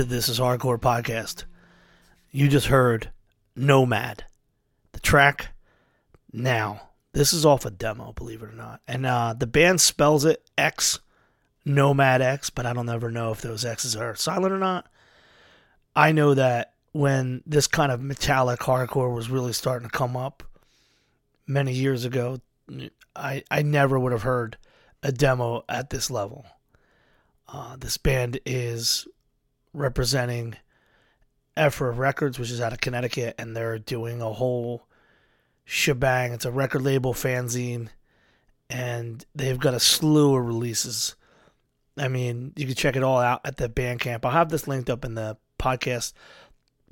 to 0.00 0.04
This 0.06 0.30
Is 0.30 0.40
Hardcore 0.40 0.80
Podcast. 0.80 1.44
You 2.30 2.48
just 2.48 2.68
heard 2.68 3.10
Nomad. 3.54 4.24
The 4.92 5.00
track 5.00 5.48
now. 6.32 6.88
This 7.12 7.34
is 7.34 7.44
off 7.44 7.66
a 7.66 7.70
demo, 7.70 8.14
believe 8.14 8.42
it 8.42 8.48
or 8.48 8.56
not. 8.56 8.80
And 8.88 9.04
uh, 9.04 9.34
the 9.36 9.46
band 9.46 9.78
spells 9.82 10.24
it 10.24 10.42
X 10.56 11.00
Nomad 11.66 12.22
X, 12.22 12.48
but 12.48 12.64
I 12.64 12.72
don't 12.72 12.88
ever 12.88 13.10
know 13.10 13.30
if 13.30 13.42
those 13.42 13.62
X's 13.62 13.94
are 13.94 14.14
silent 14.14 14.54
or 14.54 14.58
not. 14.58 14.86
I 15.94 16.12
know 16.12 16.32
that 16.32 16.72
when 16.92 17.42
this 17.44 17.66
kind 17.66 17.92
of 17.92 18.00
metallic 18.00 18.60
hardcore 18.60 19.14
was 19.14 19.28
really 19.28 19.52
starting 19.52 19.90
to 19.90 19.94
come 19.94 20.16
up 20.16 20.42
many 21.46 21.74
years 21.74 22.06
ago, 22.06 22.40
I 23.14 23.44
I 23.50 23.60
never 23.60 23.98
would 23.98 24.12
have 24.12 24.22
heard 24.22 24.56
a 25.02 25.12
demo 25.12 25.62
at 25.68 25.90
this 25.90 26.10
level. 26.10 26.46
Uh, 27.46 27.76
this 27.76 27.98
band 27.98 28.40
is 28.46 29.06
representing 29.72 30.56
Ephyra 31.56 31.96
Records, 31.96 32.38
which 32.38 32.50
is 32.50 32.60
out 32.60 32.72
of 32.72 32.80
Connecticut, 32.80 33.34
and 33.38 33.56
they're 33.56 33.78
doing 33.78 34.22
a 34.22 34.32
whole 34.32 34.86
shebang. 35.64 36.32
It's 36.32 36.44
a 36.44 36.50
record 36.50 36.82
label 36.82 37.14
fanzine, 37.14 37.88
and 38.68 39.24
they've 39.34 39.58
got 39.58 39.74
a 39.74 39.80
slew 39.80 40.36
of 40.36 40.46
releases. 40.46 41.14
I 41.96 42.08
mean, 42.08 42.52
you 42.56 42.66
can 42.66 42.74
check 42.74 42.96
it 42.96 43.02
all 43.02 43.18
out 43.18 43.40
at 43.44 43.56
the 43.56 43.68
Bandcamp. 43.68 44.24
I'll 44.24 44.30
have 44.30 44.48
this 44.48 44.66
linked 44.66 44.88
up 44.88 45.04
in 45.04 45.14
the 45.14 45.36
podcast 45.58 46.12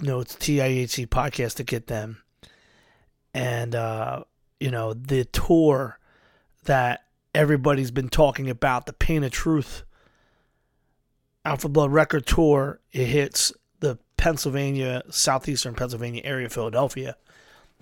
notes, 0.00 0.36
TIHC 0.36 1.06
podcast, 1.06 1.54
to 1.56 1.64
get 1.64 1.86
them. 1.86 2.22
And, 3.32 3.74
uh, 3.74 4.24
you 4.60 4.70
know, 4.70 4.92
the 4.92 5.24
tour 5.24 5.98
that 6.64 7.04
everybody's 7.34 7.90
been 7.90 8.08
talking 8.08 8.50
about, 8.50 8.86
the 8.86 8.92
Pain 8.92 9.24
of 9.24 9.30
Truth 9.30 9.84
For 11.56 11.68
Blood 11.68 11.92
record 11.92 12.26
tour, 12.26 12.80
it 12.92 13.06
hits 13.06 13.52
the 13.80 13.98
Pennsylvania, 14.16 15.02
southeastern 15.10 15.74
Pennsylvania 15.74 16.22
area, 16.24 16.48
Philadelphia, 16.48 17.16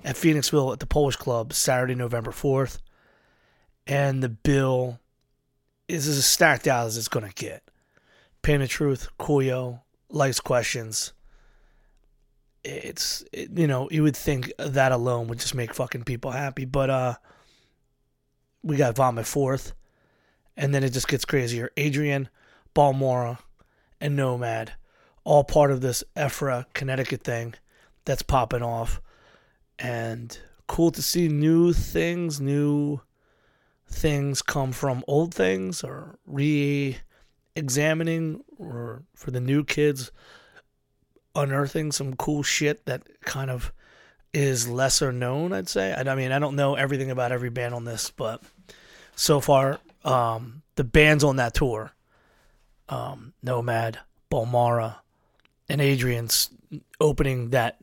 at 0.04 0.16
Phoenixville 0.16 0.72
at 0.72 0.80
the 0.80 0.86
Polish 0.86 1.16
Club, 1.16 1.52
Saturday, 1.52 1.94
November 1.94 2.30
4th. 2.30 2.78
And 3.86 4.22
the 4.22 4.28
bill 4.28 5.00
is 5.88 6.06
as 6.08 6.26
stacked 6.26 6.66
out 6.66 6.86
as 6.86 6.96
it's 6.96 7.08
going 7.08 7.26
to 7.26 7.34
get. 7.34 7.62
Pain 8.42 8.60
of 8.60 8.68
Truth, 8.68 9.08
Kuyo, 9.18 9.80
Life's 10.10 10.40
Questions. 10.40 11.12
It's, 12.64 13.24
it, 13.32 13.50
you 13.54 13.66
know, 13.66 13.88
you 13.90 14.02
would 14.02 14.16
think 14.16 14.52
that 14.58 14.92
alone 14.92 15.28
would 15.28 15.38
just 15.38 15.54
make 15.54 15.72
fucking 15.72 16.04
people 16.04 16.32
happy. 16.32 16.64
But, 16.64 16.90
uh, 16.90 17.14
we 18.62 18.76
got 18.76 18.96
Vomit 18.96 19.26
Forth. 19.26 19.72
And 20.56 20.74
then 20.74 20.82
it 20.82 20.90
just 20.90 21.08
gets 21.08 21.24
crazier. 21.24 21.70
Adrian, 21.76 22.28
Balmora, 22.74 23.38
and 24.00 24.16
Nomad, 24.16 24.72
all 25.24 25.44
part 25.44 25.70
of 25.70 25.80
this 25.80 26.04
Ephyra, 26.16 26.66
Connecticut 26.72 27.22
thing 27.22 27.54
that's 28.04 28.22
popping 28.22 28.62
off. 28.62 29.00
And 29.78 30.38
cool 30.66 30.90
to 30.92 31.02
see 31.02 31.28
new 31.28 31.72
things, 31.72 32.40
new 32.40 33.00
things 33.88 34.42
come 34.42 34.72
from 34.72 35.04
old 35.06 35.34
things 35.34 35.84
or 35.84 36.18
re 36.26 36.98
examining 37.54 38.42
or 38.58 39.02
for 39.14 39.30
the 39.30 39.40
new 39.40 39.64
kids 39.64 40.10
unearthing 41.34 41.92
some 41.92 42.14
cool 42.14 42.42
shit 42.42 42.84
that 42.86 43.02
kind 43.22 43.50
of 43.50 43.72
is 44.32 44.68
lesser 44.68 45.10
known 45.10 45.52
i'd 45.52 45.68
say 45.68 45.94
i, 45.94 46.14
mean 46.14 46.32
i 46.32 46.38
don't 46.38 46.56
know 46.56 46.74
everything 46.74 47.10
about 47.10 47.32
every 47.32 47.48
band 47.48 47.74
on 47.74 47.84
this 47.84 48.10
but 48.10 48.42
so 49.14 49.40
far 49.40 49.78
um, 50.04 50.62
the 50.76 50.84
bands 50.84 51.24
on 51.24 51.36
that 51.36 51.54
tour 51.54 51.92
um, 52.88 53.32
nomad 53.42 53.98
balmara 54.30 54.96
and 55.68 55.80
adrian's 55.80 56.50
opening 57.00 57.50
that 57.50 57.78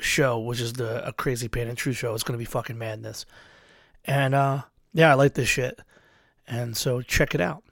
show 0.00 0.38
which 0.38 0.60
is 0.60 0.74
the 0.74 1.06
a 1.06 1.12
crazy 1.12 1.48
pain 1.48 1.68
and 1.68 1.78
true 1.78 1.92
show 1.92 2.14
it's 2.14 2.22
to 2.22 2.36
be 2.36 2.44
fucking 2.44 2.78
madness 2.78 3.24
and 4.04 4.34
uh 4.34 4.62
yeah, 4.96 5.10
I 5.10 5.14
like 5.14 5.34
this 5.34 5.48
shit. 5.48 5.78
And 6.48 6.74
so 6.74 7.02
check 7.02 7.34
it 7.34 7.40
out. 7.40 7.62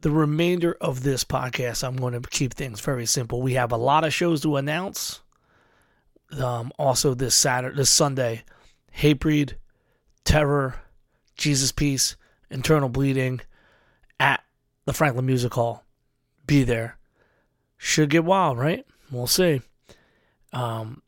The 0.00 0.10
remainder 0.10 0.76
of 0.80 1.04
this 1.04 1.22
podcast, 1.22 1.86
I'm 1.86 1.96
going 1.96 2.20
to 2.20 2.28
keep 2.28 2.52
things 2.52 2.80
very 2.80 3.06
simple. 3.06 3.40
We 3.40 3.54
have 3.54 3.70
a 3.70 3.76
lot 3.76 4.02
of 4.02 4.12
shows 4.12 4.40
to 4.40 4.56
announce. 4.56 5.20
Um, 6.36 6.72
also 6.80 7.14
this 7.14 7.36
Saturday, 7.36 7.76
this 7.76 7.90
Sunday, 7.90 8.42
Hatebreed, 8.98 9.54
Terror, 10.24 10.74
Jesus 11.36 11.70
Piece, 11.70 12.16
Internal 12.50 12.88
Bleeding 12.88 13.40
at 14.18 14.42
the 14.90 14.96
Franklin 14.96 15.24
Music 15.24 15.54
Hall. 15.54 15.84
Be 16.46 16.64
there. 16.64 16.98
Should 17.76 18.10
get 18.10 18.24
wild, 18.24 18.58
right? 18.58 18.84
We'll 19.12 19.28
see. 19.28 19.60
Um, 20.52 21.02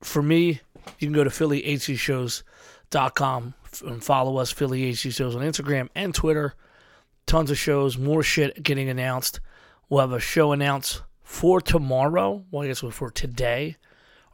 for 0.00 0.22
me, 0.22 0.60
you 1.00 1.08
can 1.08 1.12
go 1.12 1.24
to 1.24 1.30
PhillyHCShows.com 1.30 3.54
and 3.84 4.04
follow 4.04 4.36
us, 4.36 4.52
Philly 4.52 4.94
Shows, 4.94 5.34
on 5.34 5.42
Instagram 5.42 5.88
and 5.96 6.14
Twitter. 6.14 6.54
Tons 7.26 7.50
of 7.50 7.58
shows, 7.58 7.98
more 7.98 8.22
shit 8.22 8.62
getting 8.62 8.88
announced. 8.88 9.40
We'll 9.88 10.02
have 10.02 10.12
a 10.12 10.20
show 10.20 10.52
announced 10.52 11.02
for 11.24 11.60
tomorrow. 11.60 12.44
Well, 12.52 12.62
I 12.62 12.68
guess 12.68 12.78
for 12.78 13.10
today. 13.10 13.76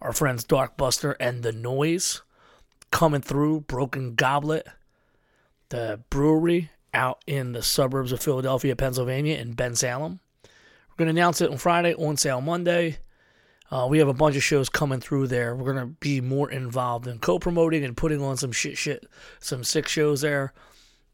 Our 0.02 0.12
friends 0.12 0.44
Dark 0.44 0.76
Buster 0.76 1.12
and 1.12 1.43
The 1.43 1.52
Noise 1.52 2.20
coming 2.90 3.22
through. 3.22 3.62
Broken 3.62 4.14
Goblet, 4.14 4.67
the 5.70 6.02
brewery 6.11 6.69
out 6.96 7.22
in 7.26 7.52
the 7.52 7.62
suburbs 7.62 8.10
of 8.10 8.20
Philadelphia, 8.20 8.75
Pennsylvania, 8.75 9.37
in 9.37 9.54
Bensalem. 9.54 10.19
We're 10.43 11.04
going 11.04 11.14
to 11.14 11.20
announce 11.20 11.40
it 11.40 11.50
on 11.50 11.58
Friday, 11.58 11.94
on 11.94 12.16
sale 12.16 12.40
Monday. 12.40 12.98
Uh, 13.70 13.87
we 13.88 13.98
have 13.98 14.08
a 14.08 14.14
bunch 14.14 14.37
of 14.37 14.43
shows 14.43 14.69
coming 14.69 15.00
through 15.00 15.26
there. 15.26 15.54
We're 15.54 15.72
gonna 15.72 15.87
be 15.87 16.20
more 16.20 16.50
involved 16.50 17.08
in 17.08 17.19
co-promoting 17.19 17.84
and 17.84 17.96
putting 17.96 18.22
on 18.22 18.37
some 18.37 18.52
shit, 18.52 18.78
shit, 18.78 19.06
some 19.40 19.64
sick 19.64 19.88
shows 19.88 20.20
there, 20.20 20.52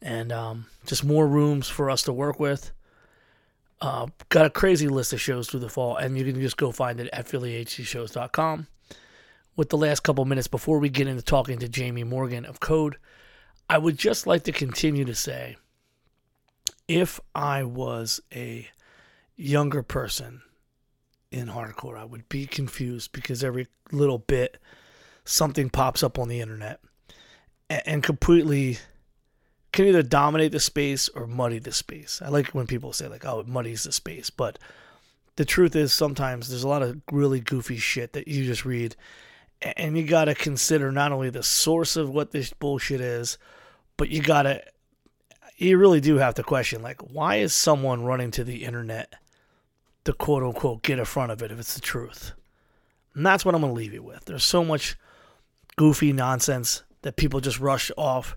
and 0.02 0.30
um, 0.32 0.66
just 0.86 1.02
more 1.02 1.26
rooms 1.26 1.68
for 1.68 1.88
us 1.88 2.02
to 2.02 2.12
work 2.12 2.38
with. 2.38 2.72
Uh, 3.80 4.06
got 4.28 4.46
a 4.46 4.50
crazy 4.50 4.86
list 4.86 5.12
of 5.12 5.20
shows 5.20 5.48
through 5.48 5.60
the 5.60 5.68
fall, 5.68 5.96
and 5.96 6.16
you 6.16 6.24
can 6.24 6.40
just 6.40 6.56
go 6.56 6.70
find 6.70 7.00
it 7.00 7.08
at 7.12 7.26
phillyhcshows.com. 7.26 8.66
With 9.56 9.70
the 9.70 9.76
last 9.76 10.00
couple 10.00 10.24
minutes 10.24 10.46
before 10.46 10.78
we 10.78 10.88
get 10.88 11.08
into 11.08 11.22
talking 11.22 11.58
to 11.58 11.68
Jami 11.68 12.04
Morgan 12.04 12.44
of 12.44 12.60
Code, 12.60 12.96
I 13.68 13.78
would 13.78 13.98
just 13.98 14.26
like 14.26 14.44
to 14.44 14.52
continue 14.52 15.04
to 15.04 15.14
say 15.14 15.56
if 16.88 17.20
I 17.34 17.64
was 17.64 18.20
a 18.34 18.68
younger 19.36 19.82
person 19.82 20.42
in 21.30 21.48
hardcore, 21.48 21.98
I 21.98 22.04
would 22.04 22.28
be 22.28 22.46
confused 22.46 23.12
because 23.12 23.42
every 23.42 23.66
little 23.90 24.18
bit 24.18 24.58
something 25.24 25.70
pops 25.70 26.02
up 26.02 26.18
on 26.18 26.28
the 26.28 26.40
internet 26.40 26.80
and, 27.70 27.82
and 27.86 28.02
completely 28.02 28.78
can 29.72 29.86
either 29.86 30.02
dominate 30.02 30.52
the 30.52 30.60
space 30.60 31.08
or 31.08 31.26
muddy 31.26 31.58
the 31.58 31.72
space. 31.72 32.20
I 32.22 32.28
like 32.28 32.48
when 32.48 32.66
people 32.66 32.92
say 32.92 33.08
like, 33.08 33.24
"Oh, 33.24 33.40
it 33.40 33.48
muddies 33.48 33.84
the 33.84 33.92
space," 33.92 34.28
but 34.28 34.58
the 35.36 35.44
truth 35.46 35.74
is 35.74 35.92
sometimes 35.92 36.48
there's 36.48 36.64
a 36.64 36.68
lot 36.68 36.82
of 36.82 37.00
really 37.10 37.40
goofy 37.40 37.78
shit 37.78 38.12
that 38.12 38.28
you 38.28 38.44
just 38.44 38.66
read 38.66 38.96
and 39.76 39.96
you 39.96 40.04
got 40.04 40.26
to 40.26 40.34
consider 40.34 40.90
not 40.90 41.12
only 41.12 41.30
the 41.30 41.42
source 41.42 41.96
of 41.96 42.10
what 42.10 42.32
this 42.32 42.52
bullshit 42.52 43.00
is, 43.00 43.38
but 43.96 44.08
you 44.08 44.22
got 44.22 44.42
to 44.42 44.62
you 45.56 45.78
really 45.78 46.00
do 46.00 46.16
have 46.16 46.34
to 46.34 46.42
question 46.42 46.82
like 46.82 47.00
why 47.00 47.36
is 47.36 47.54
someone 47.54 48.04
running 48.04 48.30
to 48.32 48.44
the 48.44 48.64
internet 48.64 49.14
to 50.04 50.12
quote 50.12 50.42
unquote 50.42 50.82
get 50.82 50.98
in 50.98 51.04
front 51.04 51.32
of 51.32 51.42
it 51.42 51.52
if 51.52 51.58
it's 51.58 51.74
the 51.74 51.80
truth? 51.80 52.32
And 53.14 53.24
that's 53.26 53.44
what 53.44 53.54
I'm 53.54 53.60
going 53.60 53.72
to 53.72 53.78
leave 53.78 53.92
you 53.92 54.02
with. 54.02 54.24
There's 54.24 54.44
so 54.44 54.64
much 54.64 54.96
goofy 55.76 56.12
nonsense 56.12 56.82
that 57.02 57.16
people 57.16 57.40
just 57.40 57.60
rush 57.60 57.90
off 57.96 58.36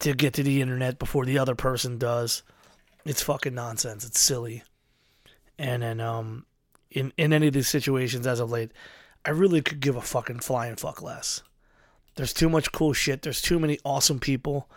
to 0.00 0.14
get 0.14 0.34
to 0.34 0.42
the 0.42 0.60
internet 0.60 0.98
before 0.98 1.24
the 1.24 1.38
other 1.38 1.54
person 1.54 1.98
does. 1.98 2.42
It's 3.04 3.22
fucking 3.22 3.54
nonsense. 3.54 4.04
It's 4.04 4.20
silly. 4.20 4.62
And 5.58 5.82
then 5.82 6.00
um 6.00 6.46
in 6.90 7.12
in 7.16 7.32
any 7.32 7.48
of 7.48 7.54
these 7.54 7.68
situations 7.68 8.26
as 8.26 8.40
of 8.40 8.50
late, 8.50 8.72
I 9.24 9.30
really 9.30 9.62
could 9.62 9.80
give 9.80 9.96
a 9.96 10.02
fucking 10.02 10.40
flying 10.40 10.76
fuck 10.76 11.02
less. 11.02 11.42
There's 12.16 12.32
too 12.32 12.48
much 12.48 12.72
cool 12.72 12.92
shit. 12.92 13.22
There's 13.22 13.42
too 13.42 13.58
many 13.58 13.78
awesome 13.84 14.20
people 14.20 14.68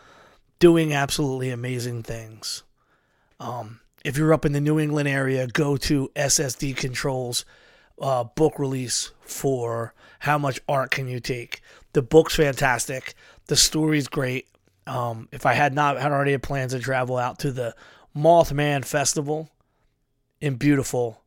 doing 0.59 0.93
absolutely 0.93 1.49
amazing 1.49 2.03
things. 2.03 2.63
Um, 3.39 3.79
if 4.03 4.17
you're 4.17 4.33
up 4.33 4.45
in 4.45 4.53
the 4.53 4.61
New 4.61 4.79
England 4.79 5.07
area, 5.07 5.47
go 5.47 5.77
to 5.77 6.09
SSD 6.15 6.75
Control's 6.75 7.45
uh, 7.99 8.23
book 8.23 8.59
release 8.59 9.11
for 9.21 9.93
How 10.19 10.37
Much 10.37 10.59
Art 10.67 10.91
Can 10.91 11.07
You 11.07 11.19
Take? 11.19 11.61
The 11.93 12.01
book's 12.01 12.35
fantastic. 12.35 13.15
The 13.47 13.55
story's 13.55 14.07
great. 14.07 14.47
Um, 14.85 15.27
if 15.31 15.45
I 15.45 15.53
had 15.53 15.73
not 15.73 15.99
had 15.99 16.11
already 16.11 16.37
plans 16.37 16.71
to 16.71 16.79
travel 16.79 17.17
out 17.17 17.39
to 17.39 17.51
the 17.51 17.75
Mothman 18.15 18.85
Festival 18.85 19.49
in 20.39 20.55
beautiful 20.55 21.21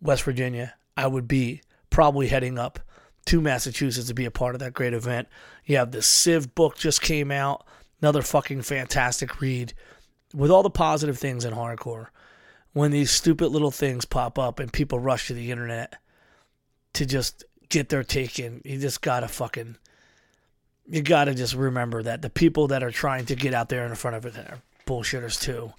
West 0.00 0.22
Virginia, 0.22 0.74
I 0.96 1.06
would 1.06 1.28
be 1.28 1.60
probably 1.90 2.28
heading 2.28 2.58
up 2.58 2.80
to 3.26 3.40
Massachusetts 3.42 4.08
to 4.08 4.14
be 4.14 4.24
a 4.24 4.30
part 4.30 4.54
of 4.54 4.60
that 4.60 4.72
great 4.72 4.94
event. 4.94 5.28
You 5.66 5.76
have 5.76 5.90
the 5.90 6.00
Civ 6.00 6.54
book 6.54 6.78
just 6.78 7.02
came 7.02 7.30
out, 7.30 7.66
another 8.00 8.22
fucking 8.22 8.62
fantastic 8.62 9.40
read 9.40 9.72
with 10.34 10.50
all 10.50 10.62
the 10.62 10.70
positive 10.70 11.18
things 11.18 11.44
in 11.44 11.54
hardcore. 11.54 12.08
When 12.72 12.90
these 12.90 13.10
stupid 13.10 13.48
little 13.48 13.70
things 13.70 14.04
pop 14.04 14.38
up 14.38 14.60
and 14.60 14.72
people 14.72 14.98
rush 14.98 15.28
to 15.28 15.34
the 15.34 15.50
internet 15.50 15.94
to 16.94 17.06
just 17.06 17.44
get 17.68 17.88
their 17.88 18.04
take 18.04 18.38
in, 18.38 18.60
you 18.64 18.78
just 18.78 19.00
gotta 19.02 19.28
fucking, 19.28 19.76
you 20.86 21.02
gotta 21.02 21.34
just 21.34 21.54
remember 21.54 22.02
that 22.02 22.22
the 22.22 22.30
people 22.30 22.68
that 22.68 22.82
are 22.82 22.90
trying 22.90 23.26
to 23.26 23.34
get 23.34 23.54
out 23.54 23.68
there 23.68 23.86
in 23.86 23.94
front 23.94 24.16
of 24.16 24.26
it 24.26 24.36
are 24.36 24.62
bullshitters 24.86 25.40
too. 25.40 25.72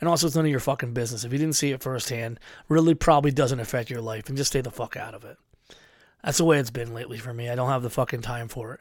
And 0.00 0.08
also, 0.08 0.26
it's 0.26 0.36
none 0.36 0.44
of 0.44 0.50
your 0.50 0.60
fucking 0.60 0.92
business. 0.92 1.24
If 1.24 1.32
you 1.32 1.38
didn't 1.38 1.54
see 1.54 1.70
it 1.70 1.82
firsthand, 1.82 2.40
really 2.68 2.94
probably 2.94 3.30
doesn't 3.30 3.60
affect 3.60 3.90
your 3.90 4.00
life, 4.00 4.28
and 4.28 4.36
just 4.36 4.50
stay 4.50 4.60
the 4.60 4.70
fuck 4.70 4.96
out 4.96 5.14
of 5.14 5.24
it. 5.24 5.38
That's 6.22 6.38
the 6.38 6.44
way 6.44 6.58
it's 6.58 6.70
been 6.70 6.92
lately 6.92 7.18
for 7.18 7.32
me. 7.32 7.48
I 7.48 7.54
don't 7.54 7.70
have 7.70 7.82
the 7.82 7.90
fucking 7.90 8.22
time 8.22 8.48
for 8.48 8.74
it. 8.74 8.80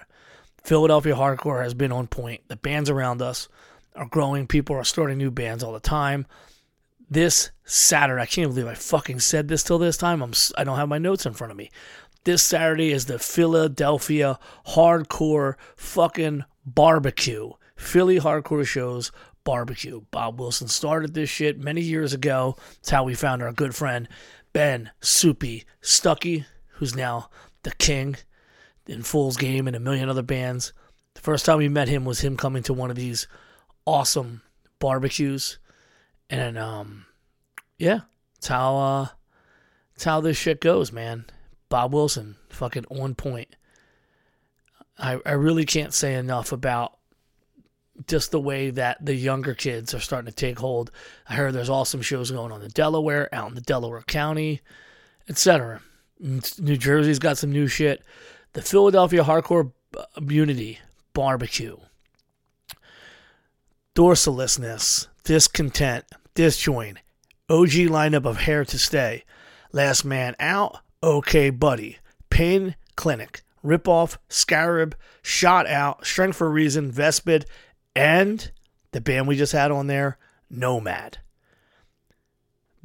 Philadelphia 0.63 1.15
hardcore 1.15 1.62
has 1.62 1.74
been 1.74 1.91
on 1.91 2.08
point. 2.08 2.41
The 2.48 2.55
bands 2.55 2.89
around 2.89 3.22
us 3.22 3.50
are 3.96 4.05
growing. 4.05 4.48
People 4.48 4.75
are 4.75 4.84
starting 4.84 5.17
new 5.17 5.32
bands 5.32 5.63
all 5.63 5.74
the 5.74 5.79
time. 5.79 6.25
This 7.10 7.51
Saturday, 7.65 8.22
I 8.22 8.25
can't 8.25 8.50
believe 8.50 8.67
I 8.67 8.74
fucking 8.74 9.20
said 9.20 9.48
this 9.48 9.62
till 9.62 9.77
this 9.77 9.98
time. 9.98 10.24
I'm 10.24 10.34
I 10.58 10.63
don't 10.63 10.77
have 10.77 10.89
my 10.89 10.98
notes 10.98 11.25
in 11.25 11.34
front 11.34 11.51
of 11.51 11.58
me. 11.58 11.70
This 12.24 12.41
Saturday 12.41 12.91
is 12.91 13.05
the 13.05 13.20
Philadelphia 13.20 14.39
hardcore 14.67 15.55
fucking 15.75 16.46
barbecue. 16.65 17.51
Philly 17.75 18.20
hardcore 18.20 18.65
shows 18.65 19.12
barbecue. 19.43 20.01
Bob 20.12 20.39
Wilson 20.39 20.70
started 20.70 21.13
this 21.13 21.29
shit 21.29 21.60
many 21.60 21.82
years 21.82 22.13
ago. 22.13 22.55
It's 22.79 22.89
how 22.89 23.03
we 23.03 23.13
found 23.13 23.43
our 23.43 23.51
good 23.51 23.75
friend 23.75 24.08
Ben 24.53 24.91
Soupy 25.01 25.65
Stuckey 25.82 26.46
who's 26.75 26.96
now 26.96 27.29
the 27.63 27.72
king 27.72 28.15
in 28.87 29.03
Fool's 29.03 29.37
Game 29.37 29.67
and 29.67 29.75
a 29.75 29.79
million 29.79 30.09
other 30.09 30.21
bands. 30.21 30.73
The 31.13 31.21
first 31.21 31.45
time 31.45 31.57
we 31.57 31.69
met 31.69 31.87
him 31.87 32.05
was 32.05 32.21
him 32.21 32.37
coming 32.37 32.63
to 32.63 32.73
one 32.73 32.89
of 32.89 32.95
these 32.95 33.27
awesome 33.85 34.41
barbecues. 34.79 35.59
And 36.29 36.57
um 36.57 37.05
yeah, 37.77 38.01
it's 38.37 38.47
how 38.47 38.77
uh 38.77 39.07
it's 39.95 40.03
how 40.03 40.21
this 40.21 40.37
shit 40.37 40.61
goes, 40.61 40.91
man. 40.91 41.25
Bob 41.69 41.93
Wilson, 41.93 42.35
fucking 42.49 42.85
on 42.89 43.15
point. 43.15 43.55
I 44.97 45.19
I 45.25 45.31
really 45.31 45.65
can't 45.65 45.93
say 45.93 46.15
enough 46.15 46.51
about 46.51 46.97
just 48.07 48.31
the 48.31 48.39
way 48.39 48.71
that 48.71 49.05
the 49.05 49.13
younger 49.13 49.53
kids 49.53 49.93
are 49.93 49.99
starting 49.99 50.25
to 50.25 50.35
take 50.35 50.59
hold. 50.59 50.91
I 51.29 51.35
heard 51.35 51.53
there's 51.53 51.69
awesome 51.69 52.01
shows 52.01 52.31
going 52.31 52.51
on 52.51 52.61
in 52.61 52.69
Delaware, 52.69 53.29
out 53.33 53.49
in 53.49 53.55
the 53.55 53.61
Delaware 53.61 54.01
County, 54.01 54.61
etc. 55.29 55.81
New 56.19 56.77
Jersey's 56.77 57.19
got 57.19 57.37
some 57.37 57.51
new 57.51 57.67
shit. 57.67 58.03
The 58.53 58.62
Philadelphia 58.62 59.24
Hardcore 59.24 59.72
Unity 60.22 60.79
Barbecue. 61.13 61.77
Dorsalessness, 63.95 65.07
discontent, 65.24 66.05
disjoint, 66.36 66.98
OG 67.50 67.69
lineup 67.89 68.25
of 68.25 68.38
hair 68.41 68.63
to 68.65 68.77
stay. 68.77 69.24
Last 69.72 70.05
man 70.05 70.36
out, 70.39 70.81
okay 71.01 71.50
buddy. 71.50 71.98
Pain 72.29 72.75
Clinic, 72.95 73.41
Ripoff, 73.65 74.17
Scarab, 74.29 74.95
Shot 75.24 75.65
Out, 75.65 76.05
Strength 76.05 76.38
for 76.38 76.51
Reason, 76.51 76.91
Vespid, 76.91 77.48
and 77.95 78.51
the 78.91 79.01
band 79.01 79.27
we 79.27 79.36
just 79.36 79.53
had 79.53 79.72
on 79.72 79.88
there, 79.88 80.19
Nomad. 80.51 81.17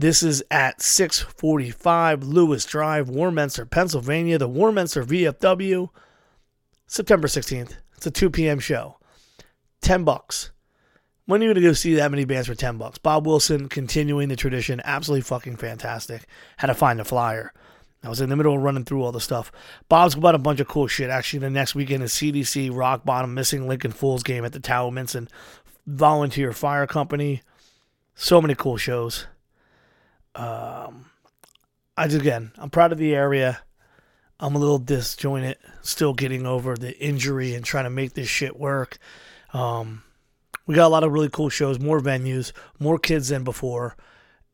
This 0.00 0.22
is 0.22 0.44
at 0.48 0.80
645 0.80 2.22
Lewis 2.22 2.64
Drive, 2.64 3.08
Warminster, 3.08 3.66
Pennsylvania, 3.66 4.38
the 4.38 4.46
Warminster 4.46 5.02
VFW, 5.02 5.88
September 6.86 7.26
16th. 7.26 7.72
It's 7.96 8.06
a 8.06 8.12
2 8.12 8.30
p.m. 8.30 8.60
show. 8.60 8.98
10 9.80 10.04
bucks. 10.04 10.52
When 11.26 11.40
are 11.40 11.46
you 11.46 11.48
going 11.52 11.62
to 11.62 11.68
go 11.68 11.72
see 11.72 11.94
that 11.94 12.12
many 12.12 12.24
bands 12.24 12.46
for 12.46 12.54
10 12.54 12.78
bucks? 12.78 12.98
Bob 12.98 13.26
Wilson 13.26 13.68
continuing 13.68 14.28
the 14.28 14.36
tradition. 14.36 14.80
Absolutely 14.84 15.22
fucking 15.22 15.56
fantastic. 15.56 16.26
Had 16.58 16.68
to 16.68 16.74
find 16.74 17.00
a 17.00 17.04
flyer. 17.04 17.52
I 18.04 18.08
was 18.08 18.20
in 18.20 18.30
the 18.30 18.36
middle 18.36 18.54
of 18.54 18.62
running 18.62 18.84
through 18.84 19.02
all 19.02 19.10
the 19.10 19.20
stuff. 19.20 19.50
Bob's 19.88 20.14
got 20.14 20.36
a 20.36 20.38
bunch 20.38 20.60
of 20.60 20.68
cool 20.68 20.86
shit. 20.86 21.10
Actually, 21.10 21.40
the 21.40 21.50
next 21.50 21.74
weekend 21.74 22.04
is 22.04 22.12
CDC, 22.12 22.72
Rock 22.72 23.04
Bottom, 23.04 23.34
Missing 23.34 23.66
Lincoln 23.66 23.90
Fools 23.90 24.22
game 24.22 24.44
at 24.44 24.52
the 24.52 24.60
Towamencin 24.60 25.28
Volunteer 25.88 26.52
Fire 26.52 26.86
Company. 26.86 27.42
So 28.14 28.40
many 28.40 28.54
cool 28.54 28.76
shows. 28.76 29.26
Um, 30.34 31.10
I 31.96 32.06
just, 32.06 32.20
again, 32.20 32.52
I'm 32.58 32.70
proud 32.70 32.92
of 32.92 32.98
the 32.98 33.14
area. 33.14 33.60
I'm 34.40 34.54
a 34.54 34.58
little 34.58 34.78
disjointed, 34.78 35.56
still 35.82 36.14
getting 36.14 36.46
over 36.46 36.76
the 36.76 36.96
injury 36.98 37.54
and 37.54 37.64
trying 37.64 37.84
to 37.84 37.90
make 37.90 38.14
this 38.14 38.28
shit 38.28 38.58
work. 38.58 38.98
Um, 39.52 40.04
we 40.66 40.76
got 40.76 40.86
a 40.86 40.88
lot 40.88 41.02
of 41.02 41.12
really 41.12 41.28
cool 41.28 41.48
shows, 41.48 41.80
more 41.80 42.00
venues, 42.00 42.52
more 42.78 42.98
kids 42.98 43.28
than 43.28 43.42
before, 43.42 43.96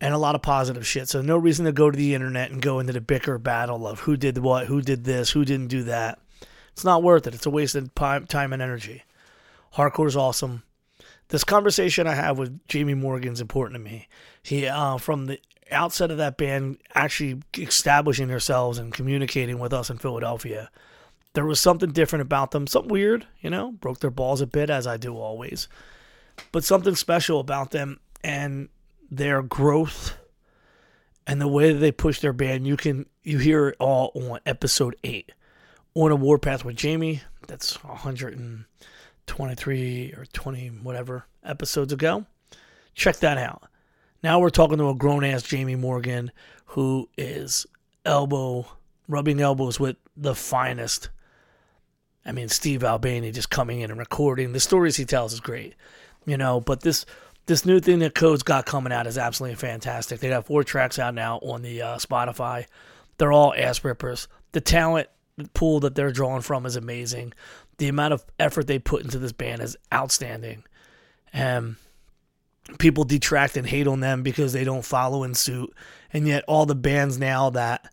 and 0.01 0.13
a 0.13 0.17
lot 0.17 0.33
of 0.33 0.41
positive 0.41 0.87
shit. 0.87 1.07
So 1.07 1.21
no 1.21 1.37
reason 1.37 1.65
to 1.65 1.71
go 1.71 1.91
to 1.91 1.97
the 1.97 2.15
internet 2.15 2.49
and 2.49 2.61
go 2.61 2.79
into 2.79 2.93
the 2.93 3.01
bicker 3.01 3.37
battle 3.37 3.85
of 3.85 3.99
who 4.01 4.17
did 4.17 4.37
what, 4.39 4.65
who 4.65 4.81
did 4.81 5.03
this, 5.03 5.29
who 5.31 5.45
didn't 5.45 5.67
do 5.67 5.83
that. 5.83 6.19
It's 6.71 6.83
not 6.83 7.03
worth 7.03 7.27
it. 7.27 7.35
It's 7.35 7.45
a 7.45 7.51
waste 7.51 7.75
of 7.75 7.93
time 7.93 8.53
and 8.53 8.61
energy. 8.61 9.03
Hardcore 9.75 10.07
is 10.07 10.17
awesome. 10.17 10.63
This 11.27 11.43
conversation 11.43 12.07
I 12.07 12.15
have 12.15 12.37
with 12.37 12.65
Jami 12.67 12.93
Morgan 12.93 13.33
is 13.33 13.41
important 13.41 13.75
to 13.75 13.83
me. 13.83 14.07
He, 14.41 14.67
uh, 14.67 14.97
from 14.97 15.25
the 15.25 15.39
outset 15.71 16.11
of 16.11 16.17
that 16.17 16.37
band 16.37 16.77
actually 16.93 17.41
establishing 17.57 18.27
themselves 18.27 18.77
and 18.77 18.93
communicating 18.93 19.59
with 19.59 19.73
us 19.73 19.89
in 19.89 19.97
Philadelphia, 19.97 20.69
there 21.33 21.45
was 21.45 21.59
something 21.59 21.91
different 21.91 22.21
about 22.21 22.51
them. 22.51 22.67
Something 22.67 22.91
weird, 22.91 23.27
you 23.41 23.49
know, 23.49 23.71
broke 23.71 23.99
their 23.99 24.11
balls 24.11 24.41
a 24.41 24.47
bit, 24.47 24.69
as 24.69 24.87
I 24.87 24.97
do 24.97 25.17
always. 25.17 25.67
But 26.51 26.63
something 26.63 26.95
special 26.95 27.39
about 27.39 27.71
them 27.71 27.99
and 28.23 28.69
their 29.09 29.41
growth 29.41 30.17
and 31.27 31.41
the 31.41 31.47
way 31.47 31.73
that 31.73 31.79
they 31.79 31.91
push 31.91 32.19
their 32.19 32.33
band. 32.33 32.67
You 32.67 32.77
can 32.77 33.07
you 33.23 33.39
hear 33.39 33.69
it 33.69 33.77
all 33.79 34.11
on 34.15 34.39
episode 34.45 34.95
eight 35.03 35.31
on 35.93 36.11
a 36.11 36.15
warpath 36.15 36.65
with 36.65 36.75
Jami. 36.75 37.21
That's 37.47 37.83
123 37.83 40.13
or 40.17 40.25
20 40.25 40.67
whatever 40.67 41.25
episodes 41.43 41.93
ago. 41.93 42.25
Check 42.93 43.17
that 43.17 43.37
out. 43.37 43.63
Now 44.25 44.39
we're 44.39 44.49
talking 44.49 44.79
to 44.79 44.89
a 44.89 44.95
grown 44.95 45.23
ass 45.23 45.43
Jami 45.43 45.75
Morgan 45.75 46.31
who 46.65 47.07
is 47.15 47.67
elbow 48.05 48.65
rubbing 49.07 49.39
elbows 49.39 49.79
with 49.79 49.97
the 50.17 50.33
finest. 50.33 51.09
I 52.25 52.31
mean, 52.31 52.49
Steve 52.49 52.83
Albini 52.83 53.31
just 53.31 53.51
coming 53.51 53.81
in 53.81 53.91
and 53.91 53.99
recording. 53.99 54.51
The 54.51 54.59
stories 54.59 54.95
he 54.95 55.05
tells 55.05 55.31
is 55.31 55.39
great, 55.41 55.75
you 56.25 56.37
know, 56.37 56.59
but 56.59 56.81
this 56.81 57.05
this 57.45 57.67
new 57.67 57.79
thing 57.79 57.99
that 57.99 58.15
Code's 58.15 58.41
got 58.41 58.65
coming 58.65 58.91
out 58.91 59.05
is 59.05 59.19
absolutely 59.19 59.57
fantastic. 59.57 60.21
They 60.21 60.29
got 60.29 60.47
four 60.47 60.63
tracks 60.63 60.97
out 60.97 61.13
now 61.13 61.37
on 61.43 61.61
the 61.61 61.83
uh, 61.83 61.97
Spotify. 61.97 62.65
They're 63.19 63.31
all 63.31 63.53
ass 63.55 63.83
rippers. 63.83 64.27
The 64.53 64.61
talent 64.61 65.07
pool 65.53 65.81
that 65.81 65.93
they're 65.93 66.11
drawing 66.11 66.41
from 66.41 66.65
is 66.65 66.75
amazing. 66.75 67.33
The 67.77 67.89
amount 67.89 68.15
of 68.15 68.25
effort 68.39 68.65
they 68.65 68.79
put 68.79 69.03
into 69.03 69.19
this 69.19 69.33
band 69.33 69.61
is 69.61 69.77
outstanding. 69.93 70.63
And 71.31 71.75
people 72.77 73.03
detract 73.03 73.57
and 73.57 73.67
hate 73.67 73.87
on 73.87 73.99
them 73.99 74.23
because 74.23 74.53
they 74.53 74.63
don't 74.63 74.85
follow 74.85 75.23
in 75.23 75.33
suit. 75.33 75.73
And 76.11 76.27
yet, 76.27 76.43
all 76.47 76.65
the 76.65 76.75
bands 76.75 77.17
now 77.17 77.49
that 77.51 77.91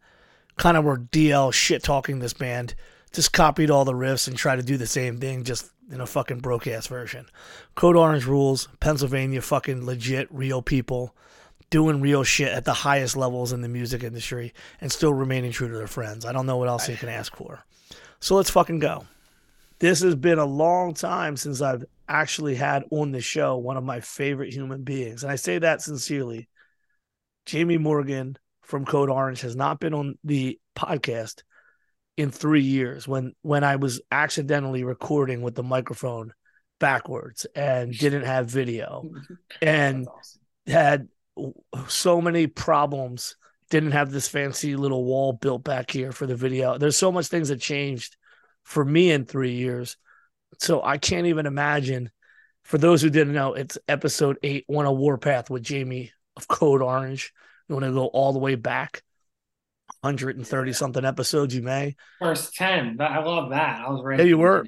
kind 0.57 0.77
of 0.77 0.85
were 0.85 0.99
DL 0.99 1.53
shit 1.53 1.83
talking 1.83 2.19
this 2.19 2.33
band 2.33 2.75
just 3.13 3.33
copied 3.33 3.71
all 3.71 3.85
the 3.85 3.93
riffs 3.93 4.27
and 4.27 4.37
tried 4.37 4.57
to 4.57 4.63
do 4.63 4.77
the 4.77 4.87
same 4.87 5.19
thing, 5.19 5.45
just 5.45 5.71
in 5.91 6.01
a 6.01 6.07
fucking 6.07 6.41
broke 6.41 6.67
ass 6.67 6.87
version. 6.87 7.27
Code 7.75 7.97
Orange 7.97 8.25
rules. 8.27 8.69
Pennsylvania, 8.81 9.43
fucking 9.43 9.85
legit, 9.85 10.29
real 10.31 10.63
people 10.63 11.15
doing 11.69 12.03
real 12.03 12.23
shit 12.23 12.53
at 12.53 12.67
the 12.67 12.73
highest 12.73 13.17
levels 13.17 13.51
in 13.51 13.63
the 13.63 13.69
music 13.69 14.03
industry 14.05 14.53
and 14.81 14.93
still 14.93 15.13
remaining 15.15 15.51
true 15.51 15.69
to 15.69 15.75
their 15.75 15.87
friends. 15.87 16.27
I 16.27 16.33
don't 16.33 16.45
know 16.45 16.59
what 16.59 16.69
else 16.69 16.89
you 16.89 16.97
can 16.97 17.09
ask 17.09 17.35
for. 17.35 17.65
So 18.21 18.37
let's 18.37 18.51
fucking 18.51 18.79
go. 18.79 19.07
This 19.83 20.01
has 20.03 20.15
been 20.15 20.39
a 20.39 20.45
long 20.45 20.95
time 20.95 21.37
since 21.37 21.61
I've 21.61 21.85
actually 22.09 22.55
had 22.55 22.85
on 22.93 23.11
the 23.11 23.21
show 23.21 23.57
one 23.57 23.77
of 23.77 23.83
my 23.83 23.99
favorite 23.99 24.55
human 24.55 24.85
beings. 24.85 25.25
And 25.25 25.33
I 25.33 25.35
say 25.35 25.59
that 25.59 25.83
sincerely. 25.83 26.49
Jami 27.47 27.79
Morgan 27.79 28.39
from 28.61 28.85
Code 28.85 29.11
Orange 29.11 29.41
has 29.41 29.57
not 29.57 29.81
been 29.81 29.93
on 29.93 30.17
the 30.23 30.61
podcast 30.77 31.43
in 32.17 32.31
three 32.31 32.63
years 32.63 33.09
when 33.09 33.35
when 33.43 33.65
I 33.65 33.75
was 33.75 34.01
accidentally 34.13 34.85
recording 34.85 35.43
with 35.43 35.57
the 35.57 35.65
microphone 35.65 36.33
backwards 36.79 37.45
and 37.57 37.93
didn't 37.93 38.23
have 38.23 38.47
video 38.47 39.11
and 39.61 40.07
awesome. 40.07 40.41
had 40.65 41.09
so 41.89 42.21
many 42.21 42.47
problems 42.47 43.35
didn't 43.69 43.93
have 43.93 44.13
this 44.13 44.29
fancy 44.29 44.77
little 44.77 45.05
wall 45.05 45.33
built 45.33 45.65
back 45.65 45.91
here 45.91 46.13
for 46.13 46.27
the 46.27 46.37
video 46.37 46.79
there's 46.79 46.97
so 46.97 47.11
much 47.11 47.27
things 47.27 47.49
that 47.49 47.61
changed 47.61 48.17
for 48.65 48.85
me 48.85 49.11
in 49.11 49.25
three 49.25 49.55
years. 49.55 49.97
So 50.59 50.83
i 50.83 50.99
can't 50.99 51.27
even 51.27 51.47
imagine 51.47 52.11
for 52.63 52.79
those 52.79 53.03
who 53.03 53.11
didn't 53.11 53.33
know 53.33 53.55
it's 53.55 53.79
episode 53.89 54.39
eight 54.43 54.65
on 54.69 54.87
a 54.87 54.93
warpath 54.93 55.51
with 55.51 55.63
jami 55.63 56.13
of 56.37 56.49
code 56.49 56.83
orange. 56.83 57.33
You 57.69 57.75
want 57.75 57.87
to 57.87 57.93
go 57.93 58.07
all 58.07 58.33
the 58.33 58.39
way 58.39 58.55
back? 58.55 59.03
130 60.01 60.73
something 60.73 61.05
episodes 61.05 61.55
you 61.55 61.63
may. 61.63 61.97
First 62.19 62.55
10 62.55 62.99
i 63.01 63.19
love 63.19 63.51
that. 63.51 63.83
I 63.87 63.91
was 63.91 64.03
ready 64.05 64.23
yeah 64.23 64.29
you 64.29 64.39
were. 64.39 64.67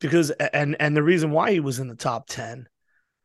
Because 0.00 0.30
and 0.30 0.76
and 0.80 0.96
the 0.96 1.02
reason 1.02 1.30
why 1.30 1.52
he 1.52 1.60
was 1.60 1.78
in 1.78 1.88
the 1.88 1.94
top 1.94 2.26
10 2.28 2.66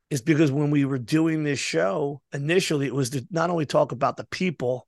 is 0.10 0.22
because 0.22 0.52
when 0.52 0.72
we 0.72 0.86
were 0.86 1.00
doing 1.00 1.44
this 1.44 1.60
show 1.60 2.22
initially 2.34 2.86
it 2.86 2.96
was 2.96 3.12
to 3.12 3.26
not 3.32 3.50
only 3.50 3.66
talk 3.66 3.92
about 3.92 4.18
the 4.18 4.26
people 4.26 4.88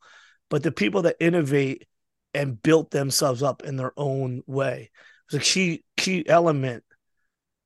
but 0.50 0.64
the 0.64 0.72
people 0.72 1.04
that 1.04 1.16
innovate 1.20 1.86
and 2.34 2.62
built 2.62 2.92
themselves 2.92 3.44
up 3.44 3.64
in 3.64 3.78
their 3.78 3.94
own 3.98 4.44
way. 4.48 4.92
It's 5.26 5.36
a 5.36 5.40
key 5.40 5.84
key 5.98 6.28
element 6.28 6.84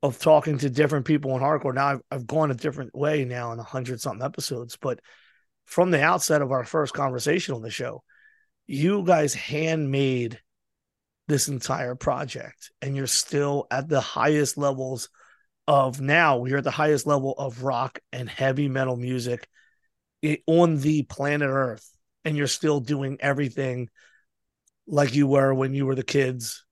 of 0.03 0.17
talking 0.17 0.57
to 0.57 0.69
different 0.69 1.05
people 1.05 1.35
in 1.35 1.43
hardcore. 1.43 1.75
Now 1.75 1.87
i've, 1.87 2.01
I've 2.09 2.27
gone 2.27 2.51
a 2.51 2.55
different 2.55 2.95
way 2.95 3.25
now 3.25 3.51
in 3.51 3.59
a 3.59 3.63
hundred 3.63 4.01
something 4.01 4.25
episodes 4.25 4.77
but 4.81 4.99
from 5.65 5.91
the 5.91 6.01
outset 6.01 6.41
of 6.41 6.51
our 6.51 6.65
first 6.65 6.93
conversation 6.93 7.53
on 7.53 7.61
the 7.61 7.69
show 7.69 8.03
you 8.67 9.03
guys 9.03 9.33
handmade 9.33 10.39
this 11.27 11.47
entire 11.47 11.95
project 11.95 12.71
and 12.81 12.95
you're 12.95 13.07
still 13.07 13.67
at 13.69 13.87
the 13.87 14.01
highest 14.01 14.57
levels 14.57 15.09
of 15.67 16.01
now 16.01 16.45
you're 16.45 16.57
at 16.57 16.63
the 16.63 16.71
highest 16.71 17.05
level 17.05 17.33
of 17.37 17.63
rock 17.63 17.99
and 18.11 18.29
heavy 18.29 18.67
metal 18.67 18.97
music 18.97 19.47
eh, 20.23 20.37
on 20.47 20.77
the 20.77 21.03
planet 21.03 21.49
earth 21.49 21.87
and 22.25 22.35
you're 22.35 22.47
still 22.47 22.79
doing 22.79 23.17
everything 23.19 23.87
like 24.87 25.15
you 25.15 25.27
were 25.27 25.53
when 25.53 25.73
you 25.73 25.85
were 25.85 25.95
the 25.95 26.03
kids. 26.03 26.65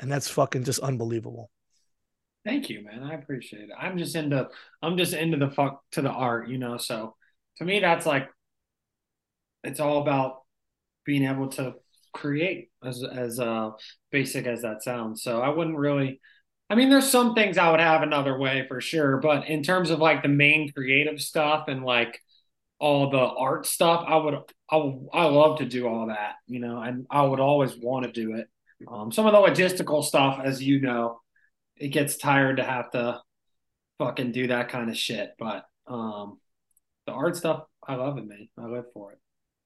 And 0.00 0.10
that's 0.10 0.28
fucking 0.28 0.64
just 0.64 0.80
unbelievable. 0.80 1.50
Thank 2.44 2.70
you 2.70 2.82
man. 2.84 3.02
I 3.02 3.14
appreciate 3.14 3.64
it. 3.64 3.76
I'm 3.78 3.98
just 3.98 4.16
into 4.16 4.48
i'm 4.82 4.96
just 4.96 5.12
into 5.12 5.36
the 5.36 5.50
fuck 5.50 5.82
to 5.92 6.02
the 6.02 6.10
art 6.10 6.48
you 6.48 6.58
know? 6.58 6.78
So 6.78 7.16
to 7.58 7.64
me 7.64 7.80
that's 7.80 8.06
like 8.06 8.28
it's 9.62 9.80
all 9.80 10.00
about 10.00 10.42
being 11.04 11.24
able 11.24 11.48
to 11.48 11.74
create 12.14 12.70
as 12.82 13.04
as 13.04 13.38
uh 13.38 13.70
basic 14.10 14.46
as 14.46 14.62
that 14.62 14.82
sounds. 14.82 15.22
So 15.22 15.42
I 15.42 15.50
wouldn't 15.50 15.76
really 15.76 16.20
I 16.70 16.76
mean 16.76 16.88
there's 16.88 17.10
some 17.10 17.34
things 17.34 17.58
I 17.58 17.70
would 17.70 17.80
have 17.80 18.02
another 18.02 18.38
way 18.38 18.64
for 18.68 18.80
sure, 18.80 19.18
but 19.18 19.48
in 19.48 19.62
terms 19.62 19.90
of 19.90 19.98
like 19.98 20.22
the 20.22 20.28
main 20.28 20.72
creative 20.72 21.20
stuff 21.20 21.68
and 21.68 21.84
like 21.84 22.18
all 22.80 23.10
the 23.10 23.18
art 23.18 23.66
stuff, 23.66 24.04
I 24.06 24.16
would 24.16 24.34
I 24.70 24.76
I 25.12 25.24
love 25.26 25.58
to 25.58 25.66
do 25.66 25.86
all 25.86 26.06
that, 26.06 26.34
you 26.46 26.60
know, 26.60 26.80
and 26.80 27.06
I 27.10 27.22
would 27.22 27.40
always 27.40 27.76
want 27.76 28.06
to 28.06 28.12
do 28.12 28.34
it. 28.36 28.48
Um 28.90 29.12
some 29.12 29.26
of 29.26 29.32
the 29.32 29.38
logistical 29.38 30.02
stuff 30.02 30.40
as 30.42 30.62
you 30.62 30.80
know, 30.80 31.20
it 31.76 31.88
gets 31.88 32.16
tired 32.16 32.56
to 32.56 32.64
have 32.64 32.90
to 32.92 33.20
fucking 33.98 34.32
do 34.32 34.46
that 34.48 34.70
kind 34.70 34.88
of 34.88 34.96
shit, 34.96 35.30
but 35.38 35.66
um 35.86 36.38
the 37.06 37.12
art 37.12 37.36
stuff 37.36 37.64
I 37.86 37.96
love 37.96 38.16
it, 38.18 38.26
man. 38.26 38.48
I 38.58 38.66
live 38.66 38.86
for 38.94 39.12
it. 39.12 39.18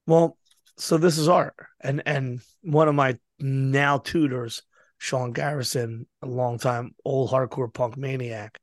Well, 0.07 0.37
so 0.77 0.99
this 0.99 1.17
is 1.17 1.29
art 1.29 1.55
and 1.81 2.03
and 2.05 2.41
one 2.63 2.89
of 2.89 2.97
my 2.97 3.17
now 3.39 3.99
tutors 3.99 4.63
sean 4.99 5.33
garrison 5.33 6.07
a 6.23 6.27
long 6.27 6.59
time 6.59 6.95
old 7.05 7.31
hardcore 7.31 7.73
punk 7.73 7.97
maniac 7.97 8.59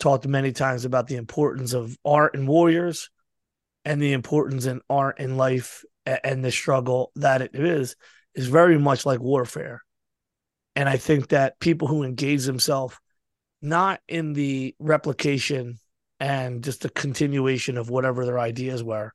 talked 0.00 0.26
many 0.26 0.52
times 0.52 0.84
about 0.84 1.06
the 1.06 1.16
importance 1.16 1.72
of 1.72 1.96
art 2.04 2.34
and 2.34 2.46
warriors 2.46 3.10
and 3.84 4.00
the 4.00 4.12
importance 4.12 4.66
in 4.66 4.80
art 4.88 5.16
and 5.18 5.36
life 5.36 5.84
and 6.06 6.44
the 6.44 6.50
struggle 6.50 7.10
that 7.16 7.42
it 7.42 7.50
is 7.54 7.96
is 8.34 8.46
very 8.46 8.78
much 8.78 9.04
like 9.04 9.20
warfare 9.20 9.82
and 10.74 10.88
i 10.88 10.96
think 10.96 11.28
that 11.28 11.58
people 11.60 11.88
who 11.88 12.02
engage 12.02 12.44
themselves 12.44 12.96
not 13.60 14.00
in 14.08 14.32
the 14.32 14.74
replication 14.78 15.78
and 16.20 16.64
just 16.64 16.82
the 16.82 16.90
continuation 16.90 17.76
of 17.76 17.90
whatever 17.90 18.24
their 18.24 18.38
ideas 18.38 18.82
were 18.82 19.12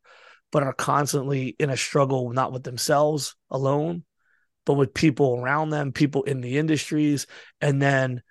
but 0.54 0.62
are 0.64 0.74
constantly 0.74 1.56
in 1.60 1.72
a 1.72 1.76
struggle, 1.76 2.32
not 2.32 2.54
with 2.54 2.64
themselves 2.64 3.36
alone, 3.50 4.04
but 4.68 4.76
with 4.76 4.94
people 4.94 5.40
around 5.42 5.72
them, 5.72 5.92
people 5.92 6.22
in 6.24 6.42
the 6.42 6.60
industries. 6.60 7.26
And 7.60 7.82
then 7.82 8.22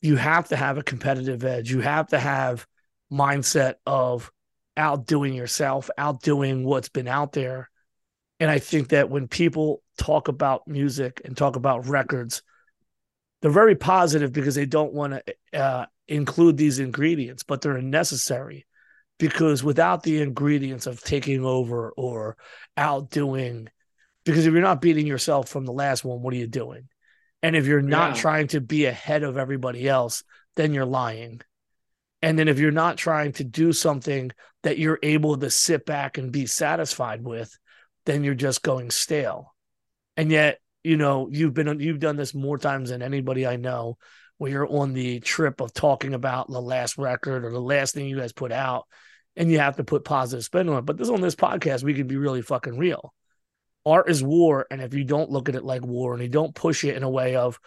you 0.00 0.16
have 0.16 0.48
to 0.48 0.56
have 0.56 0.78
a 0.78 0.82
competitive 0.82 1.44
edge. 1.44 1.70
You 1.70 1.80
have 1.80 2.08
to 2.08 2.18
have 2.18 2.66
mindset 3.12 3.74
of 3.86 4.30
outdoing 4.76 5.34
yourself, 5.34 5.90
outdoing 5.96 6.64
what's 6.64 6.88
been 6.88 7.08
out 7.08 7.32
there. 7.32 7.70
And 8.38 8.50
I 8.50 8.58
think 8.58 8.88
that 8.88 9.08
when 9.08 9.28
people 9.28 9.82
talk 9.98 10.28
about 10.28 10.68
music 10.68 11.22
and 11.24 11.36
talk 11.36 11.56
about 11.56 11.86
records, 11.86 12.42
they're 13.40 13.50
very 13.50 13.76
positive 13.76 14.32
because 14.32 14.54
they 14.54 14.66
don't 14.66 14.92
want 14.92 15.14
to 15.14 15.58
uh, 15.58 15.86
include 16.08 16.56
these 16.56 16.78
ingredients, 16.78 17.42
but 17.42 17.60
they're 17.60 17.80
necessary 17.80 18.66
because 19.18 19.64
without 19.64 20.02
the 20.02 20.20
ingredients 20.20 20.86
of 20.86 21.02
taking 21.02 21.44
over 21.44 21.90
or 21.96 22.36
outdoing, 22.76 23.68
because 24.24 24.46
if 24.46 24.52
you're 24.52 24.62
not 24.62 24.82
beating 24.82 25.06
yourself 25.06 25.48
from 25.48 25.64
the 25.64 25.72
last 25.72 26.04
one, 26.04 26.20
what 26.20 26.34
are 26.34 26.38
you 26.38 26.46
doing? 26.46 26.88
And 27.46 27.54
if 27.54 27.66
you're 27.66 27.80
not 27.80 28.16
yeah. 28.16 28.22
trying 28.22 28.48
to 28.48 28.60
be 28.60 28.86
ahead 28.86 29.22
of 29.22 29.38
everybody 29.38 29.88
else, 29.88 30.24
then 30.56 30.74
you're 30.74 30.84
lying. 30.84 31.42
And 32.20 32.36
then 32.36 32.48
if 32.48 32.58
you're 32.58 32.72
not 32.72 32.96
trying 32.96 33.34
to 33.34 33.44
do 33.44 33.72
something 33.72 34.32
that 34.64 34.78
you're 34.78 34.98
able 35.00 35.36
to 35.38 35.48
sit 35.48 35.86
back 35.86 36.18
and 36.18 36.32
be 36.32 36.46
satisfied 36.46 37.22
with, 37.22 37.56
then 38.04 38.24
you're 38.24 38.34
just 38.34 38.64
going 38.64 38.90
stale. 38.90 39.54
And 40.16 40.32
yet, 40.32 40.58
you 40.82 40.96
know, 40.96 41.28
you've 41.30 41.54
been 41.54 41.78
you've 41.78 42.00
done 42.00 42.16
this 42.16 42.34
more 42.34 42.58
times 42.58 42.90
than 42.90 43.00
anybody 43.00 43.46
I 43.46 43.54
know 43.54 43.96
where 44.38 44.50
you're 44.50 44.68
on 44.68 44.92
the 44.92 45.20
trip 45.20 45.60
of 45.60 45.72
talking 45.72 46.14
about 46.14 46.50
the 46.50 46.60
last 46.60 46.98
record 46.98 47.44
or 47.44 47.52
the 47.52 47.60
last 47.60 47.94
thing 47.94 48.08
you 48.08 48.18
guys 48.18 48.32
put 48.32 48.50
out 48.50 48.88
and 49.36 49.52
you 49.52 49.60
have 49.60 49.76
to 49.76 49.84
put 49.84 50.04
positive 50.04 50.44
spin 50.44 50.68
on 50.68 50.78
it. 50.78 50.84
But 50.84 50.96
this 50.96 51.10
on 51.10 51.20
this 51.20 51.36
podcast, 51.36 51.84
we 51.84 51.94
can 51.94 52.08
be 52.08 52.16
really 52.16 52.42
fucking 52.42 52.76
real. 52.76 53.14
Art 53.86 54.10
is 54.10 54.22
war, 54.22 54.66
and 54.70 54.82
if 54.82 54.92
you 54.94 55.04
don't 55.04 55.30
look 55.30 55.48
at 55.48 55.54
it 55.54 55.64
like 55.64 55.86
war 55.86 56.12
and 56.12 56.22
you 56.22 56.28
don't 56.28 56.54
push 56.54 56.84
it 56.84 56.96
in 56.96 57.04
a 57.04 57.10
way 57.10 57.36
of 57.36 57.58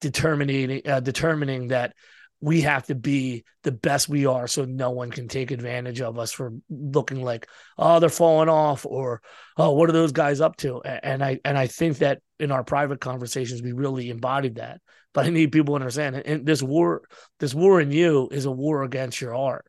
determining 0.00 0.82
uh, 0.86 1.00
determining 1.00 1.68
that 1.68 1.94
we 2.40 2.60
have 2.60 2.86
to 2.86 2.94
be 2.94 3.44
the 3.62 3.72
best 3.72 4.08
we 4.08 4.26
are 4.26 4.46
so 4.46 4.66
no 4.66 4.90
one 4.90 5.10
can 5.10 5.26
take 5.26 5.50
advantage 5.50 6.02
of 6.02 6.18
us 6.18 6.32
for 6.32 6.52
looking 6.68 7.22
like 7.22 7.48
oh 7.78 7.98
they're 7.98 8.10
falling 8.10 8.50
off 8.50 8.84
or 8.84 9.22
oh 9.56 9.72
what 9.72 9.88
are 9.88 9.94
those 9.94 10.12
guys 10.12 10.40
up 10.42 10.56
to? 10.58 10.82
And 10.82 11.24
i 11.24 11.40
and 11.44 11.56
i 11.56 11.66
think 11.66 11.98
that 11.98 12.20
in 12.38 12.52
our 12.52 12.62
private 12.62 13.00
conversations 13.00 13.62
we 13.62 13.72
really 13.72 14.10
embodied 14.10 14.56
that. 14.56 14.80
But 15.14 15.24
i 15.24 15.30
need 15.30 15.52
people 15.52 15.72
to 15.72 15.80
understand 15.80 16.16
and 16.16 16.44
this 16.44 16.62
war 16.62 17.02
this 17.40 17.54
war 17.54 17.80
in 17.80 17.90
you 17.90 18.28
is 18.30 18.44
a 18.44 18.52
war 18.52 18.82
against 18.82 19.20
your 19.20 19.34
art. 19.34 19.66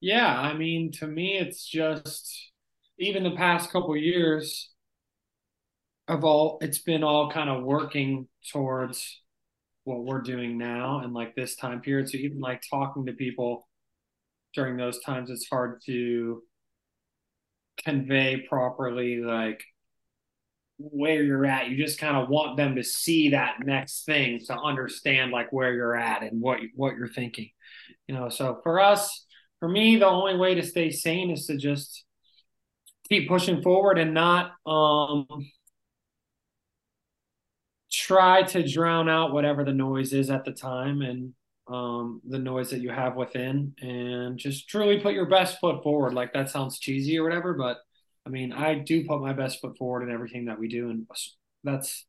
Yeah, 0.00 0.38
I 0.38 0.54
mean, 0.54 0.92
to 0.92 1.06
me, 1.06 1.38
it's 1.38 1.64
just 1.64 2.52
even 2.98 3.22
the 3.22 3.36
past 3.36 3.70
couple 3.70 3.96
years 3.96 4.70
of 6.08 6.24
all, 6.24 6.58
it's 6.60 6.78
been 6.78 7.02
all 7.02 7.30
kind 7.30 7.50
of 7.50 7.64
working 7.64 8.28
towards 8.52 9.22
what 9.84 10.04
we're 10.04 10.20
doing 10.20 10.58
now 10.58 11.00
and 11.00 11.12
like 11.12 11.34
this 11.34 11.56
time 11.56 11.80
period. 11.80 12.08
So 12.08 12.18
even 12.18 12.40
like 12.40 12.62
talking 12.68 13.06
to 13.06 13.12
people 13.12 13.68
during 14.54 14.76
those 14.76 15.00
times, 15.00 15.30
it's 15.30 15.48
hard 15.48 15.80
to 15.86 16.42
convey 17.84 18.46
properly 18.48 19.18
like 19.18 19.62
where 20.78 21.22
you're 21.22 21.46
at. 21.46 21.68
You 21.68 21.76
just 21.76 21.98
kind 21.98 22.16
of 22.16 22.28
want 22.28 22.56
them 22.56 22.76
to 22.76 22.82
see 22.82 23.30
that 23.30 23.58
next 23.64 24.04
thing 24.04 24.40
to 24.46 24.58
understand 24.58 25.30
like 25.32 25.52
where 25.52 25.72
you're 25.72 25.96
at 25.96 26.22
and 26.22 26.40
what 26.40 26.60
what 26.74 26.96
you're 26.96 27.08
thinking. 27.08 27.50
You 28.08 28.14
know, 28.14 28.28
so 28.28 28.60
for 28.62 28.80
us, 28.80 29.26
for 29.60 29.68
me, 29.68 29.96
the 29.96 30.06
only 30.06 30.36
way 30.36 30.54
to 30.54 30.62
stay 30.62 30.90
sane 30.90 31.30
is 31.30 31.46
to 31.46 31.56
just 31.56 32.05
keep 33.08 33.28
pushing 33.28 33.62
forward 33.62 33.98
and 33.98 34.14
not 34.14 34.52
um 34.66 35.26
try 37.90 38.42
to 38.42 38.66
drown 38.66 39.08
out 39.08 39.32
whatever 39.32 39.64
the 39.64 39.72
noise 39.72 40.12
is 40.12 40.30
at 40.30 40.44
the 40.44 40.52
time 40.52 41.02
and 41.02 41.32
um, 41.68 42.20
the 42.28 42.38
noise 42.38 42.70
that 42.70 42.80
you 42.80 42.90
have 42.90 43.16
within 43.16 43.74
and 43.80 44.38
just 44.38 44.68
truly 44.68 45.00
put 45.00 45.14
your 45.14 45.26
best 45.26 45.58
foot 45.58 45.82
forward. 45.82 46.14
Like 46.14 46.32
that 46.32 46.50
sounds 46.50 46.78
cheesy 46.78 47.18
or 47.18 47.24
whatever, 47.24 47.54
but 47.54 47.78
I 48.24 48.28
mean, 48.28 48.52
I 48.52 48.74
do 48.74 49.04
put 49.04 49.20
my 49.20 49.32
best 49.32 49.60
foot 49.60 49.76
forward 49.76 50.02
in 50.02 50.12
everything 50.12 50.46
that 50.46 50.58
we 50.58 50.68
do. 50.68 50.90
And 50.90 51.06
that's 51.64 52.06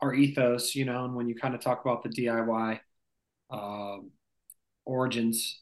our 0.00 0.14
ethos, 0.14 0.74
you 0.74 0.84
know, 0.84 1.04
and 1.04 1.14
when 1.14 1.28
you 1.28 1.34
kind 1.34 1.54
of 1.54 1.60
talk 1.60 1.82
about 1.84 2.02
the 2.02 2.10
DIY 2.10 2.80
um, 3.50 4.10
origins, 4.84 5.60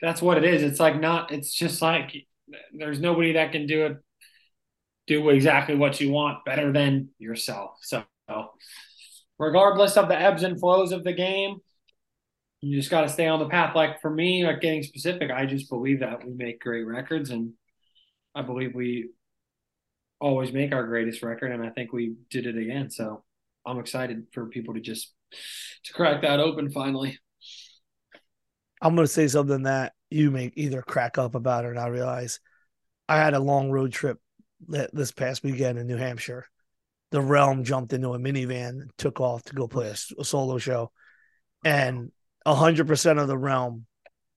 that's 0.00 0.22
what 0.22 0.38
it 0.38 0.44
is. 0.44 0.62
It's 0.62 0.80
like 0.80 1.00
not, 1.00 1.30
it's 1.32 1.52
just 1.52 1.82
like 1.82 2.26
there's 2.72 3.00
nobody 3.00 3.32
that 3.34 3.52
can 3.52 3.66
do 3.66 3.86
it, 3.86 3.96
do 5.06 5.28
exactly 5.30 5.74
what 5.74 6.00
you 6.00 6.10
want 6.10 6.44
better 6.44 6.72
than 6.72 7.08
yourself. 7.18 7.78
So, 7.82 8.04
regardless 9.38 9.96
of 9.96 10.08
the 10.08 10.20
ebbs 10.20 10.42
and 10.42 10.58
flows 10.58 10.92
of 10.92 11.04
the 11.04 11.12
game, 11.12 11.56
you 12.60 12.76
just 12.76 12.90
got 12.90 13.02
to 13.02 13.08
stay 13.08 13.26
on 13.26 13.38
the 13.38 13.48
path. 13.48 13.74
Like 13.74 14.00
for 14.00 14.10
me, 14.10 14.44
like 14.44 14.60
getting 14.60 14.82
specific, 14.82 15.30
I 15.30 15.46
just 15.46 15.68
believe 15.70 16.00
that 16.00 16.26
we 16.26 16.34
make 16.34 16.60
great 16.60 16.86
records, 16.86 17.30
and 17.30 17.52
I 18.34 18.42
believe 18.42 18.74
we 18.74 19.10
always 20.20 20.52
make 20.52 20.72
our 20.72 20.86
greatest 20.86 21.22
record, 21.22 21.52
and 21.52 21.64
I 21.64 21.70
think 21.70 21.92
we 21.92 22.16
did 22.30 22.46
it 22.46 22.56
again. 22.56 22.90
So 22.90 23.24
I'm 23.64 23.78
excited 23.78 24.26
for 24.32 24.46
people 24.46 24.74
to 24.74 24.80
just 24.80 25.12
to 25.84 25.92
crack 25.92 26.22
that 26.22 26.40
open 26.40 26.70
finally. 26.70 27.18
I'm 28.80 28.94
going 28.94 29.06
to 29.06 29.12
say 29.12 29.28
something 29.28 29.64
that 29.64 29.92
you 30.10 30.30
may 30.30 30.50
either 30.54 30.82
crack 30.82 31.18
up 31.18 31.34
about 31.34 31.64
it 31.64 31.68
or 31.68 31.74
not 31.74 31.90
realize. 31.90 32.40
I 33.08 33.16
had 33.18 33.34
a 33.34 33.40
long 33.40 33.70
road 33.70 33.92
trip 33.92 34.18
this 34.66 35.12
past 35.12 35.42
weekend 35.42 35.78
in 35.78 35.86
New 35.86 35.96
Hampshire. 35.96 36.46
The 37.10 37.20
Realm 37.20 37.64
jumped 37.64 37.92
into 37.92 38.12
a 38.12 38.18
minivan 38.18 38.68
and 38.68 38.90
took 38.98 39.20
off 39.20 39.42
to 39.44 39.54
go 39.54 39.66
play 39.66 39.88
a, 39.88 40.20
a 40.20 40.24
solo 40.24 40.58
show. 40.58 40.92
And 41.64 42.12
100% 42.46 43.20
of 43.20 43.28
the 43.28 43.38
Realm 43.38 43.86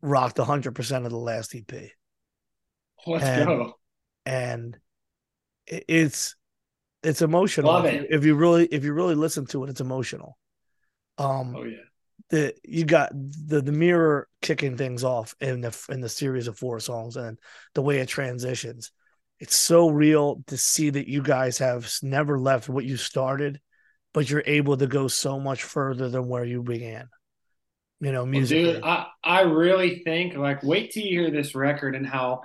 rocked 0.02 0.38
100% 0.38 1.06
of 1.06 1.12
the 1.12 1.18
last 1.18 1.54
EP. 1.56 1.92
Let's 3.06 3.24
and, 3.24 3.46
go. 3.46 3.74
And 4.26 4.78
it's 5.68 6.36
it's 7.04 7.22
emotional. 7.22 7.72
Love 7.72 7.86
if, 7.86 7.94
it. 7.94 8.02
You, 8.02 8.08
if 8.18 8.26
you 8.26 8.36
really 8.36 8.66
if 8.66 8.84
you 8.84 8.94
really 8.94 9.16
listen 9.16 9.46
to 9.48 9.64
it, 9.64 9.70
it's 9.70 9.82
emotional. 9.82 10.38
Um, 11.18 11.56
oh 11.58 11.64
yeah 11.64 11.78
the 12.32 12.56
you 12.64 12.86
got 12.86 13.12
the 13.14 13.62
the 13.62 13.72
mirror 13.72 14.28
kicking 14.42 14.78
things 14.78 15.04
off 15.04 15.36
in 15.40 15.62
the 15.62 15.86
in 15.90 16.02
the 16.02 16.10
series 16.10 16.48
of 16.48 16.58
four 16.58 16.80
songs 16.80 17.18
and 17.18 17.38
the 17.76 17.82
way 17.82 18.00
it 18.00 18.08
transitions. 18.08 18.92
It's 19.40 19.56
so 19.56 19.90
real 19.90 20.44
to 20.48 20.58
see 20.58 20.90
that 20.90 21.10
you 21.10 21.22
guys 21.22 21.58
have 21.60 21.92
never 22.02 22.40
left 22.40 22.70
what 22.70 22.86
you 22.86 22.96
started, 22.96 23.60
but 24.14 24.30
you're 24.30 24.44
able 24.46 24.78
to 24.78 24.88
go 24.88 25.08
so 25.08 25.40
much 25.40 25.64
further 25.64 26.10
than 26.10 26.28
where 26.28 26.46
you 26.46 26.64
began. 26.64 27.10
You 28.00 28.12
know, 28.12 28.26
music. 28.26 28.64
Well, 28.64 28.74
dude, 28.74 28.84
I 28.84 29.08
I 29.24 29.42
really 29.42 30.02
think 30.04 30.36
like 30.36 30.64
wait 30.64 30.92
till 30.92 31.04
you 31.04 31.22
hear 31.22 31.32
this 31.32 31.54
record 31.54 31.96
and 31.96 32.08
how 32.08 32.42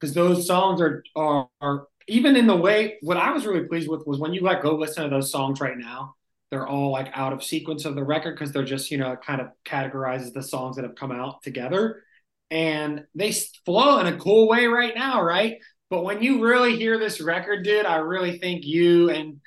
because 0.00 0.14
those 0.14 0.46
songs 0.46 0.80
are, 0.80 1.04
are 1.14 1.48
are 1.60 1.86
even 2.08 2.36
in 2.36 2.46
the 2.46 2.56
way 2.56 2.96
what 3.02 3.18
I 3.18 3.32
was 3.32 3.44
really 3.44 3.66
pleased 3.66 3.88
with 3.88 4.06
was 4.06 4.18
when 4.18 4.32
you 4.32 4.40
like 4.40 4.62
go 4.62 4.76
listen 4.76 5.04
to 5.04 5.10
those 5.10 5.30
songs 5.30 5.60
right 5.60 5.76
now 5.76 6.14
they're 6.56 6.66
all 6.66 6.90
like 6.90 7.10
out 7.12 7.34
of 7.34 7.44
sequence 7.44 7.84
of 7.84 7.94
the 7.94 8.02
record 8.02 8.34
because 8.34 8.50
they're 8.50 8.64
just 8.64 8.90
you 8.90 8.96
know 8.96 9.12
it 9.12 9.20
kind 9.20 9.42
of 9.42 9.48
categorizes 9.66 10.32
the 10.32 10.42
songs 10.42 10.76
that 10.76 10.86
have 10.86 10.94
come 10.94 11.12
out 11.12 11.42
together. 11.42 12.02
And 12.50 13.04
they 13.14 13.32
flow 13.66 13.98
in 13.98 14.06
a 14.06 14.16
cool 14.16 14.48
way 14.48 14.66
right 14.66 14.94
now 14.94 15.22
right? 15.22 15.58
But 15.90 16.02
when 16.02 16.22
you 16.22 16.42
really 16.42 16.76
hear 16.76 16.98
this 16.98 17.20
record 17.20 17.62
dude 17.62 17.84
i 17.86 17.96
really 17.96 18.38
think 18.38 18.64
you 18.64 19.10
and 19.10 19.40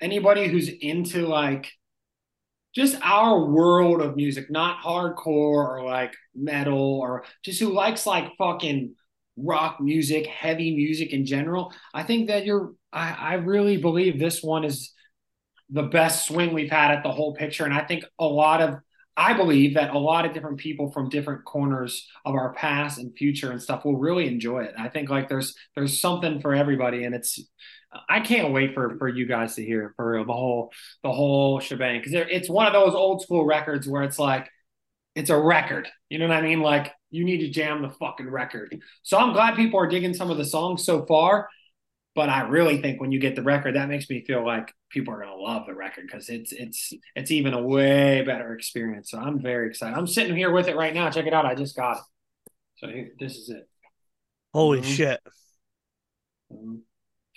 anybody 0.00 0.48
who's 0.48 0.68
into 0.68 1.26
like 1.26 1.70
just 2.74 2.96
our 3.02 3.44
world 3.44 4.00
of 4.00 4.16
music 4.16 4.50
not 4.50 4.82
hardcore 4.82 5.26
or 5.26 5.84
like 5.84 6.14
metal 6.34 6.98
or 7.00 7.24
just 7.44 7.60
who 7.60 7.72
likes 7.74 8.06
like 8.06 8.32
fucking 8.38 8.94
rock 9.36 9.80
music 9.80 10.26
heavy 10.26 10.74
music 10.74 11.12
in 11.12 11.26
general 11.26 11.72
i 11.92 12.02
think 12.02 12.28
that 12.28 12.46
you're 12.46 12.72
i, 12.92 13.12
I 13.12 13.34
really 13.34 13.76
believe 13.76 14.18
this 14.18 14.42
one 14.42 14.64
is 14.64 14.92
the 15.72 15.84
best 15.84 16.26
swing 16.26 16.52
we've 16.52 16.70
had 16.70 16.90
at 16.90 17.02
the 17.02 17.10
whole 17.10 17.34
picture. 17.34 17.64
And 17.64 17.74
I 17.74 17.84
think 17.84 18.04
a 18.18 18.26
lot 18.26 18.60
of, 18.60 18.76
I 19.16 19.34
believe 19.34 19.74
that 19.74 19.94
a 19.94 19.98
lot 19.98 20.24
of 20.24 20.32
different 20.32 20.58
people 20.58 20.90
from 20.92 21.08
different 21.08 21.44
corners 21.44 22.06
of 22.24 22.34
our 22.34 22.52
past 22.54 22.98
and 22.98 23.16
future 23.16 23.50
and 23.50 23.60
stuff 23.60 23.84
will 23.84 23.98
really 23.98 24.26
enjoy 24.26 24.64
it. 24.64 24.74
I 24.78 24.88
think 24.88 25.10
like 25.10 25.28
there's 25.28 25.54
there's 25.74 26.00
something 26.00 26.40
for 26.40 26.54
everybody, 26.54 27.04
and 27.04 27.14
it's 27.14 27.38
I 28.08 28.20
can't 28.20 28.52
wait 28.52 28.72
for 28.72 28.96
for 28.98 29.08
you 29.08 29.26
guys 29.26 29.54
to 29.56 29.64
hear 29.64 29.92
for 29.96 30.24
the 30.24 30.32
whole 30.32 30.72
the 31.02 31.12
whole 31.12 31.60
shebang 31.60 32.00
because 32.00 32.14
it's 32.30 32.48
one 32.48 32.66
of 32.66 32.72
those 32.72 32.94
old 32.94 33.20
school 33.20 33.44
records 33.44 33.86
where 33.86 34.02
it's 34.02 34.18
like 34.18 34.48
it's 35.14 35.30
a 35.30 35.38
record. 35.38 35.88
You 36.08 36.18
know 36.18 36.28
what 36.28 36.38
I 36.38 36.42
mean? 36.42 36.60
Like 36.60 36.92
you 37.10 37.24
need 37.24 37.38
to 37.38 37.50
jam 37.50 37.82
the 37.82 37.90
fucking 37.90 38.30
record. 38.30 38.80
So 39.02 39.18
I'm 39.18 39.34
glad 39.34 39.56
people 39.56 39.78
are 39.78 39.86
digging 39.86 40.14
some 40.14 40.30
of 40.30 40.38
the 40.38 40.44
songs 40.44 40.84
so 40.84 41.04
far. 41.04 41.48
But 42.14 42.28
I 42.28 42.42
really 42.42 42.80
think 42.82 43.00
when 43.00 43.10
you 43.10 43.18
get 43.18 43.36
the 43.36 43.42
record, 43.42 43.74
that 43.74 43.88
makes 43.88 44.08
me 44.10 44.22
feel 44.24 44.44
like 44.44 44.72
people 44.90 45.14
are 45.14 45.20
gonna 45.20 45.34
love 45.34 45.66
the 45.66 45.74
record 45.74 46.06
because 46.06 46.28
it's 46.28 46.52
it's 46.52 46.92
it's 47.16 47.30
even 47.30 47.54
a 47.54 47.62
way 47.62 48.22
better 48.22 48.52
experience. 48.54 49.10
So 49.10 49.18
I'm 49.18 49.40
very 49.40 49.68
excited. 49.68 49.96
I'm 49.96 50.06
sitting 50.06 50.36
here 50.36 50.52
with 50.52 50.68
it 50.68 50.76
right 50.76 50.92
now. 50.92 51.08
Check 51.08 51.26
it 51.26 51.32
out. 51.32 51.46
I 51.46 51.54
just 51.54 51.74
got 51.74 51.96
it. 51.98 52.02
So 52.76 52.88
here, 52.88 53.12
this 53.18 53.36
is 53.36 53.48
it. 53.48 53.66
Holy 54.52 54.80
Mhm. 54.80 54.96
shit! 54.96 55.20
Um, 56.50 56.82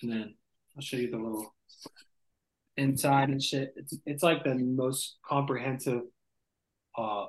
and 0.01 0.11
then 0.11 0.35
I'll 0.75 0.81
show 0.81 0.97
you 0.97 1.09
the 1.09 1.17
little 1.17 1.55
inside 2.75 3.29
and 3.29 3.41
shit. 3.41 3.73
It's 3.77 3.97
it's 4.05 4.23
like 4.23 4.43
the 4.43 4.55
most 4.55 5.17
comprehensive 5.25 6.01
uh 6.97 7.27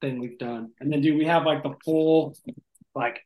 thing 0.00 0.20
we've 0.20 0.38
done. 0.38 0.70
And 0.78 0.92
then 0.92 1.00
dude, 1.00 1.18
we 1.18 1.24
have 1.24 1.44
like 1.44 1.64
the 1.64 1.74
full 1.84 2.36
like 2.94 3.20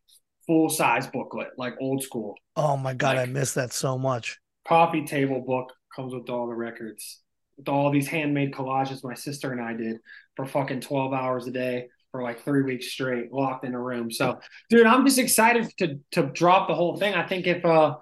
full 0.47 0.69
size 0.69 1.07
booklet, 1.07 1.49
like 1.57 1.75
old 1.81 2.03
school. 2.03 2.35
Oh 2.57 2.77
my 2.77 2.95
god, 2.95 3.17
I 3.17 3.27
miss 3.27 3.55
that 3.55 3.73
so 3.73 3.99
much. 3.99 4.39
Coffee 4.67 5.05
table 5.05 5.41
book 5.41 5.73
comes 5.95 6.15
with 6.15 6.29
all 6.29 6.47
the 6.47 6.55
records. 6.55 7.21
With 7.57 7.69
all 7.69 7.91
these 7.91 8.09
handmade 8.09 8.53
collages 8.53 9.05
my 9.05 9.15
sister 9.15 9.53
and 9.53 9.61
I 9.61 9.75
did 9.75 9.99
for 10.35 10.45
fucking 10.45 10.81
12 10.81 11.13
hours 11.13 11.47
a 11.47 11.53
day 11.53 11.87
for 12.11 12.23
like 12.23 12.45
three 12.45 12.63
weeks 12.63 12.89
straight, 12.89 13.33
locked 13.33 13.65
in 13.65 13.75
a 13.75 13.81
room. 13.81 14.11
So 14.11 14.41
dude, 14.71 14.87
I'm 14.87 15.05
just 15.05 15.19
excited 15.19 15.73
to 15.79 16.01
to 16.13 16.23
drop 16.33 16.69
the 16.69 16.75
whole 16.75 16.97
thing. 16.97 17.15
I 17.15 17.27
think 17.27 17.47
if 17.47 17.65
uh 17.65 17.97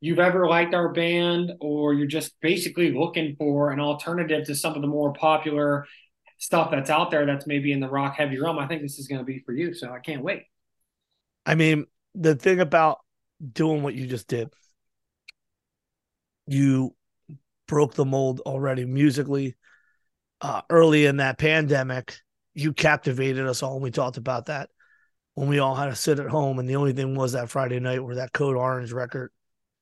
you've 0.00 0.18
ever 0.18 0.46
liked 0.46 0.74
our 0.74 0.92
band 0.92 1.52
or 1.60 1.94
you're 1.94 2.06
just 2.06 2.32
basically 2.40 2.92
looking 2.92 3.34
for 3.36 3.70
an 3.70 3.80
alternative 3.80 4.46
to 4.46 4.54
some 4.54 4.74
of 4.74 4.82
the 4.82 4.88
more 4.88 5.12
popular 5.12 5.86
stuff 6.38 6.70
that's 6.70 6.90
out 6.90 7.10
there 7.10 7.26
that's 7.26 7.46
maybe 7.46 7.72
in 7.72 7.80
the 7.80 7.88
rock 7.88 8.14
heavy 8.16 8.38
realm, 8.38 8.58
I 8.58 8.66
think 8.66 8.82
this 8.82 8.98
is 8.98 9.08
going 9.08 9.20
to 9.20 9.24
be 9.24 9.40
for 9.40 9.52
you. 9.52 9.74
So 9.74 9.92
I 9.92 9.98
can't 9.98 10.22
wait. 10.22 10.44
I 11.48 11.54
mean, 11.54 11.86
the 12.14 12.34
thing 12.34 12.60
about 12.60 12.98
doing 13.52 13.82
what 13.82 13.94
you 13.94 14.06
just 14.06 14.28
did, 14.28 14.50
you 16.46 16.94
broke 17.66 17.94
the 17.94 18.04
mold 18.04 18.40
already 18.40 18.84
musically. 18.84 19.56
Uh, 20.42 20.60
early 20.68 21.06
in 21.06 21.16
that 21.16 21.38
pandemic, 21.38 22.20
you 22.52 22.74
captivated 22.74 23.46
us 23.46 23.62
all. 23.62 23.72
And 23.74 23.82
we 23.82 23.90
talked 23.90 24.18
about 24.18 24.46
that 24.46 24.68
when 25.36 25.48
we 25.48 25.58
all 25.58 25.74
had 25.74 25.86
to 25.86 25.96
sit 25.96 26.20
at 26.20 26.28
home. 26.28 26.58
And 26.58 26.68
the 26.68 26.76
only 26.76 26.92
thing 26.92 27.14
was 27.14 27.32
that 27.32 27.48
Friday 27.48 27.80
night 27.80 28.04
where 28.04 28.16
that 28.16 28.34
Code 28.34 28.56
Orange 28.56 28.92
record, 28.92 29.32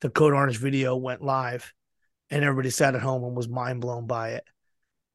the 0.02 0.08
Code 0.08 0.34
Orange 0.34 0.58
video 0.58 0.94
went 0.94 1.20
live, 1.20 1.72
and 2.30 2.44
everybody 2.44 2.70
sat 2.70 2.94
at 2.94 3.02
home 3.02 3.24
and 3.24 3.36
was 3.36 3.48
mind 3.48 3.80
blown 3.80 4.06
by 4.06 4.34
it. 4.34 4.44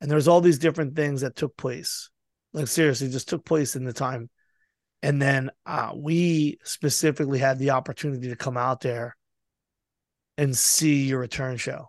And 0.02 0.12
there's 0.12 0.28
all 0.28 0.42
these 0.42 0.60
different 0.60 0.98
things 0.98 1.22
that 1.22 1.38
took 1.38 1.56
place. 1.56 2.10
Like, 2.52 2.68
seriously, 2.68 3.08
just 3.08 3.30
took 3.30 3.46
place 3.46 3.78
in 3.78 3.86
the 3.86 3.94
time 3.94 4.30
and 5.04 5.22
then 5.22 5.52
uh, 5.66 5.92
we 5.96 6.60
specifically 6.64 7.40
had 7.40 7.60
the 7.60 7.72
opportunity 7.72 8.30
to 8.30 8.36
come 8.36 8.58
out 8.58 8.82
there 8.82 9.16
and 10.38 10.56
see 10.56 11.04
your 11.06 11.20
return 11.20 11.58
show 11.58 11.88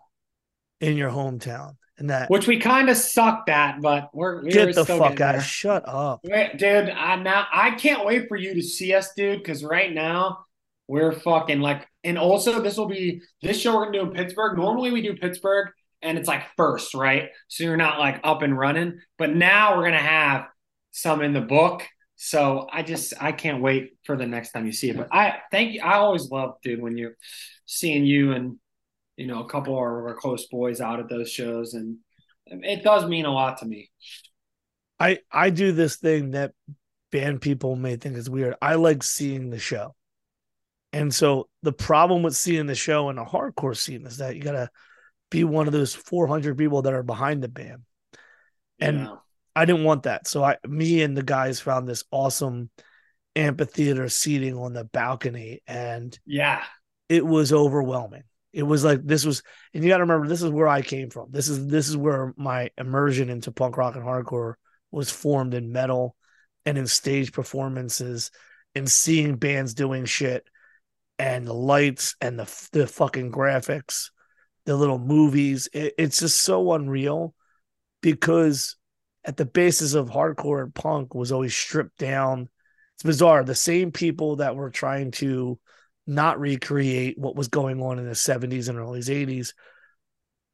in 0.81 0.97
your 0.97 1.09
hometown. 1.09 1.75
And 1.97 2.09
that 2.09 2.29
Which 2.29 2.47
we 2.47 2.59
kind 2.59 2.89
of 2.89 2.97
sucked 2.97 3.49
at, 3.49 3.79
but 3.79 4.09
we're, 4.13 4.43
we're 4.43 4.49
get 4.49 4.73
the 4.73 4.83
still 4.83 4.97
fuck 4.97 5.21
out. 5.21 5.33
there. 5.33 5.41
Shut 5.41 5.83
up. 5.87 6.21
Wait, 6.23 6.57
dude, 6.57 6.89
I 6.89 7.15
now 7.17 7.45
I 7.53 7.71
can't 7.71 8.03
wait 8.03 8.27
for 8.27 8.35
you 8.35 8.55
to 8.55 8.63
see 8.63 8.95
us, 8.95 9.13
dude. 9.15 9.37
Because 9.37 9.63
right 9.63 9.93
now 9.93 10.45
we're 10.87 11.11
fucking 11.11 11.59
like, 11.59 11.87
and 12.03 12.17
also 12.17 12.61
this 12.61 12.77
will 12.77 12.87
be 12.87 13.21
this 13.43 13.59
show 13.59 13.75
we're 13.75 13.85
gonna 13.85 13.99
do 13.99 14.05
in 14.07 14.11
Pittsburgh. 14.11 14.57
Normally 14.57 14.91
we 14.91 15.03
do 15.03 15.15
Pittsburgh 15.15 15.69
and 16.01 16.17
it's 16.17 16.27
like 16.27 16.43
first, 16.57 16.95
right? 16.95 17.29
So 17.47 17.63
you're 17.63 17.77
not 17.77 17.99
like 17.99 18.19
up 18.23 18.41
and 18.41 18.57
running. 18.57 18.99
But 19.19 19.35
now 19.35 19.77
we're 19.77 19.85
gonna 19.85 19.99
have 19.99 20.47
some 20.91 21.21
in 21.21 21.33
the 21.33 21.41
book. 21.41 21.83
So 22.15 22.67
I 22.71 22.83
just 22.83 23.13
I 23.19 23.31
can't 23.31 23.61
wait 23.61 23.97
for 24.05 24.15
the 24.15 24.25
next 24.25 24.51
time 24.51 24.65
you 24.65 24.71
see 24.71 24.89
it. 24.89 24.97
But 24.97 25.09
I 25.11 25.39
thank 25.51 25.73
you. 25.73 25.81
I 25.81 25.95
always 25.95 26.29
love, 26.29 26.55
dude, 26.63 26.81
when 26.81 26.97
you're 26.97 27.17
seeing 27.65 28.05
you 28.05 28.33
and 28.33 28.57
you 29.17 29.27
know 29.27 29.43
a 29.43 29.49
couple 29.49 29.73
of 29.73 29.79
our 29.79 30.15
close 30.15 30.47
boys 30.47 30.81
out 30.81 30.99
at 30.99 31.09
those 31.09 31.31
shows, 31.31 31.73
and 31.73 31.97
it 32.45 32.83
does 32.83 33.05
mean 33.05 33.25
a 33.25 33.31
lot 33.31 33.57
to 33.59 33.65
me. 33.65 33.89
I 34.99 35.19
I 35.31 35.49
do 35.49 35.71
this 35.71 35.97
thing 35.97 36.31
that 36.31 36.53
band 37.11 37.41
people 37.41 37.75
may 37.75 37.95
think 37.95 38.15
is 38.15 38.29
weird. 38.29 38.55
I 38.61 38.75
like 38.75 39.03
seeing 39.03 39.49
the 39.49 39.59
show. 39.59 39.95
And 40.91 41.13
so 41.13 41.49
the 41.63 41.73
problem 41.73 42.21
with 42.21 42.35
seeing 42.35 42.67
the 42.67 42.75
show 42.75 43.09
in 43.09 43.17
a 43.17 43.25
hardcore 43.25 43.75
scene 43.75 44.05
is 44.05 44.17
that 44.17 44.35
you 44.35 44.41
gotta 44.41 44.69
be 45.29 45.43
one 45.43 45.67
of 45.67 45.73
those 45.73 45.95
400 45.95 46.57
people 46.57 46.83
that 46.83 46.93
are 46.93 47.03
behind 47.03 47.41
the 47.41 47.47
band. 47.47 47.83
And 48.79 48.99
Yeah. 48.99 49.15
I 49.55 49.65
didn't 49.65 49.83
want 49.83 50.03
that. 50.03 50.27
So 50.27 50.43
I, 50.43 50.57
me 50.67 51.01
and 51.03 51.15
the 51.15 51.23
guys 51.23 51.59
found 51.59 51.87
this 51.87 52.03
awesome 52.11 52.69
amphitheater 53.35 54.09
seating 54.09 54.57
on 54.57 54.73
the 54.73 54.83
balcony, 54.83 55.61
and 55.67 56.17
yeah, 56.25 56.63
it 57.09 57.25
was 57.25 57.53
overwhelming. 57.53 58.23
It 58.51 58.63
was 58.63 58.83
like 58.83 59.03
this 59.03 59.25
was, 59.25 59.41
and 59.73 59.83
you 59.83 59.89
got 59.89 59.97
to 59.97 60.03
remember, 60.03 60.27
this 60.27 60.43
is 60.43 60.51
where 60.51 60.67
I 60.67 60.81
came 60.81 61.09
from. 61.09 61.29
This 61.31 61.49
is 61.49 61.67
this 61.67 61.89
is 61.89 61.97
where 61.97 62.33
my 62.37 62.69
immersion 62.77 63.29
into 63.29 63.51
punk 63.51 63.77
rock 63.77 63.95
and 63.95 64.03
hardcore 64.03 64.53
was 64.91 65.09
formed 65.09 65.53
in 65.53 65.71
metal 65.71 66.15
and 66.65 66.77
in 66.77 66.87
stage 66.87 67.31
performances 67.31 68.31
and 68.75 68.89
seeing 68.89 69.35
bands 69.35 69.73
doing 69.73 70.05
shit 70.05 70.47
and 71.19 71.47
the 71.47 71.53
lights 71.53 72.15
and 72.21 72.39
the 72.39 72.67
the 72.71 72.87
fucking 72.87 73.31
graphics, 73.31 74.09
the 74.65 74.75
little 74.75 74.99
movies. 74.99 75.67
It, 75.73 75.93
it's 75.97 76.19
just 76.19 76.39
so 76.39 76.73
unreal 76.73 77.33
because 78.01 78.75
at 79.25 79.37
the 79.37 79.45
basis 79.45 79.93
of 79.93 80.09
hardcore 80.09 80.63
and 80.63 80.73
punk 80.73 81.15
was 81.15 81.31
always 81.31 81.55
stripped 81.55 81.97
down. 81.97 82.49
It's 82.95 83.03
bizarre. 83.03 83.43
The 83.43 83.55
same 83.55 83.91
people 83.91 84.37
that 84.37 84.55
were 84.55 84.69
trying 84.69 85.11
to 85.11 85.59
not 86.05 86.39
recreate 86.39 87.17
what 87.17 87.35
was 87.35 87.47
going 87.47 87.81
on 87.81 87.99
in 87.99 88.05
the 88.05 88.11
70s 88.11 88.69
and 88.69 88.77
early 88.77 88.99
80s 88.99 89.53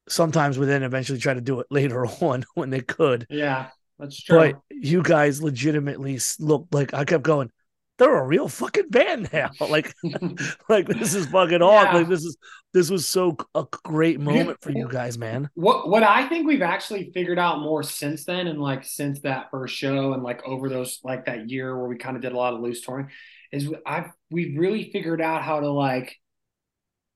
sometimes 0.08 0.58
would 0.58 0.70
then 0.70 0.84
eventually 0.84 1.20
try 1.20 1.34
to 1.34 1.42
do 1.42 1.60
it 1.60 1.68
later 1.72 2.06
on 2.06 2.46
when 2.54 2.70
they 2.70 2.82
could. 2.82 3.26
yeah, 3.30 3.68
that's 3.98 4.22
true. 4.22 4.38
But 4.38 4.62
you 4.70 5.02
guys 5.02 5.42
legitimately 5.42 6.20
looked 6.40 6.74
like 6.74 6.94
I 6.94 7.06
kept 7.06 7.24
going. 7.24 7.52
They're 8.00 8.18
a 8.18 8.26
real 8.26 8.48
fucking 8.48 8.90
band 8.90 9.30
now. 9.32 9.52
Like, 9.70 9.94
like 10.70 10.88
this 10.88 11.14
is 11.14 11.28
fucking 11.28 11.62
awesome. 11.62 11.94
Yeah. 11.94 12.00
Like 12.00 12.08
this 12.08 12.24
is 12.24 12.38
this 12.74 12.90
was 12.90 13.06
so 13.06 13.38
a 13.54 13.66
great 13.84 14.20
moment 14.20 14.58
for 14.62 14.72
you 14.72 14.88
guys, 14.88 15.18
man. 15.18 15.50
What 15.54 15.90
what 15.90 16.02
I 16.02 16.28
think 16.28 16.48
we've 16.48 16.62
actually 16.62 17.12
figured 17.14 17.38
out 17.38 17.60
more 17.60 17.84
since 17.84 18.26
then, 18.26 18.48
and 18.48 18.60
like 18.60 18.84
since 18.84 19.20
that 19.22 19.52
first 19.52 19.76
show, 19.76 20.14
and 20.14 20.24
like 20.24 20.42
over 20.44 20.70
those 20.70 21.00
like 21.04 21.26
that 21.26 21.50
year 21.50 21.78
where 21.78 21.88
we 21.88 21.98
kind 21.98 22.16
of 22.16 22.24
did 22.24 22.32
a 22.32 22.38
lot 22.38 22.54
of 22.54 22.62
loose 22.62 22.82
touring, 22.82 23.10
is 23.52 23.70
I've 23.86 24.12
we've 24.32 24.58
really 24.58 24.92
figured 24.92 25.22
out 25.22 25.44
how 25.44 25.60
to 25.60 25.70
like 25.70 26.16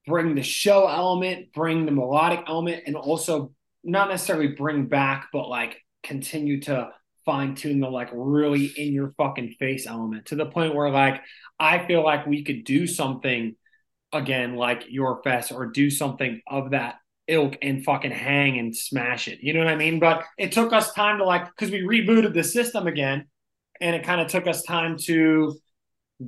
bring 0.06 0.34
the 0.34 0.42
show 0.42 0.86
element, 0.86 1.52
bring 1.52 1.86
the 1.86 1.92
melodic 1.92 2.44
element, 2.46 2.84
and 2.86 2.94
also 2.94 3.52
not 3.82 4.10
necessarily 4.10 4.48
bring 4.48 4.86
back, 4.86 5.28
but 5.32 5.48
like 5.48 5.80
continue 6.02 6.60
to 6.60 6.90
fine 7.24 7.54
tune 7.54 7.80
the 7.80 7.88
like 7.88 8.10
really 8.12 8.66
in 8.66 8.92
your 8.92 9.12
fucking 9.16 9.54
face 9.58 9.86
element 9.86 10.26
to 10.26 10.36
the 10.36 10.46
point 10.46 10.74
where 10.74 10.90
like 10.90 11.22
I 11.58 11.86
feel 11.86 12.04
like 12.04 12.26
we 12.26 12.44
could 12.44 12.64
do 12.64 12.86
something 12.86 13.56
again 14.12 14.56
like 14.56 14.84
your 14.88 15.22
fest 15.22 15.52
or 15.52 15.66
do 15.66 15.90
something 15.90 16.40
of 16.46 16.70
that 16.70 16.96
ilk 17.26 17.56
and 17.62 17.84
fucking 17.84 18.10
hang 18.10 18.58
and 18.58 18.76
smash 18.76 19.28
it. 19.28 19.40
You 19.42 19.52
know 19.52 19.60
what 19.60 19.68
I 19.68 19.76
mean? 19.76 19.98
But 19.98 20.24
it 20.38 20.52
took 20.52 20.72
us 20.72 20.92
time 20.92 21.18
to 21.18 21.24
like 21.24 21.46
because 21.46 21.70
we 21.70 21.82
rebooted 21.82 22.34
the 22.34 22.44
system 22.44 22.86
again, 22.86 23.26
and 23.80 23.96
it 23.96 24.04
kind 24.04 24.20
of 24.20 24.28
took 24.28 24.46
us 24.46 24.62
time 24.62 24.96
to 25.04 25.58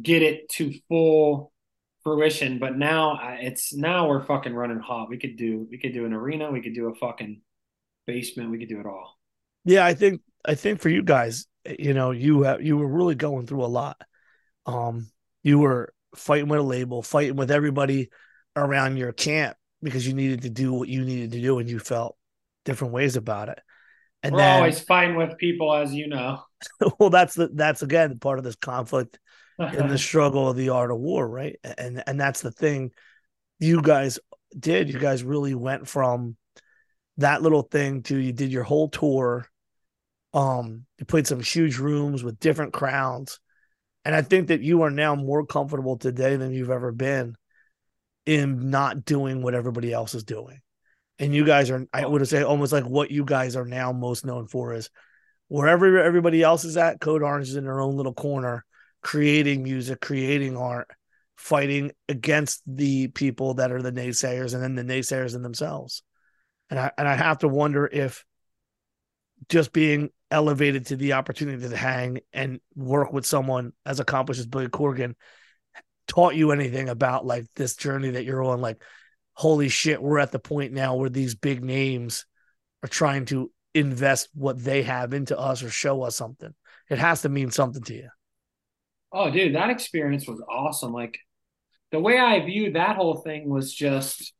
get 0.02 0.22
it 0.22 0.48
to 0.50 0.74
full 0.88 1.52
fruition. 2.02 2.58
But 2.58 2.76
now 2.76 3.18
it's 3.40 3.74
now 3.74 4.08
we're 4.08 4.24
fucking 4.24 4.54
running 4.54 4.80
hot. 4.80 5.08
We 5.08 5.18
could 5.18 5.36
do 5.36 5.66
we 5.70 5.78
could 5.78 5.92
do 5.92 6.06
an 6.06 6.12
arena. 6.12 6.50
We 6.50 6.62
could 6.62 6.74
do 6.74 6.88
a 6.88 6.94
fucking 6.94 7.40
basement. 8.06 8.50
We 8.50 8.58
could 8.58 8.68
do 8.68 8.80
it 8.80 8.86
all. 8.86 9.18
Yeah, 9.64 9.84
I 9.84 9.94
think 9.94 10.20
I 10.46 10.54
think 10.54 10.80
for 10.80 10.88
you 10.88 11.02
guys, 11.02 11.46
you 11.78 11.94
know, 11.94 12.12
you 12.12 12.42
have 12.42 12.62
you 12.62 12.76
were 12.76 12.88
really 12.88 13.14
going 13.14 13.46
through 13.46 13.64
a 13.64 13.66
lot. 13.66 14.00
Um, 14.64 15.10
you 15.42 15.58
were 15.58 15.92
fighting 16.14 16.48
with 16.48 16.60
a 16.60 16.62
label, 16.62 17.02
fighting 17.02 17.36
with 17.36 17.50
everybody 17.50 18.10
around 18.54 18.96
your 18.96 19.12
camp 19.12 19.56
because 19.82 20.06
you 20.06 20.14
needed 20.14 20.42
to 20.42 20.50
do 20.50 20.72
what 20.72 20.88
you 20.88 21.04
needed 21.04 21.32
to 21.32 21.40
do, 21.40 21.58
and 21.58 21.68
you 21.68 21.78
felt 21.78 22.16
different 22.64 22.94
ways 22.94 23.16
about 23.16 23.48
it. 23.48 23.58
And 24.22 24.34
we're 24.34 24.40
then, 24.40 24.56
always 24.56 24.80
fighting 24.80 25.16
with 25.16 25.36
people, 25.38 25.74
as 25.74 25.92
you 25.92 26.08
know. 26.08 26.42
well, 26.98 27.10
that's 27.10 27.34
the 27.34 27.48
that's 27.52 27.82
again 27.82 28.18
part 28.18 28.38
of 28.38 28.44
this 28.44 28.56
conflict 28.56 29.18
and 29.58 29.90
the 29.90 29.98
struggle 29.98 30.48
of 30.48 30.56
the 30.56 30.70
art 30.70 30.90
of 30.90 30.98
war, 30.98 31.26
right? 31.26 31.56
And 31.78 32.02
and 32.06 32.20
that's 32.20 32.40
the 32.40 32.52
thing 32.52 32.92
you 33.58 33.82
guys 33.82 34.18
did. 34.58 34.92
You 34.92 34.98
guys 34.98 35.22
really 35.22 35.54
went 35.54 35.88
from 35.88 36.36
that 37.18 37.42
little 37.42 37.62
thing 37.62 38.02
to 38.04 38.16
you 38.16 38.32
did 38.32 38.52
your 38.52 38.64
whole 38.64 38.88
tour. 38.88 39.48
Um, 40.36 40.84
you 40.98 41.06
played 41.06 41.26
some 41.26 41.40
huge 41.40 41.78
rooms 41.78 42.22
with 42.22 42.38
different 42.38 42.74
crowds. 42.74 43.40
And 44.04 44.14
I 44.14 44.20
think 44.20 44.48
that 44.48 44.60
you 44.60 44.82
are 44.82 44.90
now 44.90 45.14
more 45.14 45.46
comfortable 45.46 45.96
today 45.96 46.36
than 46.36 46.52
you've 46.52 46.70
ever 46.70 46.92
been 46.92 47.36
in 48.26 48.68
not 48.68 49.06
doing 49.06 49.42
what 49.42 49.54
everybody 49.54 49.92
else 49.92 50.14
is 50.14 50.24
doing. 50.24 50.60
And 51.18 51.34
you 51.34 51.46
guys 51.46 51.70
are, 51.70 51.86
I 51.92 52.04
would 52.04 52.28
say, 52.28 52.42
almost 52.42 52.72
like 52.72 52.84
what 52.84 53.10
you 53.10 53.24
guys 53.24 53.56
are 53.56 53.64
now 53.64 53.92
most 53.92 54.26
known 54.26 54.46
for 54.46 54.74
is 54.74 54.90
wherever 55.48 55.98
everybody 55.98 56.42
else 56.42 56.64
is 56.64 56.76
at, 56.76 57.00
Code 57.00 57.22
Orange 57.22 57.48
is 57.48 57.56
in 57.56 57.64
their 57.64 57.80
own 57.80 57.96
little 57.96 58.12
corner, 58.12 58.66
creating 59.00 59.62
music, 59.62 60.02
creating 60.02 60.58
art, 60.58 60.90
fighting 61.36 61.92
against 62.10 62.62
the 62.66 63.08
people 63.08 63.54
that 63.54 63.72
are 63.72 63.80
the 63.80 63.92
naysayers 63.92 64.52
and 64.52 64.62
then 64.62 64.74
the 64.74 64.94
naysayers 64.94 65.34
in 65.34 65.42
themselves. 65.42 66.02
And 66.68 66.78
I 66.78 66.90
and 66.98 67.08
I 67.08 67.14
have 67.14 67.38
to 67.38 67.48
wonder 67.48 67.88
if 67.90 68.24
just 69.48 69.72
being 69.72 70.10
elevated 70.30 70.86
to 70.86 70.96
the 70.96 71.14
opportunity 71.14 71.68
to 71.68 71.76
hang 71.76 72.20
and 72.32 72.60
work 72.74 73.12
with 73.12 73.26
someone 73.26 73.72
as 73.84 74.00
accomplished 74.00 74.40
as 74.40 74.46
Billy 74.46 74.68
Corgan 74.68 75.14
taught 76.08 76.34
you 76.34 76.52
anything 76.52 76.88
about 76.88 77.26
like 77.26 77.46
this 77.56 77.76
journey 77.76 78.10
that 78.10 78.24
you're 78.24 78.42
on? 78.42 78.60
Like 78.60 78.82
holy 79.36 79.68
shit 79.68 80.02
we're 80.02 80.18
at 80.18 80.32
the 80.32 80.38
point 80.38 80.72
now 80.72 80.96
where 80.96 81.10
these 81.10 81.34
big 81.34 81.62
names 81.62 82.24
are 82.82 82.88
trying 82.88 83.26
to 83.26 83.50
invest 83.74 84.28
what 84.32 84.62
they 84.62 84.82
have 84.82 85.12
into 85.12 85.38
us 85.38 85.62
or 85.62 85.68
show 85.68 86.02
us 86.02 86.16
something. 86.16 86.54
It 86.88 86.98
has 86.98 87.22
to 87.22 87.28
mean 87.28 87.50
something 87.50 87.82
to 87.82 87.94
you. 87.94 88.08
Oh, 89.12 89.30
dude, 89.30 89.54
that 89.54 89.70
experience 89.70 90.26
was 90.26 90.42
awesome. 90.48 90.92
Like 90.92 91.18
the 91.92 92.00
way 92.00 92.18
I 92.18 92.44
viewed 92.44 92.74
that 92.74 92.96
whole 92.96 93.16
thing 93.16 93.48
was 93.48 93.72
just 93.72 94.32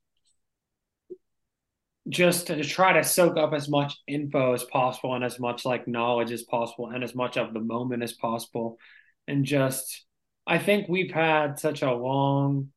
just 2.09 2.47
to 2.49 2.63
try 2.63 2.93
to 2.93 3.05
soak 3.05 3.37
up 3.37 3.53
as 3.53 3.69
much 3.69 3.97
info 4.07 4.55
as 4.55 4.65
possible 4.65 5.15
and 5.15 5.25
as 5.25 5.41
much 5.41 5.65
like 5.65 5.89
knowledge 5.89 6.31
as 6.31 6.43
possible 6.45 6.89
and 6.89 7.03
as 7.03 7.15
much 7.15 7.37
of 7.37 7.53
the 7.53 7.61
moment 7.61 8.03
as 8.03 8.13
possible. 8.13 8.79
And 9.27 9.45
just 9.45 10.05
I 10.47 10.59
think 10.59 10.89
we've 10.89 11.11
had 11.11 11.59
such 11.59 11.83
a 11.83 11.93
long 11.93 12.69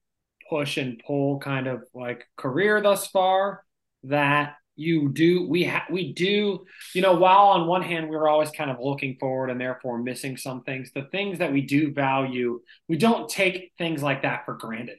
push 0.49 0.77
and 0.77 1.01
pull 1.05 1.39
kind 1.39 1.67
of 1.67 1.83
like 1.93 2.25
career 2.35 2.81
thus 2.81 3.07
far 3.07 3.63
that 4.03 4.55
you 4.75 5.09
do 5.09 5.45
we 5.47 5.65
ha- 5.65 5.85
we 5.91 6.13
do 6.13 6.65
you 6.95 7.01
know 7.01 7.13
while 7.13 7.47
on 7.47 7.67
one 7.67 7.81
hand 7.81 8.09
we 8.09 8.15
were 8.15 8.29
always 8.29 8.49
kind 8.49 8.71
of 8.71 8.77
looking 8.79 9.17
forward 9.19 9.49
and 9.49 9.59
therefore 9.59 10.01
missing 10.01 10.37
some 10.37 10.63
things 10.63 10.89
the 10.95 11.03
things 11.11 11.39
that 11.39 11.51
we 11.51 11.61
do 11.61 11.93
value 11.93 12.61
we 12.87 12.97
don't 12.97 13.29
take 13.29 13.73
things 13.77 14.01
like 14.01 14.21
that 14.21 14.45
for 14.45 14.53
granted 14.53 14.97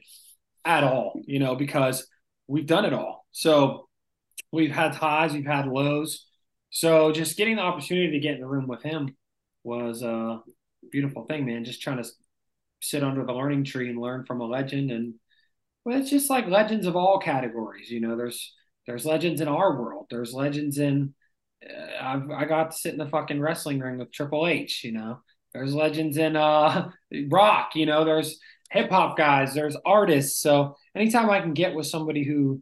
at 0.63 0.83
all 0.83 1.19
you 1.25 1.39
know 1.39 1.55
because 1.55 2.07
we've 2.47 2.67
done 2.67 2.85
it 2.85 2.93
all 2.93 3.25
so 3.31 3.89
we've 4.51 4.71
had 4.71 4.95
highs 4.95 5.33
we've 5.33 5.45
had 5.45 5.67
lows 5.67 6.25
so 6.69 7.11
just 7.11 7.37
getting 7.37 7.57
the 7.57 7.61
opportunity 7.61 8.11
to 8.11 8.19
get 8.19 8.35
in 8.35 8.41
the 8.41 8.47
room 8.47 8.67
with 8.67 8.81
him 8.81 9.15
was 9.63 10.01
a 10.01 10.41
beautiful 10.91 11.25
thing 11.25 11.45
man 11.45 11.63
just 11.63 11.81
trying 11.81 12.01
to 12.01 12.09
sit 12.81 13.03
under 13.03 13.25
the 13.25 13.33
learning 13.33 13.63
tree 13.63 13.89
and 13.89 13.99
learn 13.99 14.25
from 14.25 14.41
a 14.41 14.45
legend 14.45 14.91
and 14.91 15.13
well, 15.83 15.99
it's 15.99 16.11
just 16.11 16.29
like 16.29 16.47
legends 16.47 16.85
of 16.85 16.95
all 16.95 17.19
categories 17.19 17.89
you 17.89 17.99
know 17.99 18.15
there's 18.15 18.53
there's 18.87 19.05
legends 19.05 19.41
in 19.41 19.47
our 19.47 19.79
world. 19.79 20.07
There's 20.09 20.33
legends 20.33 20.77
in. 20.77 21.13
Uh, 21.63 22.03
I've, 22.03 22.29
I 22.31 22.45
got 22.45 22.71
to 22.71 22.77
sit 22.77 22.93
in 22.93 22.97
the 22.97 23.07
fucking 23.07 23.39
wrestling 23.39 23.79
ring 23.79 23.97
with 23.97 24.11
Triple 24.11 24.47
H. 24.47 24.83
You 24.83 24.93
know, 24.93 25.19
there's 25.53 25.73
legends 25.73 26.17
in 26.17 26.35
uh 26.35 26.89
rock. 27.29 27.71
You 27.75 27.85
know, 27.85 28.03
there's 28.05 28.39
hip 28.71 28.89
hop 28.89 29.17
guys. 29.17 29.53
There's 29.53 29.77
artists. 29.85 30.41
So 30.41 30.75
anytime 30.95 31.29
I 31.29 31.41
can 31.41 31.53
get 31.53 31.75
with 31.75 31.87
somebody 31.87 32.23
who, 32.23 32.61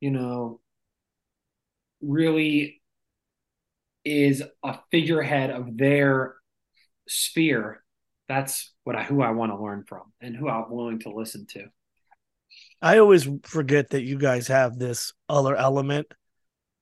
you 0.00 0.10
know, 0.10 0.60
really 2.00 2.80
is 4.04 4.42
a 4.64 4.78
figurehead 4.90 5.50
of 5.50 5.76
their 5.76 6.36
sphere, 7.08 7.82
that's 8.28 8.72
what 8.84 8.96
I 8.96 9.02
who 9.02 9.22
I 9.22 9.30
want 9.30 9.52
to 9.52 9.62
learn 9.62 9.84
from 9.86 10.12
and 10.20 10.36
who 10.36 10.48
I'm 10.48 10.70
willing 10.70 11.00
to 11.00 11.10
listen 11.10 11.46
to. 11.50 11.66
I 12.82 12.98
always 12.98 13.28
forget 13.44 13.90
that 13.90 14.02
you 14.02 14.18
guys 14.18 14.48
have 14.48 14.78
this 14.78 15.12
other 15.28 15.54
element 15.54 16.06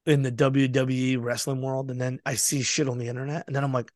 in 0.06 0.22
the 0.22 0.32
WWE 0.32 1.22
wrestling 1.22 1.60
world, 1.60 1.90
and 1.90 2.00
then 2.00 2.20
I 2.24 2.34
see 2.34 2.62
shit 2.62 2.88
on 2.88 2.98
the 2.98 3.08
internet, 3.08 3.44
and 3.46 3.54
then 3.54 3.64
I'm 3.64 3.72
like, 3.72 3.90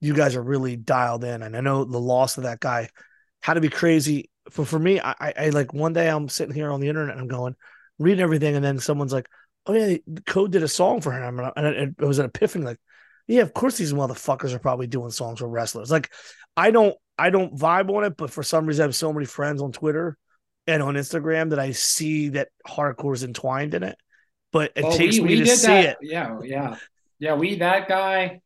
you 0.00 0.14
guys 0.14 0.34
are 0.34 0.42
really 0.42 0.76
dialed 0.76 1.24
in. 1.24 1.42
And 1.42 1.56
I 1.56 1.60
know 1.60 1.84
the 1.84 1.98
loss 1.98 2.36
of 2.36 2.42
that 2.44 2.60
guy 2.60 2.88
had 3.40 3.54
to 3.54 3.60
be 3.60 3.68
crazy. 3.68 4.30
For 4.50 4.64
for 4.64 4.78
me, 4.78 5.00
I, 5.00 5.32
I 5.36 5.48
like 5.50 5.72
one 5.72 5.92
day 5.92 6.08
I'm 6.08 6.28
sitting 6.28 6.54
here 6.54 6.70
on 6.70 6.80
the 6.80 6.88
internet 6.88 7.12
and 7.12 7.20
I'm 7.20 7.28
going, 7.28 7.54
reading 7.98 8.22
everything, 8.22 8.56
and 8.56 8.64
then 8.64 8.78
someone's 8.78 9.12
like, 9.12 9.28
"Oh 9.66 9.72
yeah, 9.74 9.96
Code 10.26 10.52
did 10.52 10.62
a 10.62 10.68
song 10.68 11.00
for 11.00 11.12
him," 11.12 11.38
and 11.40 11.66
it, 11.66 11.94
it 12.00 12.04
was 12.04 12.18
an 12.18 12.26
epiphany. 12.26 12.64
Like, 12.64 12.80
yeah, 13.26 13.42
of 13.42 13.52
course 13.54 13.76
these 13.78 13.92
motherfuckers 13.92 14.52
are 14.54 14.58
probably 14.58 14.86
doing 14.86 15.10
songs 15.10 15.38
for 15.40 15.48
wrestlers. 15.48 15.90
Like, 15.90 16.10
I 16.56 16.70
don't, 16.70 16.96
I 17.18 17.30
don't 17.30 17.56
vibe 17.56 17.94
on 17.96 18.04
it, 18.04 18.16
but 18.16 18.30
for 18.30 18.42
some 18.42 18.66
reason 18.66 18.82
I 18.82 18.86
have 18.86 18.96
so 18.96 19.12
many 19.12 19.26
friends 19.26 19.62
on 19.62 19.72
Twitter 19.72 20.16
and 20.66 20.82
on 20.82 20.94
Instagram 20.94 21.50
that 21.50 21.58
I 21.58 21.72
see 21.72 22.30
that 22.30 22.48
hardcore 22.66 23.14
is 23.14 23.24
entwined 23.24 23.74
in 23.74 23.82
it. 23.82 23.96
But 24.52 24.72
it 24.76 24.84
Well, 24.84 24.96
takes 24.96 25.16
we- 25.18 25.24
me 25.24 25.28
we 25.36 25.40
to 25.40 25.46
see 25.56 25.66
that- 25.66 25.84
it. 25.84 25.96
Yeah, 26.02 26.38
yeah, 26.44 26.76
yeah. 27.18 27.34
We 27.34 27.56
that 27.58 27.88
guy, 27.88 28.40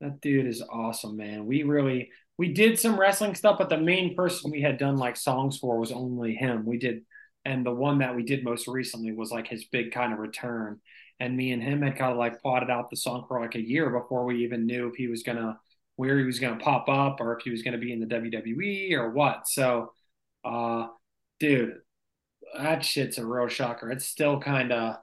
that 0.00 0.20
dude 0.20 0.46
is 0.46 0.62
awesome, 0.62 1.16
man. 1.16 1.46
We 1.46 1.62
really 1.64 2.10
we 2.38 2.54
did 2.54 2.78
some 2.78 2.98
wrestling 2.98 3.34
stuff, 3.34 3.58
but 3.58 3.68
the 3.68 3.76
main 3.76 4.14
person 4.16 4.50
we 4.50 4.62
had 4.62 4.78
done 4.78 4.96
like 4.96 5.16
songs 5.16 5.58
for 5.58 5.78
was 5.78 5.92
only 5.92 6.34
him. 6.34 6.64
We 6.64 6.78
did, 6.78 7.02
and 7.44 7.64
the 7.64 7.72
one 7.72 7.98
that 7.98 8.14
we 8.14 8.22
did 8.22 8.44
most 8.44 8.68
recently 8.68 9.12
was 9.12 9.30
like 9.30 9.48
his 9.48 9.64
big 9.64 9.92
kind 9.92 10.12
of 10.12 10.18
return. 10.18 10.80
And 11.18 11.36
me 11.36 11.52
and 11.52 11.62
him 11.62 11.82
had 11.82 11.96
kind 11.96 12.12
of 12.12 12.18
like 12.18 12.40
plotted 12.40 12.70
out 12.70 12.90
the 12.90 12.96
song 12.96 13.24
for 13.28 13.40
like 13.40 13.54
a 13.54 13.60
year 13.60 13.90
before 13.90 14.24
we 14.24 14.44
even 14.44 14.66
knew 14.66 14.88
if 14.88 14.94
he 14.96 15.08
was 15.08 15.22
gonna 15.22 15.58
where 15.96 16.18
he 16.18 16.24
was 16.24 16.38
gonna 16.40 16.58
pop 16.58 16.88
up 16.88 17.20
or 17.20 17.36
if 17.36 17.44
he 17.44 17.50
was 17.50 17.62
gonna 17.62 17.78
be 17.78 17.92
in 17.92 18.00
the 18.00 18.06
WWE 18.06 18.94
or 18.94 19.10
what. 19.10 19.48
So, 19.48 19.92
uh, 20.44 20.88
dude, 21.38 21.78
that 22.56 22.84
shit's 22.84 23.18
a 23.18 23.26
real 23.26 23.48
shocker. 23.48 23.90
It's 23.90 24.06
still 24.06 24.40
kind 24.40 24.72
of 24.72 24.96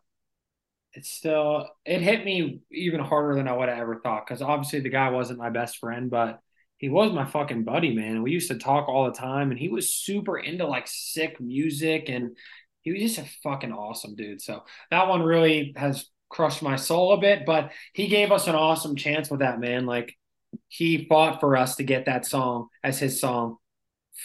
it's 0.93 1.09
still 1.11 1.69
it 1.85 2.01
hit 2.01 2.25
me 2.25 2.61
even 2.71 2.99
harder 2.99 3.35
than 3.35 3.47
I 3.47 3.53
would 3.53 3.69
have 3.69 3.77
ever 3.77 3.99
thought 3.99 4.25
because 4.25 4.41
obviously 4.41 4.79
the 4.79 4.89
guy 4.89 5.09
wasn't 5.09 5.39
my 5.39 5.49
best 5.49 5.77
friend, 5.77 6.09
but 6.09 6.39
he 6.77 6.89
was 6.89 7.11
my 7.11 7.25
fucking 7.25 7.63
buddy, 7.63 7.95
man. 7.95 8.21
We 8.21 8.31
used 8.31 8.49
to 8.49 8.57
talk 8.57 8.87
all 8.87 9.05
the 9.05 9.17
time, 9.17 9.51
and 9.51 9.59
he 9.59 9.69
was 9.69 9.93
super 9.93 10.37
into 10.37 10.67
like 10.67 10.87
sick 10.87 11.39
music, 11.39 12.09
and 12.09 12.37
he 12.81 12.91
was 12.91 13.01
just 13.01 13.17
a 13.17 13.29
fucking 13.43 13.73
awesome 13.73 14.15
dude. 14.15 14.41
So 14.41 14.63
that 14.91 15.07
one 15.07 15.21
really 15.23 15.73
has 15.75 16.07
crushed 16.29 16.61
my 16.61 16.75
soul 16.75 17.13
a 17.13 17.17
bit, 17.17 17.45
but 17.45 17.71
he 17.93 18.07
gave 18.07 18.31
us 18.31 18.47
an 18.47 18.55
awesome 18.55 18.95
chance 18.95 19.29
with 19.29 19.39
that 19.39 19.59
man. 19.59 19.85
Like 19.85 20.15
he 20.67 21.05
fought 21.07 21.39
for 21.39 21.57
us 21.57 21.75
to 21.75 21.83
get 21.83 22.05
that 22.05 22.25
song 22.25 22.67
as 22.83 22.99
his 22.99 23.19
song 23.19 23.57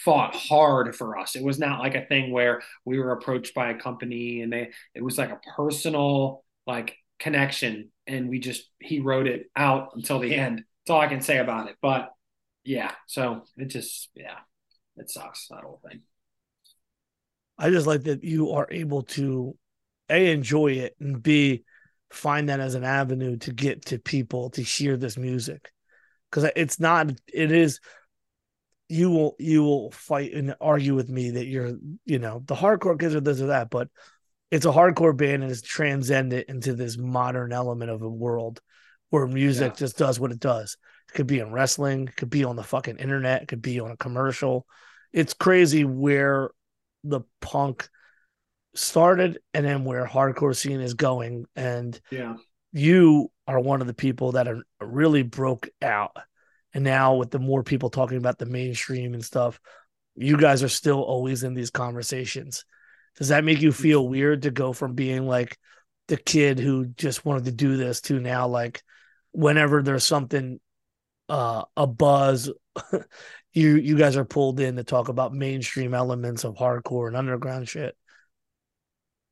fought 0.05 0.35
hard 0.35 0.95
for 0.95 1.17
us. 1.17 1.35
It 1.35 1.43
was 1.43 1.59
not 1.59 1.79
like 1.79 1.95
a 1.95 2.05
thing 2.05 2.31
where 2.31 2.61
we 2.85 2.99
were 2.99 3.11
approached 3.11 3.53
by 3.53 3.69
a 3.69 3.79
company 3.79 4.41
and 4.41 4.51
they 4.51 4.71
it 4.95 5.03
was 5.03 5.17
like 5.17 5.31
a 5.31 5.39
personal 5.55 6.43
like 6.65 6.95
connection 7.19 7.91
and 8.07 8.29
we 8.29 8.39
just 8.39 8.69
he 8.79 8.99
wrote 8.99 9.27
it 9.27 9.47
out 9.55 9.89
until 9.95 10.19
the 10.19 10.33
end. 10.33 10.59
That's 10.85 10.93
all 10.93 11.01
I 11.01 11.07
can 11.07 11.21
say 11.21 11.37
about 11.37 11.69
it. 11.69 11.75
But 11.81 12.12
yeah, 12.63 12.91
so 13.07 13.43
it 13.57 13.65
just 13.65 14.09
yeah, 14.15 14.37
it 14.97 15.09
sucks 15.09 15.47
that 15.49 15.63
whole 15.63 15.81
thing. 15.87 16.01
I 17.57 17.69
just 17.69 17.87
like 17.87 18.03
that 18.03 18.23
you 18.23 18.51
are 18.51 18.67
able 18.71 19.03
to 19.03 19.55
a 20.09 20.31
enjoy 20.31 20.73
it 20.73 20.95
and 20.99 21.21
b 21.21 21.63
find 22.11 22.49
that 22.49 22.59
as 22.59 22.75
an 22.75 22.83
avenue 22.83 23.37
to 23.37 23.53
get 23.53 23.85
to 23.85 23.97
people 23.99 24.49
to 24.51 24.61
hear 24.61 24.97
this 24.97 25.17
music 25.17 25.71
because 26.29 26.49
it's 26.55 26.79
not 26.79 27.11
it 27.33 27.51
is 27.51 27.79
you 28.89 29.09
will 29.09 29.35
you 29.39 29.63
will 29.63 29.91
fight 29.91 30.33
and 30.33 30.55
argue 30.61 30.93
with 30.93 31.09
me 31.09 31.31
that 31.31 31.45
you're 31.45 31.73
you 32.05 32.19
know 32.19 32.43
the 32.45 32.55
hardcore 32.55 32.99
kids 32.99 33.15
are 33.15 33.21
this 33.21 33.41
or 33.41 33.47
that 33.47 33.69
but 33.69 33.87
it's 34.51 34.65
a 34.65 34.71
hardcore 34.71 35.15
band 35.15 35.41
and 35.41 35.51
it's 35.51 35.61
transcended 35.61 36.45
into 36.47 36.73
this 36.73 36.97
modern 36.97 37.51
element 37.51 37.89
of 37.89 38.01
a 38.01 38.09
world 38.09 38.61
where 39.09 39.25
music 39.25 39.71
Yeah. 39.71 39.77
just 39.77 39.97
does 39.97 40.19
what 40.19 40.31
it 40.31 40.39
does 40.39 40.77
it 41.13 41.17
could 41.17 41.27
be 41.27 41.39
in 41.39 41.51
wrestling 41.51 42.07
it 42.07 42.15
could 42.15 42.29
be 42.29 42.43
on 42.43 42.55
the 42.55 42.63
fucking 42.63 42.97
internet 42.97 43.43
it 43.43 43.47
could 43.47 43.61
be 43.61 43.79
on 43.79 43.91
a 43.91 43.97
commercial. 43.97 44.65
It's 45.11 45.33
crazy 45.33 45.85
where 45.85 46.49
the 47.03 47.21
punk 47.39 47.87
started 48.73 49.37
and 49.53 49.63
then 49.63 49.83
where 49.85 50.07
hardcore 50.07 50.55
scene 50.55 50.81
is 50.81 50.95
going. 50.95 51.45
And 51.55 51.99
Yeah. 52.09 52.35
you 52.71 53.31
are 53.47 53.59
one 53.59 53.81
of 53.81 53.87
the 53.87 53.93
people 53.93 54.31
that 54.31 54.47
are 54.47 54.63
really 54.81 55.21
broke 55.21 55.69
out. 55.81 56.17
And 56.73 56.83
now 56.83 57.15
with 57.15 57.29
the 57.29 57.37
more 57.37 57.61
people 57.61 57.91
talking 57.91 58.17
about 58.17 58.39
the 58.39 58.47
mainstream 58.47 59.13
and 59.13 59.23
stuff 59.23 59.59
you 60.15 60.37
guys 60.37 60.63
are 60.63 60.69
still 60.69 61.01
always 61.01 61.43
in 61.43 61.53
these 61.53 61.71
conversations. 61.71 62.65
Does 63.17 63.29
that 63.29 63.43
make 63.43 63.61
you 63.61 63.71
feel 63.71 64.03
mm-hmm. 64.03 64.11
weird 64.11 64.41
to 64.43 64.51
go 64.51 64.73
from 64.73 64.93
being 64.93 65.27
like 65.27 65.57
the 66.07 66.17
kid 66.17 66.59
who 66.59 66.85
just 66.85 67.25
wanted 67.25 67.45
to 67.45 67.51
do 67.51 67.77
this 67.77 68.01
to 68.01 68.19
now 68.19 68.47
like 68.47 68.83
whenever 69.31 69.81
there's 69.81 70.03
something 70.03 70.59
uh 71.33 71.63
a 71.75 71.87
buzz 71.87 72.51
you 73.53 73.75
you 73.75 73.97
guys 73.97 74.15
are 74.15 74.25
pulled 74.25 74.59
in 74.59 74.75
to 74.75 74.83
talk 74.83 75.09
about 75.09 75.33
mainstream 75.33 75.93
elements 75.95 76.43
of 76.43 76.55
hardcore 76.55 77.07
and 77.07 77.17
underground 77.17 77.67
shit 77.67 77.97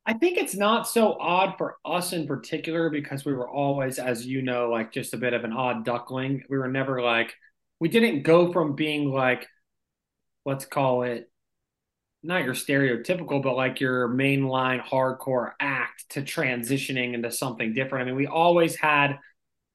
I 0.04 0.14
think 0.14 0.36
it's 0.36 0.56
not 0.56 0.88
so 0.88 1.16
odd 1.20 1.54
for 1.58 1.76
us 1.84 2.12
in 2.12 2.26
particular 2.26 2.90
because 2.90 3.24
we 3.24 3.34
were 3.34 3.48
always, 3.48 4.00
as 4.00 4.26
you 4.26 4.42
know, 4.42 4.68
like 4.68 4.92
just 4.92 5.14
a 5.14 5.16
bit 5.16 5.32
of 5.32 5.44
an 5.44 5.52
odd 5.52 5.84
duckling. 5.84 6.42
We 6.50 6.58
were 6.58 6.66
never 6.66 7.00
like, 7.00 7.32
we 7.78 7.88
didn't 7.88 8.24
go 8.24 8.52
from 8.52 8.74
being 8.74 9.12
like, 9.12 9.46
let's 10.44 10.64
call 10.64 11.04
it 11.04 11.30
not 12.24 12.44
your 12.44 12.54
stereotypical, 12.54 13.40
but 13.44 13.54
like 13.54 13.80
your 13.80 14.08
mainline 14.08 14.82
hardcore 14.82 15.52
act 15.60 16.10
to 16.10 16.22
transitioning 16.22 17.14
into 17.14 17.30
something 17.30 17.72
different. 17.72 18.02
I 18.02 18.06
mean, 18.06 18.16
we 18.16 18.26
always 18.26 18.74
had 18.74 19.18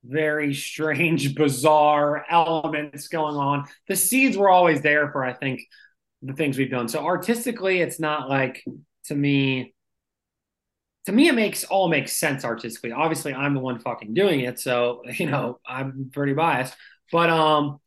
very 0.08 0.54
strange, 0.54 1.36
bizarre 1.36 2.26
elements 2.30 3.08
going 3.08 3.36
on. 3.36 3.66
The 3.88 3.96
seeds 3.96 4.38
were 4.38 4.50
always 4.50 4.82
there 4.82 5.12
for, 5.12 5.24
I 5.24 5.34
think, 5.34 5.62
the 6.22 6.34
things 6.34 6.58
we've 6.58 6.72
done. 6.72 6.88
So 6.88 7.06
artistically, 7.06 7.82
it's 7.82 8.00
not 8.00 8.30
like 8.30 8.64
to 9.06 9.16
me 9.16 9.74
to 11.08 11.14
me 11.14 11.30
it 11.30 11.36
makes 11.36 11.64
all 11.64 11.88
makes 11.88 12.18
sense 12.18 12.44
artistically 12.44 12.92
obviously 12.92 13.34
i'm 13.34 13.54
the 13.54 13.62
one 13.62 13.80
fucking 13.80 14.14
doing 14.14 14.42
it 14.42 14.60
so 14.60 15.02
you 15.18 15.26
know 15.26 15.58
i'm 15.66 16.10
pretty 16.14 16.34
biased 16.34 16.76
but 17.14 17.30
um 17.30 17.80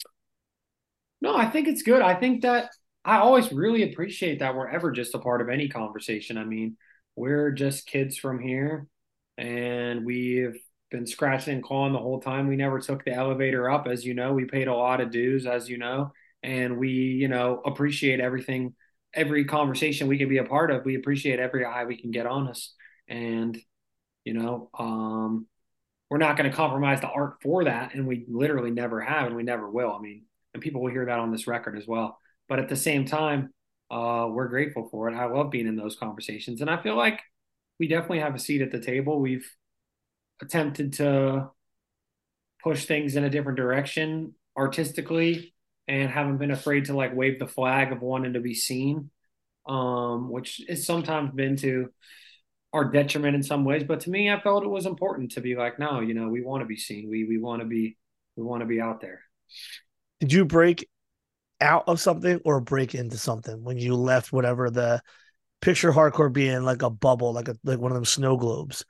no 1.20 1.36
i 1.36 1.44
think 1.44 1.68
it's 1.68 1.82
good 1.82 2.00
i 2.00 2.14
think 2.14 2.40
that 2.42 2.70
i 3.04 3.18
always 3.18 3.52
really 3.52 3.82
appreciate 3.82 4.38
that 4.38 4.54
we're 4.54 4.68
ever 4.68 4.90
just 4.90 5.14
a 5.14 5.18
part 5.18 5.42
of 5.42 5.50
any 5.50 5.68
conversation 5.68 6.38
i 6.38 6.44
mean 6.44 6.78
we're 7.14 7.50
just 7.50 7.86
kids 7.86 8.16
from 8.16 8.40
here 8.40 8.86
and 9.36 10.06
we've 10.06 10.58
been 10.90 11.06
scratching 11.06 11.54
and 11.54 11.62
clawing 11.62 11.92
the 11.92 11.98
whole 11.98 12.20
time. 12.20 12.48
We 12.48 12.56
never 12.56 12.80
took 12.80 13.04
the 13.04 13.12
elevator 13.12 13.70
up 13.70 13.86
as 13.86 14.04
you 14.04 14.14
know. 14.14 14.32
We 14.32 14.44
paid 14.44 14.68
a 14.68 14.74
lot 14.74 15.00
of 15.00 15.10
dues 15.10 15.46
as 15.46 15.68
you 15.68 15.78
know. 15.78 16.12
And 16.42 16.78
we 16.78 16.90
you 16.90 17.28
know 17.28 17.60
appreciate 17.64 18.20
everything 18.20 18.74
every 19.12 19.44
conversation 19.44 20.08
we 20.08 20.18
can 20.18 20.28
be 20.28 20.38
a 20.38 20.44
part 20.44 20.70
of. 20.70 20.84
We 20.84 20.96
appreciate 20.96 21.38
every 21.38 21.64
eye 21.64 21.84
we 21.84 22.00
can 22.00 22.10
get 22.10 22.26
on 22.26 22.48
us. 22.48 22.74
And 23.08 23.58
you 24.24 24.34
know 24.34 24.70
um 24.78 25.46
we're 26.10 26.18
not 26.18 26.36
going 26.36 26.50
to 26.50 26.56
compromise 26.56 27.00
the 27.00 27.08
art 27.08 27.36
for 27.40 27.64
that 27.64 27.94
and 27.94 28.06
we 28.06 28.24
literally 28.28 28.72
never 28.72 29.00
have 29.00 29.26
and 29.26 29.36
we 29.36 29.42
never 29.42 29.70
will. 29.70 29.92
I 29.92 30.00
mean 30.00 30.24
and 30.54 30.62
people 30.62 30.82
will 30.82 30.90
hear 30.90 31.06
that 31.06 31.18
on 31.18 31.30
this 31.30 31.46
record 31.46 31.76
as 31.76 31.86
well. 31.86 32.18
But 32.48 32.58
at 32.58 32.68
the 32.68 32.76
same 32.76 33.04
time 33.04 33.52
uh 33.90 34.26
we're 34.30 34.48
grateful 34.48 34.88
for 34.90 35.08
it. 35.08 35.14
I 35.14 35.26
love 35.26 35.50
being 35.50 35.66
in 35.66 35.76
those 35.76 35.96
conversations 35.96 36.60
and 36.60 36.70
i 36.70 36.80
feel 36.82 36.96
like 36.96 37.20
we 37.80 37.88
definitely 37.88 38.20
have 38.20 38.34
a 38.34 38.38
seat 38.38 38.60
at 38.60 38.70
the 38.70 38.78
table. 38.78 39.20
We've 39.20 39.50
attempted 40.42 40.94
to 40.94 41.50
push 42.62 42.84
things 42.84 43.16
in 43.16 43.24
a 43.24 43.30
different 43.30 43.58
direction 43.58 44.34
artistically 44.56 45.54
and 45.88 46.10
haven't 46.10 46.38
been 46.38 46.50
afraid 46.50 46.86
to 46.86 46.94
like 46.96 47.14
wave 47.14 47.38
the 47.38 47.46
flag 47.46 47.92
of 47.92 48.02
wanting 48.02 48.34
to 48.34 48.40
be 48.40 48.54
seen 48.54 49.10
um 49.66 50.30
which 50.30 50.62
has 50.68 50.86
sometimes 50.86 51.30
been 51.34 51.56
to 51.56 51.90
our 52.72 52.84
detriment 52.84 53.34
in 53.34 53.42
some 53.42 53.64
ways. 53.64 53.84
But 53.84 54.00
to 54.00 54.10
me, 54.10 54.30
I 54.30 54.40
felt 54.40 54.64
it 54.64 54.68
was 54.68 54.86
important 54.86 55.32
to 55.32 55.40
be 55.40 55.56
like, 55.56 55.78
no, 55.78 56.00
you 56.00 56.14
know, 56.14 56.28
we 56.28 56.40
want 56.42 56.62
to 56.62 56.66
be 56.66 56.76
seen. 56.76 57.08
We 57.10 57.24
we 57.24 57.38
want 57.38 57.62
to 57.62 57.66
be 57.66 57.96
we 58.36 58.44
want 58.44 58.62
to 58.62 58.66
be 58.66 58.80
out 58.80 59.00
there. 59.00 59.22
did 60.20 60.32
you 60.32 60.44
break 60.44 60.88
out 61.60 61.84
of 61.86 62.00
something 62.00 62.40
or 62.44 62.60
break 62.60 62.94
into 62.94 63.18
something 63.18 63.62
when 63.64 63.78
you 63.78 63.94
left 63.94 64.32
whatever 64.32 64.70
the 64.70 65.02
picture 65.60 65.92
hardcore 65.92 66.32
being 66.32 66.62
like 66.62 66.82
a 66.82 66.90
bubble 66.90 67.32
like 67.32 67.48
a 67.48 67.56
like 67.64 67.78
one 67.78 67.92
of 67.92 67.96
them 67.96 68.04
snow 68.04 68.36
globes 68.36 68.84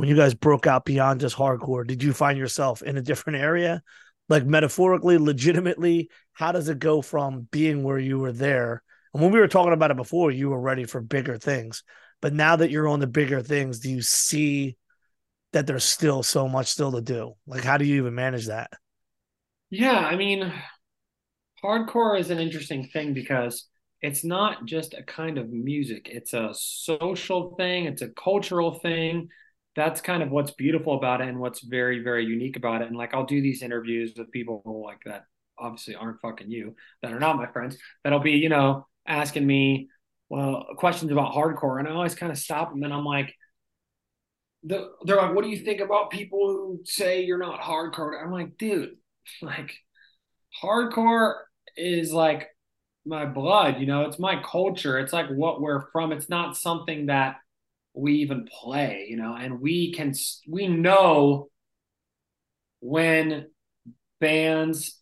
when 0.00 0.08
you 0.08 0.16
guys 0.16 0.32
broke 0.32 0.66
out 0.66 0.86
beyond 0.86 1.20
just 1.20 1.36
hardcore 1.36 1.86
did 1.86 2.02
you 2.02 2.14
find 2.14 2.38
yourself 2.38 2.80
in 2.80 2.96
a 2.96 3.02
different 3.02 3.38
area? 3.38 3.82
Like 4.30 4.46
metaphorically 4.46 5.18
legitimately 5.18 6.08
how 6.32 6.52
does 6.52 6.70
it 6.70 6.78
go 6.78 7.02
from 7.02 7.46
being 7.50 7.82
where 7.82 7.98
you 7.98 8.18
were 8.18 8.32
there? 8.32 8.82
And 9.12 9.22
when 9.22 9.30
we 9.30 9.38
were 9.38 9.46
talking 9.46 9.74
about 9.74 9.90
it 9.90 9.98
before 9.98 10.30
you 10.30 10.48
were 10.48 10.60
ready 10.60 10.84
for 10.84 11.02
bigger 11.02 11.36
things. 11.36 11.82
But 12.22 12.32
now 12.32 12.56
that 12.56 12.70
you're 12.70 12.88
on 12.88 13.00
the 13.00 13.06
bigger 13.06 13.42
things 13.42 13.80
do 13.80 13.90
you 13.90 14.00
see 14.00 14.78
that 15.52 15.66
there's 15.66 15.84
still 15.84 16.22
so 16.22 16.48
much 16.48 16.68
still 16.68 16.92
to 16.92 17.02
do? 17.02 17.34
Like 17.46 17.62
how 17.62 17.76
do 17.76 17.84
you 17.84 17.96
even 17.96 18.14
manage 18.14 18.46
that? 18.46 18.70
Yeah, 19.68 19.98
I 19.98 20.16
mean, 20.16 20.50
hardcore 21.62 22.18
is 22.18 22.30
an 22.30 22.38
interesting 22.38 22.88
thing 22.90 23.12
because 23.12 23.68
it's 24.00 24.24
not 24.24 24.64
just 24.64 24.94
a 24.94 25.02
kind 25.02 25.36
of 25.36 25.50
music. 25.50 26.08
It's 26.10 26.32
a 26.32 26.54
social 26.54 27.54
thing, 27.56 27.84
it's 27.84 28.00
a 28.00 28.08
cultural 28.08 28.78
thing 28.78 29.28
that's 29.80 30.02
kind 30.02 30.22
of 30.22 30.30
what's 30.30 30.50
beautiful 30.50 30.94
about 30.94 31.22
it 31.22 31.28
and 31.28 31.38
what's 31.38 31.60
very 31.60 32.02
very 32.02 32.26
unique 32.26 32.56
about 32.56 32.82
it. 32.82 32.88
And 32.88 32.96
like 32.96 33.14
i'll 33.14 33.24
do 33.24 33.40
these 33.40 33.62
interviews 33.62 34.12
with 34.16 34.30
people 34.30 34.62
like 34.86 35.00
that 35.06 35.24
obviously 35.58 35.94
aren't 35.94 36.20
fucking 36.20 36.50
you 36.50 36.74
that 37.02 37.12
are 37.12 37.18
not 37.18 37.36
my 37.36 37.46
friends 37.46 37.76
that'll 38.04 38.20
be 38.20 38.32
you 38.32 38.48
know 38.48 38.86
asking 39.06 39.46
me 39.46 39.88
well 40.28 40.66
questions 40.76 41.10
about 41.10 41.32
hardcore. 41.32 41.78
And 41.78 41.88
i 41.88 41.92
always 41.92 42.14
kind 42.14 42.30
of 42.30 42.38
stop 42.38 42.70
them 42.70 42.82
and 42.82 42.92
i'm 42.92 43.04
like 43.04 43.34
the, 44.62 44.90
they're 45.04 45.16
like 45.16 45.34
what 45.34 45.42
do 45.42 45.50
you 45.50 45.64
think 45.64 45.80
about 45.80 46.10
people 46.10 46.48
who 46.48 46.80
say 46.84 47.22
you're 47.24 47.38
not 47.38 47.60
hardcore? 47.60 48.22
I'm 48.22 48.30
like 48.30 48.58
dude 48.58 48.96
like 49.42 49.74
hardcore 50.62 51.36
is 51.76 52.12
like 52.12 52.48
my 53.06 53.24
blood 53.24 53.80
you 53.80 53.86
know? 53.86 54.02
It's 54.02 54.18
my 54.18 54.42
culture. 54.42 54.98
It's 54.98 55.12
like 55.12 55.28
what 55.30 55.60
we're 55.62 55.90
from. 55.90 56.12
It's 56.12 56.28
not 56.28 56.56
something 56.56 57.06
that 57.06 57.36
we 57.94 58.14
even 58.14 58.46
play 58.46 59.06
you 59.08 59.16
know 59.16 59.34
and 59.34 59.60
we 59.60 59.92
can 59.92 60.12
we 60.48 60.68
know 60.68 61.48
when 62.80 63.46
bands 64.20 65.00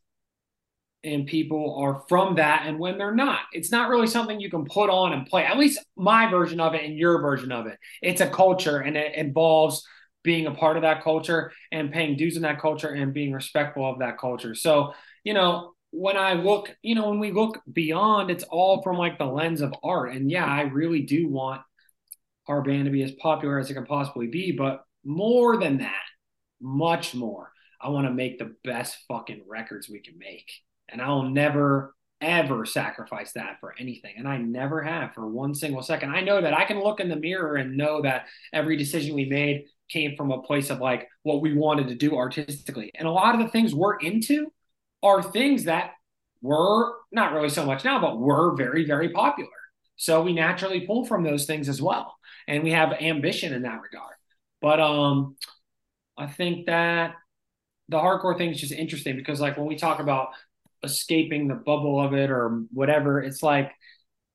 and 1.05 1.27
people 1.27 1.77
are 1.81 2.03
from 2.09 2.37
that 2.37 2.65
and 2.67 2.79
when 2.79 2.99
they're 2.99 3.15
not. 3.15 3.41
It's 3.53 3.71
not 3.71 3.89
really 3.89 4.09
something 4.09 4.41
you 4.41 4.51
can 4.51 4.65
put 4.65 4.91
on 4.91 5.13
and 5.13 5.27
play 5.27 5.45
at 5.45 5.59
least 5.59 5.79
my 5.97 6.29
version 6.29 6.61
of 6.61 6.75
it 6.75 6.85
and 6.85 6.97
your 6.97 7.21
version 7.21 7.53
of 7.53 7.67
it. 7.67 7.79
It's 8.03 8.21
a 8.21 8.29
culture 8.29 8.79
and 8.79 8.97
it 8.97 9.15
involves 9.15 9.87
being 10.25 10.47
a 10.47 10.55
part 10.55 10.77
of 10.77 10.83
that 10.83 11.05
culture 11.05 11.53
and 11.71 11.93
paying 11.93 12.17
dues 12.17 12.37
in 12.37 12.43
that 12.43 12.61
culture 12.61 12.89
and 12.89 13.15
being 13.15 13.33
respectful 13.33 13.89
of 13.89 14.01
that 14.01 14.19
culture. 14.19 14.55
So 14.55 14.93
you 15.25 15.35
know 15.35 15.73
when 15.91 16.19
i 16.19 16.35
look 16.35 16.77
you 16.83 16.95
know 16.95 17.09
when 17.09 17.19
we 17.19 17.33
look 17.33 17.63
beyond 17.73 18.31
it's 18.31 18.45
all 18.45 18.83
from 18.83 18.99
like 18.99 19.19
the 19.19 19.25
lens 19.25 19.61
of 19.61 19.73
art. 19.83 20.13
And 20.13 20.31
yeah 20.31 20.45
i 20.45 20.63
really 20.63 21.03
do 21.03 21.29
want 21.29 21.63
our 22.49 22.63
band 22.63 22.85
to 22.85 22.91
be 22.91 23.03
as 23.03 23.13
popular 23.13 23.59
as 23.59 23.71
it 23.71 23.75
can 23.75 23.87
possibly 23.87 24.27
be 24.27 24.53
but 24.53 24.85
more 25.05 25.57
than 25.57 25.79
that 25.79 25.93
much 26.61 27.15
more 27.15 27.53
i 27.81 27.89
want 27.89 28.07
to 28.07 28.13
make 28.13 28.39
the 28.39 28.55
best 28.65 28.99
fucking 29.09 29.43
records 29.47 29.89
we 29.89 30.01
can 30.01 30.19
make 30.19 30.51
and 30.89 31.03
I'll 31.03 31.25
never 31.25 31.95
ever 32.21 32.67
sacrifice 32.67 33.33
that 33.33 33.59
for 33.61 33.75
anything. 33.79 34.15
And 34.17 34.27
I 34.27 34.39
never 34.39 34.83
have 34.83 35.15
for 35.15 35.29
one 35.29 35.55
single 35.55 35.83
second. 35.83 36.11
I 36.11 36.21
know 36.21 36.41
that 36.41 36.55
I 36.55 36.65
can 36.65 36.81
look 36.81 37.01
in 37.01 37.09
the 37.09 37.17
mirror 37.17 37.57
and 37.57 37.77
know 37.77 38.03
that 38.03 38.27
every 38.53 38.77
decision 38.77 39.15
we 39.15 39.27
made 39.27 39.67
came 39.89 40.17
from 40.17 40.33
a 40.33 40.43
place 40.43 40.71
of 40.71 40.81
like 40.81 41.09
what 41.23 41.41
we 41.41 41.55
wanted 41.55 41.89
to 41.89 41.95
do 41.95 42.17
artistically. 42.17 42.91
And 42.95 43.07
a 43.07 43.13
lot 43.13 43.35
of 43.35 43.41
the 43.41 43.49
things 43.49 43.75
we're 43.75 43.99
into 43.99 44.53
are 45.03 45.23
things 45.23 45.65
that 45.65 45.93
were 46.43 46.93
not 47.13 47.33
really 47.33 47.49
so 47.49 47.65
much 47.65 47.85
now, 47.85 48.01
but 48.01 48.19
were 48.19 48.57
very, 48.57 48.85
very 48.85 49.11
popular. 49.11 49.51
So 49.99 50.23
we 50.23 50.33
naturally 50.33 50.87
pull 50.87 51.05
from 51.05 51.23
those 51.23 51.45
things 51.45 51.69
as 51.69 51.83
well. 51.83 52.17
And 52.47 52.65
we 52.65 52.73
have 52.73 52.93
ambition 52.93 53.53
in 53.53 53.63
that 53.63 53.83
regard. 53.83 54.15
But 54.63 54.81
um 54.81 55.37
I 56.17 56.27
think 56.27 56.67
that 56.67 57.15
the 57.91 57.99
hardcore 57.99 58.37
thing 58.37 58.51
is 58.51 58.61
just 58.61 58.73
interesting 58.73 59.17
because 59.17 59.41
like 59.41 59.57
when 59.57 59.67
we 59.67 59.77
talk 59.77 60.01
about 60.01 60.31
escaping 60.83 61.49
the 61.49 61.55
bubble 61.55 62.01
of 62.01 62.15
it 62.15 62.31
or 62.31 62.65
whatever. 62.73 63.21
It's 63.21 63.43
like 63.43 63.73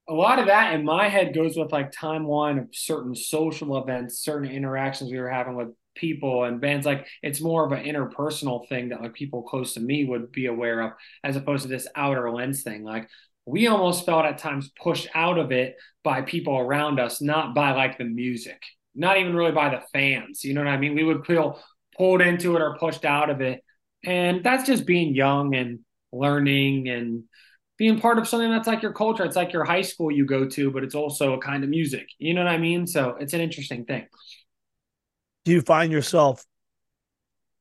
a 0.07 0.13
lot 0.13 0.39
of 0.39 0.47
that 0.47 0.73
in 0.73 0.83
my 0.83 1.07
head 1.07 1.33
goes 1.33 1.55
with 1.55 1.71
like 1.71 1.91
timeline 1.91 2.59
of 2.59 2.67
certain 2.73 3.15
social 3.15 3.77
events, 3.81 4.19
certain 4.19 4.51
interactions 4.51 5.11
we 5.11 5.19
were 5.19 5.29
having 5.29 5.55
with 5.55 5.69
people 5.95 6.43
and 6.43 6.59
bands. 6.59 6.85
Like 6.85 7.07
it's 7.21 7.39
more 7.39 7.65
of 7.65 7.71
an 7.71 7.85
interpersonal 7.85 8.67
thing 8.67 8.89
that 8.89 9.01
like 9.01 9.13
people 9.13 9.43
close 9.43 9.73
to 9.75 9.79
me 9.79 10.05
would 10.05 10.31
be 10.31 10.47
aware 10.47 10.81
of, 10.81 10.91
as 11.23 11.35
opposed 11.35 11.63
to 11.63 11.69
this 11.69 11.87
outer 11.95 12.29
lens 12.31 12.63
thing. 12.63 12.83
Like 12.83 13.09
we 13.45 13.67
almost 13.67 14.05
felt 14.05 14.25
at 14.25 14.37
times 14.37 14.71
pushed 14.81 15.07
out 15.13 15.37
of 15.37 15.51
it 15.51 15.75
by 16.03 16.21
people 16.21 16.57
around 16.57 16.99
us, 16.99 17.21
not 17.21 17.53
by 17.53 17.71
like 17.71 17.97
the 17.97 18.05
music, 18.05 18.61
not 18.95 19.17
even 19.17 19.35
really 19.35 19.51
by 19.51 19.69
the 19.69 19.81
fans. 19.91 20.43
You 20.43 20.53
know 20.53 20.61
what 20.61 20.69
I 20.69 20.77
mean? 20.77 20.95
We 20.95 21.03
would 21.03 21.25
feel 21.25 21.59
pulled 21.97 22.21
into 22.21 22.55
it 22.55 22.61
or 22.61 22.77
pushed 22.77 23.05
out 23.05 23.29
of 23.29 23.41
it. 23.41 23.61
And 24.05 24.43
that's 24.43 24.65
just 24.65 24.85
being 24.85 25.15
young 25.15 25.55
and 25.55 25.79
learning 26.11 26.89
and 26.89 27.23
being 27.77 27.99
part 27.99 28.19
of 28.19 28.27
something 28.27 28.49
that's 28.49 28.67
like 28.67 28.81
your 28.81 28.93
culture. 28.93 29.23
It's 29.23 29.35
like 29.35 29.53
your 29.53 29.63
high 29.63 29.81
school 29.81 30.11
you 30.11 30.25
go 30.25 30.47
to, 30.47 30.71
but 30.71 30.83
it's 30.83 30.95
also 30.95 31.33
a 31.33 31.39
kind 31.39 31.63
of 31.63 31.69
music. 31.69 32.07
You 32.19 32.33
know 32.33 32.43
what 32.43 32.51
I 32.51 32.57
mean? 32.57 32.87
So 32.87 33.15
it's 33.19 33.33
an 33.33 33.41
interesting 33.41 33.85
thing. 33.85 34.07
Do 35.45 35.51
you 35.51 35.61
find 35.61 35.91
yourself 35.91 36.45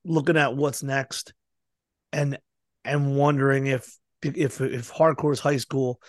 looking 0.05 0.37
at 0.37 0.55
what's 0.57 0.83
next 0.83 1.33
and 2.13 2.39
and 2.85 3.17
wondering 3.17 3.67
if 3.67 3.97
if 4.23 4.61
if 4.61 4.93
hardcore 4.93 5.33
is 5.33 5.41
high 5.41 5.57
school 5.57 6.01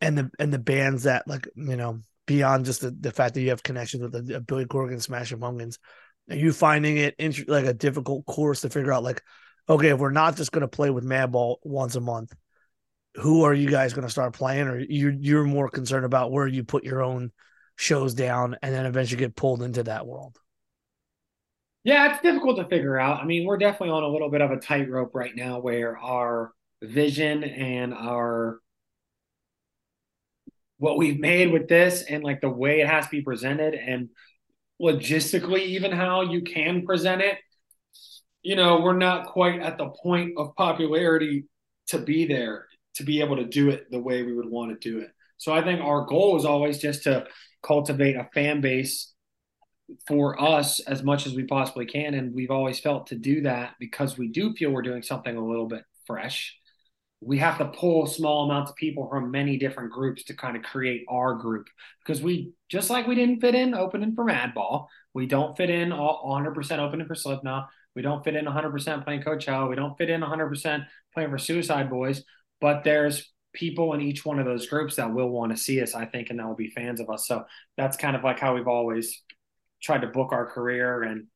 and 0.00 0.18
the 0.18 0.30
and 0.38 0.52
the 0.52 0.58
bands 0.58 1.04
that 1.04 1.26
like 1.28 1.48
you 1.54 1.76
know 1.76 2.00
beyond 2.26 2.64
just 2.64 2.80
the, 2.80 2.90
the 2.90 3.10
fact 3.10 3.34
that 3.34 3.40
you 3.42 3.50
have 3.50 3.62
connections 3.62 4.02
with 4.02 4.26
the, 4.26 4.40
Billy 4.40 4.64
Corgan, 4.64 5.02
Smashing 5.02 5.40
Pumpkins, 5.40 5.78
are 6.30 6.36
you 6.36 6.52
finding 6.52 6.96
it 6.96 7.14
int- 7.18 7.48
like 7.48 7.66
a 7.66 7.74
difficult 7.74 8.24
course 8.26 8.60
to 8.62 8.70
figure 8.70 8.92
out 8.92 9.02
like 9.02 9.22
okay, 9.68 9.90
if 9.90 9.98
we're 9.98 10.10
not 10.10 10.36
just 10.36 10.52
going 10.52 10.62
to 10.62 10.68
play 10.68 10.90
with 10.90 11.04
Madball 11.04 11.56
once 11.62 11.94
a 11.94 12.00
month, 12.00 12.34
who 13.16 13.44
are 13.44 13.54
you 13.54 13.70
guys 13.70 13.92
going 13.92 14.06
to 14.06 14.10
start 14.10 14.34
playing? 14.34 14.66
Or 14.66 14.78
you're 14.78 15.12
you're 15.12 15.44
more 15.44 15.68
concerned 15.68 16.04
about 16.04 16.32
where 16.32 16.46
you 16.46 16.64
put 16.64 16.84
your 16.84 17.02
own 17.02 17.32
shows 17.76 18.14
down 18.14 18.56
and 18.62 18.74
then 18.74 18.86
eventually 18.86 19.18
get 19.18 19.36
pulled 19.36 19.62
into 19.62 19.84
that 19.84 20.06
world? 20.06 20.38
Yeah, 21.84 22.12
it's 22.12 22.22
difficult 22.22 22.58
to 22.58 22.64
figure 22.66 22.98
out. 22.98 23.20
I 23.20 23.24
mean, 23.24 23.44
we're 23.44 23.58
definitely 23.58 23.90
on 23.90 24.04
a 24.04 24.08
little 24.08 24.30
bit 24.30 24.40
of 24.40 24.52
a 24.52 24.58
tightrope 24.58 25.14
right 25.14 25.34
now 25.34 25.58
where 25.58 25.98
our 25.98 26.52
vision 26.82 27.44
and 27.44 27.94
our 27.94 28.58
what 30.78 30.98
we've 30.98 31.20
made 31.20 31.52
with 31.52 31.68
this 31.68 32.02
and 32.02 32.24
like 32.24 32.40
the 32.40 32.48
way 32.48 32.80
it 32.80 32.88
has 32.88 33.04
to 33.04 33.10
be 33.10 33.22
presented 33.22 33.74
and 33.74 34.08
logistically 34.80 35.60
even 35.60 35.92
how 35.92 36.22
you 36.22 36.42
can 36.42 36.84
present 36.84 37.22
it 37.22 37.38
you 38.42 38.56
know, 38.56 38.80
we're 38.80 38.96
not 38.96 39.26
quite 39.26 39.60
at 39.60 39.78
the 39.78 39.88
point 39.88 40.32
of 40.36 40.54
popularity 40.56 41.44
to 41.88 41.98
be 41.98 42.26
there, 42.26 42.66
to 42.94 43.04
be 43.04 43.20
able 43.20 43.36
to 43.36 43.44
do 43.44 43.70
it 43.70 43.90
the 43.90 44.00
way 44.00 44.22
we 44.22 44.34
would 44.34 44.48
want 44.48 44.72
to 44.72 44.90
do 44.90 44.98
it. 44.98 45.10
So 45.38 45.52
I 45.52 45.62
think 45.62 45.80
our 45.80 46.04
goal 46.04 46.36
is 46.36 46.44
always 46.44 46.78
just 46.78 47.04
to 47.04 47.26
cultivate 47.62 48.16
a 48.16 48.28
fan 48.34 48.60
base 48.60 49.12
for 50.08 50.40
us 50.40 50.80
as 50.80 51.02
much 51.02 51.26
as 51.26 51.34
we 51.34 51.44
possibly 51.44 51.86
can. 51.86 52.14
And 52.14 52.34
we've 52.34 52.50
always 52.50 52.80
felt 52.80 53.08
to 53.08 53.16
do 53.16 53.42
that 53.42 53.74
because 53.78 54.18
we 54.18 54.28
do 54.28 54.54
feel 54.54 54.70
we're 54.70 54.82
doing 54.82 55.02
something 55.02 55.36
a 55.36 55.44
little 55.44 55.66
bit 55.66 55.84
fresh. 56.06 56.56
We 57.24 57.38
have 57.38 57.58
to 57.58 57.66
pull 57.66 58.06
small 58.06 58.44
amounts 58.44 58.70
of 58.72 58.76
people 58.76 59.08
from 59.08 59.30
many 59.30 59.56
different 59.56 59.92
groups 59.92 60.24
to 60.24 60.34
kind 60.34 60.56
of 60.56 60.62
create 60.64 61.04
our 61.08 61.34
group 61.34 61.68
because 62.04 62.20
we 62.20 62.52
just 62.68 62.90
like 62.90 63.06
we 63.06 63.14
didn't 63.14 63.40
fit 63.40 63.54
in 63.54 63.74
opening 63.74 64.14
for 64.14 64.24
Madball, 64.24 64.86
we 65.14 65.26
don't 65.26 65.56
fit 65.56 65.70
in 65.70 65.90
100% 65.90 66.78
opening 66.78 67.06
for 67.06 67.14
Slipknot. 67.14 67.68
We 67.94 68.02
don't 68.02 68.24
fit 68.24 68.34
in 68.34 68.46
100% 68.46 69.04
playing 69.04 69.22
Coachella. 69.22 69.68
We 69.68 69.76
don't 69.76 69.96
fit 69.98 70.10
in 70.10 70.22
100% 70.22 70.86
playing 71.12 71.30
for 71.30 71.38
Suicide 71.38 71.90
Boys. 71.90 72.24
But 72.60 72.84
there's 72.84 73.30
people 73.52 73.92
in 73.92 74.00
each 74.00 74.24
one 74.24 74.38
of 74.38 74.46
those 74.46 74.66
groups 74.66 74.96
that 74.96 75.12
will 75.12 75.28
want 75.28 75.52
to 75.52 75.62
see 75.62 75.82
us, 75.82 75.94
I 75.94 76.06
think, 76.06 76.30
and 76.30 76.38
that 76.38 76.46
will 76.46 76.54
be 76.54 76.70
fans 76.70 77.00
of 77.00 77.10
us. 77.10 77.26
So 77.26 77.44
that's 77.76 77.98
kind 77.98 78.16
of 78.16 78.24
like 78.24 78.38
how 78.38 78.54
we've 78.54 78.68
always 78.68 79.22
tried 79.82 80.00
to 80.00 80.06
book 80.06 80.32
our 80.32 80.46
career. 80.46 81.02
And 81.02 81.26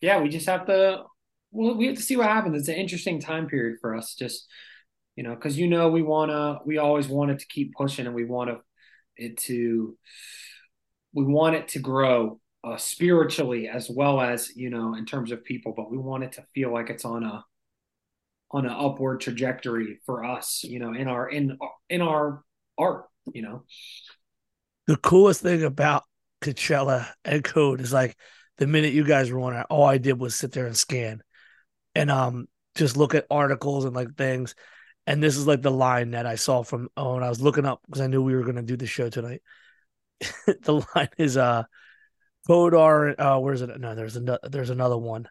yeah, 0.00 0.20
we 0.20 0.28
just 0.28 0.46
have 0.46 0.66
to, 0.66 1.02
well, 1.50 1.74
we 1.74 1.86
have 1.86 1.96
to 1.96 2.02
see 2.02 2.16
what 2.16 2.28
happens. 2.28 2.56
It's 2.56 2.68
an 2.68 2.76
interesting 2.76 3.20
time 3.20 3.48
period 3.48 3.78
for 3.80 3.96
us. 3.96 4.14
Just, 4.14 4.46
you 5.16 5.22
know, 5.22 5.34
because 5.34 5.58
you 5.58 5.68
know, 5.68 5.88
we 5.88 6.02
want 6.02 6.30
to, 6.30 6.58
we 6.64 6.78
always 6.78 7.08
wanted 7.08 7.38
to 7.38 7.46
keep 7.46 7.74
pushing 7.74 8.06
and 8.06 8.14
we 8.14 8.24
want 8.24 8.50
it 9.16 9.36
to, 9.38 9.96
we 11.12 11.24
want 11.24 11.54
it 11.56 11.68
to 11.68 11.78
grow 11.78 12.40
uh, 12.64 12.76
spiritually 12.76 13.68
as 13.68 13.90
well 13.90 14.20
as 14.20 14.56
you 14.56 14.70
know 14.70 14.94
in 14.94 15.04
terms 15.04 15.30
of 15.30 15.44
people 15.44 15.74
but 15.76 15.90
we 15.90 15.98
want 15.98 16.24
it 16.24 16.32
to 16.32 16.42
feel 16.54 16.72
like 16.72 16.88
it's 16.88 17.04
on 17.04 17.22
a 17.22 17.44
on 18.52 18.64
an 18.64 18.72
upward 18.72 19.20
trajectory 19.20 20.00
for 20.06 20.24
us 20.24 20.64
you 20.64 20.78
know 20.78 20.94
in 20.94 21.06
our 21.06 21.28
in 21.28 21.58
in 21.90 22.00
our 22.00 22.42
art 22.78 23.04
you 23.34 23.42
know 23.42 23.64
the 24.86 24.96
coolest 24.96 25.42
thing 25.42 25.62
about 25.62 26.04
Coachella 26.40 27.08
and 27.24 27.42
Code 27.42 27.80
is 27.80 27.92
like 27.92 28.16
the 28.58 28.66
minute 28.66 28.92
you 28.92 29.04
guys 29.04 29.30
were 29.30 29.40
on 29.40 29.54
it, 29.54 29.66
all 29.70 29.84
I 29.84 29.98
did 29.98 30.20
was 30.20 30.34
sit 30.34 30.52
there 30.52 30.66
and 30.66 30.76
scan 30.76 31.22
and 31.94 32.10
um 32.10 32.46
just 32.74 32.96
look 32.96 33.14
at 33.14 33.26
articles 33.30 33.84
and 33.84 33.94
like 33.94 34.14
things. 34.16 34.54
And 35.06 35.22
this 35.22 35.36
is 35.36 35.46
like 35.46 35.62
the 35.62 35.70
line 35.70 36.12
that 36.12 36.26
I 36.26 36.36
saw 36.36 36.62
from 36.62 36.88
oh, 36.96 37.16
and 37.16 37.24
I 37.24 37.28
was 37.28 37.40
looking 37.40 37.66
up 37.66 37.82
because 37.86 38.00
I 38.00 38.06
knew 38.06 38.22
we 38.22 38.34
were 38.34 38.44
gonna 38.44 38.62
do 38.62 38.76
the 38.76 38.86
show 38.86 39.10
tonight. 39.10 39.42
the 40.46 40.84
line 40.94 41.08
is 41.18 41.36
uh 41.36 41.64
Podar, 42.48 43.14
uh, 43.18 43.38
where's 43.40 43.62
it? 43.62 43.78
No, 43.80 43.94
there's 43.94 44.16
another. 44.16 44.48
There's 44.48 44.70
another 44.70 44.98
one. 44.98 45.28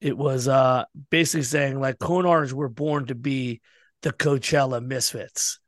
It 0.00 0.16
was 0.16 0.48
uh 0.48 0.84
basically 1.10 1.44
saying 1.44 1.80
like 1.80 1.98
Conars 1.98 2.52
were 2.52 2.68
born 2.68 3.06
to 3.06 3.14
be 3.14 3.60
the 4.02 4.12
Coachella 4.12 4.84
Misfits, 4.84 5.58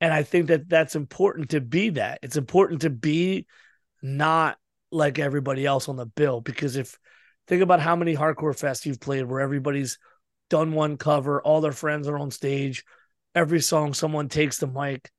and 0.00 0.12
I 0.12 0.22
think 0.22 0.48
that 0.48 0.68
that's 0.68 0.96
important 0.96 1.50
to 1.50 1.60
be 1.60 1.90
that. 1.90 2.20
It's 2.22 2.36
important 2.36 2.82
to 2.82 2.90
be 2.90 3.46
not 4.02 4.58
like 4.90 5.18
everybody 5.18 5.66
else 5.66 5.88
on 5.88 5.96
the 5.96 6.06
bill 6.06 6.40
because 6.40 6.76
if 6.76 6.98
think 7.46 7.62
about 7.62 7.80
how 7.80 7.96
many 7.96 8.14
hardcore 8.14 8.56
fests 8.56 8.86
you've 8.86 9.00
played 9.00 9.24
where 9.24 9.40
everybody's 9.40 9.98
done 10.48 10.72
one 10.72 10.96
cover, 10.96 11.40
all 11.42 11.60
their 11.60 11.72
friends 11.72 12.08
are 12.08 12.18
on 12.18 12.30
stage, 12.30 12.84
every 13.34 13.60
song 13.60 13.94
someone 13.94 14.28
takes 14.28 14.58
the 14.58 14.66
mic. 14.66 15.10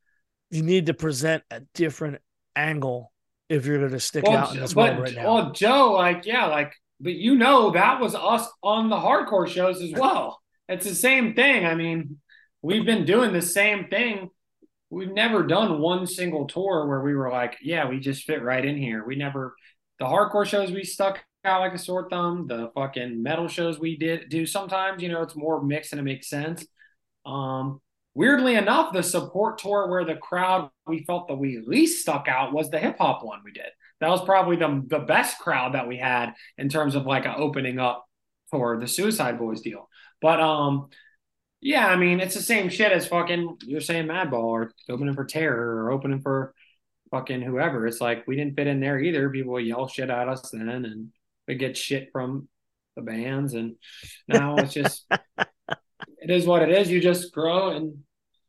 You 0.51 0.63
need 0.63 0.87
to 0.87 0.93
present 0.93 1.43
a 1.51 1.61
different 1.73 2.19
angle 2.55 3.11
if 3.49 3.65
you're 3.65 3.79
going 3.79 3.91
to 3.91 3.99
stick 3.99 4.23
Well, 4.23 4.37
out 4.37 4.53
in 4.53 4.59
this 4.59 4.73
but 4.73 4.99
right 4.99 5.13
now. 5.13 5.23
well, 5.33 5.51
Joe, 5.51 5.93
like 5.93 6.25
yeah, 6.25 6.45
like 6.45 6.73
but 6.99 7.13
you 7.13 7.35
know 7.35 7.71
that 7.71 7.99
was 7.99 8.15
us 8.15 8.47
on 8.61 8.89
the 8.89 8.95
hardcore 8.95 9.47
shows 9.47 9.81
as 9.81 9.91
well. 9.91 10.39
It's 10.67 10.85
the 10.85 10.95
same 10.95 11.33
thing. 11.33 11.65
I 11.65 11.73
mean, 11.75 12.19
we've 12.61 12.85
been 12.85 13.05
doing 13.05 13.33
the 13.33 13.41
same 13.41 13.87
thing. 13.87 14.29
We've 14.91 15.11
never 15.11 15.43
done 15.43 15.79
one 15.79 16.07
single 16.07 16.47
tour 16.47 16.87
where 16.87 17.01
we 17.01 17.15
were 17.15 17.31
like, 17.31 17.57
yeah, 17.61 17.87
we 17.87 17.99
just 17.99 18.23
fit 18.23 18.41
right 18.41 18.63
in 18.63 18.77
here. 18.77 19.03
We 19.05 19.15
never 19.15 19.55
the 19.99 20.05
hardcore 20.05 20.45
shows 20.45 20.71
we 20.71 20.83
stuck 20.83 21.19
out 21.45 21.61
like 21.61 21.73
a 21.73 21.77
sore 21.77 22.09
thumb. 22.09 22.47
The 22.47 22.71
fucking 22.75 23.21
metal 23.21 23.47
shows 23.47 23.79
we 23.79 23.97
did 23.97 24.29
do 24.29 24.45
sometimes, 24.45 25.01
you 25.01 25.09
know, 25.09 25.21
it's 25.21 25.35
more 25.35 25.61
mixed 25.61 25.93
and 25.93 25.99
it 25.99 26.03
makes 26.03 26.29
sense. 26.29 26.65
Um, 27.25 27.81
weirdly 28.13 28.55
enough, 28.55 28.93
the 28.93 29.03
support 29.03 29.57
tour 29.59 29.87
where 29.89 30.05
the 30.05 30.15
crowd 30.15 30.69
we 30.87 31.03
felt 31.05 31.27
that 31.27 31.35
we 31.35 31.61
least 31.65 32.01
stuck 32.01 32.27
out 32.27 32.53
was 32.53 32.69
the 32.69 32.79
hip 32.79 32.97
hop 32.97 33.23
one 33.23 33.39
we 33.43 33.51
did. 33.51 33.67
That 34.01 34.09
was 34.09 34.23
probably 34.23 34.55
the 34.55 34.83
the 34.87 34.99
best 34.99 35.39
crowd 35.39 35.73
that 35.75 35.87
we 35.87 35.97
had 35.97 36.33
in 36.57 36.69
terms 36.69 36.95
of 36.95 37.05
like 37.05 37.25
a 37.25 37.35
opening 37.35 37.79
up 37.79 38.05
for 38.49 38.79
the 38.79 38.87
Suicide 38.87 39.37
Boys 39.37 39.61
deal. 39.61 39.89
But 40.21 40.39
um, 40.41 40.87
yeah, 41.61 41.87
I 41.87 41.95
mean 41.95 42.19
it's 42.19 42.35
the 42.35 42.41
same 42.41 42.69
shit 42.69 42.91
as 42.91 43.07
fucking 43.07 43.57
you're 43.61 43.81
saying 43.81 44.07
Madball 44.07 44.43
or 44.43 44.71
opening 44.89 45.15
for 45.15 45.25
Terror 45.25 45.83
or 45.83 45.91
opening 45.91 46.21
for 46.21 46.53
fucking 47.11 47.41
whoever. 47.41 47.87
It's 47.87 48.01
like 48.01 48.25
we 48.27 48.35
didn't 48.35 48.55
fit 48.55 48.67
in 48.67 48.79
there 48.79 48.99
either. 48.99 49.29
People 49.29 49.59
yell 49.59 49.87
shit 49.87 50.09
at 50.09 50.29
us 50.29 50.49
then, 50.51 50.69
and 50.69 51.11
we 51.49 51.55
get 51.55 51.75
shit 51.75 52.09
from 52.13 52.47
the 52.95 53.01
bands, 53.01 53.55
and 53.55 53.75
now 54.27 54.55
it's 54.57 54.73
just 54.73 55.05
it 55.39 56.29
is 56.29 56.45
what 56.45 56.61
it 56.61 56.69
is. 56.69 56.89
You 56.89 57.01
just 57.01 57.33
grow 57.33 57.71
and 57.71 57.97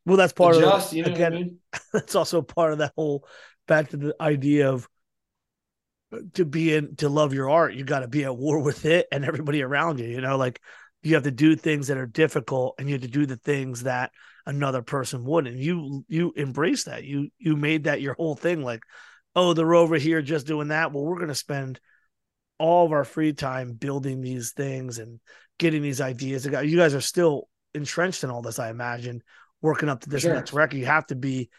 well, 0.05 0.17
that's 0.17 0.33
part 0.33 0.55
adjust. 0.55 0.91
of 0.91 0.97
You 0.97 1.03
know 1.03 1.11
again. 1.13 1.31
what 1.31 1.37
I 1.37 1.43
mean? 1.43 1.57
That's 1.93 2.15
also 2.15 2.41
part 2.41 2.73
of 2.73 2.79
that 2.79 2.93
whole 2.95 3.27
back 3.67 3.89
to 3.89 3.97
the 3.97 4.15
idea 4.19 4.71
of 4.71 4.87
uh, 6.11 6.17
to 6.33 6.45
be 6.45 6.73
in 6.73 6.95
to 6.97 7.09
love 7.09 7.33
your 7.33 7.49
art. 7.49 7.75
You 7.75 7.83
got 7.83 7.99
to 7.99 8.07
be 8.07 8.23
at 8.23 8.35
war 8.35 8.59
with 8.59 8.85
it 8.85 9.07
and 9.11 9.23
everybody 9.23 9.61
around 9.61 9.99
you. 9.99 10.07
You 10.07 10.21
know, 10.21 10.37
like 10.37 10.59
you 11.03 11.13
have 11.15 11.23
to 11.23 11.31
do 11.31 11.55
things 11.55 11.87
that 11.87 11.97
are 11.97 12.07
difficult, 12.07 12.75
and 12.79 12.87
you 12.89 12.95
have 12.95 13.03
to 13.03 13.07
do 13.07 13.25
the 13.27 13.37
things 13.37 13.83
that 13.83 14.11
another 14.45 14.81
person 14.81 15.23
wouldn't. 15.23 15.57
You 15.57 16.03
you 16.07 16.33
embrace 16.35 16.85
that. 16.85 17.03
You 17.03 17.29
you 17.37 17.55
made 17.55 17.83
that 17.83 18.01
your 18.01 18.15
whole 18.15 18.35
thing. 18.35 18.63
Like, 18.63 18.81
oh, 19.35 19.53
they're 19.53 19.75
over 19.75 19.97
here 19.97 20.21
just 20.23 20.47
doing 20.47 20.69
that. 20.69 20.91
Well, 20.91 21.03
we're 21.03 21.19
gonna 21.19 21.35
spend 21.35 21.79
all 22.61 22.85
of 22.85 22.91
our 22.91 23.03
free 23.03 23.33
time 23.33 23.73
building 23.73 24.21
these 24.21 24.51
things 24.51 24.99
and 24.99 25.19
getting 25.57 25.81
these 25.81 25.99
ideas. 25.99 26.45
You 26.45 26.77
guys 26.77 26.93
are 26.93 27.01
still 27.01 27.49
entrenched 27.73 28.23
in 28.23 28.29
all 28.29 28.41
this, 28.41 28.59
I 28.59 28.69
imagine, 28.69 29.23
working 29.61 29.89
up 29.89 30.01
to 30.01 30.09
this 30.09 30.21
Sure. 30.21 30.33
next 30.33 30.53
record. 30.53 30.77
You 30.77 30.85
have 30.85 31.07
to 31.07 31.15
be, 31.15 31.49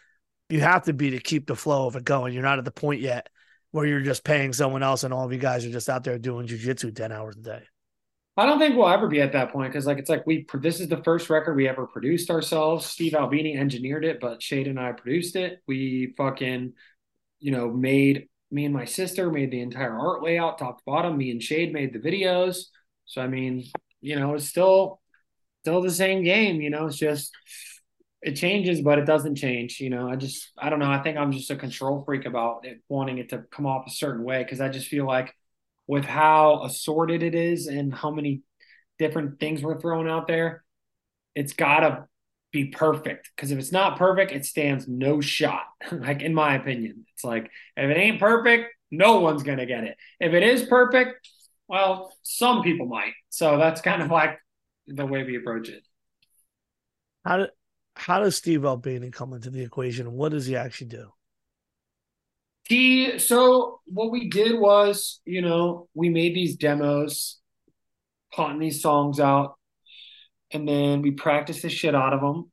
you 0.48 0.61
have 0.61 0.84
to 0.84 0.92
be 0.92 1.11
to 1.11 1.18
keep 1.18 1.46
the 1.46 1.57
flow 1.57 1.86
of 1.86 1.96
it 1.96 2.05
going. 2.05 2.32
You're 2.32 2.42
not 2.42 2.59
at 2.59 2.64
the 2.64 2.70
point 2.70 3.00
yet 3.00 3.28
where 3.72 3.84
you're 3.86 4.00
just 4.00 4.22
paying 4.22 4.53
someone 4.53 4.82
else 4.82 5.03
and 5.03 5.12
all 5.12 5.24
of 5.26 5.32
you 5.32 5.38
guys 5.38 5.64
are 5.64 5.70
just 5.70 5.88
out 5.88 6.05
there 6.05 6.18
doing 6.18 6.46
jujitsu 6.46 6.94
10 6.94 7.11
hours 7.11 7.36
a 7.36 7.40
day. 7.40 7.62
I 8.36 8.46
don't 8.46 8.59
think 8.59 8.76
we'll 8.76 8.88
ever 8.88 9.09
be 9.09 9.20
at 9.20 9.32
that 9.32 9.53
point 9.53 9.70
because, 9.72 9.84
like, 9.86 9.98
it's 9.98 10.09
like 10.09 10.26
we 10.26 10.46
this 10.55 10.80
is 10.80 10.88
the 10.88 11.03
first 11.03 11.28
record 11.28 11.55
we 11.55 11.68
ever 11.68 11.86
produced 11.86 12.30
ourselves. 12.30 12.86
Steve 12.86 13.14
Albini 13.14 13.59
engineered 13.59 14.07
it, 14.07 14.20
but 14.20 14.42
Shade 14.42 14.68
and 14.68 14.80
I 14.80 14.92
produced 14.92 15.36
it. 15.36 15.61
We 15.66 16.14
fucking, 16.16 16.72
you 17.40 17.53
know, 17.53 17.70
made 17.70 18.28
me 18.53 18.66
and 18.66 18.74
my 18.74 18.84
sister 18.84 19.30
made 19.30 19.50
the 19.50 19.61
entire 19.61 19.98
art 19.98 20.22
layout, 20.22 20.59
top 20.59 20.78
to 20.78 20.84
bottom. 20.84 21.16
Me 21.16 21.30
and 21.30 21.42
Shade 21.42 21.72
made 21.72 21.92
the 21.92 21.98
videos. 21.98 22.66
So 23.07 23.22
I 23.22 23.26
mean, 23.26 23.64
you 24.00 24.18
know, 24.18 24.34
it's 24.34 24.48
still 24.48 25.00
still 25.62 25.80
the 25.80 25.90
same 25.90 26.22
game. 26.22 26.61
You 26.61 26.70
know, 26.70 26.86
it's 26.86 26.98
just 26.98 27.32
it 28.20 28.36
changes, 28.36 28.82
but 28.82 28.98
it 28.98 29.07
doesn't 29.07 29.36
change. 29.36 29.80
You 29.80 29.90
know, 29.90 30.09
I 30.09 30.16
just 30.16 30.53
I 30.59 30.68
don't 30.68 30.78
know. 30.78 30.90
I 30.90 31.03
think 31.03 31.16
I'm 31.16 31.32
just 31.32 31.50
a 31.50 31.57
control 31.57 32.05
freak 32.05 32.26
about 32.26 32.66
it, 32.66 32.82
wanting 32.88 33.18
it 33.18 33.30
to 33.30 33.44
come 33.50 33.66
off 33.66 33.86
a 33.86 33.90
certain 33.90 34.22
way 34.22 34.44
because 34.44 34.61
I 34.61 34.68
just 34.68 34.88
feel 34.88 35.07
like 35.07 35.34
with 35.86 36.05
how 36.05 36.62
assorted 36.64 37.22
it 37.22 37.34
is 37.34 37.66
and 37.66 37.92
how 37.92 38.11
many 38.11 38.42
different 38.98 39.40
things 39.40 39.62
we're 39.62 39.80
throwing 39.80 40.09
out 40.09 40.28
there, 40.28 40.62
it's 41.34 41.55
gotta 41.55 42.07
be 42.53 42.66
perfect. 42.66 43.30
Because 43.34 43.50
if 43.50 43.59
it's 43.59 43.72
not 43.72 43.98
perfect, 43.98 44.30
it 44.32 44.44
stands 44.44 44.86
no 44.86 45.20
shot. 45.20 45.64
like 45.92 46.22
in 46.22 46.34
my 46.34 46.55
opinion, 46.55 47.07
it's 47.14 47.24
like 47.24 47.50
if 47.76 47.90
it 47.90 47.96
ain't 47.96 48.20
perfect, 48.20 48.74
no 48.90 49.20
one's 49.20 49.42
gonna 49.42 49.66
get 49.66 49.84
it. 49.84 49.96
If 50.20 50.34
it 50.34 50.42
is 50.42 50.64
perfect, 50.64 51.28
well, 51.66 52.14
some 52.22 52.62
people 52.62 52.86
might. 52.86 53.14
So 53.30 53.59
that's 53.59 53.80
kind 53.80 54.03
of 54.03 54.11
like 54.11 54.38
the 54.86 55.07
way 55.07 55.24
we 55.24 55.36
approach 55.36 55.68
it. 55.68 55.82
How 57.24 57.38
do, 57.38 57.46
how 57.96 58.20
does 58.20 58.36
Steve 58.36 58.64
Albini 58.64 59.11
come 59.11 59.32
into 59.32 59.50
the 59.50 59.62
equation? 59.62 60.12
What 60.12 60.32
does 60.32 60.46
he 60.46 60.57
actually 60.57 60.88
do? 60.88 61.12
He 62.64 63.18
so 63.18 63.80
what 63.86 64.11
we 64.11 64.28
did 64.28 64.59
was, 64.59 65.20
you 65.24 65.42
know, 65.42 65.88
we 65.94 66.11
made 66.11 66.34
these 66.34 66.57
demos, 66.57 67.38
putting 68.32 68.61
these 68.61 68.82
songs 68.82 69.18
out, 69.18 69.57
and 70.53 70.68
then 70.68 71.03
we 71.03 71.11
practiced 71.11 71.62
the 71.62 71.68
shit 71.68 71.94
out 71.94 72.12
of 72.12 72.20
them. 72.20 72.50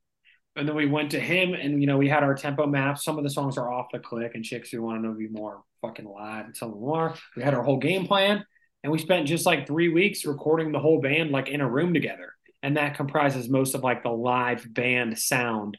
And 0.56 0.68
then 0.68 0.76
we 0.76 0.88
went 0.88 1.12
to 1.12 1.20
him 1.20 1.54
and 1.54 1.80
you 1.80 1.88
know, 1.88 1.98
we 1.98 2.10
had 2.10 2.24
our 2.24 2.36
tempo 2.36 2.66
maps. 2.66 3.04
Some 3.04 3.18
of 3.18 3.24
the 3.24 3.30
songs 3.30 3.58
are 3.58 3.72
off 3.72 3.88
the 3.94 4.00
click 4.00 4.32
and 4.36 4.44
chicks 4.44 4.70
who 4.70 4.82
want 4.82 5.02
to 5.02 5.08
know 5.08 5.14
be 5.14 5.28
more 5.28 5.62
fucking 5.82 6.06
live 6.06 6.46
and 6.46 6.58
some 6.58 6.72
more. 6.72 7.16
We 7.36 7.44
had 7.44 7.54
our 7.54 7.64
whole 7.64 7.78
game 7.78 8.08
plan 8.08 8.44
and 8.84 8.92
we 8.92 8.98
spent 8.98 9.28
just 9.28 9.46
like 9.46 9.68
three 9.68 9.90
weeks 9.90 10.26
recording 10.26 10.72
the 10.72 10.80
whole 10.80 11.02
band 11.02 11.32
like 11.32 11.48
in 11.48 11.62
a 11.62 11.70
room 11.70 11.94
together. 11.94 12.34
And 12.62 12.76
that 12.76 12.96
comprises 12.96 13.48
most 13.48 13.74
of 13.74 13.84
like 13.84 14.04
the 14.04 14.10
live 14.10 14.66
band 14.74 15.18
sound 15.18 15.78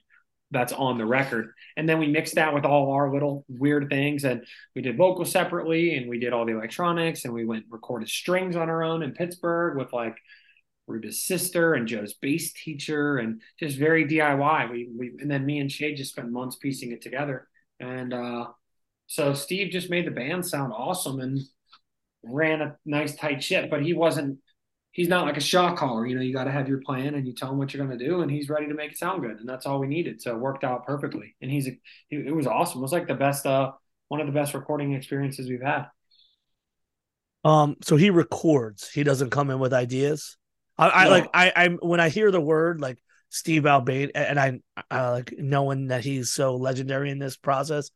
that's 0.51 0.73
on 0.73 0.99
the 0.99 1.07
record. 1.07 1.53
And 1.77 1.89
then 1.89 1.99
we 1.99 2.09
mixed 2.09 2.35
that 2.35 2.55
with 2.55 2.65
all 2.65 2.93
our 2.93 3.13
little 3.13 3.45
weird 3.49 3.89
things. 3.89 4.25
And 4.25 4.45
we 4.75 4.83
did 4.83 4.97
vocals 4.97 5.31
separately 5.31 5.97
and 5.97 6.09
we 6.09 6.19
did 6.19 6.33
all 6.33 6.45
the 6.45 6.57
electronics 6.57 7.25
and 7.25 7.35
we 7.35 7.45
went 7.45 7.67
recorded 7.71 8.09
strings 8.09 8.57
on 8.57 8.69
our 8.69 8.83
own 8.83 9.03
in 9.03 9.13
Pittsburgh 9.13 9.77
with 9.77 9.93
like 9.93 10.17
Ruta's 10.91 11.25
sister 11.25 11.75
and 11.75 11.87
Joe's 11.87 12.15
bass 12.15 12.53
teacher 12.53 13.19
and 13.19 13.41
just 13.59 13.79
very 13.79 14.07
DIY. 14.07 14.71
We, 14.71 14.89
we 14.97 15.13
and 15.21 15.31
then 15.31 15.47
me 15.47 15.59
and 15.59 15.71
Shade 15.71 15.97
just 15.97 16.13
spent 16.13 16.31
months 16.31 16.57
piecing 16.57 16.93
it 16.93 17.03
together. 17.03 17.49
And 17.79 18.13
uh, 18.13 18.47
so 19.07 19.35
Steve 19.35 19.73
just 19.73 19.91
made 19.91 20.07
the 20.07 20.11
band 20.11 20.47
sound 20.47 20.73
awesome 20.75 21.21
and 21.21 21.41
ran 22.23 22.61
a 22.61 22.77
nice 22.85 23.15
tight 23.15 23.43
ship, 23.43 23.71
but 23.71 23.83
he 23.83 23.95
wasn't 23.95 24.39
he's 24.93 25.09
not 25.09 25.27
like 25.27 25.37
a 25.37 25.41
shot 25.41 25.77
caller. 25.77 26.07
You 26.07 26.17
know, 26.17 26.23
you 26.23 26.33
got 26.33 26.45
to 26.45 26.51
have 26.51 26.69
your 26.69 26.81
plan 26.81 27.15
and 27.15 27.27
you 27.27 27.35
tell 27.35 27.51
him 27.51 27.59
what 27.59 27.73
you're 27.73 27.85
going 27.85 27.99
to 27.99 28.05
do, 28.05 28.23
and 28.23 28.31
he's 28.31 28.49
ready 28.49 28.67
to 28.67 28.75
make 28.75 28.93
it 28.93 28.99
sound 28.99 29.23
good. 29.23 29.39
And 29.39 29.49
that's 29.49 29.67
all 29.67 29.79
we 29.79 29.87
needed. 29.87 30.21
So 30.21 30.35
it 30.35 30.41
worked 30.41 30.65
out 30.65 30.87
perfectly. 30.87 31.37
And 31.41 31.51
he's, 31.51 31.67
it, 31.67 31.79
it 32.11 32.35
was 32.35 32.47
awesome. 32.47 32.81
It 32.81 32.83
was 32.83 32.93
like 32.93 33.07
the 33.07 33.15
best, 33.15 33.47
uh, 33.47 33.73
one 34.09 34.21
of 34.21 34.27
the 34.27 34.33
best 34.33 34.55
recording 34.55 34.95
experiences 34.95 35.49
we've 35.49 35.63
had. 35.63 35.87
Um, 37.45 37.77
so 37.83 37.97
he 37.97 38.11
records. 38.11 38.91
He 38.91 39.03
doesn't 39.03 39.31
come 39.31 39.51
in 39.51 39.59
with 39.59 39.73
ideas. 39.73 40.37
I, 40.81 40.89
I 40.89 41.05
No. 41.05 41.11
like 41.11 41.31
I 41.35 41.53
I'm 41.55 41.79
when 41.83 42.01
I 42.01 42.09
hear 42.09 42.31
the 42.31 42.41
word 42.41 42.81
like 42.81 42.99
Steve 43.29 43.67
Albini 43.67 44.13
and 44.15 44.41
I, 44.41 44.61
I 44.91 45.11
like 45.11 45.35
knowing 45.39 45.89
that 45.89 46.03
he's 46.03 46.33
so 46.33 46.57
legendary 46.57 47.11
in 47.11 47.19
this 47.19 47.37
process. 47.37 47.91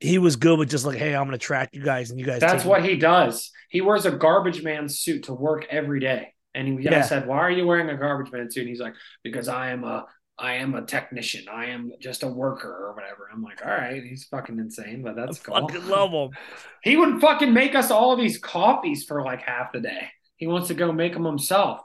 He 0.00 0.18
was 0.18 0.36
good 0.36 0.58
with 0.58 0.68
just 0.68 0.84
like, 0.84 0.98
hey, 0.98 1.14
I'm 1.14 1.24
gonna 1.26 1.38
track 1.38 1.70
you 1.72 1.82
guys 1.82 2.10
and 2.10 2.20
you 2.20 2.26
guys. 2.26 2.40
That's 2.40 2.64
what 2.64 2.84
he 2.84 2.96
does. 2.96 3.50
He 3.70 3.80
wears 3.80 4.04
a 4.04 4.10
garbage 4.10 4.62
man 4.62 4.88
suit 4.88 5.24
to 5.24 5.32
work 5.34 5.66
every 5.70 6.00
day. 6.00 6.34
And 6.54 6.80
he, 6.80 6.88
I 6.88 6.92
Yeah. 6.92 7.02
said, 7.02 7.26
"Why 7.26 7.38
are 7.38 7.50
you 7.50 7.66
wearing 7.66 7.88
a 7.90 7.96
garbage 7.96 8.32
man 8.32 8.50
suit?" 8.50 8.60
And 8.62 8.68
he's 8.68 8.80
like, 8.80 8.94
"Because 9.22 9.46
I 9.48 9.70
am 9.70 9.84
a, 9.84 10.06
I 10.38 10.54
am 10.54 10.74
a 10.74 10.82
technician. 10.82 11.44
I 11.50 11.66
am 11.66 11.92
just 12.00 12.22
a 12.22 12.28
worker 12.28 12.68
or 12.70 12.94
whatever." 12.94 13.28
I'm 13.32 13.42
like, 13.42 13.64
"All 13.64 13.70
right, 13.72 14.02
he's 14.02 14.24
fucking 14.24 14.58
insane, 14.58 15.02
but 15.02 15.18
I 15.18 15.26
that's 15.26 15.38
cool." 15.38 15.54
fucking 15.54 15.86
love 15.88 16.10
him. 16.12 16.30
He 16.82 16.96
would 16.96 17.20
fucking 17.20 17.52
make 17.52 17.74
us 17.74 17.90
all 17.90 18.16
these 18.16 18.38
coffees 18.38 19.04
for 19.04 19.22
like 19.22 19.42
half 19.42 19.72
the 19.72 19.80
day. 19.80 20.08
He 20.36 20.46
wants 20.46 20.68
to 20.68 20.74
go 20.74 20.92
make 20.92 21.14
them 21.14 21.24
himself. 21.24 21.80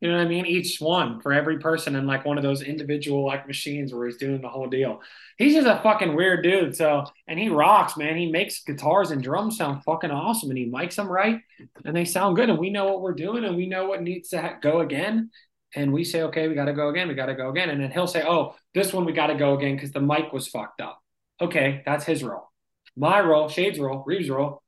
You 0.00 0.10
know 0.10 0.18
what 0.18 0.26
I 0.26 0.28
mean? 0.28 0.44
Each 0.44 0.78
one 0.78 1.20
for 1.20 1.32
every 1.32 1.58
person 1.58 1.96
in 1.96 2.06
like 2.06 2.26
one 2.26 2.36
of 2.36 2.42
those 2.42 2.60
individual 2.60 3.24
like 3.24 3.46
machines 3.46 3.94
where 3.94 4.06
he's 4.06 4.18
doing 4.18 4.42
the 4.42 4.48
whole 4.48 4.68
deal. 4.68 5.00
He's 5.38 5.54
just 5.54 5.66
a 5.66 5.80
fucking 5.82 6.14
weird 6.14 6.42
dude. 6.42 6.76
So, 6.76 7.04
and 7.26 7.38
he 7.38 7.48
rocks, 7.48 7.96
man. 7.96 8.16
He 8.16 8.30
makes 8.30 8.62
guitars 8.62 9.10
and 9.10 9.22
drums 9.22 9.56
sound 9.56 9.84
fucking 9.84 10.10
awesome 10.10 10.50
and 10.50 10.58
he 10.58 10.70
mics 10.70 10.96
them 10.96 11.08
right 11.08 11.40
and 11.84 11.96
they 11.96 12.04
sound 12.04 12.36
good. 12.36 12.50
And 12.50 12.58
we 12.58 12.68
know 12.68 12.84
what 12.84 13.00
we're 13.00 13.14
doing 13.14 13.44
and 13.44 13.56
we 13.56 13.66
know 13.66 13.86
what 13.86 14.02
needs 14.02 14.28
to 14.30 14.42
ha- 14.42 14.58
go 14.60 14.80
again. 14.80 15.30
And 15.74 15.92
we 15.92 16.04
say, 16.04 16.22
okay, 16.22 16.46
we 16.46 16.54
got 16.54 16.66
to 16.66 16.72
go 16.74 16.90
again. 16.90 17.08
We 17.08 17.14
got 17.14 17.26
to 17.26 17.34
go 17.34 17.48
again. 17.48 17.70
And 17.70 17.82
then 17.82 17.90
he'll 17.90 18.06
say, 18.06 18.22
oh, 18.26 18.54
this 18.74 18.92
one 18.92 19.06
we 19.06 19.12
got 19.12 19.28
to 19.28 19.34
go 19.34 19.56
again 19.56 19.76
because 19.76 19.92
the 19.92 20.00
mic 20.00 20.32
was 20.32 20.46
fucked 20.46 20.80
up. 20.82 21.00
Okay, 21.40 21.82
that's 21.86 22.04
his 22.04 22.22
role. 22.22 22.50
My 22.96 23.20
role, 23.20 23.48
Shade's 23.48 23.78
role, 23.78 24.02
Reeves' 24.06 24.30
role. 24.30 24.62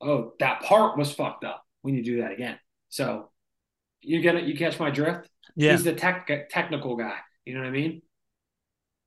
Oh, 0.00 0.32
that 0.40 0.62
part 0.62 0.98
was 0.98 1.12
fucked 1.12 1.44
up. 1.44 1.64
We 1.82 1.92
need 1.92 2.04
to 2.04 2.10
do 2.10 2.22
that 2.22 2.32
again. 2.32 2.58
So 2.88 3.30
you 4.06 4.20
get 4.20 4.34
it. 4.36 4.44
You 4.44 4.56
catch 4.56 4.78
my 4.78 4.90
drift. 4.90 5.28
Yeah, 5.54 5.72
He's 5.72 5.84
the 5.84 5.94
tech 5.94 6.28
technical 6.50 6.96
guy. 6.96 7.16
You 7.44 7.54
know 7.54 7.60
what 7.60 7.68
I 7.68 7.72
mean? 7.72 8.02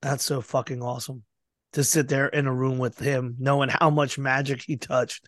that's 0.01 0.23
so 0.23 0.39
fucking 0.41 0.81
awesome 0.81 1.23
to 1.73 1.83
sit 1.83 2.07
there 2.07 2.27
in 2.27 2.47
a 2.47 2.53
room 2.53 2.77
with 2.77 2.97
him, 2.97 3.35
knowing 3.37 3.69
how 3.69 3.89
much 3.89 4.17
magic 4.17 4.61
he 4.61 4.77
touched, 4.77 5.27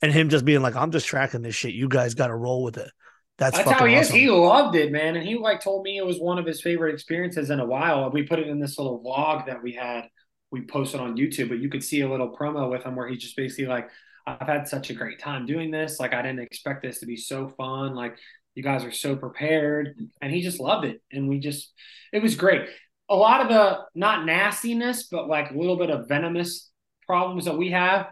and 0.00 0.12
him 0.12 0.28
just 0.28 0.44
being 0.44 0.62
like, 0.62 0.76
"I'm 0.76 0.90
just 0.92 1.06
tracking 1.06 1.42
this 1.42 1.54
shit. 1.54 1.74
You 1.74 1.88
guys 1.88 2.14
got 2.14 2.28
to 2.28 2.36
roll 2.36 2.62
with 2.62 2.78
it." 2.78 2.90
That's, 3.36 3.56
That's 3.56 3.70
how 3.70 3.84
he 3.84 3.96
awesome. 3.96 4.14
is. 4.14 4.22
He 4.22 4.30
loved 4.30 4.76
it, 4.76 4.92
man. 4.92 5.16
And 5.16 5.26
he 5.26 5.36
like 5.36 5.60
told 5.60 5.82
me 5.82 5.98
it 5.98 6.06
was 6.06 6.20
one 6.20 6.38
of 6.38 6.46
his 6.46 6.60
favorite 6.60 6.94
experiences 6.94 7.50
in 7.50 7.58
a 7.58 7.66
while. 7.66 8.10
We 8.10 8.22
put 8.22 8.38
it 8.38 8.46
in 8.46 8.60
this 8.60 8.78
little 8.78 9.02
vlog 9.02 9.46
that 9.46 9.62
we 9.62 9.72
had 9.72 10.04
we 10.52 10.62
posted 10.62 11.00
on 11.00 11.16
YouTube, 11.16 11.48
but 11.48 11.58
you 11.58 11.68
could 11.68 11.82
see 11.82 12.02
a 12.02 12.08
little 12.08 12.34
promo 12.36 12.70
with 12.70 12.84
him 12.84 12.94
where 12.94 13.08
he's 13.08 13.20
just 13.20 13.36
basically 13.36 13.66
like, 13.66 13.88
I've 14.24 14.46
had 14.46 14.68
such 14.68 14.90
a 14.90 14.94
great 14.94 15.18
time 15.18 15.46
doing 15.46 15.72
this. 15.72 15.98
Like 15.98 16.14
I 16.14 16.22
didn't 16.22 16.40
expect 16.40 16.82
this 16.82 17.00
to 17.00 17.06
be 17.06 17.16
so 17.16 17.48
fun. 17.48 17.96
Like 17.96 18.16
you 18.54 18.62
guys 18.62 18.84
are 18.84 18.92
so 18.92 19.16
prepared. 19.16 19.96
And 20.20 20.32
he 20.32 20.42
just 20.42 20.60
loved 20.60 20.84
it. 20.84 21.02
And 21.12 21.28
we 21.28 21.38
just 21.40 21.72
it 22.12 22.22
was 22.22 22.36
great. 22.36 22.68
A 23.08 23.14
lot 23.14 23.42
of 23.42 23.48
the 23.48 23.80
not 23.94 24.24
nastiness, 24.24 25.08
but 25.10 25.28
like 25.28 25.50
a 25.50 25.58
little 25.58 25.76
bit 25.76 25.90
of 25.90 26.08
venomous 26.08 26.70
problems 27.06 27.44
that 27.44 27.58
we 27.58 27.70
have 27.70 28.06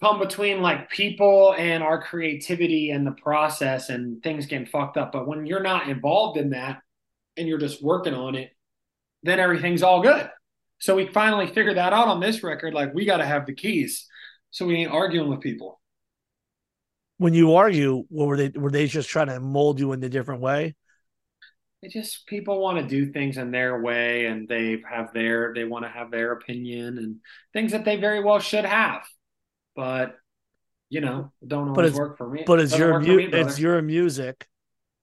come 0.00 0.18
between 0.18 0.60
like 0.60 0.90
people 0.90 1.54
and 1.56 1.82
our 1.82 2.02
creativity 2.02 2.90
and 2.90 3.06
the 3.06 3.12
process 3.12 3.90
and 3.90 4.22
things 4.22 4.46
getting 4.46 4.66
fucked 4.66 4.96
up. 4.96 5.12
But 5.12 5.28
when 5.28 5.46
you're 5.46 5.62
not 5.62 5.88
involved 5.88 6.38
in 6.38 6.50
that 6.50 6.80
and 7.36 7.46
you're 7.46 7.58
just 7.58 7.82
working 7.82 8.14
on 8.14 8.34
it, 8.34 8.50
then 9.22 9.38
everything's 9.38 9.82
all 9.82 10.02
good. 10.02 10.28
So 10.78 10.96
we 10.96 11.06
finally 11.06 11.46
figured 11.46 11.76
that 11.76 11.92
out 11.92 12.08
on 12.08 12.20
this 12.20 12.42
record. 12.42 12.74
Like 12.74 12.92
we 12.94 13.04
got 13.04 13.18
to 13.18 13.26
have 13.26 13.46
the 13.46 13.54
keys, 13.54 14.06
so 14.50 14.66
we 14.66 14.76
ain't 14.76 14.92
arguing 14.92 15.30
with 15.30 15.40
people. 15.40 15.80
When 17.18 17.34
you 17.34 17.54
argue, 17.54 18.04
what 18.08 18.26
were 18.26 18.36
they? 18.36 18.48
Were 18.50 18.70
they 18.70 18.86
just 18.86 19.08
trying 19.08 19.28
to 19.28 19.40
mold 19.40 19.78
you 19.78 19.92
in 19.92 20.02
a 20.02 20.08
different 20.08 20.40
way? 20.40 20.74
It 21.82 21.92
just 21.92 22.26
people 22.26 22.60
want 22.60 22.78
to 22.78 22.86
do 22.86 23.12
things 23.12 23.36
in 23.36 23.50
their 23.50 23.80
way, 23.82 24.26
and 24.26 24.48
they 24.48 24.82
have 24.88 25.12
their 25.12 25.52
they 25.54 25.64
want 25.64 25.84
to 25.84 25.90
have 25.90 26.10
their 26.10 26.32
opinion 26.32 26.98
and 26.98 27.16
things 27.52 27.72
that 27.72 27.84
they 27.84 27.96
very 27.96 28.22
well 28.22 28.40
should 28.40 28.64
have, 28.64 29.02
but 29.76 30.16
you 30.88 31.00
know 31.00 31.32
don't 31.46 31.68
always 31.68 31.92
work 31.92 32.18
for 32.18 32.28
me. 32.28 32.44
But 32.46 32.60
it's 32.60 32.74
your 32.76 32.98
mu- 32.98 33.16
me, 33.16 33.24
it's 33.32 33.58
your 33.58 33.80
music, 33.82 34.46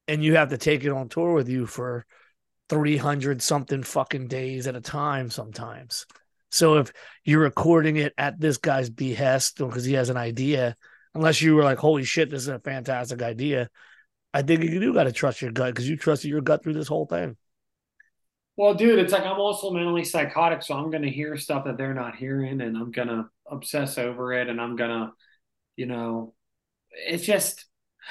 and 0.07 0.23
you 0.23 0.35
have 0.35 0.49
to 0.49 0.57
take 0.57 0.83
it 0.83 0.91
on 0.91 1.09
tour 1.09 1.33
with 1.33 1.49
you 1.49 1.67
for 1.67 2.05
three 2.69 2.97
hundred 2.97 3.41
something 3.41 3.83
fucking 3.83 4.27
days 4.27 4.67
at 4.67 4.75
a 4.75 4.81
time 4.81 5.29
sometimes. 5.29 6.05
So 6.51 6.77
if 6.77 6.91
you're 7.23 7.41
recording 7.41 7.97
it 7.97 8.13
at 8.17 8.39
this 8.39 8.57
guy's 8.57 8.89
behest 8.89 9.57
because 9.57 9.85
he 9.85 9.93
has 9.93 10.09
an 10.09 10.17
idea, 10.17 10.75
unless 11.13 11.41
you 11.41 11.55
were 11.55 11.63
like, 11.63 11.77
"Holy 11.77 12.03
shit, 12.03 12.29
this 12.29 12.43
is 12.43 12.47
a 12.47 12.59
fantastic 12.59 13.21
idea," 13.21 13.69
I 14.33 14.41
think 14.41 14.63
you 14.63 14.79
do 14.79 14.93
got 14.93 15.03
to 15.03 15.11
trust 15.11 15.41
your 15.41 15.51
gut 15.51 15.73
because 15.73 15.89
you 15.89 15.97
trusted 15.97 16.29
your 16.29 16.41
gut 16.41 16.63
through 16.63 16.73
this 16.73 16.87
whole 16.87 17.05
thing. 17.05 17.37
Well, 18.57 18.73
dude, 18.73 18.99
it's 18.99 19.13
like 19.13 19.23
I'm 19.23 19.39
also 19.39 19.71
mentally 19.71 20.03
psychotic, 20.03 20.61
so 20.61 20.75
I'm 20.75 20.91
going 20.91 21.03
to 21.03 21.09
hear 21.09 21.35
stuff 21.37 21.65
that 21.65 21.77
they're 21.77 21.93
not 21.93 22.15
hearing 22.15 22.61
and 22.61 22.77
I'm 22.77 22.91
going 22.91 23.07
to 23.07 23.25
obsess 23.49 23.97
over 23.97 24.33
it 24.33 24.49
and 24.49 24.59
I'm 24.61 24.75
going 24.75 24.89
to, 24.89 25.11
you 25.77 25.85
know, 25.85 26.33
it's 26.91 27.25
just, 27.25 27.65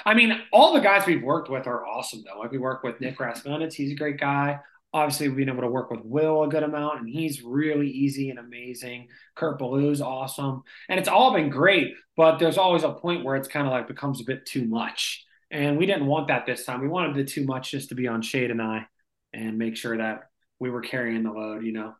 I 0.04 0.14
mean, 0.14 0.32
all 0.52 0.74
the 0.74 0.80
guys 0.80 1.06
we've 1.06 1.22
worked 1.22 1.50
with 1.50 1.66
are 1.66 1.86
awesome, 1.86 2.24
though. 2.26 2.40
Like 2.40 2.50
we 2.50 2.58
work 2.58 2.82
with 2.82 3.00
Nick 3.00 3.18
Raskulinecz, 3.18 3.74
he's 3.74 3.92
a 3.92 3.96
great 3.96 4.18
guy. 4.18 4.58
Obviously, 4.92 5.28
we've 5.28 5.36
been 5.36 5.48
able 5.48 5.62
to 5.62 5.68
work 5.68 5.90
with 5.90 6.00
Will 6.04 6.42
a 6.42 6.48
good 6.48 6.64
amount, 6.64 7.00
and 7.00 7.08
he's 7.08 7.42
really 7.42 7.88
easy 7.88 8.30
and 8.30 8.38
amazing. 8.40 9.08
Kurt 9.36 9.60
Ballou's 9.60 10.00
awesome. 10.00 10.62
And 10.88 10.98
it's 10.98 11.08
all 11.08 11.32
been 11.32 11.48
great, 11.48 11.94
but 12.16 12.38
there's 12.38 12.58
always 12.58 12.82
a 12.82 12.92
point 12.92 13.24
where 13.24 13.36
it's 13.36 13.46
kind 13.48 13.66
of 13.66 13.72
like 13.72 13.86
becomes 13.86 14.20
a 14.20 14.24
bit 14.24 14.46
too 14.46 14.66
much. 14.66 15.24
And 15.50 15.78
we 15.78 15.86
didn't 15.86 16.06
want 16.06 16.28
that 16.28 16.44
this 16.46 16.64
time. 16.64 16.80
We 16.80 16.88
wanted 16.88 17.14
the 17.16 17.24
too 17.24 17.44
much 17.44 17.70
just 17.70 17.90
to 17.90 17.94
be 17.94 18.08
on 18.08 18.22
Shade 18.22 18.50
and 18.50 18.60
I 18.62 18.86
and 19.32 19.58
make 19.58 19.76
sure 19.76 19.96
that 19.96 20.22
we 20.58 20.70
were 20.70 20.80
carrying 20.82 21.22
the 21.22 21.30
load, 21.32 21.64
you 21.64 21.72
know. 21.72 21.94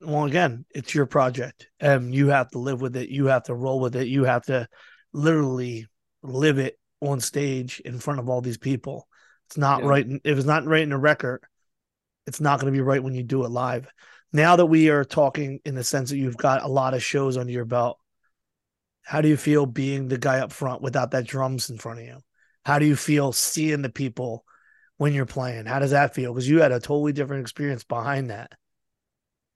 well 0.00 0.24
again 0.24 0.64
it's 0.70 0.94
your 0.94 1.06
project 1.06 1.68
and 1.80 2.14
you 2.14 2.28
have 2.28 2.50
to 2.50 2.58
live 2.58 2.80
with 2.80 2.96
it 2.96 3.08
you 3.08 3.26
have 3.26 3.42
to 3.44 3.54
roll 3.54 3.80
with 3.80 3.96
it 3.96 4.08
you 4.08 4.24
have 4.24 4.44
to 4.44 4.66
literally 5.12 5.86
live 6.22 6.58
it 6.58 6.78
on 7.00 7.20
stage 7.20 7.80
in 7.80 7.98
front 7.98 8.20
of 8.20 8.28
all 8.28 8.40
these 8.40 8.58
people 8.58 9.08
it's 9.46 9.56
not 9.56 9.82
Yeah. 9.82 9.88
right 9.88 10.06
if 10.24 10.38
it's 10.38 10.46
not 10.46 10.64
right 10.66 10.82
in 10.82 10.90
the 10.90 10.96
record 10.96 11.42
it's 12.26 12.40
not 12.40 12.60
going 12.60 12.72
to 12.72 12.76
be 12.76 12.82
right 12.82 13.02
when 13.02 13.14
you 13.14 13.22
do 13.22 13.44
it 13.44 13.50
live 13.50 13.88
now 14.32 14.56
that 14.56 14.66
we 14.66 14.90
are 14.90 15.04
talking 15.04 15.60
in 15.64 15.74
the 15.74 15.84
sense 15.84 16.10
that 16.10 16.18
you've 16.18 16.36
got 16.36 16.62
a 16.62 16.68
lot 16.68 16.94
of 16.94 17.02
shows 17.02 17.36
under 17.36 17.52
your 17.52 17.64
belt 17.64 17.98
how 19.02 19.20
do 19.20 19.28
you 19.28 19.36
feel 19.36 19.66
being 19.66 20.08
the 20.08 20.18
guy 20.18 20.40
up 20.40 20.52
front 20.52 20.82
without 20.82 21.12
that 21.12 21.26
drums 21.26 21.70
in 21.70 21.78
front 21.78 22.00
of 22.00 22.06
you 22.06 22.18
how 22.64 22.78
do 22.78 22.86
you 22.86 22.96
feel 22.96 23.32
seeing 23.32 23.82
the 23.82 23.88
people 23.88 24.44
when 24.96 25.12
you're 25.14 25.26
playing 25.26 25.66
how 25.66 25.78
does 25.78 25.92
that 25.92 26.14
feel 26.14 26.32
because 26.32 26.48
you 26.48 26.60
had 26.60 26.72
a 26.72 26.80
totally 26.80 27.12
different 27.12 27.42
experience 27.42 27.84
behind 27.84 28.30
that 28.30 28.52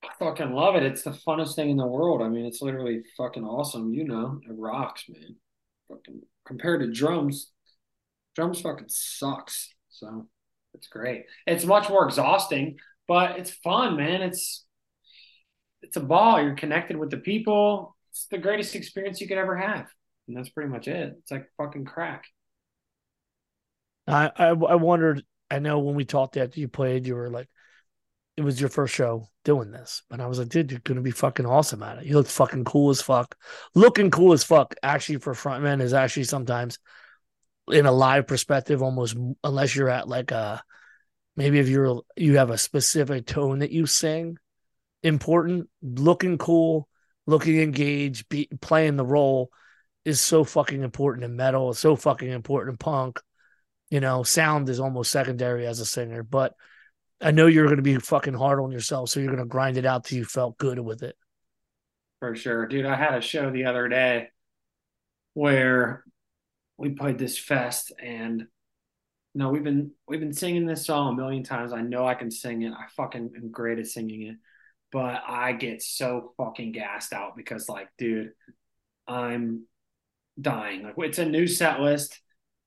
I 0.02 0.08
fucking 0.18 0.52
love 0.52 0.76
it. 0.76 0.82
It's 0.82 1.02
the 1.02 1.10
funnest 1.10 1.56
thing 1.56 1.68
in 1.68 1.76
the 1.76 1.86
world. 1.86 2.22
I 2.22 2.28
mean, 2.30 2.46
it's 2.46 2.62
literally 2.62 3.02
fucking 3.18 3.44
awesome. 3.44 3.92
You 3.92 4.04
know, 4.04 4.40
it 4.48 4.54
rocks, 4.56 5.04
man. 5.10 5.36
Fucking 5.90 6.22
compared 6.46 6.80
to 6.80 6.90
drums, 6.90 7.52
drums 8.34 8.62
fucking 8.62 8.86
sucks. 8.88 9.68
So 10.00 10.26
it's 10.74 10.88
great. 10.88 11.26
It's 11.46 11.64
much 11.64 11.88
more 11.88 12.06
exhausting, 12.06 12.78
but 13.06 13.38
it's 13.38 13.50
fun, 13.50 13.96
man. 13.96 14.22
It's 14.22 14.64
it's 15.82 15.96
a 15.96 16.00
ball. 16.00 16.42
You're 16.42 16.54
connected 16.54 16.96
with 16.96 17.10
the 17.10 17.18
people. 17.18 17.96
It's 18.10 18.26
the 18.30 18.38
greatest 18.38 18.74
experience 18.74 19.20
you 19.20 19.28
could 19.28 19.38
ever 19.38 19.56
have, 19.56 19.86
and 20.26 20.36
that's 20.36 20.48
pretty 20.48 20.70
much 20.70 20.88
it. 20.88 21.14
It's 21.18 21.30
like 21.30 21.46
fucking 21.58 21.84
crack. 21.84 22.24
I, 24.06 24.30
I 24.34 24.48
I 24.48 24.74
wondered. 24.76 25.22
I 25.50 25.58
know 25.58 25.80
when 25.80 25.96
we 25.96 26.04
talked 26.04 26.36
after 26.36 26.60
you 26.60 26.68
played, 26.68 27.06
you 27.06 27.14
were 27.16 27.28
like, 27.28 27.48
it 28.36 28.42
was 28.42 28.60
your 28.60 28.70
first 28.70 28.94
show 28.94 29.28
doing 29.44 29.70
this, 29.70 30.02
but 30.08 30.20
I 30.20 30.26
was 30.26 30.38
like, 30.38 30.48
dude, 30.48 30.70
you're 30.70 30.80
gonna 30.80 31.00
be 31.02 31.10
fucking 31.10 31.46
awesome 31.46 31.82
at 31.82 31.98
it. 31.98 32.06
You 32.06 32.14
look 32.14 32.28
fucking 32.28 32.64
cool 32.64 32.90
as 32.90 33.02
fuck. 33.02 33.36
Looking 33.74 34.10
cool 34.10 34.32
as 34.32 34.44
fuck. 34.44 34.74
Actually, 34.82 35.18
for 35.18 35.34
frontmen 35.34 35.82
is 35.82 35.92
actually 35.92 36.24
sometimes 36.24 36.78
in 37.72 37.86
a 37.86 37.92
live 37.92 38.26
perspective, 38.26 38.82
almost 38.82 39.16
unless 39.44 39.74
you're 39.74 39.88
at 39.88 40.08
like 40.08 40.30
a 40.30 40.62
maybe 41.36 41.58
if 41.58 41.68
you're 41.68 42.02
you 42.16 42.36
have 42.36 42.50
a 42.50 42.58
specific 42.58 43.26
tone 43.26 43.60
that 43.60 43.70
you 43.70 43.86
sing, 43.86 44.38
important. 45.02 45.68
Looking 45.82 46.38
cool, 46.38 46.88
looking 47.26 47.60
engaged, 47.60 48.28
be, 48.28 48.48
playing 48.60 48.96
the 48.96 49.06
role 49.06 49.50
is 50.04 50.20
so 50.20 50.44
fucking 50.44 50.82
important 50.82 51.24
in 51.24 51.36
metal. 51.36 51.70
It's 51.70 51.80
so 51.80 51.96
fucking 51.96 52.30
important 52.30 52.74
in 52.74 52.78
punk 52.78 53.20
you 53.90 54.00
know, 54.00 54.22
sound 54.22 54.68
is 54.68 54.80
almost 54.80 55.10
secondary 55.10 55.66
as 55.66 55.80
a 55.80 55.86
singer, 55.86 56.22
but 56.22 56.54
I 57.20 57.32
know 57.32 57.46
you're 57.46 57.66
going 57.66 57.76
to 57.76 57.82
be 57.82 57.96
fucking 57.96 58.34
hard 58.34 58.60
on 58.60 58.70
yourself, 58.70 59.10
so 59.10 59.20
you're 59.20 59.34
going 59.34 59.42
to 59.42 59.48
grind 59.48 59.76
it 59.76 59.84
out 59.84 60.04
till 60.04 60.18
you 60.18 60.24
felt 60.24 60.56
good 60.56 60.78
with 60.78 61.02
it. 61.02 61.16
For 62.20 62.34
sure. 62.36 62.66
Dude, 62.66 62.86
I 62.86 62.94
had 62.94 63.14
a 63.14 63.20
show 63.20 63.50
the 63.50 63.64
other 63.64 63.88
day 63.88 64.28
where 65.34 66.04
we 66.80 66.88
played 66.88 67.18
this 67.18 67.38
fest 67.38 67.92
and 68.02 68.46
no, 69.34 69.50
we've 69.50 69.62
been 69.62 69.92
we've 70.08 70.18
been 70.18 70.32
singing 70.32 70.66
this 70.66 70.86
song 70.86 71.12
a 71.12 71.16
million 71.16 71.44
times. 71.44 71.72
I 71.72 71.82
know 71.82 72.04
I 72.04 72.14
can 72.14 72.32
sing 72.32 72.62
it. 72.62 72.72
I 72.72 72.86
fucking 72.96 73.30
am 73.36 73.50
great 73.52 73.78
at 73.78 73.86
singing 73.86 74.22
it. 74.22 74.36
But 74.90 75.22
I 75.24 75.52
get 75.52 75.82
so 75.82 76.32
fucking 76.36 76.72
gassed 76.72 77.12
out 77.12 77.36
because 77.36 77.68
like, 77.68 77.88
dude, 77.96 78.32
I'm 79.06 79.66
dying. 80.40 80.82
Like 80.82 80.94
it's 80.98 81.18
a 81.18 81.26
new 81.26 81.46
set 81.46 81.80
list. 81.80 82.18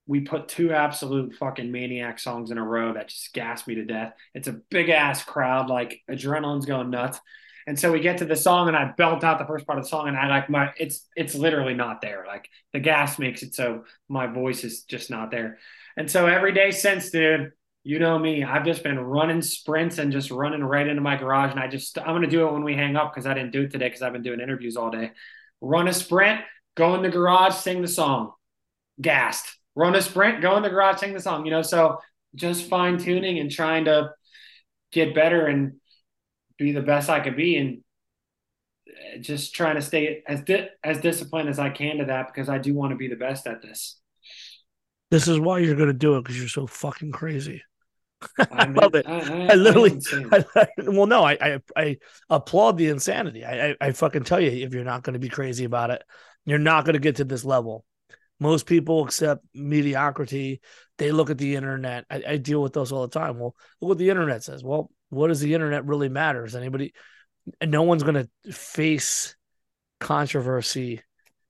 We 0.06 0.22
put 0.22 0.48
two 0.48 0.72
absolute 0.72 1.36
fucking 1.36 1.72
maniac 1.72 2.20
songs 2.20 2.52
in 2.52 2.58
a 2.58 2.64
row 2.64 2.94
that 2.94 3.10
just 3.10 3.34
gassed 3.34 3.68
me 3.68 3.76
to 3.76 3.86
death. 3.86 4.14
It's 4.34 4.48
a 4.48 4.60
big 4.70 4.90
ass 4.90 5.24
crowd, 5.24 5.70
like 5.70 6.00
adrenaline's 6.10 6.66
going 6.66 6.92
nuts. 6.92 7.20
And 7.66 7.80
so 7.80 7.92
we 7.92 8.00
get 8.00 8.18
to 8.18 8.26
the 8.26 8.36
song 8.36 8.68
and 8.68 8.76
I 8.76 8.92
belt 8.98 9.24
out 9.24 9.40
the 9.40 9.46
first 9.46 9.66
part 9.66 9.80
of 9.80 9.86
the 9.86 9.90
song 9.90 10.08
and 10.08 10.18
I 10.18 10.28
like 10.28 10.50
my 10.50 10.72
it's 10.78 11.08
it's 11.16 11.36
literally 11.36 11.74
not 11.74 12.02
there. 12.02 12.26
Like 12.28 12.50
the 12.74 12.80
gas 12.80 13.20
makes 13.20 13.44
it 13.44 13.56
so 13.56 13.86
my 14.10 14.28
voice 14.28 14.64
is 14.64 14.84
just 14.84 15.10
not 15.10 15.32
there. 15.32 15.60
And 15.96 16.10
so 16.10 16.28
every 16.28 16.54
day 16.54 16.72
since, 16.72 17.10
dude, 17.10 17.52
you 17.84 18.00
know 18.00 18.18
me, 18.18 18.44
I've 18.44 18.66
just 18.66 18.84
been 18.84 19.00
running 19.00 19.42
sprints 19.42 19.98
and 19.98 20.12
just 20.12 20.32
running 20.32 20.64
right 20.64 20.88
into 20.88 21.02
my 21.02 21.16
garage. 21.16 21.52
And 21.52 21.60
I 21.60 21.68
just 21.68 21.98
I'm 21.98 22.08
gonna 22.08 22.28
do 22.28 22.48
it 22.48 22.54
when 22.54 22.64
we 22.64 22.76
hang 22.76 22.96
up 22.96 23.14
because 23.14 23.26
I 23.26 23.34
didn't 23.34 23.52
do 23.52 23.64
it 23.64 23.72
today 23.72 23.88
because 23.88 24.02
I've 24.02 24.14
been 24.14 24.24
doing 24.24 24.40
interviews 24.40 24.78
all 24.78 24.90
day. 24.90 25.12
Run 25.62 25.88
a 25.88 25.94
sprint, 25.94 26.42
go 26.76 26.96
in 26.96 27.02
the 27.02 27.10
garage, 27.10 27.56
sing 27.56 27.82
the 27.82 27.88
song. 27.88 28.34
Gassed. 29.02 29.58
Run 29.76 29.96
a 29.96 30.02
sprint, 30.02 30.42
go 30.42 30.56
in 30.58 30.64
the 30.64 30.70
garage, 30.70 31.00
sing 31.00 31.14
the 31.14 31.20
song. 31.20 31.46
You 31.46 31.52
know, 31.52 31.62
so 31.62 32.00
just 32.36 32.68
fine 32.68 32.98
tuning 32.98 33.40
and 33.40 33.52
trying 33.52 33.86
to 33.86 34.12
get 34.92 35.16
better 35.16 35.48
and 35.48 35.74
be 36.58 36.72
the 36.72 36.82
best 36.82 37.10
I 37.10 37.20
could 37.20 37.36
be 37.36 37.58
and 37.58 37.80
eh, 38.88 39.18
just 39.20 39.56
trying 39.56 39.76
to 39.76 39.82
stay 39.82 40.24
as 40.28 40.42
di- 40.42 40.70
as 40.84 41.00
disciplined 41.00 41.50
as 41.50 41.60
I 41.60 41.70
can 41.70 41.98
to 41.98 42.06
that 42.06 42.28
because 42.28 42.50
I 42.50 42.58
do 42.58 42.74
want 42.74 42.92
to 42.92 42.98
be 42.98 43.08
the 43.08 43.16
best 43.16 43.48
at 43.48 43.62
this. 43.62 44.00
This 45.12 45.28
is 45.28 45.40
why 45.40 45.60
you're 45.60 45.76
going 45.76 45.88
to 45.88 45.94
do 45.94 46.18
it 46.18 46.24
because 46.24 46.40
you're 46.40 46.48
so 46.48 46.66
fucking 46.66 47.12
crazy. 47.12 47.62
I, 48.52 48.66
love 48.68 48.96
it. 48.96 49.06
I, 49.08 49.20
I, 49.20 49.48
I 49.52 49.56
literally-. 49.56 50.02
I, 50.56 50.68
well, 50.88 51.06
no, 51.06 51.24
I, 51.24 51.38
I 51.40 51.60
I 51.76 51.98
applaud 52.30 52.78
the 52.78 52.90
insanity. 52.90 53.44
I, 53.46 53.70
I 53.70 53.76
I 53.82 53.92
fucking 53.92 54.24
tell 54.24 54.40
you, 54.40 54.50
if 54.50 54.74
you're 54.74 54.84
not 54.84 55.04
going 55.04 55.14
to 55.14 55.20
be 55.20 55.30
crazy 55.30 55.66
about 55.66 55.92
it, 55.92 56.04
you're 56.46 56.60
not 56.60 56.86
going 56.86 56.94
to 56.94 57.00
get 57.00 57.18
to 57.18 57.26
this 57.26 57.46
level. 57.46 57.86
Most 58.40 58.66
people 58.66 59.04
accept 59.04 59.46
mediocrity. 59.54 60.62
They 60.98 61.12
look 61.12 61.30
at 61.30 61.38
the 61.38 61.56
internet. 61.56 62.06
I, 62.10 62.24
I 62.28 62.38
deal 62.38 62.62
with 62.62 62.74
those 62.74 62.92
all 62.92 63.04
the 63.04 63.20
time. 63.20 63.40
Well, 63.40 63.56
look 63.82 63.90
what 63.90 63.98
the 63.98 64.10
internet 64.10 64.44
says. 64.44 64.64
Well, 64.64 64.90
what 65.14 65.28
does 65.28 65.40
the 65.40 65.54
internet 65.54 65.86
really 65.86 66.10
matter? 66.10 66.46
Is 66.46 66.56
anybody? 66.56 66.94
And 67.60 67.72
no 67.72 67.84
one's 67.84 68.04
going 68.04 68.28
to 68.46 68.54
face 68.54 69.36
controversy, 70.00 71.02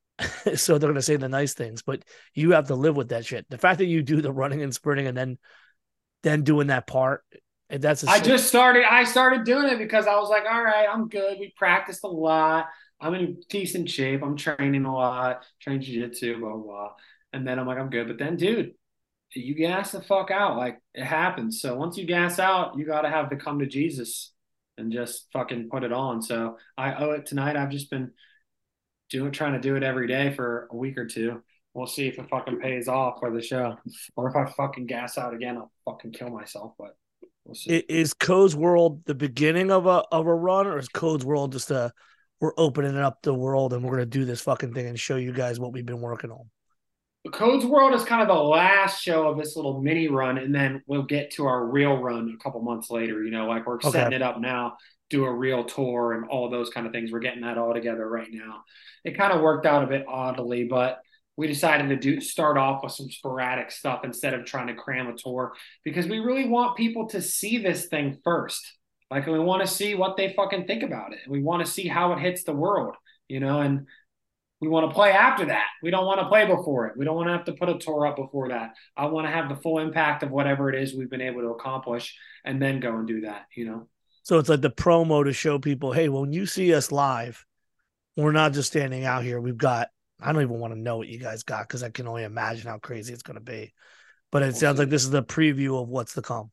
so 0.56 0.78
they're 0.78 0.90
going 0.90 0.96
to 0.96 1.02
say 1.02 1.16
the 1.16 1.30
nice 1.30 1.54
things. 1.54 1.82
But 1.82 2.04
you 2.34 2.52
have 2.52 2.68
to 2.68 2.76
live 2.76 2.96
with 2.96 3.10
that 3.10 3.26
shit. 3.26 3.50
The 3.50 3.58
fact 3.58 3.80
that 3.80 3.86
you 3.86 4.02
do 4.02 4.22
the 4.22 4.32
running 4.32 4.62
and 4.62 4.74
sprinting 4.74 5.08
and 5.08 5.18
then 5.18 5.38
then 6.24 6.44
doing 6.44 6.68
that 6.68 6.88
part 6.88 7.22
eh, 7.70 7.78
that's 7.80 8.04
a 8.04 8.10
I 8.10 8.20
just 8.20 8.48
started. 8.48 8.84
I 8.90 9.04
started 9.04 9.44
doing 9.44 9.68
it 9.68 9.78
because 9.78 10.08
I 10.08 10.16
was 10.16 10.30
like, 10.30 10.44
all 10.50 10.64
right, 10.64 10.88
I'm 10.92 11.10
good. 11.10 11.38
We 11.40 11.54
practiced 11.58 12.04
a 12.04 12.08
lot. 12.08 12.68
I'm 13.02 13.14
in 13.14 13.42
decent 13.50 13.90
shape. 13.90 14.24
I'm 14.24 14.38
training 14.38 14.86
a 14.86 14.94
lot. 14.94 15.46
Train 15.60 15.82
jiu-jitsu, 15.82 16.40
blah 16.40 16.54
blah. 16.54 16.64
blah. 16.64 16.90
And 17.34 17.48
then 17.48 17.60
I'm 17.60 17.68
like, 17.68 17.80
I'm 17.80 17.90
good. 17.90 18.08
But 18.08 18.20
then, 18.20 18.38
dude, 18.38 18.74
you 19.36 19.56
gas 19.56 19.92
the 19.92 20.02
fuck 20.02 20.32
out. 20.32 20.58
Like 20.58 20.80
it 20.94 21.04
happens. 21.04 21.62
So 21.62 21.76
once 21.76 21.98
you 21.98 22.06
gas 22.06 22.40
out, 22.40 22.78
you 22.78 22.86
got 22.86 23.02
to 23.02 23.10
have 23.10 23.30
to 23.30 23.36
come 23.36 23.60
to 23.60 23.66
Jesus 23.66 24.32
and 24.78 24.92
just 24.92 25.28
fucking 25.34 25.70
put 25.70 25.84
it 25.84 25.94
on. 25.94 26.22
So 26.22 26.58
I 26.78 26.96
owe 26.96 27.12
it 27.12 27.26
tonight. 27.26 27.56
I've 27.56 27.70
just 27.70 27.90
been 27.90 28.12
doing, 29.10 29.32
trying 29.32 29.54
to 29.54 29.60
do 29.60 29.76
it 29.76 29.84
every 29.84 30.08
day 30.08 30.34
for 30.34 30.68
a 30.72 30.76
week 30.76 30.98
or 30.98 31.06
two. 31.06 31.42
We'll 31.74 31.88
see 31.88 32.08
if 32.08 32.20
it 32.20 32.30
fucking 32.30 32.60
pays 32.60 32.88
off 32.88 33.20
for 33.20 33.32
the 33.32 33.42
show, 33.42 33.78
or 34.16 34.30
if 34.30 34.36
I 34.36 34.46
fucking 34.52 34.86
gas 34.86 35.18
out 35.18 35.34
again, 35.34 35.58
I'll 35.58 35.72
fucking 35.86 36.12
kill 36.12 36.30
myself. 36.30 36.74
But 36.78 36.96
we'll 37.46 37.56
see. 37.56 37.78
Is 37.90 38.14
Code's 38.14 38.56
World 38.56 39.04
the 39.06 39.16
beginning 39.16 39.72
of 39.72 39.88
a 39.88 40.04
of 40.12 40.28
a 40.28 40.34
run, 40.34 40.68
or 40.68 40.78
is 40.78 40.88
Code's 40.88 41.26
World 41.26 41.52
just 41.52 41.72
a 41.72 41.92
we're 42.40 42.54
opening 42.58 42.98
up 42.98 43.22
the 43.24 43.34
world 43.34 43.74
and 43.74 43.84
we're 43.84 43.92
gonna 43.92 44.06
do 44.06 44.26
this 44.26 44.42
fucking 44.42 44.74
thing 44.74 44.86
and 44.86 45.00
show 45.00 45.16
you 45.16 45.32
guys 45.32 45.60
what 45.60 45.74
we've 45.74 45.86
been 45.86 46.02
working 46.02 46.30
on? 46.30 46.50
The 47.24 47.32
Codes 47.32 47.66
World 47.66 47.94
is 47.94 48.04
kind 48.04 48.22
of 48.22 48.28
the 48.28 48.34
last 48.34 49.02
show 49.02 49.30
of 49.30 49.38
this 49.38 49.56
little 49.56 49.82
mini 49.82 50.10
run, 50.10 50.38
and 50.38 50.54
then 50.54 50.82
we'll 50.88 51.04
get 51.04 51.32
to 51.32 51.46
our 51.46 51.66
real 51.66 51.98
run 51.98 52.36
a 52.38 52.44
couple 52.44 52.62
months 52.62 52.90
later. 52.90 53.24
You 53.24 53.32
know, 53.32 53.48
like 53.48 53.66
we're 53.66 53.76
Okay. 53.76 53.92
setting 53.92 54.14
it 54.14 54.22
up 54.22 54.40
now, 54.42 54.76
do 55.10 55.24
a 55.26 55.32
real 55.34 55.64
tour 55.64 56.14
and 56.14 56.28
all 56.30 56.50
those 56.50 56.70
kind 56.70 56.86
of 56.86 56.92
things. 56.92 57.12
We're 57.12 57.20
getting 57.20 57.42
that 57.42 57.58
all 57.58 57.74
together 57.74 58.08
right 58.10 58.28
now. 58.30 58.64
It 59.06 59.18
kind 59.18 59.32
of 59.32 59.42
worked 59.42 59.66
out 59.66 59.84
a 59.84 59.88
bit 59.88 60.06
oddly, 60.08 60.66
but 60.66 61.00
we 61.38 61.48
decided 61.48 61.90
to 61.90 61.96
do 61.96 62.20
start 62.20 62.58
off 62.58 62.84
with 62.84 62.92
some 62.92 63.10
sporadic 63.10 63.72
stuff 63.72 64.02
instead 64.04 64.34
of 64.34 64.46
trying 64.46 64.68
to 64.68 64.76
cram 64.76 65.08
a 65.08 65.14
tour 65.18 65.54
because 65.84 66.08
we 66.08 66.20
really 66.20 66.48
want 66.48 66.78
people 66.78 67.08
to 67.10 67.22
see 67.22 67.58
this 67.58 67.88
thing 67.88 68.20
first. 68.24 68.78
Like 69.10 69.28
we 69.28 69.40
want 69.40 69.62
to 69.62 69.68
see 69.68 69.96
what 69.96 70.18
they 70.18 70.34
fucking 70.34 70.68
think 70.68 70.84
about 70.84 71.14
it. 71.14 71.20
We 71.28 71.42
want 71.42 71.66
to 71.66 71.72
see 71.72 71.88
how 71.88 72.12
it 72.14 72.20
hits 72.20 72.44
the 72.44 72.54
world, 72.54 72.96
you 73.28 73.40
know, 73.40 73.62
and 73.62 73.88
we 74.64 74.70
want 74.70 74.90
to 74.90 74.96
play 74.96 75.12
after 75.12 75.44
that. 75.48 75.68
We 75.82 75.92
don't 75.92 76.06
want 76.06 76.22
to 76.22 76.28
play 76.30 76.46
before 76.46 76.88
it. 76.88 76.96
We 76.96 77.04
don't 77.04 77.18
want 77.18 77.28
to 77.28 77.34
have 77.34 77.44
to 77.48 77.52
put 77.52 77.68
a 77.68 77.78
tour 77.78 78.08
up 78.08 78.16
before 78.16 78.48
that. 78.48 78.76
I 78.96 79.08
want 79.08 79.28
to 79.28 79.32
have 79.32 79.50
the 79.50 79.58
full 79.58 79.80
impact 79.80 80.24
of 80.24 80.32
whatever 80.32 80.70
it 80.70 80.82
is 80.82 80.96
we've 80.96 81.10
been 81.10 81.20
able 81.20 81.42
to 81.42 81.50
accomplish 81.50 82.18
and 82.46 82.62
then 82.62 82.80
go 82.80 82.96
and 82.96 83.06
do 83.06 83.22
that, 83.22 83.48
you 83.58 83.66
know? 83.66 83.90
So 84.24 84.40
it's 84.40 84.48
like 84.48 84.62
the 84.62 84.70
promo 84.70 85.26
to 85.26 85.34
show 85.34 85.60
people, 85.60 85.92
hey, 85.92 86.08
when 86.08 86.32
you 86.32 86.46
see 86.46 86.74
us 86.74 86.94
live, 86.94 87.46
we're 88.16 88.32
not 88.32 88.54
just 88.54 88.70
standing 88.70 89.04
out 89.04 89.24
here. 89.24 89.42
We've 89.42 89.58
got 89.58 89.90
I 90.22 90.32
don't 90.32 90.42
even 90.42 90.60
want 90.60 90.74
to 90.74 90.80
know 90.80 90.96
what 90.96 91.10
you 91.10 91.20
guys 91.20 91.44
got 91.44 91.68
because 91.68 91.84
I 91.84 91.90
can 91.90 92.08
only 92.08 92.24
imagine 92.24 92.70
how 92.70 92.78
crazy 92.78 93.12
it's 93.12 93.24
going 93.24 93.36
to 93.36 93.44
be. 93.44 93.74
But 94.32 94.44
it 94.44 94.46
We'll 94.46 94.56
sounds 94.56 94.80
like 94.80 94.90
this 94.90 95.04
is 95.04 95.10
the 95.10 95.24
preview 95.24 95.82
of 95.82 95.90
what's 95.90 96.14
to 96.14 96.22
come. 96.22 96.52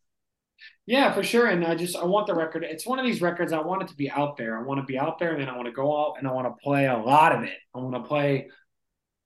Yeah, 0.87 1.13
for 1.13 1.23
sure. 1.23 1.47
And 1.47 1.65
I 1.65 1.75
just 1.75 1.97
I 1.97 2.05
want 2.05 2.27
the 2.27 2.35
record. 2.35 2.65
It's 2.65 2.87
one 2.87 2.99
of 2.99 3.07
these 3.07 3.23
records 3.23 3.53
I 3.53 3.61
want 3.61 3.83
it 3.83 3.89
to 3.89 3.97
be 3.97 4.11
out 4.11 4.37
there. 4.37 4.59
I 4.59 4.63
want 4.63 4.81
to 4.81 4.87
be 4.87 4.99
out 4.99 5.19
there 5.19 5.33
and 5.33 5.41
then 5.41 5.49
I 5.49 5.57
want 5.57 5.67
to 5.67 5.73
go 5.73 5.97
out 5.97 6.15
and 6.19 6.27
I 6.27 6.33
want 6.33 6.47
to 6.49 6.63
play 6.63 6.87
a 6.87 6.99
lot 6.99 7.35
of 7.35 7.45
it. 7.45 7.57
I 7.75 7.79
want 7.79 7.95
to 7.95 8.09
play 8.09 8.49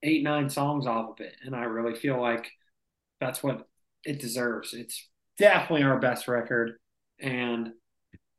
eight, 0.03 0.23
nine 0.23 0.49
songs 0.49 0.85
off 0.85 1.11
of 1.11 1.25
it. 1.25 1.35
And 1.43 1.55
I 1.55 1.63
really 1.63 1.95
feel 1.95 2.21
like 2.21 2.51
that's 3.19 3.41
what 3.41 3.67
it 4.03 4.19
deserves. 4.19 4.73
It's 4.73 5.09
definitely 5.37 5.83
our 5.83 5.99
best 5.99 6.27
record. 6.27 6.73
And 7.19 7.69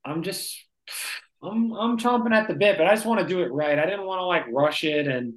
I'm 0.05 0.23
just 0.23 0.57
I'm 1.43 1.73
I'm 1.73 1.99
chomping 1.99 2.35
at 2.35 2.49
the 2.49 2.55
bit, 2.55 2.79
but 2.79 2.87
I 2.87 2.95
just 2.95 3.07
want 3.07 3.21
to 3.21 3.27
do 3.27 3.41
it 3.41 3.53
right. 3.53 3.79
I 3.79 3.87
didn't 3.87 4.07
want 4.07 4.21
to 4.21 4.25
like 4.25 4.45
rush 4.51 4.85
it 4.85 5.09
and 5.09 5.35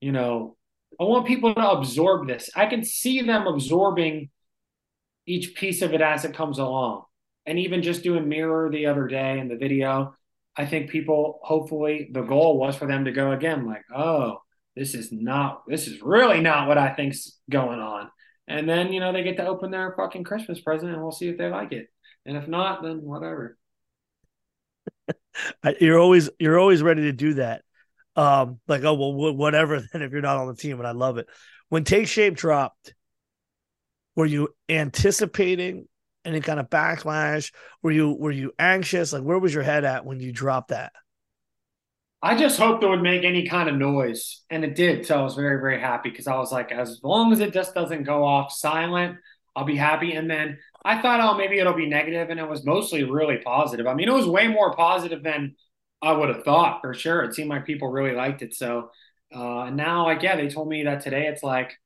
you 0.00 0.12
know, 0.12 0.56
I 1.00 1.04
want 1.04 1.26
people 1.26 1.54
to 1.54 1.70
absorb 1.70 2.26
this. 2.28 2.50
I 2.56 2.66
can 2.66 2.84
see 2.84 3.22
them 3.22 3.46
absorbing 3.46 4.30
each 5.28 5.54
piece 5.54 5.82
of 5.82 5.92
it 5.94 6.00
as 6.00 6.24
it 6.24 6.34
comes 6.34 6.58
along. 6.58 7.04
And 7.46 7.58
even 7.58 7.82
just 7.82 8.02
doing 8.02 8.28
Mirror 8.28 8.70
the 8.70 8.86
other 8.86 9.06
day 9.06 9.38
in 9.38 9.48
the 9.48 9.56
video, 9.56 10.14
I 10.56 10.66
think 10.66 10.90
people, 10.90 11.40
hopefully, 11.42 12.10
the 12.12 12.22
goal 12.22 12.58
was 12.58 12.76
for 12.76 12.86
them 12.86 13.04
to 13.04 13.12
go 13.12 13.32
again, 13.32 13.66
like, 13.66 13.84
oh, 13.94 14.42
this 14.74 14.94
is 14.94 15.12
not, 15.12 15.62
this 15.66 15.86
is 15.86 16.02
really 16.02 16.40
not 16.40 16.68
what 16.68 16.78
I 16.78 16.94
think's 16.94 17.38
going 17.48 17.80
on. 17.80 18.10
And 18.48 18.68
then, 18.68 18.92
you 18.92 19.00
know, 19.00 19.12
they 19.12 19.22
get 19.22 19.36
to 19.36 19.46
open 19.46 19.70
their 19.70 19.94
fucking 19.96 20.24
Christmas 20.24 20.60
present 20.60 20.92
and 20.92 21.02
we'll 21.02 21.12
see 21.12 21.28
if 21.28 21.38
they 21.38 21.48
like 21.48 21.72
it. 21.72 21.88
And 22.24 22.36
if 22.36 22.48
not, 22.48 22.82
then 22.82 23.02
whatever. 23.02 23.56
You're 25.80 25.98
always 25.98 26.28
you're 26.38 26.58
always 26.58 26.82
ready 26.82 27.02
to 27.02 27.12
do 27.12 27.34
that. 27.34 27.62
Um, 28.16 28.58
like 28.66 28.82
oh 28.82 28.94
well, 28.94 29.34
whatever. 29.34 29.80
Then 29.92 30.02
if 30.02 30.12
you're 30.12 30.20
not 30.20 30.38
on 30.38 30.48
the 30.48 30.56
team, 30.56 30.78
and 30.78 30.86
I 30.86 30.90
love 30.90 31.18
it. 31.18 31.28
When 31.68 31.84
Take 31.84 32.08
Shape 32.08 32.34
dropped, 32.34 32.94
were 34.18 34.26
you 34.26 34.48
anticipating 34.68 35.86
any 36.24 36.40
kind 36.40 36.58
of 36.58 36.68
backlash? 36.68 37.52
Were 37.84 37.92
you 37.92 38.14
were 38.14 38.32
you 38.32 38.50
anxious? 38.58 39.12
Like 39.12 39.22
where 39.22 39.38
was 39.38 39.54
your 39.54 39.62
head 39.62 39.84
at 39.84 40.04
when 40.04 40.18
you 40.18 40.32
dropped 40.32 40.70
that? 40.70 40.92
I 42.20 42.36
just 42.36 42.58
hoped 42.58 42.82
it 42.82 42.88
would 42.88 43.00
make 43.00 43.22
any 43.22 43.46
kind 43.46 43.68
of 43.68 43.76
noise, 43.76 44.42
and 44.50 44.64
it 44.64 44.74
did. 44.74 45.06
So 45.06 45.20
I 45.20 45.22
was 45.22 45.36
very, 45.36 45.60
very 45.60 45.80
happy 45.80 46.10
because 46.10 46.26
I 46.26 46.36
was 46.36 46.50
like, 46.50 46.72
as 46.72 46.98
long 47.04 47.32
as 47.32 47.38
it 47.38 47.52
just 47.52 47.76
doesn't 47.76 48.02
go 48.02 48.24
off 48.24 48.50
silent, 48.50 49.18
I'll 49.54 49.64
be 49.64 49.76
happy. 49.76 50.14
And 50.14 50.28
then 50.28 50.58
I 50.84 51.00
thought, 51.00 51.20
oh, 51.20 51.38
maybe 51.38 51.60
it'll 51.60 51.74
be 51.74 51.86
negative, 51.86 52.28
and 52.30 52.40
it 52.40 52.48
was 52.48 52.66
mostly 52.66 53.04
really 53.04 53.36
positive. 53.36 53.86
I 53.86 53.94
mean, 53.94 54.08
it 54.08 54.14
was 54.14 54.26
way 54.26 54.48
more 54.48 54.74
positive 54.74 55.22
than 55.22 55.54
I 56.02 56.10
would 56.10 56.28
have 56.28 56.42
thought 56.42 56.80
for 56.80 56.92
sure. 56.92 57.22
It 57.22 57.36
seemed 57.36 57.50
like 57.50 57.66
people 57.66 57.86
really 57.86 58.16
liked 58.16 58.42
it. 58.42 58.52
So 58.52 58.90
uh, 59.32 59.70
now, 59.70 60.06
like, 60.06 60.24
yeah, 60.24 60.34
they 60.34 60.48
told 60.48 60.68
me 60.68 60.82
that 60.82 61.04
today 61.04 61.28
it's 61.28 61.44
like 61.44 61.78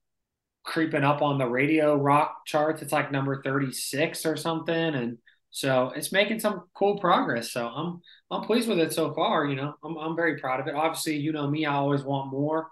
creeping 0.65 1.05
up 1.05 1.23
on 1.23 1.39
the 1.39 1.47
radio 1.47 1.97
rock 1.97 2.47
charts. 2.47 2.83
It's 2.83 2.93
like 2.93 3.13
number 3.13 3.43
36 3.43 4.25
or 4.27 4.37
something. 4.37 4.75
And 4.75 5.19
so 5.51 5.93
it's 5.95 6.13
making 6.13 6.41
some 6.41 6.65
cool 6.75 6.99
progress. 6.99 7.53
So 7.53 7.67
I'm 7.67 8.01
I'm 8.31 8.43
pleased 8.43 8.69
with 8.69 8.79
it 8.79 8.93
so 8.93 9.13
far. 9.15 9.47
You 9.47 9.57
know, 9.57 9.75
I'm 9.85 9.97
I'm 9.99 10.17
very 10.17 10.39
proud 10.39 10.61
of 10.61 10.67
it. 10.67 10.75
Obviously, 10.75 11.17
you 11.17 11.33
know 11.33 11.49
me, 11.49 11.67
I 11.67 11.75
always 11.75 12.03
want 12.03 12.31
more, 12.31 12.69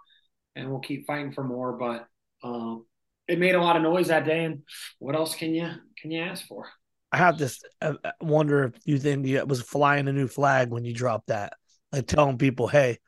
and 0.56 0.70
we'll 0.70 0.80
keep 0.80 1.06
fighting 1.06 1.32
for 1.32 1.44
more. 1.44 1.72
But 1.72 2.06
um, 2.42 2.86
it 3.28 3.38
made 3.38 3.54
a 3.54 3.60
lot 3.60 3.76
of 3.76 3.82
noise 3.82 4.08
that 4.08 4.24
day, 4.24 4.44
and 4.44 4.62
what 4.98 5.14
else 5.14 5.34
can 5.34 5.54
you 5.54 5.68
can 6.00 6.10
you 6.10 6.22
ask 6.22 6.46
for? 6.46 6.66
I 7.12 7.18
have 7.18 7.38
this 7.38 7.60
uh, 7.82 7.94
uh, 8.02 8.12
wonder 8.20 8.64
if 8.64 8.74
you 8.84 8.98
think 8.98 9.26
it 9.26 9.46
was 9.46 9.60
flying 9.60 10.08
a 10.08 10.12
new 10.12 10.28
flag 10.28 10.70
when 10.70 10.84
you 10.84 10.94
dropped 10.94 11.26
that, 11.26 11.54
like 11.92 12.06
telling 12.06 12.38
people, 12.38 12.66
"Hey, 12.66 12.98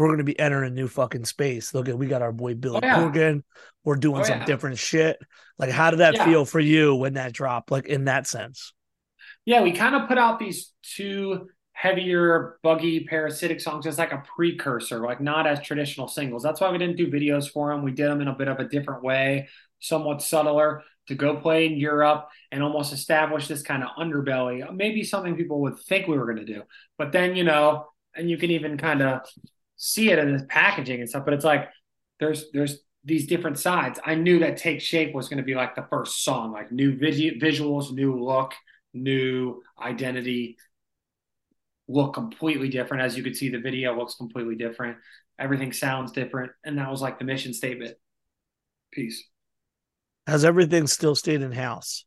we're 0.00 0.08
going 0.08 0.18
to 0.18 0.24
be 0.24 0.38
entering 0.38 0.72
a 0.72 0.74
new 0.74 0.88
fucking 0.88 1.24
space. 1.24 1.74
Look 1.74 1.88
at 1.88 1.98
we 1.98 2.06
got 2.06 2.22
our 2.22 2.32
boy 2.32 2.54
Billy 2.54 2.80
Oh, 2.82 2.86
yeah. 2.86 2.96
Corgan. 2.96 3.42
We're 3.84 3.96
doing 3.96 4.20
Oh, 4.20 4.24
some 4.24 4.38
yeah. 4.38 4.44
different 4.46 4.78
shit." 4.78 5.18
Like, 5.58 5.70
how 5.70 5.90
did 5.90 6.00
that 6.00 6.14
Yeah. 6.16 6.24
feel 6.24 6.44
for 6.44 6.60
you 6.60 6.94
when 6.94 7.14
that 7.14 7.32
dropped? 7.32 7.70
Like 7.70 7.86
in 7.86 8.06
that 8.06 8.26
sense. 8.26 8.72
Yeah, 9.44 9.62
we 9.62 9.72
kind 9.72 9.94
of 9.94 10.08
put 10.08 10.18
out 10.18 10.38
these 10.38 10.72
two 10.82 11.48
heavier, 11.72 12.58
buggy, 12.62 13.04
parasitic 13.04 13.60
songs 13.60 13.86
as 13.86 13.98
like 13.98 14.12
a 14.12 14.22
precursor, 14.36 14.98
like 15.00 15.20
not 15.20 15.46
as 15.46 15.60
traditional 15.62 16.08
singles. 16.08 16.42
That's 16.42 16.60
why 16.60 16.70
we 16.70 16.78
didn't 16.78 16.96
do 16.96 17.10
videos 17.10 17.50
for 17.50 17.72
them. 17.72 17.82
We 17.82 17.92
did 17.92 18.06
them 18.10 18.20
in 18.20 18.28
a 18.28 18.34
bit 18.34 18.48
of 18.48 18.58
a 18.58 18.68
different 18.68 19.02
way, 19.02 19.48
somewhat 19.78 20.20
subtler, 20.20 20.82
to 21.08 21.14
go 21.14 21.36
play 21.36 21.66
in 21.66 21.78
Europe 21.78 22.28
and 22.52 22.62
almost 22.62 22.92
establish 22.92 23.48
this 23.48 23.62
kind 23.62 23.82
of 23.82 23.88
underbelly. 23.98 24.70
Maybe 24.74 25.02
something 25.02 25.36
people 25.36 25.62
would 25.62 25.78
think 25.78 26.06
we 26.06 26.18
were 26.18 26.26
going 26.26 26.44
to 26.44 26.52
do. 26.52 26.62
But 26.98 27.12
then, 27.12 27.34
you 27.34 27.44
know, 27.44 27.86
and 28.14 28.28
you 28.28 28.36
can 28.36 28.50
even 28.50 28.76
kind 28.76 29.00
of 29.02 29.22
see 29.82 30.10
it 30.10 30.18
in 30.18 30.36
the 30.36 30.44
packaging 30.44 31.00
and 31.00 31.08
stuff, 31.08 31.24
but 31.24 31.32
it's 31.32 31.44
like 31.44 31.70
there's 32.20 32.44
there's 32.52 32.80
these 33.02 33.26
different 33.26 33.58
sides. 33.58 33.98
I 34.04 34.14
knew 34.14 34.40
that 34.40 34.58
Take 34.58 34.82
Shape 34.82 35.14
was 35.14 35.28
going 35.28 35.38
to 35.38 35.42
be 35.42 35.54
like 35.54 35.74
the 35.74 35.86
first 35.88 36.22
song, 36.22 36.52
like 36.52 36.70
new 36.70 36.98
visuals, 36.98 37.90
new 37.90 38.22
look, 38.22 38.52
new 38.92 39.62
identity, 39.80 40.58
look 41.88 42.12
completely 42.12 42.68
different. 42.68 43.02
As 43.02 43.16
you 43.16 43.22
could 43.22 43.36
see, 43.36 43.48
the 43.48 43.58
video 43.58 43.96
looks 43.96 44.16
completely 44.16 44.54
different. 44.54 44.98
Everything 45.38 45.72
sounds 45.72 46.12
different. 46.12 46.52
And 46.62 46.76
that 46.76 46.90
was 46.90 47.00
like 47.00 47.18
the 47.18 47.24
mission 47.24 47.54
statement. 47.54 47.94
Peace. 48.92 49.24
Has 50.26 50.44
everything 50.44 50.86
still 50.86 51.14
stayed 51.14 51.40
in 51.40 51.52
house? 51.52 52.04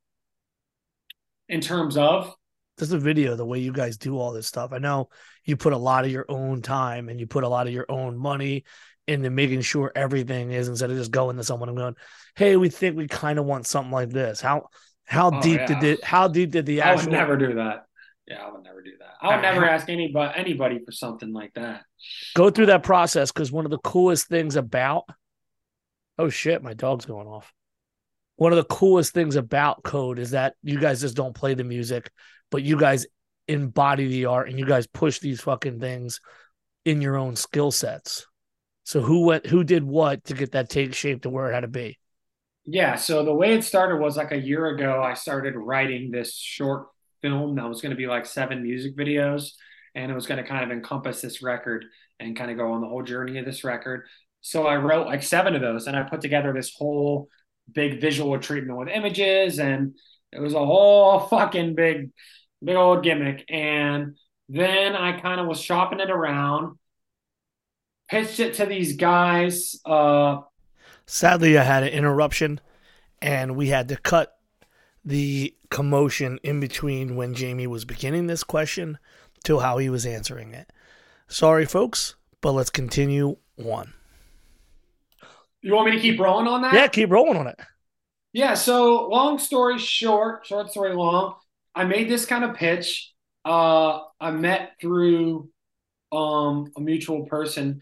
In 1.49 1.59
terms 1.59 1.97
of, 1.97 2.35
Just 2.79 2.91
a 2.93 2.97
video, 2.97 3.35
the 3.35 3.45
way 3.45 3.59
you 3.59 3.71
guys 3.71 3.97
do 3.97 4.17
all 4.17 4.31
this 4.33 4.47
stuff. 4.47 4.71
I 4.73 4.79
know 4.79 5.09
you 5.45 5.55
put 5.57 5.73
a 5.73 5.77
lot 5.77 6.05
of 6.05 6.11
your 6.11 6.25
own 6.27 6.61
time 6.61 7.07
and 7.09 7.19
you 7.19 7.27
put 7.27 7.43
a 7.43 7.47
lot 7.49 7.67
of 7.67 7.73
your 7.73 7.85
own 7.87 8.17
money 8.17 8.63
into 9.07 9.29
making 9.29 9.61
sure 9.61 9.91
everything 9.95 10.51
is 10.51 10.67
instead 10.69 10.89
of 10.89 10.97
just 10.97 11.11
going 11.11 11.37
to 11.37 11.43
someone 11.43 11.69
and 11.69 11.77
going, 11.77 11.95
"Hey, 12.35 12.55
we 12.57 12.69
think 12.69 12.97
we 12.97 13.07
kind 13.07 13.37
of 13.37 13.45
want 13.45 13.67
something 13.67 13.91
like 13.91 14.09
this." 14.09 14.41
How 14.41 14.67
how 15.05 15.29
Oh, 15.31 15.41
deep 15.41 15.59
yeah. 15.59 15.79
did 15.79 15.83
it? 15.83 16.03
How 16.03 16.27
deep 16.27 16.51
did 16.51 16.65
the 16.65 16.81
I 16.81 16.95
would 16.95 17.09
never 17.11 17.37
do 17.37 17.55
that. 17.55 17.85
Yeah, 18.27 18.41
I 18.43 18.51
would 18.51 18.63
never 18.63 18.81
do 18.81 18.91
that. 18.99 19.09
I 19.21 19.35
would 19.35 19.41
never 19.41 19.65
ask 19.65 19.87
anybody 19.89 20.33
anybody 20.35 20.79
for 20.83 20.91
something 20.91 21.31
like 21.31 21.53
that. 21.53 21.83
go 22.35 22.49
through 22.49 22.67
that 22.67 22.83
process 22.83 23.31
because 23.31 23.51
one 23.51 23.65
of 23.65 23.71
the 23.71 23.77
coolest 23.79 24.27
things 24.27 24.55
about 24.55 25.03
oh 26.17 26.29
shit 26.29 26.61
my 26.63 26.73
dog's 26.73 27.05
going 27.05 27.27
off 27.27 27.51
one 28.35 28.51
of 28.51 28.57
the 28.57 28.65
coolest 28.65 29.13
things 29.13 29.35
about 29.35 29.83
code 29.83 30.19
is 30.19 30.31
that 30.31 30.55
you 30.61 30.79
guys 30.79 31.01
just 31.01 31.15
don't 31.15 31.33
play 31.35 31.53
the 31.53 31.63
music 31.63 32.09
but 32.53 32.63
you 32.63 32.77
guys 32.77 33.05
embody 33.49 34.07
the 34.07 34.25
art 34.25 34.47
and 34.47 34.57
you 34.57 34.65
guys 34.65 34.87
push 34.87 35.19
these 35.19 35.41
fucking 35.41 35.79
things 35.79 36.21
in 36.85 37.01
your 37.01 37.17
own 37.17 37.35
skill 37.35 37.71
sets 37.71 38.25
so 38.83 39.01
who 39.01 39.25
went 39.25 39.45
who 39.45 39.63
did 39.63 39.83
what 39.83 40.23
to 40.23 40.33
get 40.33 40.51
that 40.51 40.69
take 40.69 40.93
shape 40.93 41.23
to 41.23 41.29
where 41.29 41.49
it 41.49 41.53
had 41.53 41.61
to 41.61 41.67
be 41.67 41.97
Yeah, 42.65 42.95
so 42.95 43.25
the 43.25 43.33
way 43.33 43.53
it 43.53 43.63
started 43.63 43.99
was 43.99 44.15
like 44.15 44.31
a 44.31 44.37
year 44.37 44.67
ago. 44.67 45.01
I 45.03 45.15
started 45.15 45.55
writing 45.55 46.11
this 46.11 46.33
short 46.37 46.87
film 47.21 47.55
that 47.55 47.67
was 47.67 47.81
going 47.81 47.89
to 47.89 47.97
be 47.97 48.07
like 48.07 48.25
seven 48.25 48.63
music 48.63 48.95
videos, 48.95 49.51
and 49.95 50.09
it 50.11 50.15
was 50.15 50.27
going 50.27 50.41
to 50.41 50.47
kind 50.47 50.63
of 50.63 50.71
encompass 50.71 51.19
this 51.21 51.41
record 51.43 51.83
and 52.19 52.37
kind 52.37 52.51
of 52.51 52.57
go 52.57 52.71
on 52.71 52.81
the 52.81 52.87
whole 52.87 53.03
journey 53.03 53.37
of 53.37 53.45
this 53.45 53.65
record. 53.65 54.05
So 54.39 54.65
I 54.65 54.77
wrote 54.77 55.07
like 55.07 55.23
seven 55.23 55.55
of 55.55 55.61
those, 55.61 55.87
and 55.87 55.97
I 55.97 56.03
put 56.03 56.21
together 56.21 56.53
this 56.53 56.73
whole 56.73 57.27
big 57.69 57.99
visual 57.99 58.39
treatment 58.39 58.79
with 58.79 58.87
images, 58.87 59.59
and 59.59 59.95
it 60.31 60.39
was 60.39 60.53
a 60.53 60.65
whole 60.65 61.19
fucking 61.19 61.75
big, 61.75 62.11
big 62.63 62.75
old 62.75 63.03
gimmick. 63.03 63.45
And 63.49 64.17
then 64.49 64.95
I 64.95 65.19
kind 65.19 65.39
of 65.41 65.47
was 65.47 65.59
shopping 65.61 65.99
it 65.99 66.09
around, 66.09 66.77
pitched 68.09 68.39
it 68.39 68.55
to 68.55 68.65
these 68.65 68.95
guys. 68.95 69.79
Uh, 69.85 70.41
Sadly, 71.05 71.57
I 71.57 71.63
had 71.63 71.83
an 71.83 71.89
interruption, 71.89 72.59
and 73.21 73.55
we 73.55 73.67
had 73.67 73.87
to 73.89 73.97
cut 73.97 74.37
the 75.05 75.55
commotion 75.69 76.39
in 76.43 76.59
between 76.59 77.15
when 77.15 77.33
Jami 77.33 77.67
was 77.67 77.85
beginning 77.85 78.27
this 78.27 78.43
question 78.43 78.97
to 79.43 79.59
how 79.59 79.77
he 79.77 79.89
was 79.89 80.05
answering 80.05 80.53
it. 80.53 80.71
Sorry, 81.27 81.65
folks, 81.65 82.15
but 82.41 82.51
let's 82.53 82.69
continue 82.69 83.37
on. 83.57 83.93
you 85.61 85.73
want 85.73 85.89
me 85.89 85.95
to 85.95 86.01
keep 86.01 86.19
rolling 86.19 86.47
on 86.47 86.61
that? 86.61 86.73
Yeah, 86.73 86.87
keep 86.87 87.09
rolling 87.11 87.37
on 87.37 87.47
it. 87.47 87.59
Yeah, 88.33 88.55
so 88.55 89.07
long 89.09 89.37
story 89.37 89.77
short, 89.77 90.45
short 90.45 90.71
story 90.71 90.95
long, 90.95 91.35
I 91.75 91.85
made 91.85 92.09
this 92.09 92.25
kind 92.25 92.43
of 92.43 92.55
pitch. 92.55 93.11
Uh, 93.45 94.01
I 94.19 94.31
met 94.31 94.73
through 94.79 95.49
um, 96.11 96.71
a 96.77 96.81
mutual 96.81 97.25
person, 97.25 97.81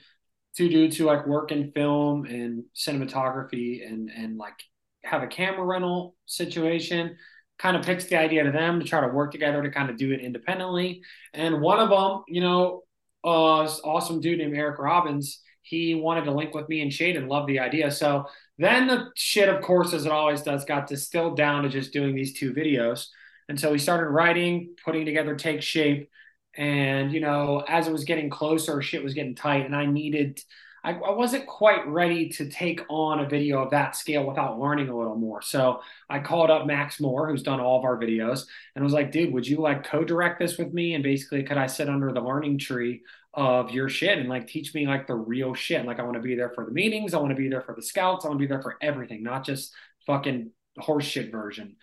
two 0.56 0.70
dudes 0.70 0.98
who 0.98 1.06
like 1.06 1.28
work 1.28 1.52
in 1.52 1.72
film 1.72 2.26
and 2.26 2.64
cinematography 2.76 3.86
and 3.88 4.10
and 4.10 4.38
like 4.38 4.56
have 5.04 5.24
a 5.24 5.28
camera 5.28 5.66
rental 5.66 6.16
situation. 6.26 7.18
Kind 7.60 7.78
of 7.78 7.86
pitched 7.86 8.10
the 8.10 8.18
idea 8.18 8.44
to 8.44 8.52
them 8.52 8.80
to 8.80 8.86
try 8.86 9.02
to 9.02 9.08
work 9.08 9.32
together 9.32 9.62
to 9.62 9.70
kind 9.70 9.89
of 9.89 9.98
do 9.98 10.12
it 10.12 10.22
independently. 10.22 11.02
And 11.34 11.62
one 11.62 11.80
of 11.80 11.89
them, 11.89 12.24
you 12.28 12.42
know, 12.42 12.84
uh, 13.24 13.70
awesome 13.84 14.20
dude 14.20 14.39
named 14.39 14.58
Eric 14.58 14.80
Robbins, 14.80 15.42
he 15.62 15.94
wanted 15.94 16.26
to 16.26 16.32
link 16.32 16.56
with 16.56 16.68
me 16.70 16.82
and 16.82 16.92
Shade 16.92 17.18
and 17.18 17.30
loved 17.30 17.48
the 17.48 17.60
idea. 17.60 17.92
So 17.92 18.26
then 18.58 18.88
the 18.88 19.12
shit, 19.16 19.48
of 19.48 19.62
course, 19.62 19.94
as 19.94 20.06
it 20.06 20.12
always 20.12 20.42
does, 20.42 20.66
got 20.66 20.88
distilled 20.88 21.38
down 21.38 21.64
to 21.64 21.70
just 21.70 21.94
doing 21.94 22.16
these 22.16 22.34
two 22.34 22.52
videos. 22.52 23.08
And 23.52 23.60
so 23.60 23.70
we 23.70 23.80
started 23.80 24.08
writing, 24.08 24.76
putting 24.86 25.04
together 25.04 25.36
Take 25.36 25.62
Shape. 25.62 26.10
And, 26.56 27.12
you 27.12 27.20
know, 27.20 27.62
as 27.68 27.86
it 27.86 27.91
was 27.91 28.06
getting 28.06 28.30
closer, 28.30 28.82
shit 28.82 29.04
was 29.04 29.14
getting 29.14 29.36
tight. 29.36 29.66
And 29.66 29.76
I 29.76 29.86
needed, 29.86 30.41
I, 30.86 30.93
I 30.93 31.12
wasn't 31.12 31.47
quite 31.47 31.86
ready 31.86 32.30
to 32.30 32.49
take 32.49 32.80
on 32.89 33.20
a 33.20 33.28
video 33.28 33.62
of 33.62 33.72
that 33.72 33.97
scale 33.97 34.26
without 34.26 34.58
learning 34.58 34.88
a 34.88 34.97
little 34.97 35.18
more. 35.18 35.41
So 35.41 35.82
I 36.10 36.20
called 36.20 36.49
up 36.49 36.66
Max 36.66 37.02
Moore, 37.02 37.28
who's 37.28 37.43
done 37.43 37.60
all 37.60 37.78
of 37.78 37.84
our 37.84 37.97
videos, 37.99 38.45
and 38.74 38.86
was 38.86 38.93
like, 38.93 39.12
dude, 39.12 39.34
would 39.34 39.45
you 39.45 39.58
like 39.58 39.84
co 39.84 40.06
direct 40.06 40.39
this 40.39 40.58
with 40.58 40.72
me? 40.72 40.93
And 40.93 41.04
basically, 41.04 41.43
could 41.43 41.58
I 41.58 41.68
sit 41.68 41.89
under 41.89 42.14
the 42.14 42.22
learning 42.22 42.58
tree 42.58 43.02
of 43.34 43.72
your 43.72 43.89
shit 43.89 44.18
and 44.18 44.30
like 44.30 44.47
teach 44.47 44.74
me 44.74 44.88
like 44.88 45.08
the 45.08 45.16
real 45.16 45.54
shit? 45.54 45.86
Like, 45.86 45.99
I 45.99 46.04
want 46.04 46.16
to 46.16 46.22
be 46.22 46.36
there 46.36 46.54
for 46.56 46.64
the 46.64 46.72
meetings, 46.72 47.14
I 47.14 47.18
want 47.18 47.32
to 47.32 47.36
be 47.36 47.49
there 47.49 47.64
for 47.64 47.76
the 47.76 47.84
scouts, 47.84 48.24
I 48.24 48.30
want 48.30 48.39
to 48.39 48.43
be 48.45 48.49
there 48.49 48.62
for 48.62 48.78
everything, 48.82 49.24
not 49.24 49.43
just 49.43 49.74
fucking 50.08 50.52
horse 50.78 51.04
shit 51.04 51.34
version. 51.34 51.76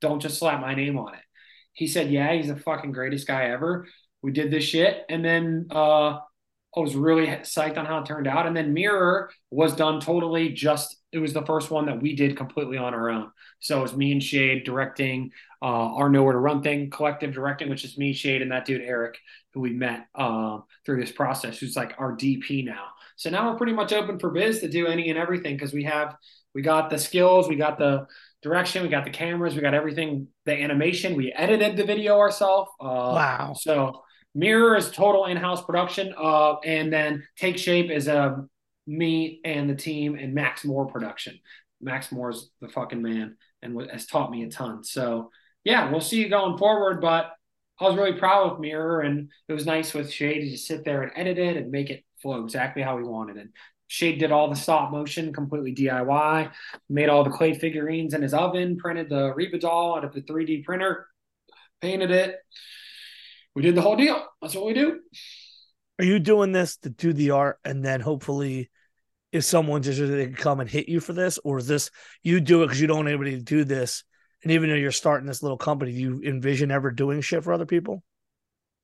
Don't 0.00 0.20
just 0.20 0.38
slap 0.38 0.60
my 0.60 0.74
name 0.74 0.98
on 0.98 1.14
it. 1.14 1.20
He 1.72 1.86
said, 1.86 2.10
yeah, 2.10 2.32
he's 2.32 2.48
the 2.48 2.56
fucking 2.56 2.92
greatest 2.92 3.26
guy 3.26 3.46
ever. 3.46 3.86
We 4.22 4.32
did 4.32 4.50
this 4.50 4.64
shit. 4.64 5.04
And 5.08 5.24
then, 5.24 5.66
uh, 5.70 6.18
I 6.76 6.80
was 6.80 6.94
really 6.94 7.26
psyched 7.26 7.78
on 7.78 7.86
how 7.86 7.98
it 7.98 8.06
turned 8.06 8.26
out. 8.26 8.46
And 8.46 8.54
then 8.54 8.74
Mirror 8.74 9.30
was 9.50 9.74
done 9.74 9.98
totally 9.98 10.50
just, 10.50 10.96
it 11.10 11.18
was 11.18 11.32
the 11.32 11.44
first 11.46 11.70
one 11.70 11.86
that 11.86 12.02
we 12.02 12.14
did 12.14 12.36
completely 12.36 12.76
on 12.76 12.92
our 12.92 13.08
own. 13.08 13.30
So 13.60 13.78
it 13.78 13.82
was 13.82 13.96
me 13.96 14.12
and 14.12 14.22
Shade 14.22 14.64
directing 14.64 15.30
uh, 15.62 15.64
our 15.94 16.10
Nowhere 16.10 16.34
to 16.34 16.38
Run 16.38 16.62
thing, 16.62 16.90
collective 16.90 17.32
directing, 17.32 17.70
which 17.70 17.84
is 17.84 17.96
me, 17.96 18.12
Shade, 18.12 18.42
and 18.42 18.52
that 18.52 18.66
dude, 18.66 18.82
Eric, 18.82 19.16
who 19.54 19.60
we 19.60 19.72
met 19.72 20.06
uh, 20.14 20.58
through 20.84 21.00
this 21.00 21.12
process, 21.12 21.58
who's 21.58 21.76
like 21.76 21.94
our 21.98 22.14
DP 22.14 22.62
now. 22.66 22.88
So 23.16 23.30
now 23.30 23.50
we're 23.50 23.56
pretty 23.56 23.72
much 23.72 23.94
open 23.94 24.18
for 24.18 24.28
biz 24.28 24.60
to 24.60 24.68
do 24.68 24.86
any 24.86 25.08
and 25.08 25.18
everything 25.18 25.56
because 25.56 25.72
we 25.72 25.84
have, 25.84 26.14
we 26.54 26.60
got 26.60 26.90
the 26.90 26.98
skills, 26.98 27.48
we 27.48 27.56
got 27.56 27.78
the 27.78 28.06
direction, 28.46 28.82
we 28.82 28.88
got 28.88 29.04
the 29.04 29.10
cameras, 29.10 29.54
we 29.54 29.60
got 29.60 29.74
everything, 29.74 30.28
the 30.44 30.52
animation, 30.52 31.16
we 31.16 31.32
edited 31.32 31.76
the 31.76 31.84
video 31.84 32.18
ourselves. 32.18 32.70
Uh, 32.80 32.84
Wow. 32.86 33.54
So 33.58 34.02
Mirror 34.34 34.76
is 34.76 34.90
total 34.90 35.24
in-house 35.26 35.64
production, 35.64 36.14
uh, 36.16 36.54
and 36.64 36.92
then 36.92 37.26
Take 37.36 37.58
Shape 37.58 37.90
is 37.90 38.06
a 38.06 38.46
me 38.86 39.40
and 39.44 39.68
the 39.68 39.74
team 39.74 40.14
and 40.14 40.32
Max 40.32 40.64
Moore 40.64 40.86
production. 40.86 41.38
Max 41.80 42.12
Moore's 42.12 42.50
the 42.60 42.68
fucking 42.68 43.02
man 43.02 43.36
and 43.62 43.90
has 43.90 44.06
taught 44.06 44.30
me 44.30 44.44
a 44.44 44.48
ton. 44.48 44.84
So 44.84 45.30
yeah, 45.64 45.90
we'll 45.90 46.00
see 46.00 46.20
you 46.20 46.28
going 46.28 46.56
forward. 46.56 47.00
But 47.00 47.32
I 47.80 47.84
was 47.84 47.96
really 47.96 48.18
proud 48.18 48.52
of 48.52 48.60
Mirror, 48.60 49.00
and 49.00 49.28
it 49.48 49.52
was 49.52 49.66
nice 49.66 49.92
with 49.92 50.12
Shade 50.12 50.40
to 50.40 50.50
just 50.50 50.66
sit 50.66 50.84
there 50.84 51.02
and 51.02 51.12
edit 51.16 51.38
it 51.38 51.56
and 51.56 51.70
make 51.70 51.90
it 51.90 52.04
flow 52.22 52.44
exactly 52.44 52.82
how 52.82 52.96
we 52.96 53.02
wanted. 53.02 53.36
And 53.38 53.50
Shade 53.88 54.18
did 54.18 54.32
all 54.32 54.48
the 54.48 54.56
stop 54.56 54.90
motion, 54.90 55.32
completely 55.32 55.74
DIY, 55.74 56.50
made 56.88 57.08
all 57.08 57.24
the 57.24 57.30
clay 57.30 57.54
figurines 57.54 58.14
in 58.14 58.22
his 58.22 58.34
oven, 58.34 58.76
printed 58.76 59.08
the 59.08 59.32
Reba 59.34 59.58
doll 59.58 59.96
out 59.96 60.04
of 60.04 60.12
the 60.12 60.22
3D 60.22 60.64
printer, 60.64 61.06
painted 61.80 62.10
it. 62.10 62.36
We 63.54 63.62
did 63.62 63.74
the 63.74 63.82
whole 63.82 63.96
deal. 63.96 64.26
That's 64.42 64.54
what 64.54 64.66
we 64.66 64.74
do. 64.74 65.00
Are 65.98 66.04
you 66.04 66.18
doing 66.18 66.52
this 66.52 66.76
to 66.78 66.90
do 66.90 67.12
the 67.12 67.30
art 67.30 67.58
and 67.64 67.84
then 67.84 68.00
hopefully 68.00 68.70
if 69.32 69.44
someone 69.44 69.82
just 69.82 69.98
they 69.98 70.26
can 70.26 70.34
come 70.34 70.60
and 70.60 70.68
hit 70.68 70.88
you 70.88 71.00
for 71.00 71.12
this? 71.12 71.38
Or 71.38 71.58
is 71.58 71.66
this 71.66 71.90
you 72.22 72.40
do 72.40 72.62
it 72.62 72.66
because 72.66 72.80
you 72.80 72.86
don't 72.86 72.98
want 72.98 73.08
anybody 73.08 73.32
to 73.32 73.42
do 73.42 73.64
this? 73.64 74.04
And 74.42 74.52
even 74.52 74.68
though 74.68 74.76
you're 74.76 74.92
starting 74.92 75.26
this 75.26 75.42
little 75.42 75.56
company, 75.56 75.92
do 75.92 75.98
you 75.98 76.22
envision 76.22 76.70
ever 76.70 76.90
doing 76.90 77.20
shit 77.20 77.44
for 77.44 77.52
other 77.52 77.66
people? 77.66 78.02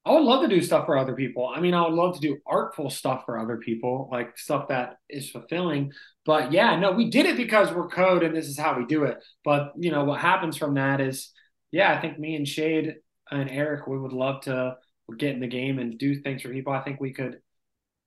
I 0.05 0.13
would 0.13 0.25
love 0.25 0.43
to 0.43 0.49
do 0.49 0.61
stuff 0.63 0.87
for 0.87 0.99
other 0.99 1.15
people. 1.15 1.49
I 1.49 1.61
mean, 1.61 1.75
I 1.75 1.83
would 1.83 1.95
love 1.95 2.15
to 2.17 2.21
do 2.21 2.39
artful 2.45 2.91
stuff 2.91 3.23
for 3.25 3.39
other 3.39 3.59
people, 3.59 4.09
like 4.11 4.37
stuff 4.37 4.69
that 4.69 4.97
is 5.09 5.31
fulfilling. 5.31 5.93
But 6.25 6.53
yeah, 6.53 6.77
no, 6.77 6.91
we 6.91 7.09
did 7.09 7.27
it 7.27 7.37
because 7.37 7.73
we're 7.73 7.89
code 7.89 8.25
and 8.25 8.35
this 8.35 8.49
is 8.49 8.59
how 8.59 8.77
we 8.77 8.85
do 8.85 9.05
it. 9.05 9.23
But 9.45 9.73
you 9.79 9.93
know, 9.93 10.03
what 10.05 10.21
happens 10.21 10.57
from 10.57 10.75
that 10.75 11.01
is, 11.01 11.31
yeah, 11.71 11.93
I 11.93 12.01
think 12.01 12.19
me 12.19 12.35
and 12.35 12.49
Shade 12.49 12.97
and 13.31 13.49
Eric, 13.49 13.87
we 13.87 13.99
would 13.99 14.13
love 14.13 14.43
to 14.43 14.77
get 15.17 15.35
in 15.35 15.41
the 15.41 15.47
game 15.47 15.79
and 15.79 15.99
do 15.99 16.21
things 16.21 16.43
for 16.43 16.49
people. 16.49 16.73
I 16.73 16.83
think 16.83 17.01
we 17.01 17.13
could 17.13 17.41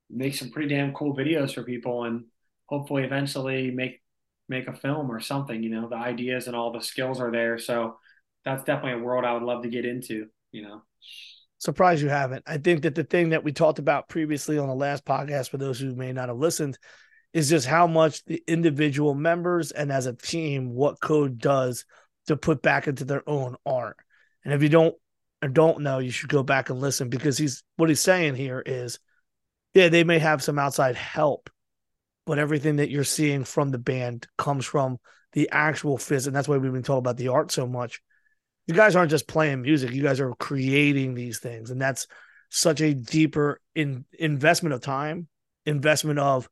make 0.10 0.36
some 0.36 0.52
pretty 0.52 0.70
damn 0.70 0.94
cool 0.94 1.16
videos 1.16 1.54
for 1.54 1.64
people 1.64 2.04
and 2.04 2.26
hopefully 2.66 3.04
eventually 3.04 3.72
make 3.72 4.02
make 4.50 4.68
a 4.68 4.74
film 4.74 5.10
or 5.10 5.22
something. 5.22 5.64
You 5.64 5.70
know, 5.70 5.88
the 5.88 5.96
ideas 5.96 6.48
and 6.48 6.56
all 6.58 6.74
the 6.74 6.82
skills 6.82 7.22
are 7.22 7.32
there. 7.32 7.58
So 7.58 7.98
that's 8.44 8.64
definitely 8.66 9.02
a 9.02 9.04
world 9.04 9.24
I 9.24 9.34
would 9.34 9.44
love 9.44 9.64
to 9.64 9.70
get 9.70 9.86
into, 9.86 10.28
you 10.52 10.64
know. 10.64 10.82
Surprised 11.58 12.02
you 12.02 12.10
haven't. 12.10 12.44
I 12.46 12.58
think 12.58 12.84
that 12.84 12.96
the 12.96 13.04
thing 13.04 13.30
that 13.30 13.44
we 13.44 13.52
talked 13.52 13.80
about 13.80 14.10
previously 14.10 14.58
on 14.58 14.68
the 14.68 14.76
last 14.76 15.06
podcast, 15.06 15.50
for 15.50 15.58
those 15.58 15.80
who 15.80 15.96
may 15.96 16.12
not 16.12 16.30
have 16.30 16.38
listened, 16.38 16.78
is 17.34 17.50
just 17.50 17.66
how 17.66 17.88
much 17.88 18.24
the 18.26 18.44
individual 18.48 19.14
members 19.14 19.72
and 19.72 19.92
as 19.92 20.06
a 20.06 20.14
team, 20.14 20.74
what 20.74 21.00
code 21.00 21.38
does 21.38 21.86
to 22.28 22.38
put 22.38 22.62
back 22.62 22.88
into 22.88 23.06
their 23.06 23.28
own 23.28 23.56
art. 23.66 23.98
And 24.44 24.54
if 24.54 24.64
you 24.64 24.70
don't 24.70 24.96
or 25.42 25.50
don't 25.50 25.82
know, 25.82 26.00
you 26.00 26.12
should 26.12 26.30
go 26.30 26.44
back 26.44 26.70
and 26.70 26.80
listen 26.80 27.10
because 27.10 27.38
he's 27.38 27.64
what 27.78 27.90
he's 27.90 28.02
saying 28.02 28.36
here 28.36 28.64
is, 28.66 29.00
yeah, 29.74 29.90
they 29.90 30.04
may 30.04 30.20
have 30.20 30.44
some 30.44 30.58
outside 30.58 30.96
help, 30.96 31.50
but 32.26 32.40
everything 32.40 32.78
that 32.78 32.90
you're 32.90 33.04
seeing 33.04 33.44
from 33.44 33.70
the 33.70 33.78
band 33.78 34.28
comes 34.38 34.66
from 34.66 34.98
the 35.34 35.50
actual 35.52 35.98
phys, 35.98 36.28
and 36.28 36.36
that's 36.36 36.48
why 36.48 36.58
we've 36.58 36.72
been 36.72 36.84
talking 36.84 37.00
about 37.00 37.18
the 37.18 37.28
art 37.28 37.52
so 37.52 37.68
much. 37.68 38.02
You 38.68 38.74
guys 38.74 38.96
aren't 38.96 39.12
just 39.12 39.28
playing 39.28 39.62
music; 39.62 39.92
you 39.92 40.04
guys 40.04 40.20
are 40.20 40.34
creating 40.36 41.14
these 41.14 41.40
things, 41.40 41.72
and 41.72 41.82
that's 41.82 42.08
such 42.50 42.82
a 42.82 42.94
deeper 42.94 43.60
in 43.74 44.06
investment 44.18 44.74
of 44.74 44.82
time, 44.82 45.28
investment 45.66 46.20
of 46.20 46.50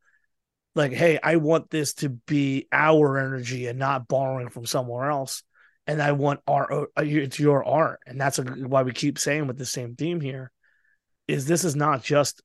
like, 0.76 0.92
hey, 0.92 1.20
I 1.22 1.38
want 1.38 1.70
this 1.70 1.94
to 1.96 2.10
be 2.10 2.68
our 2.72 3.18
energy 3.18 3.68
and 3.68 3.78
not 3.78 4.08
borrowing 4.08 4.50
from 4.50 4.66
somewhere 4.66 5.10
else 5.10 5.44
and 5.88 6.02
I 6.02 6.14
want 6.14 6.42
art. 6.48 6.72
uh, 6.72 6.86
It's 6.98 7.40
your 7.40 7.64
art, 7.66 8.00
and 8.06 8.20
that's 8.20 8.40
a, 8.40 8.44
why 8.44 8.84
we 8.84 8.94
keep 8.94 9.20
saying 9.20 9.48
with 9.48 9.58
the 9.58 9.66
same 9.66 9.96
theme 9.96 10.22
here, 10.22 10.52
is 11.28 11.46
this 11.46 11.64
is 11.64 11.76
not 11.76 12.04
just 12.04 12.42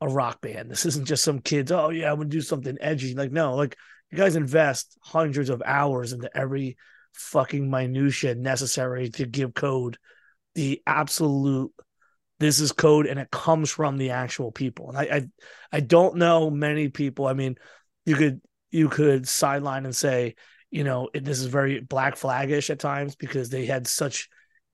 a 0.00 0.08
rock 0.08 0.40
band. 0.40 0.70
This 0.70 0.86
isn't 0.86 1.06
just 1.06 1.24
some 1.24 1.40
kids. 1.40 1.72
Oh 1.72 1.90
yeah, 1.90 2.10
I'm 2.10 2.18
gonna 2.18 2.28
do 2.28 2.40
something 2.40 2.76
edgy. 2.80 3.14
Like 3.14 3.32
no, 3.32 3.54
like 3.54 3.76
you 4.10 4.18
guys 4.18 4.36
invest 4.36 4.98
hundreds 5.02 5.50
of 5.50 5.62
hours 5.64 6.12
into 6.12 6.34
every 6.36 6.76
fucking 7.14 7.70
minutia 7.70 8.34
necessary 8.34 9.08
to 9.10 9.26
give 9.26 9.54
code 9.54 9.98
the 10.54 10.82
absolute. 10.86 11.72
This 12.40 12.60
is 12.60 12.72
code, 12.72 13.06
and 13.06 13.18
it 13.18 13.30
comes 13.30 13.70
from 13.70 13.96
the 13.96 14.10
actual 14.10 14.50
people. 14.50 14.88
And 14.88 14.98
I, 14.98 15.02
I, 15.02 15.28
I 15.72 15.80
don't 15.80 16.16
know 16.16 16.50
many 16.50 16.88
people. 16.88 17.26
I 17.26 17.32
mean, 17.32 17.56
you 18.04 18.16
could 18.16 18.40
you 18.70 18.88
could 18.88 19.28
sideline 19.28 19.84
and 19.84 19.94
say 19.94 20.34
you 20.74 20.82
know, 20.82 21.08
this 21.14 21.38
is 21.38 21.46
very 21.46 21.78
black 21.78 22.16
flagish 22.16 22.68
at 22.68 22.80
times 22.80 23.14
because 23.14 23.48
they 23.48 23.64
had 23.64 23.86
such 23.86 24.28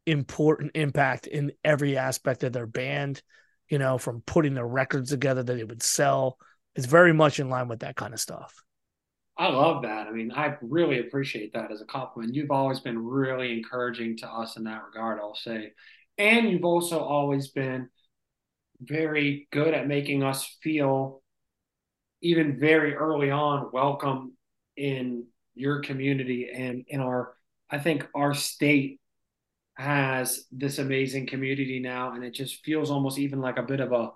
important 0.07 0.71
impact 0.75 1.27
in 1.27 1.53
every 1.63 1.99
aspect 1.99 2.43
of 2.43 2.55
their 2.55 2.67
band, 2.67 3.23
you 3.69 3.79
know, 3.79 3.99
from 3.99 4.23
putting 4.23 4.55
their 4.55 4.67
records 4.67 5.11
together 5.11 5.43
that 5.43 5.59
it 5.59 5.69
would 5.69 5.83
sell. 5.83 6.39
It's 6.75 6.87
very 6.87 7.13
much 7.13 7.39
in 7.39 7.51
line 7.51 7.69
with 7.69 7.81
that 7.81 7.97
kind 7.97 8.15
of 8.15 8.21
stuff. 8.21 8.65
I 9.41 9.49
love 9.49 9.85
that. 9.85 10.07
I 10.07 10.11
mean, 10.11 10.33
I 10.33 10.59
really 10.61 11.01
appreciate 11.01 11.55
that 11.55 11.73
as 11.73 11.81
a 11.81 11.87
compliment. 11.87 12.35
You've 12.35 12.51
always 12.51 12.81
been 12.81 13.03
really 13.03 13.57
encouraging 13.57 14.19
to 14.19 14.29
us 14.29 14.59
in 14.59 14.65
that 14.65 14.83
regard, 14.85 15.19
I'll 15.19 15.35
say. 15.35 15.73
And 16.19 16.51
you've 16.51 16.67
also 16.67 16.99
always 16.99 17.49
been 17.49 17.89
very 18.83 19.49
good 19.51 19.73
at 19.73 19.89
making 19.89 20.23
us 20.23 20.59
feel, 20.63 21.23
even 22.21 22.61
very 22.61 22.95
early 22.95 23.31
on, 23.31 23.71
welcome 23.73 24.35
in 24.77 25.25
your 25.55 25.81
community 25.81 26.51
and 26.55 26.85
in 26.89 27.01
our, 27.01 27.33
I 27.71 27.79
think 27.79 28.07
our 28.15 28.35
state 28.35 29.01
has 29.79 30.45
this 30.53 30.79
amazing 30.79 31.29
community 31.29 31.81
now. 31.81 32.13
And 32.13 32.23
it 32.25 32.35
just 32.35 32.63
feels 32.63 32.91
almost 32.91 33.19
even 33.19 33.41
like 33.41 33.57
a 33.57 33.63
bit 33.63 33.81
of 33.81 33.93
a, 33.93 34.11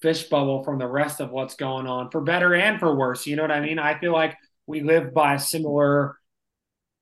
fish 0.00 0.24
bubble 0.24 0.62
from 0.64 0.78
the 0.78 0.86
rest 0.86 1.20
of 1.20 1.30
what's 1.30 1.54
going 1.54 1.86
on 1.86 2.10
for 2.10 2.20
better 2.20 2.54
and 2.54 2.78
for 2.78 2.96
worse. 2.96 3.26
You 3.26 3.36
know 3.36 3.42
what 3.42 3.50
I 3.50 3.60
mean? 3.60 3.78
I 3.78 3.98
feel 3.98 4.12
like 4.12 4.36
we 4.66 4.82
live 4.82 5.12
by 5.14 5.34
a 5.34 5.38
similar 5.38 6.16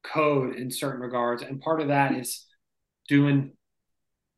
code 0.02 0.56
in 0.56 0.70
certain 0.70 1.00
regards. 1.00 1.42
And 1.42 1.60
part 1.60 1.80
of 1.80 1.88
that 1.88 2.12
is 2.12 2.46
doing 3.08 3.52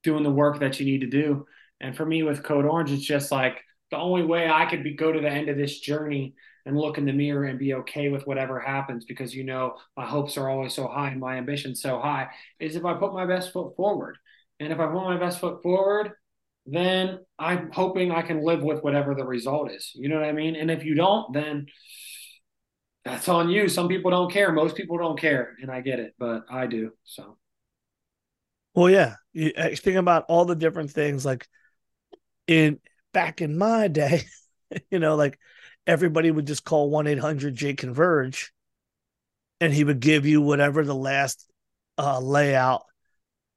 doing 0.03 0.23
the 0.23 0.31
work 0.31 0.61
that 0.61 0.79
you 0.79 0.87
need 0.87 1.01
to 1.01 1.07
do. 1.07 1.47
And 1.81 1.97
for 1.97 2.07
me 2.07 2.23
with 2.23 2.43
Code 2.43 2.65
Orange, 2.65 2.91
it's 2.91 3.05
just 3.05 3.31
like 3.31 3.59
the 3.91 3.99
only 3.99 4.25
way 4.25 4.49
I 4.49 4.67
could 4.67 4.83
be 4.83 4.95
go 4.95 5.13
to 5.13 5.21
the 5.21 5.31
end 5.31 5.49
of 5.49 5.57
this 5.57 5.81
journey 5.81 6.35
and 6.67 6.77
look 6.77 6.99
in 6.99 7.07
the 7.07 7.13
mirror 7.13 7.45
and 7.45 7.59
be 7.59 7.75
okay 7.75 8.09
with 8.09 8.27
whatever 8.27 8.61
happens 8.61 9.05
because 9.05 9.35
you 9.35 9.45
know 9.45 9.77
my 9.97 10.05
hopes 10.07 10.37
are 10.37 10.49
always 10.49 10.75
so 10.75 10.87
high 10.87 11.09
and 11.09 11.21
my 11.21 11.37
ambitions 11.37 11.81
so 11.81 11.99
high 11.99 12.29
is 12.61 12.77
if 12.77 12.85
I 12.85 12.95
put 12.95 13.15
my 13.15 13.27
best 13.27 13.53
foot 13.53 13.75
forward. 13.77 14.19
And 14.61 14.73
if 14.73 14.79
I 14.79 14.87
put 14.87 15.05
my 15.05 15.19
best 15.19 15.41
foot 15.41 15.63
forward, 15.63 16.13
then 16.75 17.19
I'm 17.39 17.71
hoping 17.73 18.13
I 18.13 18.23
can 18.23 18.45
live 18.45 18.63
with 18.63 18.83
whatever 18.83 19.15
the 19.15 19.25
result 19.25 19.71
is. 19.71 19.93
You 19.95 20.09
know 20.09 20.17
what 20.17 20.29
I 20.29 20.33
mean? 20.33 20.57
And 20.57 20.71
if 20.71 20.85
you 20.85 20.95
don't, 20.95 21.33
then 21.33 21.67
that's 23.05 23.29
on 23.29 23.49
you. 23.49 23.69
Some 23.69 23.89
people 23.89 24.11
don't 24.11 24.31
care. 24.31 24.53
Most 24.53 24.77
people 24.77 24.99
don't 24.99 25.19
care, 25.19 25.55
and 25.63 25.71
I 25.71 25.81
get 25.81 25.99
it, 25.99 26.15
but 26.19 26.45
I 26.51 26.67
do. 26.67 26.93
So, 27.05 27.39
well, 28.75 28.91
yeah. 28.91 29.15
You 29.33 29.53
uh, 29.57 29.69
think 29.77 29.97
about 29.97 30.25
all 30.29 30.45
the 30.45 30.57
different 30.57 30.91
things. 30.91 31.25
Like 31.25 31.47
in 32.47 32.81
back 33.15 33.41
in 33.41 33.57
my 33.57 33.89
day, 33.89 34.25
you 34.91 34.99
know, 34.99 35.17
like 35.17 35.39
everybody 35.87 36.31
would 36.31 36.47
just 36.47 36.65
call 36.65 36.91
one 36.91 37.07
eight 37.07 37.19
hundred 37.19 37.55
J 37.55 37.75
Converge, 37.75 38.53
and 39.61 39.73
he 39.73 39.85
would 39.85 40.01
give 40.01 40.27
you 40.27 40.43
whatever 40.43 40.85
the 40.85 40.95
last 40.95 41.49
uh, 41.97 42.21
layout 42.21 42.83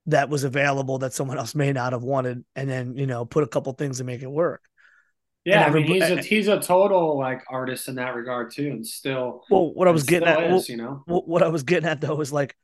that 0.08 0.30
was 0.30 0.43
available 0.43 0.99
that 0.99 1.14
someone 1.14 1.38
else 1.38 1.54
may 1.56 1.72
not 1.72 1.93
have 1.93 2.04
wanted, 2.04 2.43
and 2.56 2.70
then 2.70 2.95
you 2.95 3.08
know 3.08 3.26
put 3.26 3.43
a 3.43 3.47
couple 3.47 3.72
things 3.74 3.97
to 3.99 4.04
make 4.04 4.22
it 4.22 4.32
work. 4.32 4.64
Yeah, 5.45 5.66
I 5.66 5.70
mean 5.72 5.86
he's 5.86 6.04
a 6.04 6.22
he's 6.22 6.47
a 6.47 6.60
total 6.60 7.18
like 7.18 7.41
artist 7.49 7.88
in 7.88 7.95
that 7.95 8.16
regard 8.16 8.52
too, 8.52 8.68
and 8.68 8.86
still. 8.86 9.43
Well, 9.49 9.74
what 9.74 9.88
I 9.88 9.91
was 9.91 10.04
getting 10.04 10.28
at, 10.28 10.52
is, 10.52 10.70
you 10.70 10.78
know, 10.78 11.04
what 11.06 11.41
I 11.41 11.47
was 11.47 11.64
getting 11.64 11.89
at 11.89 11.99
though 11.99 12.22
is 12.22 12.32
like 12.32 12.56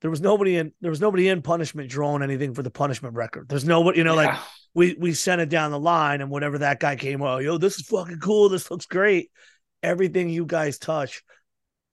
there 0.00 0.10
was 0.10 0.20
nobody 0.20 0.56
in 0.56 0.72
there 0.80 0.90
was 0.90 1.00
nobody 1.00 1.28
in 1.28 1.42
punishment 1.42 1.90
drawing 1.90 2.22
anything 2.22 2.54
for 2.54 2.62
the 2.62 2.70
punishment 2.70 3.14
record. 3.14 3.48
There's 3.48 3.64
nobody, 3.64 3.98
you 3.98 4.04
know, 4.04 4.20
yeah. 4.20 4.28
like 4.28 4.38
we 4.74 4.96
we 4.98 5.12
sent 5.12 5.40
it 5.40 5.48
down 5.48 5.72
the 5.72 5.80
line, 5.80 6.20
and 6.20 6.30
whatever 6.30 6.58
that 6.58 6.80
guy 6.80 6.96
came, 6.96 7.20
oh, 7.22 7.38
yo, 7.38 7.58
this 7.58 7.78
is 7.78 7.86
fucking 7.86 8.20
cool. 8.20 8.48
This 8.48 8.70
looks 8.70 8.86
great. 8.86 9.30
Everything 9.82 10.28
you 10.28 10.46
guys 10.46 10.78
touch, 10.78 11.22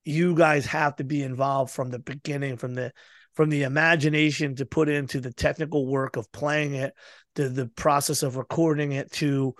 you 0.04 0.34
guys 0.34 0.66
have 0.66 0.96
to 0.96 1.04
be 1.04 1.22
involved 1.22 1.72
from 1.72 1.90
the 1.90 1.98
beginning, 1.98 2.56
from 2.56 2.74
the 2.74 2.92
from 3.38 3.50
the 3.50 3.62
imagination 3.62 4.56
to 4.56 4.66
put 4.66 4.88
into 4.88 5.20
the 5.20 5.32
technical 5.32 5.86
work 5.86 6.16
of 6.16 6.32
playing 6.32 6.74
it 6.74 6.92
to 7.36 7.48
the 7.48 7.66
process 7.66 8.24
of 8.24 8.36
recording 8.36 8.90
it 8.90 9.12
to 9.12 9.54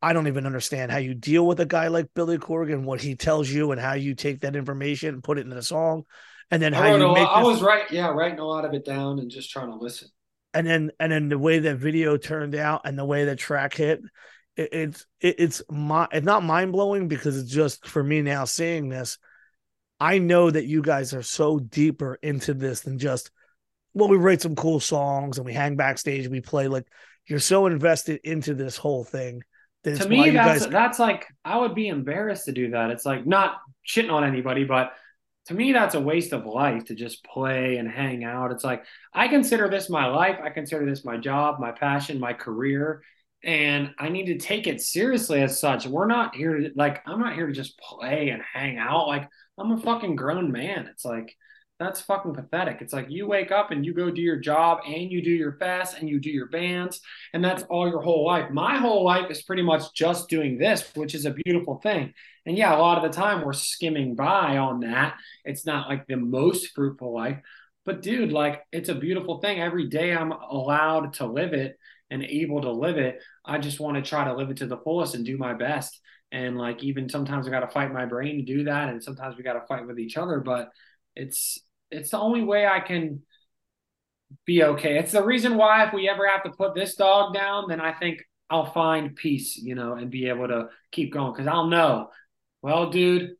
I 0.00 0.12
don't 0.12 0.28
even 0.28 0.46
understand 0.46 0.92
how 0.92 0.98
you 0.98 1.12
deal 1.12 1.44
with 1.44 1.58
a 1.58 1.66
guy 1.66 1.88
like 1.88 2.14
Billy 2.14 2.38
Corgan, 2.38 2.84
what 2.84 3.00
he 3.00 3.16
tells 3.16 3.50
you, 3.50 3.72
and 3.72 3.80
how 3.80 3.94
you 3.94 4.14
take 4.14 4.42
that 4.42 4.54
information 4.54 5.14
and 5.14 5.24
put 5.24 5.36
it 5.36 5.46
in 5.46 5.52
a 5.52 5.62
song, 5.62 6.04
and 6.52 6.62
then 6.62 6.72
how 6.72 6.84
I 6.84 6.96
you 6.96 7.12
make. 7.12 7.26
I 7.26 7.42
was 7.42 7.60
right, 7.60 7.90
yeah, 7.90 8.06
writing 8.06 8.38
a 8.38 8.46
lot 8.46 8.64
of 8.64 8.72
it 8.72 8.84
down 8.84 9.18
and 9.18 9.32
just 9.32 9.50
trying 9.50 9.72
to 9.72 9.76
listen. 9.76 10.06
And 10.54 10.64
then, 10.64 10.92
and 11.00 11.10
then 11.10 11.28
the 11.28 11.40
way 11.40 11.58
that 11.58 11.78
video 11.78 12.16
turned 12.16 12.54
out, 12.54 12.82
and 12.84 12.96
the 12.96 13.04
way 13.04 13.24
the 13.24 13.34
track 13.34 13.74
hit, 13.74 14.00
it, 14.54 14.68
it's 14.70 15.06
it, 15.20 15.34
it's 15.40 15.62
my 15.68 16.06
it's 16.12 16.24
not 16.24 16.44
mind 16.44 16.70
blowing 16.70 17.08
because 17.08 17.36
it's 17.36 17.50
just 17.50 17.84
for 17.84 18.04
me 18.04 18.22
now 18.22 18.44
seeing 18.44 18.88
this. 18.90 19.18
I 19.98 20.18
know 20.18 20.50
that 20.50 20.66
you 20.66 20.82
guys 20.82 21.14
are 21.14 21.22
so 21.22 21.58
deeper 21.58 22.18
into 22.22 22.54
this 22.54 22.80
than 22.80 22.98
just, 22.98 23.30
well, 23.94 24.08
we 24.08 24.18
write 24.18 24.42
some 24.42 24.54
cool 24.54 24.80
songs 24.80 25.38
and 25.38 25.46
we 25.46 25.54
hang 25.54 25.76
backstage, 25.76 26.24
and 26.24 26.32
we 26.32 26.40
play. 26.40 26.68
Like 26.68 26.86
you're 27.26 27.38
so 27.38 27.66
invested 27.66 28.20
into 28.24 28.54
this 28.54 28.76
whole 28.76 29.04
thing. 29.04 29.42
That 29.84 30.00
to 30.02 30.08
me, 30.08 30.30
that's 30.30 30.64
guys... 30.64 30.72
that's 30.72 30.98
like 30.98 31.26
I 31.44 31.58
would 31.58 31.74
be 31.74 31.88
embarrassed 31.88 32.46
to 32.46 32.52
do 32.52 32.70
that. 32.70 32.90
It's 32.90 33.06
like 33.06 33.26
not 33.26 33.58
shitting 33.88 34.12
on 34.12 34.24
anybody, 34.24 34.64
but 34.64 34.92
to 35.46 35.54
me, 35.54 35.72
that's 35.72 35.94
a 35.94 36.00
waste 36.00 36.32
of 36.32 36.44
life 36.44 36.86
to 36.86 36.94
just 36.94 37.24
play 37.24 37.76
and 37.76 37.88
hang 37.88 38.24
out. 38.24 38.50
It's 38.50 38.64
like 38.64 38.84
I 39.14 39.28
consider 39.28 39.68
this 39.68 39.88
my 39.88 40.06
life. 40.06 40.38
I 40.42 40.50
consider 40.50 40.84
this 40.84 41.04
my 41.04 41.16
job, 41.16 41.60
my 41.60 41.70
passion, 41.70 42.20
my 42.20 42.32
career 42.32 43.02
and 43.44 43.94
I 43.98 44.08
need 44.08 44.26
to 44.26 44.38
take 44.38 44.66
it 44.66 44.80
seriously 44.80 45.42
as 45.42 45.60
such. 45.60 45.86
We're 45.86 46.06
not 46.06 46.34
here 46.34 46.58
to 46.58 46.70
like 46.74 47.02
I'm 47.06 47.20
not 47.20 47.34
here 47.34 47.46
to 47.46 47.52
just 47.52 47.78
play 47.78 48.30
and 48.30 48.42
hang 48.42 48.78
out. 48.78 49.06
Like 49.06 49.28
I'm 49.58 49.72
a 49.72 49.80
fucking 49.80 50.16
grown 50.16 50.50
man. 50.50 50.88
It's 50.90 51.04
like 51.04 51.34
that's 51.78 52.00
fucking 52.00 52.34
pathetic. 52.34 52.78
It's 52.80 52.92
like 52.92 53.10
you 53.10 53.26
wake 53.26 53.52
up 53.52 53.70
and 53.70 53.84
you 53.84 53.92
go 53.92 54.10
do 54.10 54.22
your 54.22 54.38
job 54.38 54.78
and 54.86 55.12
you 55.12 55.22
do 55.22 55.30
your 55.30 55.52
fest 55.58 55.98
and 55.98 56.08
you 56.08 56.18
do 56.18 56.30
your 56.30 56.46
bands 56.48 57.00
and 57.34 57.44
that's 57.44 57.64
all 57.64 57.88
your 57.88 58.00
whole 58.00 58.24
life. 58.24 58.50
My 58.50 58.78
whole 58.78 59.04
life 59.04 59.30
is 59.30 59.42
pretty 59.42 59.62
much 59.62 59.92
just 59.94 60.28
doing 60.28 60.56
this, 60.56 60.90
which 60.94 61.14
is 61.14 61.26
a 61.26 61.36
beautiful 61.44 61.78
thing. 61.82 62.14
And 62.46 62.56
yeah, 62.56 62.74
a 62.74 62.78
lot 62.78 62.96
of 62.96 63.10
the 63.10 63.16
time 63.16 63.44
we're 63.44 63.52
skimming 63.52 64.14
by 64.14 64.56
on 64.56 64.80
that. 64.80 65.16
It's 65.44 65.66
not 65.66 65.88
like 65.88 66.06
the 66.06 66.16
most 66.16 66.68
fruitful 66.74 67.12
life, 67.14 67.38
but 67.84 68.00
dude, 68.00 68.32
like 68.32 68.62
it's 68.72 68.88
a 68.88 68.94
beautiful 68.94 69.40
thing. 69.40 69.60
Every 69.60 69.88
day 69.88 70.14
I'm 70.14 70.32
allowed 70.32 71.14
to 71.14 71.26
live 71.26 71.52
it 71.52 71.78
and 72.10 72.22
able 72.22 72.62
to 72.62 72.70
live 72.70 72.98
it. 72.98 73.20
I 73.44 73.58
just 73.58 73.80
want 73.80 73.96
to 73.96 74.02
try 74.02 74.24
to 74.24 74.34
live 74.34 74.50
it 74.50 74.58
to 74.58 74.66
the 74.66 74.78
fullest 74.78 75.14
and 75.14 75.24
do 75.24 75.36
my 75.36 75.54
best. 75.54 76.00
And 76.32 76.56
like 76.56 76.82
even 76.82 77.08
sometimes 77.08 77.46
I 77.46 77.50
got 77.50 77.60
to 77.60 77.68
fight 77.68 77.92
my 77.92 78.04
brain 78.04 78.36
to 78.36 78.42
do 78.42 78.64
that, 78.64 78.88
and 78.88 79.02
sometimes 79.02 79.36
we 79.36 79.44
got 79.44 79.54
to 79.54 79.66
fight 79.66 79.86
with 79.86 79.98
each 79.98 80.16
other. 80.16 80.40
But 80.40 80.70
it's 81.14 81.60
it's 81.90 82.10
the 82.10 82.18
only 82.18 82.42
way 82.42 82.66
I 82.66 82.80
can 82.80 83.22
be 84.44 84.62
okay. 84.62 84.98
It's 84.98 85.12
the 85.12 85.24
reason 85.24 85.56
why 85.56 85.86
if 85.86 85.92
we 85.92 86.08
ever 86.08 86.26
have 86.28 86.42
to 86.42 86.50
put 86.50 86.74
this 86.74 86.96
dog 86.96 87.32
down, 87.32 87.66
then 87.68 87.80
I 87.80 87.92
think 87.92 88.22
I'll 88.50 88.72
find 88.72 89.14
peace, 89.14 89.56
you 89.56 89.76
know, 89.76 89.94
and 89.94 90.10
be 90.10 90.28
able 90.28 90.48
to 90.48 90.68
keep 90.90 91.12
going 91.12 91.32
because 91.32 91.46
I'll 91.46 91.68
know, 91.68 92.10
well, 92.60 92.90
dude, 92.90 93.30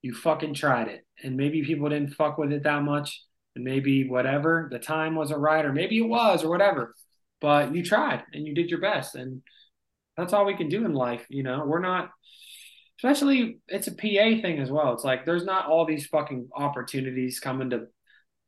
you 0.00 0.14
fucking 0.14 0.54
tried 0.54 0.88
it, 0.88 1.06
and 1.22 1.36
maybe 1.36 1.64
people 1.64 1.90
didn't 1.90 2.14
fuck 2.14 2.38
with 2.38 2.50
it 2.52 2.62
that 2.62 2.82
much, 2.82 3.22
and 3.54 3.64
maybe 3.64 4.08
whatever 4.08 4.68
the 4.70 4.78
time 4.78 5.14
wasn't 5.14 5.40
right, 5.40 5.66
or 5.66 5.72
maybe 5.72 5.98
it 5.98 6.08
was, 6.08 6.44
or 6.44 6.48
whatever 6.48 6.94
but 7.40 7.74
you 7.74 7.82
tried 7.82 8.22
and 8.32 8.46
you 8.46 8.54
did 8.54 8.70
your 8.70 8.80
best 8.80 9.14
and 9.14 9.42
that's 10.16 10.32
all 10.32 10.46
we 10.46 10.56
can 10.56 10.68
do 10.68 10.84
in 10.84 10.92
life 10.92 11.24
you 11.28 11.42
know? 11.42 11.64
We're 11.66 11.80
not 11.80 12.10
especially 12.98 13.58
it's 13.68 13.88
a 13.88 13.92
pa 13.92 14.40
thing 14.40 14.58
as 14.58 14.70
well. 14.70 14.94
It's 14.94 15.04
like 15.04 15.24
there's 15.24 15.44
not 15.44 15.66
all 15.66 15.86
these 15.86 16.06
fucking 16.06 16.48
opportunities 16.54 17.40
coming 17.40 17.70
to 17.70 17.86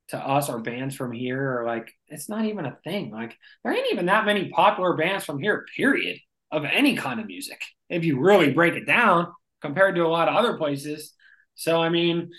to 0.08 0.16
us 0.16 0.48
or 0.48 0.58
bands 0.58 0.94
from 0.96 1.12
here 1.12 1.58
or 1.58 1.66
like 1.66 1.92
it's 2.08 2.28
not 2.30 2.46
even 2.46 2.64
a 2.64 2.78
thing. 2.82 3.10
Like 3.10 3.36
there 3.62 3.74
ain't 3.74 3.92
even 3.92 4.06
that 4.06 4.24
many 4.24 4.48
popular 4.48 4.96
bands 4.96 5.24
from 5.24 5.38
here 5.38 5.66
period 5.76 6.18
of 6.50 6.64
any 6.64 6.96
kind 6.96 7.20
of 7.20 7.26
music 7.26 7.60
if 7.90 8.04
you 8.04 8.18
really 8.18 8.52
break 8.52 8.74
it 8.74 8.86
down 8.86 9.26
compared 9.60 9.96
to 9.96 10.06
a 10.06 10.08
lot 10.08 10.28
of 10.28 10.34
other 10.36 10.56
places. 10.56 11.12
So 11.54 11.82
i 11.82 11.88
mean 11.88 12.30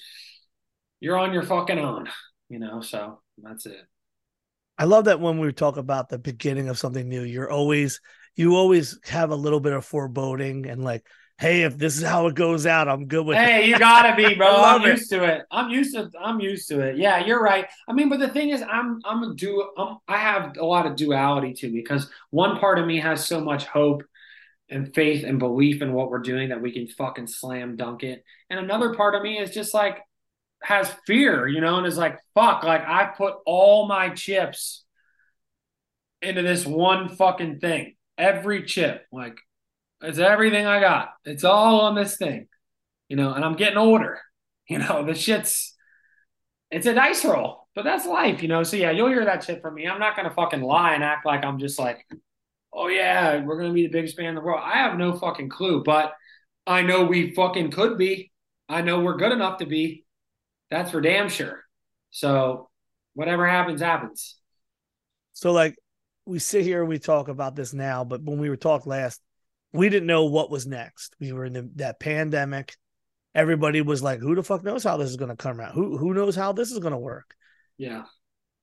you're 1.01 1.17
on 1.17 1.33
your 1.33 1.43
fucking 1.43 1.79
own 1.79 2.09
you 2.49 2.59
know? 2.59 2.81
So 2.81 3.21
that's 3.37 3.65
it 3.65 3.81
I 4.79 4.85
love 4.85 5.05
that 5.05 5.19
when 5.19 5.39
we 5.39 5.51
talk 5.51 5.75
about 5.75 6.07
the 6.07 6.17
beginning 6.17 6.69
of 6.69 6.79
something 6.79 7.07
new, 7.07 7.23
you're 7.23 7.51
always 7.51 7.99
you 8.37 8.55
always 8.55 8.97
have 9.03 9.31
a 9.31 9.35
little 9.35 9.59
bit 9.59 9.73
of 9.73 9.83
foreboding 9.83 10.67
and 10.67 10.81
like, 10.81 11.05
hey, 11.37 11.63
if 11.63 11.77
this 11.77 11.97
is 11.97 12.03
how 12.03 12.27
it 12.27 12.35
goes 12.35 12.65
out, 12.65 12.87
I'm 12.87 13.05
good 13.05 13.25
with 13.25 13.35
hey, 13.35 13.63
it. 13.63 13.67
you 13.67 13.77
gotta 13.77 14.15
be, 14.15 14.35
bro. 14.37 14.47
I'm 14.47 14.81
it. 14.83 14.87
used 14.87 15.09
to 15.09 15.25
it. 15.25 15.41
I'm 15.51 15.69
used 15.69 15.95
to 15.95 16.09
I'm 16.17 16.39
used 16.39 16.69
to 16.69 16.79
it. 16.79 16.97
Yeah, 16.97 17.25
you're 17.25 17.43
right. 17.43 17.65
I 17.89 17.93
mean, 17.93 18.07
but 18.07 18.21
the 18.21 18.29
thing 18.29 18.51
is, 18.51 18.61
I'm 18.61 19.01
I'm 19.03 19.21
a 19.23 19.35
do 19.35 19.69
I'm, 19.77 19.97
I 20.07 20.15
have 20.15 20.55
a 20.57 20.65
lot 20.65 20.85
of 20.85 20.95
duality 20.95 21.53
to 21.55 21.67
me 21.67 21.81
because 21.81 22.09
one 22.29 22.57
part 22.57 22.79
of 22.79 22.87
me 22.87 23.01
has 23.01 23.27
so 23.27 23.41
much 23.41 23.65
hope 23.65 24.03
and 24.69 24.95
faith 24.95 25.25
and 25.25 25.39
belief 25.39 25.81
in 25.81 25.91
what 25.91 26.09
we're 26.09 26.19
doing 26.19 26.49
that 26.49 26.61
we 26.61 26.71
can 26.71 26.87
fucking 26.87 27.27
slam 27.27 27.75
dunk 27.75 28.03
it. 28.03 28.23
And 28.49 28.61
another 28.61 28.93
part 28.93 29.13
of 29.13 29.23
me 29.23 29.39
is 29.39 29.51
just 29.51 29.73
like 29.73 29.97
has 30.61 30.91
fear, 31.05 31.47
you 31.47 31.61
know, 31.61 31.77
and 31.77 31.87
is 31.87 31.97
like, 31.97 32.19
fuck, 32.33 32.63
like 32.63 32.85
I 32.85 33.05
put 33.05 33.35
all 33.45 33.87
my 33.87 34.09
chips 34.09 34.83
into 36.21 36.41
this 36.41 36.65
one 36.65 37.09
fucking 37.09 37.59
thing. 37.59 37.95
Every 38.17 38.63
chip, 38.63 39.05
like 39.11 39.37
it's 40.01 40.19
everything 40.19 40.65
I 40.65 40.79
got. 40.79 41.13
It's 41.25 41.43
all 41.43 41.81
on 41.81 41.95
this 41.95 42.17
thing, 42.17 42.47
you 43.07 43.15
know, 43.15 43.33
and 43.33 43.43
I'm 43.43 43.55
getting 43.55 43.77
older. 43.77 44.19
You 44.71 44.77
know, 44.77 45.03
the 45.03 45.15
shit's 45.15 45.75
it's 46.69 46.85
a 46.85 46.93
dice 46.93 47.25
roll, 47.25 47.67
but 47.73 47.85
that's 47.85 48.05
life, 48.05 48.43
you 48.43 48.47
know. 48.47 48.61
So 48.61 48.77
yeah, 48.77 48.91
you'll 48.91 49.07
hear 49.07 49.25
that 49.25 49.43
shit 49.43 49.63
from 49.63 49.73
me. 49.73 49.87
I'm 49.87 49.99
not 49.99 50.15
gonna 50.15 50.29
fucking 50.29 50.61
lie 50.61 50.93
and 50.93 51.03
act 51.03 51.25
like 51.25 51.43
I'm 51.43 51.57
just 51.57 51.79
like, 51.79 52.05
oh 52.71 52.87
yeah, 52.87 53.43
we're 53.43 53.59
gonna 53.59 53.73
be 53.73 53.87
the 53.87 53.91
biggest 53.91 54.15
band 54.15 54.29
in 54.29 54.35
the 54.35 54.41
world. 54.41 54.61
I 54.63 54.77
have 54.77 54.95
no 54.95 55.17
fucking 55.17 55.49
clue, 55.49 55.81
but 55.83 56.13
I 56.67 56.83
know 56.83 57.03
we 57.03 57.33
fucking 57.33 57.71
could 57.71 57.97
be 57.97 58.29
I 58.69 58.81
know 58.81 58.99
we're 58.99 59.17
good 59.17 59.31
enough 59.31 59.57
to 59.57 59.65
be. 59.65 60.05
That's 60.71 60.91
for 60.91 61.01
damn 61.01 61.29
sure. 61.29 61.63
So 62.11 62.69
whatever 63.13 63.47
happens, 63.47 63.81
happens. 63.81 64.37
So 65.33 65.51
like 65.51 65.75
we 66.25 66.39
sit 66.39 66.63
here 66.63 66.81
and 66.81 66.89
we 66.89 66.99
talk 66.99 67.27
about 67.27 67.55
this 67.55 67.73
now, 67.73 68.03
but 68.03 68.21
when 68.23 68.39
we 68.39 68.49
were 68.49 68.57
talked 68.57 68.87
last, 68.87 69.21
we 69.73 69.89
didn't 69.89 70.07
know 70.07 70.25
what 70.25 70.51
was 70.51 70.65
next. 70.65 71.15
We 71.19 71.31
were 71.31 71.45
in 71.45 71.53
the, 71.53 71.69
that 71.75 71.99
pandemic. 71.99 72.75
Everybody 73.35 73.81
was 73.81 74.01
like, 74.01 74.19
"Who 74.19 74.35
the 74.35 74.43
fuck 74.43 74.63
knows 74.63 74.83
how 74.83 74.97
this 74.97 75.09
is 75.09 75.17
going 75.17 75.29
to 75.29 75.35
come 75.35 75.59
out? 75.59 75.73
Who 75.73 75.97
who 75.97 76.13
knows 76.13 76.35
how 76.35 76.51
this 76.51 76.71
is 76.71 76.79
going 76.79 76.93
to 76.93 76.97
work?" 76.97 77.35
Yeah. 77.77 78.05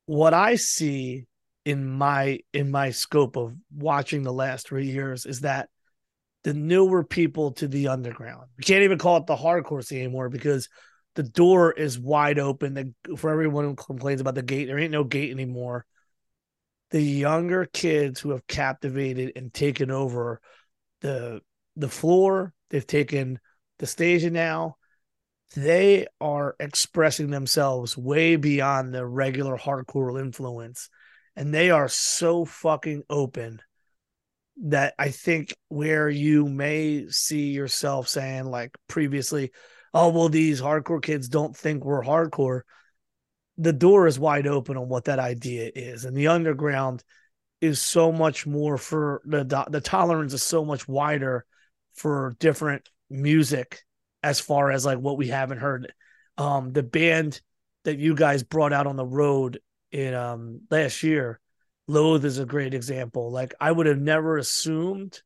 What 0.07 0.35
I 0.35 0.57
see 0.57 1.27
in 1.65 1.89
my 1.89 2.41
in 2.53 2.71
my 2.71 2.91
scope 2.91 3.37
of 3.37 3.55
watching 3.75 4.23
the 4.23 4.33
last 4.33 4.69
three 4.69 4.87
years 4.87 5.27
is 5.27 5.41
that 5.41 5.69
the 6.45 6.55
newer 6.55 7.05
people 7.05 7.53
to 7.53 7.69
the 7.69 7.89
underground. 7.89 8.49
We 8.57 8.65
can't 8.65 8.85
even 8.85 8.99
call 8.99 9.17
it 9.19 9.27
the 9.27 9.37
hardcore 9.37 9.85
scene 9.85 10.03
anymore 10.03 10.29
because 10.29 10.69
the 11.17 11.23
door 11.23 11.73
is 11.73 11.99
wide 11.99 12.39
open. 12.39 12.75
The, 12.75 13.17
for 13.17 13.31
everyone 13.31 13.65
who 13.65 13.75
complains 13.75 14.21
about 14.21 14.35
the 14.35 14.43
gate, 14.43 14.67
there 14.67 14.79
ain't 14.79 14.93
no 14.93 15.03
gate 15.05 15.31
anymore. 15.31 15.85
The 16.91 17.03
younger 17.03 17.65
kids 17.65 18.21
who 18.21 18.31
have 18.31 18.47
captivated 18.47 19.33
and 19.35 19.53
taken 19.53 19.91
over 19.91 20.41
the 21.01 21.41
the 21.75 21.89
floor, 21.89 22.55
they've 22.71 22.87
taken 22.87 23.39
the 23.79 23.87
stage 23.87 24.25
now. 24.31 24.77
They 25.55 26.07
are 26.21 26.55
expressing 26.61 27.31
themselves 27.31 27.97
way 27.97 28.37
beyond 28.37 28.95
the 28.95 29.07
regular 29.07 29.57
hardcore 29.57 30.21
influence, 30.21 30.89
and 31.35 31.53
they 31.53 31.71
are 31.71 31.89
so 31.89 32.45
fucking 32.45 33.05
open 33.09 33.61
that 34.65 34.95
I 34.99 35.11
think 35.11 35.55
where 35.69 36.09
you 36.09 36.47
may 36.47 37.09
see 37.09 37.51
yourself 37.51 38.09
saying 38.09 38.45
like 38.47 38.77
previously, 38.89 39.53
oh 39.97 40.09
well, 40.11 40.29
these 40.29 40.61
hardcore 40.61 41.03
kids 41.03 41.29
don't 41.29 41.57
think 41.57 41.85
we're 41.85 42.03
hardcore. 42.03 42.63
The 43.59 43.73
door 43.73 44.07
is 44.07 44.19
wide 44.19 44.47
open 44.47 44.77
on 44.77 44.89
what 44.89 45.07
that 45.07 45.19
idea 45.19 45.71
is, 45.75 46.05
and 46.05 46.17
the 46.17 46.29
underground 46.29 47.03
is 47.61 47.81
so 47.81 48.13
much 48.13 48.47
more 48.47 48.77
for 48.77 49.23
the 49.25 49.67
the 49.71 49.81
tolerance 49.81 50.35
is 50.35 50.43
so 50.43 50.65
much 50.65 50.87
wider 50.87 51.47
for 51.95 52.37
different 52.39 52.87
music 53.09 53.83
as 54.23 54.39
far 54.39 54.71
as 54.71 54.85
like 54.85 54.99
what 54.99 55.17
we 55.17 55.29
haven't 55.29 55.59
heard. 55.59 55.93
Um, 56.37 56.73
the 56.73 56.83
band 56.83 57.41
that 57.85 57.99
you 57.99 58.15
guys 58.15 58.43
brought 58.43 58.75
out 58.75 58.87
on 58.87 58.97
the 58.97 59.07
road 59.07 59.61
in 59.93 60.13
um 60.13 60.61
last 60.71 61.03
year 61.03 61.41
Loathe 61.89 62.25
is 62.25 62.39
a 62.39 62.45
great 62.45 62.75
example. 62.75 63.31
Like 63.31 63.55
I 63.61 63.73
would 63.73 63.87
have 63.87 64.01
never 64.01 64.37
assumed 64.37 65.23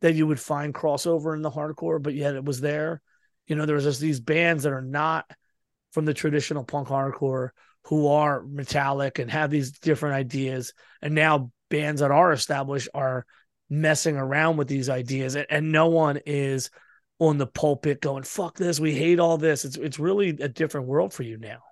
that 0.00 0.14
you 0.14 0.26
would 0.26 0.40
find 0.40 0.74
crossover 0.74 1.34
in 1.34 1.42
the 1.42 1.50
hardcore, 1.50 2.02
but 2.02 2.14
yet 2.14 2.34
it 2.34 2.44
was 2.44 2.60
there. 2.60 3.02
You 3.46 3.56
know, 3.56 3.66
there's 3.66 3.84
just 3.84 4.00
these 4.00 4.20
bands 4.20 4.64
that 4.64 4.72
are 4.72 4.82
not 4.82 5.30
from 5.92 6.04
the 6.04 6.14
traditional 6.14 6.64
punk 6.64 6.88
hardcore 6.88 7.50
who 7.84 8.08
are 8.08 8.42
metallic 8.44 9.18
and 9.18 9.30
have 9.30 9.50
these 9.50 9.72
different 9.72 10.14
ideas. 10.14 10.72
And 11.02 11.14
now 11.14 11.50
bands 11.68 12.00
that 12.00 12.10
are 12.10 12.32
established 12.32 12.88
are 12.94 13.26
messing 13.68 14.16
around 14.16 14.56
with 14.58 14.68
these 14.68 14.88
ideas 14.88 15.34
and, 15.34 15.46
and 15.48 15.72
no 15.72 15.88
one 15.88 16.20
is 16.26 16.70
on 17.18 17.38
the 17.38 17.46
pulpit 17.46 18.00
going, 18.00 18.22
fuck 18.24 18.56
this, 18.56 18.80
we 18.80 18.92
hate 18.92 19.20
all 19.20 19.38
this. 19.38 19.64
It's 19.64 19.76
it's 19.76 19.98
really 19.98 20.30
a 20.30 20.48
different 20.48 20.88
world 20.88 21.14
for 21.14 21.22
you 21.22 21.38
now. 21.38 21.62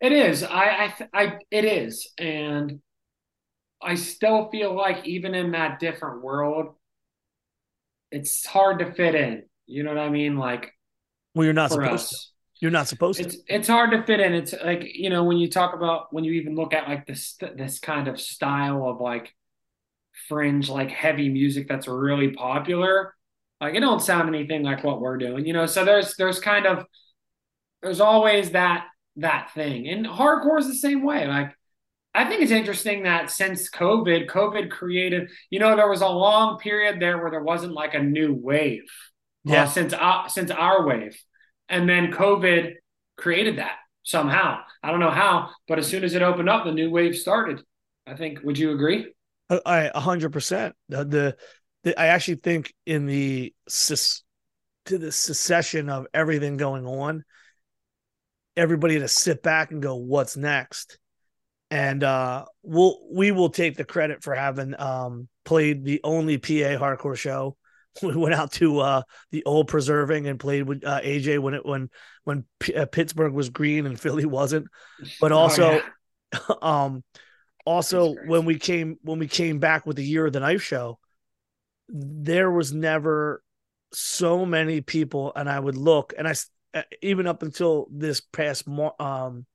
It 0.00 0.12
is. 0.12 0.44
I, 0.44 0.48
I, 0.52 0.94
I, 1.12 1.38
it 1.50 1.64
is, 1.64 2.08
and 2.16 2.80
I 3.82 3.96
still 3.96 4.48
feel 4.50 4.76
like 4.76 5.04
even 5.06 5.34
in 5.34 5.50
that 5.52 5.80
different 5.80 6.22
world, 6.22 6.76
it's 8.12 8.46
hard 8.46 8.78
to 8.78 8.92
fit 8.92 9.16
in. 9.16 9.47
You 9.68 9.82
know 9.82 9.90
what 9.90 9.98
I 9.98 10.08
mean? 10.08 10.36
Like, 10.36 10.72
well, 11.34 11.44
you're 11.44 11.54
not 11.54 11.70
supposed 11.70 11.92
us, 11.92 12.10
to. 12.10 12.16
You're 12.60 12.70
not 12.72 12.88
supposed 12.88 13.20
it's, 13.20 13.36
to. 13.36 13.42
It's 13.46 13.68
hard 13.68 13.92
to 13.92 14.02
fit 14.02 14.20
in. 14.20 14.34
It's 14.34 14.54
like 14.64 14.84
you 14.84 15.10
know 15.10 15.24
when 15.24 15.36
you 15.36 15.48
talk 15.48 15.74
about 15.74 16.12
when 16.12 16.24
you 16.24 16.32
even 16.32 16.54
look 16.54 16.74
at 16.74 16.88
like 16.88 17.06
this 17.06 17.36
this 17.56 17.78
kind 17.78 18.08
of 18.08 18.20
style 18.20 18.88
of 18.88 19.00
like 19.00 19.32
fringe 20.28 20.68
like 20.68 20.90
heavy 20.90 21.28
music 21.28 21.68
that's 21.68 21.86
really 21.86 22.32
popular. 22.32 23.14
Like 23.60 23.74
it 23.74 23.80
don't 23.80 24.02
sound 24.02 24.28
anything 24.28 24.62
like 24.62 24.82
what 24.82 25.00
we're 25.00 25.18
doing, 25.18 25.46
you 25.46 25.52
know. 25.52 25.66
So 25.66 25.84
there's 25.84 26.14
there's 26.16 26.40
kind 26.40 26.66
of 26.66 26.84
there's 27.82 28.00
always 28.00 28.50
that 28.50 28.86
that 29.18 29.50
thing. 29.54 29.88
And 29.88 30.06
hardcore 30.06 30.58
is 30.58 30.66
the 30.66 30.74
same 30.74 31.02
way. 31.02 31.26
Like, 31.26 31.54
I 32.14 32.24
think 32.24 32.42
it's 32.42 32.52
interesting 32.52 33.02
that 33.02 33.30
since 33.30 33.70
COVID, 33.70 34.28
COVID 34.28 34.70
created, 34.70 35.30
you 35.50 35.58
know, 35.58 35.76
there 35.76 35.90
was 35.90 36.00
a 36.00 36.08
long 36.08 36.58
period 36.58 37.00
there 37.00 37.18
where 37.18 37.30
there 37.30 37.42
wasn't 37.42 37.72
like 37.72 37.94
a 37.94 38.02
new 38.02 38.34
wave. 38.34 38.88
Uh, 39.46 39.52
yeah. 39.52 39.62
Uh, 39.64 39.66
since 39.66 39.92
uh, 39.92 40.28
since 40.28 40.50
our 40.50 40.86
wave, 40.86 41.20
and 41.68 41.88
then 41.88 42.12
COVID 42.12 42.74
created 43.16 43.58
that 43.58 43.76
somehow. 44.02 44.60
I 44.82 44.90
don't 44.90 45.00
know 45.00 45.10
how, 45.10 45.50
but 45.66 45.78
as 45.78 45.86
soon 45.86 46.04
as 46.04 46.14
it 46.14 46.22
opened 46.22 46.48
up, 46.48 46.64
the 46.64 46.72
new 46.72 46.90
wave 46.90 47.16
started. 47.16 47.62
I 48.06 48.14
think. 48.14 48.40
Would 48.42 48.58
you 48.58 48.72
agree? 48.72 49.12
I 49.64 49.90
a 49.94 50.00
hundred 50.00 50.32
percent. 50.32 50.74
The, 50.88 51.36
the 51.84 52.00
I 52.00 52.06
actually 52.06 52.36
think 52.36 52.72
in 52.86 53.06
the 53.06 53.54
to 54.86 54.98
the 54.98 55.12
secession 55.12 55.88
of 55.88 56.06
everything 56.12 56.56
going 56.56 56.86
on, 56.86 57.24
everybody 58.56 58.98
to 58.98 59.08
sit 59.08 59.42
back 59.42 59.70
and 59.70 59.82
go, 59.82 59.96
what's 59.96 60.36
next? 60.36 60.98
And 61.70 62.02
uh, 62.02 62.46
we'll 62.62 62.98
we 63.12 63.30
will 63.30 63.50
take 63.50 63.76
the 63.76 63.84
credit 63.84 64.22
for 64.22 64.34
having 64.34 64.74
um, 64.80 65.28
played 65.44 65.84
the 65.84 66.00
only 66.02 66.38
PA 66.38 66.76
hardcore 66.78 67.16
show. 67.16 67.56
We 68.02 68.14
went 68.14 68.34
out 68.34 68.52
to 68.52 68.78
uh, 68.78 69.02
the 69.32 69.44
old 69.44 69.66
preserving 69.66 70.28
and 70.28 70.38
played 70.38 70.62
with 70.68 70.84
uh, 70.84 71.00
AJ 71.00 71.40
when 71.40 71.54
it 71.54 71.66
when 71.66 71.90
when 72.22 72.44
P- 72.60 72.74
uh, 72.74 72.86
Pittsburgh 72.86 73.32
was 73.32 73.50
green 73.50 73.86
and 73.86 73.98
Philly 74.00 74.24
wasn't. 74.24 74.68
But 75.20 75.32
oh, 75.32 75.38
also, 75.38 75.80
oh, 76.32 76.48
yeah. 76.50 76.54
um, 76.62 77.02
also 77.66 78.14
when 78.26 78.44
we 78.44 78.58
came 78.58 78.98
when 79.02 79.18
we 79.18 79.26
came 79.26 79.58
back 79.58 79.84
with 79.84 79.96
the 79.96 80.04
year 80.04 80.26
of 80.26 80.32
the 80.32 80.40
knife 80.40 80.62
show, 80.62 80.98
there 81.88 82.50
was 82.50 82.72
never 82.72 83.42
so 83.92 84.46
many 84.46 84.80
people, 84.80 85.32
and 85.34 85.48
I 85.48 85.58
would 85.58 85.76
look 85.76 86.14
and 86.16 86.28
I 86.28 86.34
uh, 86.74 86.82
even 87.02 87.26
up 87.26 87.42
until 87.42 87.88
this 87.90 88.20
past 88.20 88.68
um 89.00 89.46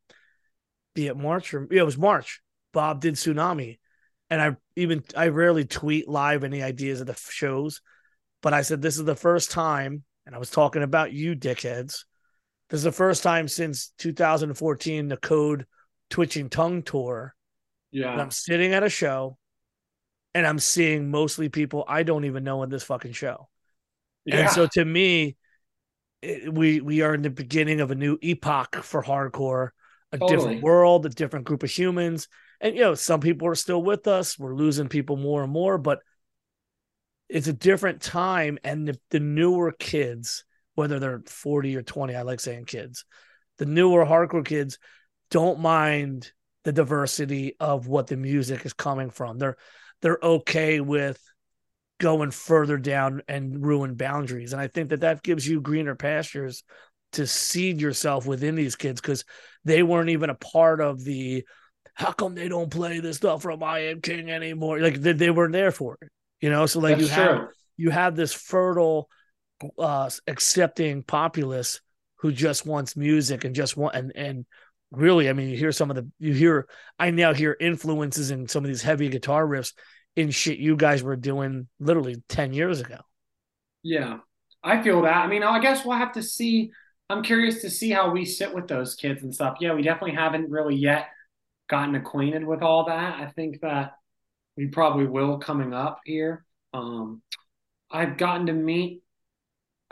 be 0.96 1.08
it 1.08 1.18
March 1.18 1.54
or 1.54 1.68
yeah, 1.72 1.82
it 1.82 1.86
was 1.86 1.98
March. 1.98 2.42
Bob 2.72 3.02
did 3.02 3.16
tsunami, 3.16 3.80
and 4.30 4.42
I 4.42 4.56
even 4.76 5.04
I 5.16 5.28
rarely 5.28 5.66
tweet 5.66 6.08
live 6.08 6.44
any 6.44 6.62
ideas 6.64 7.02
of 7.02 7.08
the 7.08 7.16
shows, 7.30 7.82
but 8.44 8.54
I 8.54 8.62
said 8.62 8.82
this 8.82 9.00
is 9.00 9.06
the 9.06 9.16
first 9.16 9.50
time, 9.50 10.04
and 10.28 10.36
I 10.36 10.38
was 10.38 10.52
talking 10.52 10.84
about 10.84 11.14
you 11.14 11.36
dickheads. 11.36 12.04
This 12.70 12.80
is 12.80 12.84
the 12.84 12.92
first 12.92 13.24
time 13.24 13.48
since 13.48 13.94
2014 13.98 15.08
the 15.08 15.18
Code 15.18 15.66
Twitching 16.10 16.50
Tongue 16.50 16.84
tour. 16.84 17.34
Yeah, 17.92 18.10
I'm 18.10 18.32
sitting 18.32 18.74
at 18.74 18.84
a 18.84 18.90
show, 18.90 19.38
and 20.36 20.46
I'm 20.46 20.60
seeing 20.60 21.10
mostly 21.10 21.50
people 21.50 21.86
I 21.88 22.04
don't 22.04 22.26
even 22.26 22.44
know 22.44 22.62
in 22.64 22.70
this 22.70 22.84
fucking 22.84 23.14
show. 23.14 23.48
Yeah. 24.26 24.42
And 24.42 24.50
so 24.50 24.68
to 24.74 24.84
me, 24.84 25.38
we 26.52 26.82
we 26.82 27.02
are 27.02 27.14
in 27.14 27.22
the 27.22 27.30
beginning 27.30 27.80
of 27.80 27.92
a 27.92 27.96
new 27.96 28.18
epoch 28.22 28.76
for 28.84 29.02
hardcore, 29.02 29.70
a 30.12 30.18
totally. 30.18 30.38
different 30.38 30.64
world, 30.64 31.06
a 31.06 31.10
different 31.10 31.46
group 31.46 31.64
of 31.64 31.72
humans. 31.72 32.28
And 32.60 32.76
you 32.76 32.82
know, 32.82 32.96
some 32.96 33.22
people 33.22 33.48
are 33.48 33.56
still 33.56 33.82
with 33.82 34.06
us. 34.08 34.38
We're 34.38 34.56
losing 34.56 34.90
people 34.90 35.16
more 35.16 35.44
and 35.44 35.52
more, 35.52 35.78
but 35.78 36.00
it's 37.34 37.48
a 37.48 37.54
different 37.54 38.02
time. 38.02 38.60
And 38.64 38.88
the, 38.88 39.00
the 39.10 39.20
newer 39.20 39.72
kids, 39.72 40.46
whether 40.76 41.00
they're 41.00 41.24
40 41.26 41.76
or 41.76 41.82
20, 41.82 42.16
I 42.16 42.22
like 42.22 42.40
saying 42.40 42.66
kids, 42.66 43.06
the 43.58 43.66
newer 43.66 44.06
hardcore 44.06 44.46
kids 44.46 44.78
don't 45.32 45.60
mind 45.60 46.32
the 46.64 46.72
diversity 46.72 47.56
of 47.60 47.88
what 47.88 48.08
the 48.08 48.18
music 48.18 48.66
is 48.66 48.74
coming 48.74 49.10
from. 49.10 49.40
They're 49.40 49.58
they're 50.02 50.20
okay 50.22 50.80
with 50.80 51.20
going 52.00 52.32
further 52.32 52.78
down 52.78 53.22
and 53.28 53.66
ruin 53.66 53.96
boundaries. 53.96 54.54
And 54.54 54.62
I 54.62 54.68
think 54.68 54.90
that 54.90 55.02
that 55.02 55.24
gives 55.24 55.48
you 55.48 55.60
greener 55.60 55.96
pastures 55.96 56.64
to 57.14 57.26
seed 57.26 57.80
yourself 57.82 58.28
within 58.28 58.56
these 58.56 58.76
kids 58.76 59.02
because 59.02 59.24
they 59.64 59.82
weren't 59.82 60.10
even 60.10 60.30
a 60.30 60.36
part 60.36 60.82
of 60.82 61.04
the 61.04 61.46
how 61.96 62.12
come 62.12 62.36
they 62.36 62.48
don't 62.48 62.72
play 62.72 63.00
this 63.00 63.18
stuff 63.18 63.42
from 63.42 63.64
I 63.64 63.80
Am 63.80 64.02
King 64.02 64.30
anymore? 64.30 64.80
Like 64.80 65.00
they, 65.00 65.14
they 65.14 65.30
weren't 65.30 65.54
there 65.54 65.72
for 65.72 65.98
it, 66.02 66.10
you 66.44 66.50
know. 66.50 66.66
So 66.66 66.82
like 66.82 66.98
That's 66.98 67.10
you 67.10 67.16
true. 67.16 67.24
have 67.24 67.48
you 67.78 67.90
have 67.90 68.16
this 68.18 68.34
fertile, 68.34 69.10
uh, 69.80 70.10
accepting 70.28 71.02
populace 71.02 71.80
who 72.18 72.34
just 72.34 72.66
wants 72.66 72.98
music 72.98 73.46
and 73.46 73.56
just 73.56 73.78
want 73.78 73.96
and 73.96 74.12
and 74.14 74.46
really, 74.92 75.30
I 75.30 75.34
mean, 75.34 75.50
you 75.50 75.58
hear 75.58 75.72
some 75.72 75.90
of 75.90 75.96
the 75.96 76.06
you 76.20 76.34
hear 76.34 76.68
I 77.00 77.12
now 77.12 77.34
hear 77.34 77.56
influences 77.58 78.30
in 78.30 78.50
some 78.50 78.66
of 78.66 78.68
these 78.68 78.82
heavy 78.82 79.08
guitar 79.08 79.48
riffs 79.48 79.72
in 80.18 80.32
shit 80.32 80.60
you 80.60 80.76
guys 80.76 81.02
were 81.02 81.16
doing 81.16 81.68
literally 81.80 82.22
10 82.28 82.52
years 82.52 82.82
ago. 82.82 82.98
Yeah, 83.82 84.18
I 84.62 84.84
feel 84.84 85.02
that. 85.04 85.16
I 85.16 85.28
mean, 85.28 85.44
I 85.44 85.60
guess 85.60 85.86
we'll 85.86 85.98
have 85.98 86.14
to 86.14 86.24
see. 86.24 86.72
I'm 87.10 87.24
curious 87.24 87.62
to 87.62 87.70
see 87.70 87.90
how 87.90 88.12
we 88.12 88.26
sit 88.26 88.54
with 88.54 88.68
those 88.68 88.96
kids 88.96 89.24
and 89.24 89.34
stuff. 89.34 89.58
Yeah, 89.62 89.74
we 89.74 89.82
definitely 89.82 90.16
haven't 90.16 90.50
really 90.50 90.76
yet 90.76 91.08
gotten 91.70 91.96
acquainted 91.96 92.46
with 92.46 92.62
all 92.62 92.86
that. 92.88 93.22
I 93.22 93.28
think 93.28 93.62
that 93.62 93.94
we 94.58 94.68
probably 94.68 95.06
will 95.06 95.38
coming 95.40 95.74
up 95.74 96.02
here. 96.06 96.46
Um, 96.74 97.22
I've 97.92 98.18
gotten 98.18 98.48
to 98.48 98.54
meet 98.54 99.04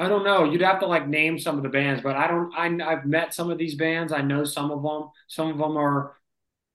I 0.02 0.08
don't 0.10 0.24
know. 0.24 0.46
You'd 0.46 0.62
have 0.62 0.80
to 0.80 0.88
like 0.88 1.08
name 1.08 1.38
some 1.38 1.58
of 1.58 1.64
the 1.64 1.70
bands, 1.70 2.02
but 2.02 2.16
I 2.16 2.26
don't. 2.26 2.52
I 2.56 2.92
I've 2.92 3.06
met 3.06 3.36
some 3.36 3.52
of 3.52 3.60
these 3.60 3.76
bands. 3.76 4.12
I 4.12 4.22
know 4.22 4.44
some 4.44 4.72
of 4.72 4.82
them. 4.82 5.12
Some 5.28 5.50
of 5.50 5.60
them 5.60 5.78
are 5.78 6.18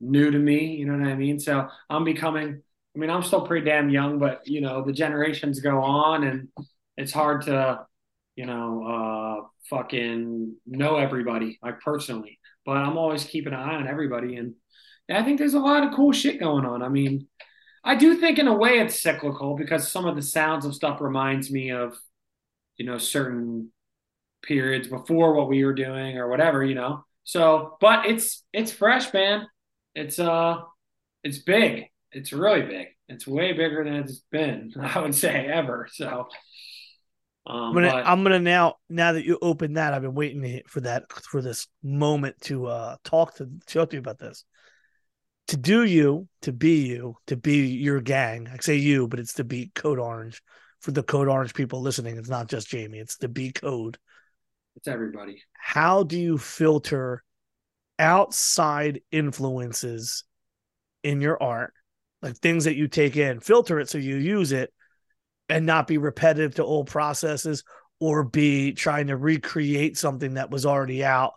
new 0.00 0.30
to 0.30 0.38
me. 0.38 0.76
You 0.76 0.86
know 0.86 0.96
what 0.96 1.08
I 1.08 1.16
mean? 1.16 1.40
So 1.40 1.66
I'm 1.90 2.04
becoming. 2.04 2.62
I 2.94 2.98
mean, 2.98 3.10
I'm 3.10 3.24
still 3.24 3.44
pretty 3.44 3.66
damn 3.66 3.90
young, 3.90 4.20
but 4.20 4.46
you 4.46 4.60
know, 4.60 4.84
the 4.84 4.92
generations 4.92 5.58
go 5.58 5.82
on, 5.82 6.22
and 6.22 6.48
it's 6.96 7.12
hard 7.12 7.42
to, 7.46 7.84
you 8.36 8.46
know, 8.46 9.42
uh, 9.42 9.46
fucking 9.70 10.54
know 10.64 10.96
everybody 10.96 11.58
like 11.64 11.80
personally. 11.80 12.38
But 12.64 12.76
I'm 12.76 12.96
always 12.96 13.24
keeping 13.24 13.52
an 13.54 13.58
eye 13.58 13.74
on 13.74 13.88
everybody, 13.88 14.36
and 14.36 14.54
I 15.10 15.24
think 15.24 15.40
there's 15.40 15.54
a 15.54 15.58
lot 15.58 15.84
of 15.84 15.94
cool 15.94 16.12
shit 16.12 16.38
going 16.38 16.64
on. 16.64 16.80
I 16.80 16.88
mean, 16.88 17.26
I 17.86 17.94
do 17.94 18.16
think 18.16 18.38
in 18.38 18.48
a 18.48 18.54
way 18.54 18.80
it's 18.80 19.00
cyclical 19.00 19.56
because 19.56 19.90
some 19.90 20.04
of 20.04 20.16
the 20.16 20.22
sounds 20.22 20.66
of 20.66 20.74
stuff 20.74 21.00
reminds 21.00 21.50
me 21.50 21.70
of 21.70 21.98
you 22.76 22.86
know, 22.86 22.98
certain 22.98 23.70
periods 24.42 24.88
before 24.88 25.34
what 25.34 25.48
we 25.48 25.64
were 25.64 25.74
doing 25.74 26.18
or 26.18 26.28
whatever, 26.28 26.64
you 26.64 26.74
know. 26.74 27.04
So, 27.24 27.76
but 27.80 28.06
it's 28.06 28.44
it's 28.52 28.70
fresh, 28.70 29.12
man. 29.12 29.46
It's 29.94 30.18
uh 30.18 30.58
it's 31.24 31.38
big. 31.38 31.86
It's 32.12 32.32
really 32.32 32.62
big. 32.62 32.88
It's 33.08 33.26
way 33.26 33.52
bigger 33.52 33.84
than 33.84 33.94
it's 33.94 34.22
been, 34.30 34.72
I 34.80 35.00
would 35.00 35.14
say, 35.14 35.46
ever. 35.46 35.88
So 35.90 36.28
um, 37.46 37.56
I'm 37.56 37.74
gonna 37.74 37.90
but, 37.90 38.06
I'm 38.06 38.22
gonna 38.22 38.38
now 38.38 38.76
now 38.88 39.12
that 39.12 39.24
you 39.24 39.38
open 39.42 39.74
that, 39.74 39.94
I've 39.94 40.02
been 40.02 40.14
waiting 40.14 40.62
for 40.68 40.80
that 40.82 41.10
for 41.12 41.42
this 41.42 41.66
moment 41.82 42.40
to 42.42 42.66
uh 42.66 42.96
talk 43.04 43.36
to 43.36 43.48
talk 43.66 43.90
to 43.90 43.96
you 43.96 44.00
about 44.00 44.18
this. 44.18 44.44
To 45.48 45.56
do 45.56 45.84
you, 45.84 46.28
to 46.42 46.52
be 46.52 46.86
you, 46.86 47.16
to 47.28 47.36
be 47.36 47.68
your 47.68 48.00
gang. 48.00 48.48
I 48.52 48.56
say 48.58 48.76
you, 48.76 49.06
but 49.06 49.20
it's 49.20 49.34
to 49.34 49.44
be 49.44 49.70
Code 49.74 49.98
Orange 49.98 50.42
for 50.80 50.92
the 50.92 51.02
Code 51.02 51.28
Orange 51.28 51.54
people 51.54 51.80
listening, 51.80 52.16
it's 52.16 52.28
not 52.28 52.48
just 52.48 52.68
Jami, 52.68 52.98
it's 52.98 53.16
the 53.16 53.28
B 53.28 53.52
Code. 53.52 53.98
It's 54.76 54.88
everybody. 54.88 55.42
How 55.52 56.02
do 56.02 56.18
you 56.18 56.38
filter 56.38 57.24
outside 57.98 59.00
influences 59.10 60.24
in 61.02 61.20
your 61.20 61.42
art, 61.42 61.72
like 62.22 62.36
things 62.36 62.64
that 62.64 62.76
you 62.76 62.88
take 62.88 63.16
in, 63.16 63.40
filter 63.40 63.80
it 63.80 63.88
so 63.88 63.98
you 63.98 64.16
use 64.16 64.52
it 64.52 64.72
and 65.48 65.64
not 65.66 65.86
be 65.86 65.98
repetitive 65.98 66.56
to 66.56 66.64
old 66.64 66.88
processes 66.88 67.64
or 67.98 68.22
be 68.22 68.72
trying 68.72 69.06
to 69.06 69.16
recreate 69.16 69.96
something 69.96 70.34
that 70.34 70.50
was 70.50 70.66
already 70.66 71.04
out? 71.04 71.32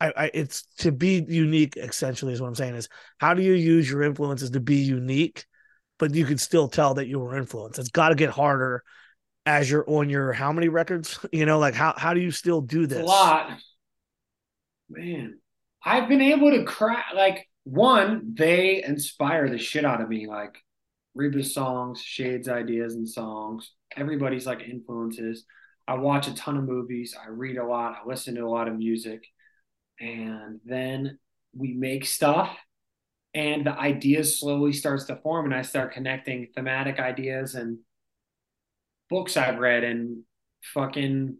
I, 0.00 0.12
I, 0.16 0.30
it's 0.34 0.66
to 0.78 0.92
be 0.92 1.24
unique 1.28 1.76
essentially 1.76 2.32
is 2.32 2.40
what 2.40 2.48
i'm 2.48 2.54
saying 2.54 2.74
is 2.74 2.88
how 3.18 3.32
do 3.32 3.42
you 3.42 3.52
use 3.52 3.88
your 3.88 4.02
influences 4.02 4.50
to 4.50 4.60
be 4.60 4.76
unique 4.76 5.46
but 5.98 6.14
you 6.14 6.24
can 6.24 6.38
still 6.38 6.68
tell 6.68 6.94
that 6.94 7.06
you 7.06 7.18
were 7.18 7.36
influenced. 7.36 7.78
It's 7.78 7.90
got 7.90 8.08
to 8.10 8.14
get 8.14 8.30
harder 8.30 8.82
as 9.46 9.70
you're 9.70 9.88
on 9.88 10.08
your 10.08 10.32
how 10.32 10.52
many 10.52 10.68
records? 10.68 11.18
You 11.32 11.46
know, 11.46 11.58
like 11.58 11.74
how 11.74 11.94
how 11.96 12.14
do 12.14 12.20
you 12.20 12.30
still 12.30 12.60
do 12.60 12.86
this? 12.86 13.00
a 13.00 13.04
lot, 13.04 13.58
man. 14.88 15.38
I've 15.84 16.08
been 16.08 16.22
able 16.22 16.50
to 16.50 16.64
crack 16.64 17.06
like 17.14 17.48
one. 17.64 18.34
They 18.34 18.82
inspire 18.82 19.48
the 19.48 19.58
shit 19.58 19.84
out 19.84 20.00
of 20.00 20.08
me. 20.08 20.26
Like 20.26 20.56
Reba's 21.14 21.54
songs, 21.54 22.00
Shades 22.00 22.48
ideas 22.48 22.94
and 22.94 23.08
songs. 23.08 23.72
Everybody's 23.96 24.46
like 24.46 24.62
influences. 24.62 25.44
I 25.86 25.94
watch 25.94 26.28
a 26.28 26.34
ton 26.34 26.56
of 26.56 26.64
movies. 26.64 27.14
I 27.20 27.28
read 27.28 27.58
a 27.58 27.66
lot. 27.66 27.96
I 28.02 28.08
listen 28.08 28.34
to 28.36 28.46
a 28.46 28.48
lot 28.48 28.68
of 28.68 28.76
music, 28.76 29.24
and 30.04 30.60
then 30.64 31.18
we 31.56 31.72
make 31.72 32.04
stuff 32.04 32.56
and 33.32 33.66
the 33.66 33.72
ideas 33.72 34.38
slowly 34.38 34.72
starts 34.72 35.04
to 35.04 35.16
form 35.16 35.46
and 35.46 35.54
i 35.54 35.62
start 35.62 35.92
connecting 35.92 36.48
thematic 36.54 36.98
ideas 36.98 37.54
and 37.54 37.78
books 39.08 39.36
i've 39.36 39.58
read 39.58 39.84
and 39.84 40.22
fucking 40.74 41.36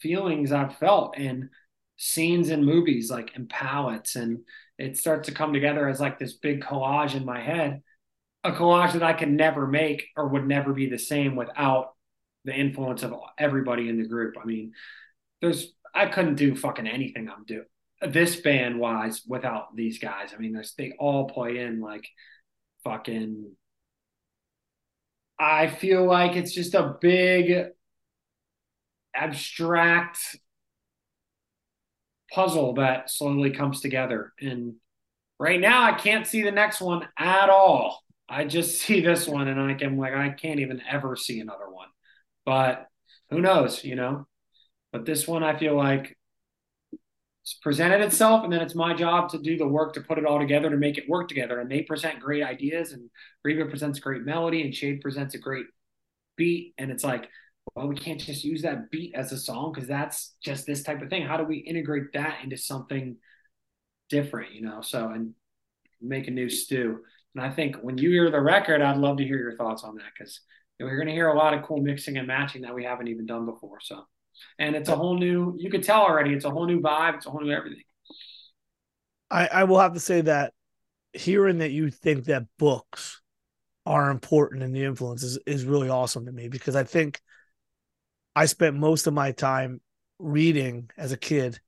feelings 0.00 0.52
i've 0.52 0.76
felt 0.78 1.14
and 1.16 1.48
scenes 1.96 2.50
in 2.50 2.64
movies 2.64 3.10
like 3.10 3.30
and 3.34 3.48
palettes 3.48 4.16
and 4.16 4.40
it 4.78 4.96
starts 4.96 5.28
to 5.28 5.34
come 5.34 5.52
together 5.52 5.88
as 5.88 6.00
like 6.00 6.18
this 6.18 6.34
big 6.34 6.60
collage 6.60 7.14
in 7.14 7.24
my 7.24 7.40
head 7.40 7.82
a 8.42 8.52
collage 8.52 8.92
that 8.92 9.02
i 9.02 9.12
can 9.12 9.36
never 9.36 9.66
make 9.66 10.06
or 10.16 10.28
would 10.28 10.46
never 10.46 10.72
be 10.72 10.88
the 10.88 10.98
same 10.98 11.36
without 11.36 11.94
the 12.44 12.54
influence 12.54 13.02
of 13.02 13.14
everybody 13.38 13.88
in 13.88 13.98
the 13.98 14.06
group. 14.06 14.36
I 14.40 14.44
mean 14.44 14.72
there's 15.40 15.72
i 15.94 16.06
couldn't 16.06 16.36
do 16.36 16.54
fucking 16.54 16.86
anything 16.86 17.28
i'm 17.28 17.44
doing 17.44 17.66
this 18.06 18.36
band 18.36 18.78
wise 18.78 19.22
without 19.26 19.74
these 19.74 19.98
guys. 19.98 20.30
I 20.34 20.38
mean, 20.38 20.60
they 20.78 20.92
all 20.98 21.28
play 21.28 21.58
in 21.58 21.80
like 21.80 22.08
fucking. 22.84 23.52
I 25.38 25.66
feel 25.66 26.06
like 26.06 26.36
it's 26.36 26.52
just 26.52 26.74
a 26.74 26.96
big 27.00 27.68
abstract 29.14 30.36
puzzle 32.32 32.74
that 32.74 33.10
slowly 33.10 33.50
comes 33.50 33.80
together. 33.80 34.32
And 34.40 34.74
right 35.38 35.60
now, 35.60 35.82
I 35.82 35.92
can't 35.92 36.26
see 36.26 36.42
the 36.42 36.52
next 36.52 36.80
one 36.80 37.08
at 37.18 37.50
all. 37.50 38.02
I 38.28 38.44
just 38.44 38.78
see 38.80 39.00
this 39.00 39.26
one, 39.26 39.48
and 39.48 39.60
I 39.60 39.74
can 39.74 39.96
like 39.96 40.14
I 40.14 40.30
can't 40.30 40.60
even 40.60 40.82
ever 40.88 41.16
see 41.16 41.40
another 41.40 41.70
one. 41.70 41.88
But 42.44 42.86
who 43.30 43.40
knows, 43.40 43.84
you 43.84 43.96
know? 43.96 44.26
But 44.94 45.06
this 45.06 45.26
one, 45.26 45.42
I 45.42 45.58
feel 45.58 45.74
like 45.74 46.16
it's 47.42 47.54
presented 47.54 48.00
itself, 48.00 48.44
and 48.44 48.52
then 48.52 48.60
it's 48.60 48.76
my 48.76 48.94
job 48.94 49.28
to 49.30 49.38
do 49.38 49.58
the 49.58 49.66
work 49.66 49.92
to 49.94 50.00
put 50.00 50.18
it 50.18 50.24
all 50.24 50.38
together 50.38 50.70
to 50.70 50.76
make 50.76 50.98
it 50.98 51.08
work 51.08 51.26
together. 51.26 51.58
And 51.58 51.68
they 51.68 51.82
present 51.82 52.20
great 52.20 52.44
ideas, 52.44 52.92
and 52.92 53.10
Reba 53.42 53.64
presents 53.66 53.98
great 53.98 54.22
melody, 54.22 54.62
and 54.62 54.72
Shade 54.72 55.00
presents 55.00 55.34
a 55.34 55.38
great 55.38 55.66
beat. 56.36 56.74
And 56.78 56.92
it's 56.92 57.02
like, 57.02 57.28
well, 57.74 57.88
we 57.88 57.96
can't 57.96 58.20
just 58.20 58.44
use 58.44 58.62
that 58.62 58.88
beat 58.92 59.16
as 59.16 59.32
a 59.32 59.36
song 59.36 59.72
because 59.72 59.88
that's 59.88 60.36
just 60.44 60.64
this 60.64 60.84
type 60.84 61.02
of 61.02 61.10
thing. 61.10 61.26
How 61.26 61.38
do 61.38 61.44
we 61.44 61.56
integrate 61.56 62.12
that 62.12 62.44
into 62.44 62.56
something 62.56 63.16
different, 64.10 64.54
you 64.54 64.62
know? 64.62 64.80
So, 64.80 65.08
and 65.08 65.34
make 66.00 66.28
a 66.28 66.30
new 66.30 66.48
stew. 66.48 67.00
And 67.34 67.44
I 67.44 67.50
think 67.50 67.78
when 67.82 67.98
you 67.98 68.10
hear 68.10 68.30
the 68.30 68.40
record, 68.40 68.80
I'd 68.80 68.98
love 68.98 69.16
to 69.16 69.24
hear 69.24 69.38
your 69.38 69.56
thoughts 69.56 69.82
on 69.82 69.96
that 69.96 70.12
because 70.16 70.38
you're 70.78 70.94
going 70.94 71.08
to 71.08 71.12
hear 71.12 71.30
a 71.30 71.36
lot 71.36 71.52
of 71.52 71.64
cool 71.64 71.82
mixing 71.82 72.16
and 72.16 72.28
matching 72.28 72.62
that 72.62 72.76
we 72.76 72.84
haven't 72.84 73.08
even 73.08 73.26
done 73.26 73.44
before. 73.44 73.80
So, 73.80 74.04
and 74.58 74.74
it's 74.74 74.88
a 74.88 74.96
whole 74.96 75.16
new. 75.16 75.54
You 75.58 75.70
could 75.70 75.84
tell 75.84 76.02
already. 76.02 76.32
It's 76.32 76.44
a 76.44 76.50
whole 76.50 76.66
new 76.66 76.80
vibe. 76.80 77.16
It's 77.16 77.26
a 77.26 77.30
whole 77.30 77.40
new 77.40 77.52
everything. 77.52 77.82
I 79.30 79.46
I 79.46 79.64
will 79.64 79.80
have 79.80 79.94
to 79.94 80.00
say 80.00 80.22
that 80.22 80.52
hearing 81.12 81.58
that 81.58 81.70
you 81.70 81.90
think 81.90 82.24
that 82.24 82.44
books 82.58 83.20
are 83.86 84.10
important 84.10 84.62
in 84.62 84.72
the 84.72 84.84
influence 84.84 85.22
is, 85.22 85.38
is 85.46 85.64
really 85.64 85.88
awesome 85.88 86.26
to 86.26 86.32
me 86.32 86.48
because 86.48 86.74
I 86.74 86.84
think 86.84 87.20
I 88.34 88.46
spent 88.46 88.76
most 88.76 89.06
of 89.06 89.14
my 89.14 89.32
time 89.32 89.80
reading 90.18 90.90
as 90.96 91.12
a 91.12 91.16
kid 91.16 91.60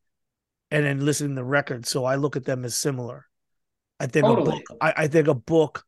and 0.70 0.84
then 0.84 1.04
listening 1.04 1.36
to 1.36 1.44
records. 1.44 1.88
So 1.88 2.04
I 2.04 2.16
look 2.16 2.36
at 2.36 2.44
them 2.44 2.64
as 2.64 2.76
similar. 2.76 3.26
I 4.00 4.06
think 4.06 4.26
totally. 4.26 4.48
a 4.48 4.54
book 4.54 4.78
I, 4.80 4.94
I 4.96 5.08
think 5.08 5.28
a 5.28 5.34
book, 5.34 5.84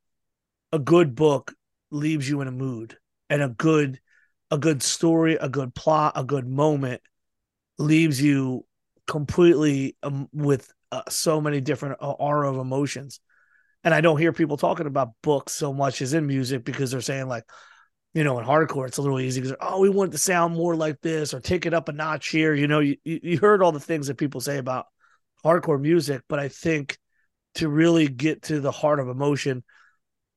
a 0.73 0.79
good 0.79 1.15
book 1.15 1.55
leaves 1.91 2.29
you 2.29 2.41
in 2.41 2.49
a 2.49 2.53
mood 2.53 2.97
and 3.31 3.43
a 3.43 3.49
good 3.49 4.01
a 4.51 4.59
good 4.59 4.83
story, 4.83 5.35
a 5.35 5.49
good 5.49 5.75
plot, 5.75 6.13
a 6.17 6.25
good 6.25 6.47
moment 6.47 7.03
leaves 7.79 8.21
you 8.21 8.65
completely 9.07 9.97
um, 10.03 10.29
with 10.33 10.73
uh, 10.91 11.03
so 11.09 11.41
many 11.41 11.61
different 11.61 11.97
uh, 12.01 12.11
aura 12.11 12.51
of 12.51 12.59
emotions. 12.59 13.21
And 13.85 13.95
I 13.95 14.01
don't 14.01 14.19
hear 14.19 14.33
people 14.33 14.57
talking 14.57 14.87
about 14.87 15.13
books 15.23 15.53
so 15.53 15.73
much 15.73 16.03
as 16.03 16.13
in 16.13 16.27
music 16.27 16.65
because 16.65 16.91
they're 16.91 17.01
saying 17.01 17.29
like, 17.29 17.45
you 18.15 18.25
know, 18.25 18.39
in 18.39 18.45
hardcore, 18.45 18.89
it's 18.89 18.99
a 18.99 19.03
little 19.03 19.21
easy 19.21 19.41
because 19.41 19.57
oh, 19.61 19.81
we 19.81 19.91
want 19.91 20.11
it 20.11 20.13
to 20.13 20.19
sound 20.19 20.55
more 20.55 20.75
like 20.75 21.01
this 21.01 21.35
or 21.35 21.41
take 21.41 21.67
it 21.67 21.75
up 21.75 21.89
a 21.89 21.93
notch 21.93 22.29
here. 22.29 22.55
You 22.55 22.67
know, 22.67 22.81
you 22.81 22.97
you 23.05 23.39
heard 23.39 23.63
all 23.63 23.71
the 23.71 23.79
things 23.79 24.09
that 24.09 24.17
people 24.17 24.41
say 24.41 24.59
about 24.59 24.87
hardcore 25.45 25.81
music, 25.81 26.23
but 26.29 26.39
I 26.39 26.49
think 26.49 26.99
to 27.57 27.69
really 27.69 28.09
get 28.09 28.43
to 28.45 28.61
the 28.61 28.73
heart 28.73 28.99
of 28.99 29.09
emotion, 29.09 29.63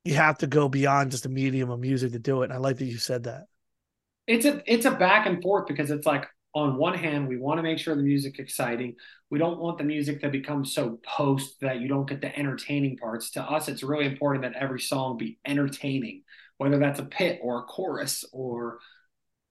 you 0.03 0.15
have 0.15 0.37
to 0.39 0.47
go 0.47 0.69
beyond 0.69 1.11
just 1.11 1.25
a 1.25 1.29
medium 1.29 1.69
of 1.69 1.79
music 1.79 2.11
to 2.11 2.19
do 2.19 2.41
it. 2.41 2.45
And 2.45 2.53
I 2.53 2.57
like 2.57 2.77
that 2.77 2.85
you 2.85 2.97
said 2.97 3.23
that 3.23 3.45
it's 4.27 4.45
a 4.45 4.61
it's 4.71 4.85
a 4.85 4.91
back 4.91 5.25
and 5.25 5.41
forth 5.41 5.67
because 5.67 5.91
it's 5.91 6.05
like 6.05 6.27
on 6.53 6.77
one 6.77 6.93
hand 6.97 7.27
we 7.27 7.37
want 7.37 7.57
to 7.57 7.63
make 7.63 7.79
sure 7.79 7.95
the 7.95 8.01
music 8.03 8.39
exciting. 8.39 8.95
We 9.29 9.39
don't 9.39 9.59
want 9.59 9.77
the 9.77 9.83
music 9.83 10.21
to 10.21 10.29
become 10.29 10.65
so 10.65 10.99
post 11.05 11.59
that 11.61 11.79
you 11.79 11.87
don't 11.87 12.07
get 12.07 12.21
the 12.21 12.37
entertaining 12.37 12.97
parts. 12.97 13.31
To 13.31 13.43
us 13.43 13.67
it's 13.67 13.83
really 13.83 14.05
important 14.05 14.43
that 14.43 14.61
every 14.61 14.79
song 14.79 15.17
be 15.17 15.39
entertaining 15.45 16.23
whether 16.57 16.77
that's 16.77 16.99
a 16.99 17.05
pit 17.05 17.39
or 17.41 17.59
a 17.59 17.63
chorus 17.63 18.23
or 18.31 18.77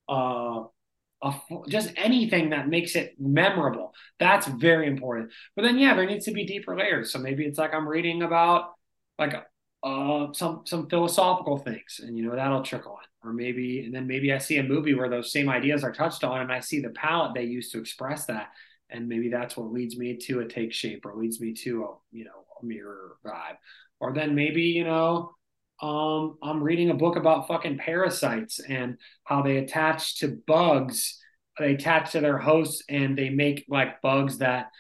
uh 0.09 0.65
a, 1.23 1.35
just 1.69 1.93
anything 1.97 2.51
that 2.51 2.69
makes 2.69 2.97
it 2.97 3.15
memorable. 3.19 3.93
That's 4.19 4.47
very 4.47 4.87
important. 4.87 5.33
But 5.57 5.63
then 5.63 5.79
yeah 5.79 5.95
there 5.95 6.07
needs 6.07 6.27
to 6.27 6.33
be 6.33 6.47
deeper 6.47 6.77
layers. 6.77 7.13
So 7.13 7.19
maybe 7.19 7.45
it's 7.45 7.59
like 7.59 7.75
i'm 7.75 7.89
reading 7.89 8.23
about 8.23 8.73
like 9.19 9.35
uh 9.83 10.33
some 10.33 10.63
some 10.65 10.89
philosophical 10.89 11.57
things 11.57 12.01
and 12.03 12.17
you 12.17 12.25
know 12.25 12.35
that'll 12.37 12.63
trickle 12.63 12.99
in 13.03 13.29
or 13.29 13.33
maybe 13.33 13.85
and 13.85 13.95
then 13.95 14.07
maybe 14.07 14.33
I 14.33 14.39
see 14.39 14.59
a 14.59 14.63
movie 14.63 14.95
where 14.95 15.09
those 15.09 15.33
same 15.33 15.49
ideas 15.49 15.85
are 15.85 15.93
touched 15.93 16.23
on 16.23 16.43
and 16.43 16.53
I 16.53 16.61
see 16.61 16.81
the 16.81 16.91
palette 16.91 17.35
they 17.35 17.45
use 17.45 17.71
to 17.71 17.81
express 17.81 18.27
that 18.27 18.51
and 18.91 19.09
maybe 19.09 19.29
that's 19.31 19.57
what 19.57 19.73
leads 19.73 19.97
me 19.97 20.17
to 20.17 20.41
a 20.41 20.47
take 20.47 20.73
shape 20.73 21.07
or 21.07 21.17
leads 21.17 21.41
me 21.41 21.55
to 21.55 21.85
a 21.85 22.17
you 22.17 22.25
know 22.25 22.45
a 22.61 22.65
mirror 22.65 23.17
vibe 23.25 23.57
or 24.01 24.13
then 24.13 24.35
maybe 24.35 24.63
you 24.63 24.85
know 24.85 25.35
um, 25.83 26.37
I'm 26.43 26.63
reading 26.63 26.91
a 26.91 26.95
book 26.95 27.17
about 27.17 27.49
fucking 27.49 27.79
parasites 27.79 28.61
and 28.61 28.99
how 29.25 29.43
they 29.43 29.57
attach 29.59 30.19
to 30.19 30.39
bugs. 30.47 31.19
They 31.59 31.75
attach 31.75 32.13
to 32.13 32.21
their 32.21 32.39
hosts 32.39 32.83
and 32.89 33.17
they 33.17 33.31
make 33.31 33.65
like 33.69 34.03
bugs 34.03 34.39
that 34.39 34.71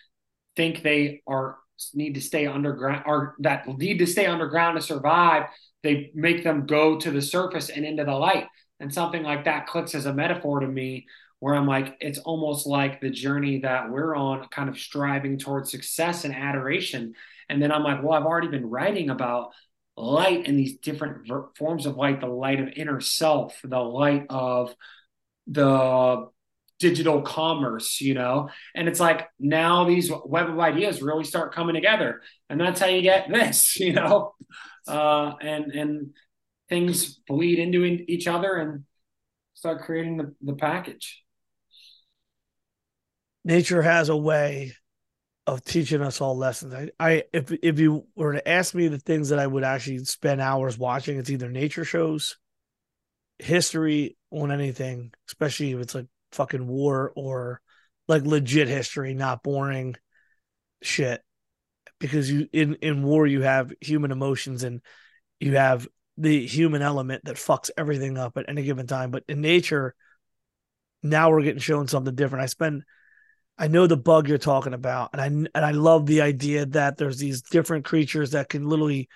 think 0.56 0.82
they 0.82 1.22
are 1.26 1.56
need 1.94 2.14
to 2.14 2.20
stay 2.20 2.46
underground 2.46 3.04
or 3.06 3.34
that 3.40 3.66
need 3.66 3.98
to 3.98 4.06
stay 4.06 4.26
underground 4.26 4.78
to 4.78 4.82
survive. 4.82 5.44
They 5.82 6.10
make 6.14 6.44
them 6.44 6.66
go 6.66 6.98
to 6.98 7.10
the 7.10 7.22
surface 7.22 7.68
and 7.68 7.84
into 7.84 8.04
the 8.04 8.14
light. 8.14 8.46
And 8.80 8.92
something 8.92 9.22
like 9.22 9.44
that 9.44 9.66
clicks 9.66 9.94
as 9.94 10.06
a 10.06 10.12
metaphor 10.12 10.60
to 10.60 10.68
me 10.68 11.06
where 11.38 11.54
I'm 11.54 11.66
like, 11.66 11.96
it's 12.00 12.18
almost 12.18 12.66
like 12.66 13.00
the 13.00 13.10
journey 13.10 13.60
that 13.60 13.90
we're 13.90 14.14
on, 14.14 14.46
kind 14.48 14.68
of 14.68 14.78
striving 14.78 15.38
towards 15.38 15.70
success 15.70 16.24
and 16.24 16.34
adoration. 16.34 17.14
And 17.48 17.62
then 17.62 17.72
I'm 17.72 17.82
like, 17.82 18.02
well, 18.02 18.12
I've 18.12 18.26
already 18.26 18.48
been 18.48 18.68
writing 18.68 19.10
about 19.10 19.50
light 19.96 20.46
and 20.46 20.58
these 20.58 20.78
different 20.78 21.26
ver- 21.26 21.48
forms 21.56 21.86
of 21.86 21.96
light 21.96 22.20
the 22.20 22.26
light 22.26 22.60
of 22.60 22.68
inner 22.76 23.00
self, 23.00 23.58
the 23.64 23.78
light 23.78 24.26
of 24.30 24.74
the 25.46 26.28
digital 26.80 27.22
commerce, 27.22 28.00
you 28.00 28.14
know? 28.14 28.48
And 28.74 28.88
it's 28.88 28.98
like 28.98 29.28
now 29.38 29.84
these 29.84 30.10
web 30.24 30.50
of 30.50 30.58
ideas 30.58 31.00
really 31.00 31.24
start 31.24 31.54
coming 31.54 31.74
together. 31.74 32.22
And 32.48 32.60
that's 32.60 32.80
how 32.80 32.86
you 32.86 33.02
get 33.02 33.28
this, 33.30 33.78
you 33.80 33.92
know? 33.92 34.34
Uh, 34.88 35.34
and, 35.40 35.72
and 35.72 36.10
things 36.68 37.20
bleed 37.28 37.60
into 37.60 37.84
each 37.84 38.26
other 38.26 38.56
and 38.56 38.84
start 39.54 39.82
creating 39.82 40.16
the, 40.16 40.34
the 40.42 40.54
package. 40.54 41.22
Nature 43.44 43.82
has 43.82 44.08
a 44.08 44.16
way 44.16 44.72
of 45.46 45.64
teaching 45.64 46.02
us 46.02 46.20
all 46.20 46.36
lessons. 46.36 46.74
I, 46.74 46.90
I 47.00 47.24
if 47.32 47.50
if 47.62 47.78
you 47.78 48.06
were 48.14 48.34
to 48.34 48.48
ask 48.48 48.74
me 48.74 48.88
the 48.88 48.98
things 48.98 49.30
that 49.30 49.38
I 49.38 49.46
would 49.46 49.64
actually 49.64 50.04
spend 50.04 50.40
hours 50.40 50.78
watching, 50.78 51.18
it's 51.18 51.30
either 51.30 51.50
nature 51.50 51.84
shows, 51.84 52.36
history 53.38 54.16
on 54.30 54.52
anything, 54.52 55.12
especially 55.28 55.72
if 55.72 55.80
it's 55.80 55.94
like 55.94 56.06
fucking 56.32 56.66
war 56.66 57.12
or 57.14 57.60
like 58.08 58.24
legit 58.24 58.68
history, 58.68 59.14
not 59.14 59.42
boring 59.42 59.96
shit. 60.82 61.22
Because 61.98 62.30
you 62.30 62.48
in 62.52 62.76
in 62.76 63.02
war 63.02 63.26
you 63.26 63.42
have 63.42 63.72
human 63.80 64.10
emotions 64.10 64.62
and 64.62 64.80
you 65.38 65.56
have 65.56 65.86
the 66.16 66.46
human 66.46 66.82
element 66.82 67.24
that 67.24 67.36
fucks 67.36 67.70
everything 67.76 68.16
up 68.16 68.36
at 68.36 68.48
any 68.48 68.62
given 68.62 68.86
time. 68.86 69.10
But 69.10 69.24
in 69.28 69.40
nature, 69.40 69.94
now 71.02 71.30
we're 71.30 71.42
getting 71.42 71.60
shown 71.60 71.88
something 71.88 72.14
different. 72.14 72.42
I 72.42 72.46
spend 72.46 72.84
I 73.60 73.68
know 73.68 73.86
the 73.86 73.96
bug 73.98 74.26
you're 74.26 74.38
talking 74.38 74.72
about, 74.72 75.10
and 75.12 75.20
I 75.20 75.26
and 75.26 75.66
I 75.66 75.72
love 75.72 76.06
the 76.06 76.22
idea 76.22 76.64
that 76.66 76.96
there's 76.96 77.18
these 77.18 77.42
different 77.42 77.84
creatures 77.84 78.30
that 78.30 78.48
can 78.48 78.66
literally 78.66 79.10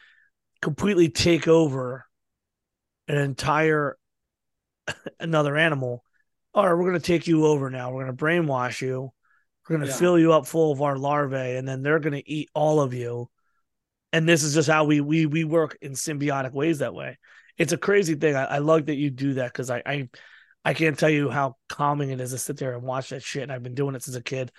completely 0.61 1.09
take 1.09 1.49
over 1.49 2.05
an 3.09 3.17
entire 3.17 3.97
another 5.21 5.57
animal. 5.57 6.04
All 6.55 6.65
right, 6.65 6.79
we're 6.79 6.87
gonna 6.87 7.01
take 7.01 7.27
you 7.27 7.47
over 7.47 7.69
now. 7.69 7.91
We're 7.91 8.05
gonna 8.05 8.17
brainwash 8.17 8.81
you. 8.81 9.13
We're 9.69 9.77
gonna 9.77 9.91
yeah. 9.91 9.97
fill 9.97 10.19
you 10.19 10.33
up 10.33 10.47
full 10.47 10.71
of 10.71 10.83
our 10.83 10.97
larvae, 10.97 11.57
and 11.57 11.67
then 11.67 11.83
they're 11.83 11.99
gonna 11.99 12.23
eat 12.25 12.49
all 12.55 12.81
of 12.81 12.95
you. 12.95 13.29
And 14.13 14.29
this 14.29 14.45
is 14.45 14.55
just 14.55 14.69
how 14.69 14.85
we 14.85 15.01
we 15.01 15.27
we 15.27 15.43
work 15.43 15.77
in 15.83 15.93
symbiotic 15.93 16.53
ways 16.53 16.79
that 16.79 16.95
way. 16.95 17.19
It's 17.59 17.73
a 17.73 17.77
crazy 17.77 18.15
thing. 18.15 18.37
I, 18.37 18.45
I 18.45 18.59
love 18.59 18.87
that 18.87 18.95
you 18.95 19.11
do 19.11 19.35
that 19.35 19.53
because 19.53 19.69
I, 19.69 19.83
I 19.85 20.09
I 20.65 20.75
can't 20.75 20.97
tell 20.97 21.11
you 21.11 21.29
how 21.29 21.57
calming 21.69 22.11
it 22.11 22.21
is 22.21 22.31
to 22.31 22.39
sit 22.39 22.57
there 22.57 22.75
and 22.75 22.85
watch 22.85 23.09
that 23.09 23.25
shit. 23.25 23.43
And 23.43 23.51
I've 23.51 23.65
been 23.65 23.75
doing 23.75 23.97
it 23.97 24.05
since 24.05 24.17
a 24.17 24.23
kid. 24.23 24.53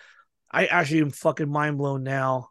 I 0.51 0.65
actually 0.65 0.99
am 0.99 1.11
fucking 1.11 1.49
mind 1.49 1.77
blown 1.77 2.03
now. 2.03 2.49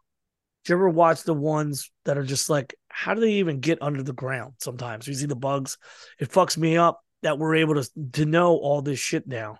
Do 0.63 0.73
you 0.73 0.77
ever 0.77 0.89
watch 0.89 1.21
the 1.21 1.35
ones 1.35 1.91
that 2.05 2.17
are 2.17 2.23
just 2.23 2.49
like, 2.49 2.73
how 2.89 3.13
do 3.13 3.21
they 3.21 3.33
even 3.33 3.59
get 3.59 3.83
under 3.83 4.01
the 4.01 4.11
ground? 4.11 4.53
Sometimes 4.59 5.07
you 5.07 5.13
see 5.13 5.27
the 5.27 5.35
bugs. 5.35 5.77
It 6.19 6.31
fucks 6.31 6.57
me 6.57 6.77
up 6.77 7.04
that 7.25 7.39
we're 7.39 7.55
able 7.55 7.73
to 7.75 7.89
to 8.13 8.25
know 8.25 8.55
all 8.55 8.83
this 8.83 8.99
shit 8.99 9.27
now. 9.27 9.57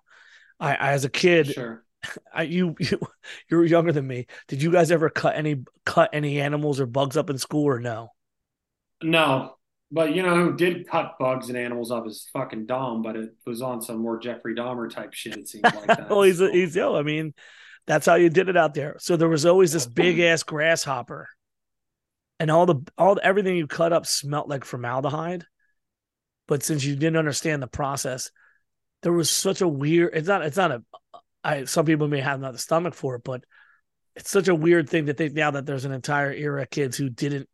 I, 0.59 0.75
I 0.75 0.91
as 0.91 1.03
a 1.03 1.09
kid, 1.09 1.47
sure. 1.47 1.83
I, 2.31 2.43
you 2.43 2.75
you 2.79 2.99
you're 3.49 3.65
younger 3.65 3.91
than 3.91 4.05
me. 4.05 4.27
Did 4.47 4.61
you 4.61 4.71
guys 4.71 4.91
ever 4.91 5.09
cut 5.09 5.35
any 5.35 5.63
cut 5.83 6.11
any 6.13 6.39
animals 6.39 6.79
or 6.79 6.85
bugs 6.85 7.17
up 7.17 7.29
in 7.31 7.39
school 7.39 7.65
or 7.65 7.79
no? 7.79 8.09
No, 9.01 9.55
but 9.91 10.13
you 10.15 10.21
know 10.21 10.35
who 10.35 10.55
did 10.55 10.87
cut 10.87 11.15
bugs 11.19 11.49
and 11.49 11.57
animals 11.57 11.91
up 11.91 12.05
is 12.05 12.29
fucking 12.33 12.67
Dom, 12.67 13.01
but 13.01 13.15
it 13.15 13.33
was 13.47 13.63
on 13.63 13.81
some 13.81 13.97
more 13.97 14.19
Jeffrey 14.19 14.53
Dahmer 14.53 14.89
type 14.89 15.13
shit. 15.13 15.35
It 15.35 15.47
seems 15.47 15.63
like 15.63 15.87
that. 15.87 16.09
well, 16.09 16.19
oh, 16.19 16.21
he's 16.21 16.39
he's 16.39 16.75
yo. 16.75 16.95
I 16.95 17.01
mean, 17.01 17.33
that's 17.87 18.05
how 18.05 18.15
you 18.15 18.29
did 18.29 18.47
it 18.47 18.57
out 18.57 18.75
there. 18.75 18.97
So 18.99 19.17
there 19.17 19.27
was 19.27 19.45
always 19.45 19.73
this 19.73 19.85
big 19.87 20.19
ass 20.19 20.43
grasshopper, 20.43 21.27
and 22.39 22.51
all 22.51 22.67
the 22.67 22.75
all 22.95 23.15
the, 23.15 23.25
everything 23.25 23.57
you 23.57 23.65
cut 23.65 23.91
up 23.91 24.05
smelt 24.05 24.47
like 24.47 24.65
formaldehyde. 24.65 25.45
But 26.47 26.63
since 26.63 26.83
you 26.83 26.95
didn't 26.95 27.17
understand 27.17 27.61
the 27.61 27.67
process, 27.67 28.31
there 29.01 29.13
was 29.13 29.29
such 29.29 29.61
a 29.61 29.67
weird. 29.67 30.11
It's 30.13 30.27
not. 30.27 30.43
It's 30.43 30.57
not 30.57 30.71
a. 30.71 30.83
I 31.43 31.65
some 31.65 31.85
people 31.85 32.07
may 32.07 32.21
have 32.21 32.39
not 32.39 32.53
the 32.53 32.59
stomach 32.59 32.93
for 32.93 33.15
it, 33.15 33.23
but 33.23 33.43
it's 34.15 34.29
such 34.29 34.47
a 34.47 34.55
weird 34.55 34.89
thing 34.89 35.07
to 35.07 35.13
think 35.13 35.33
now 35.33 35.51
that 35.51 35.65
there's 35.65 35.85
an 35.85 35.91
entire 35.91 36.31
era 36.31 36.63
of 36.63 36.69
kids 36.69 36.97
who 36.97 37.09
didn't 37.09 37.49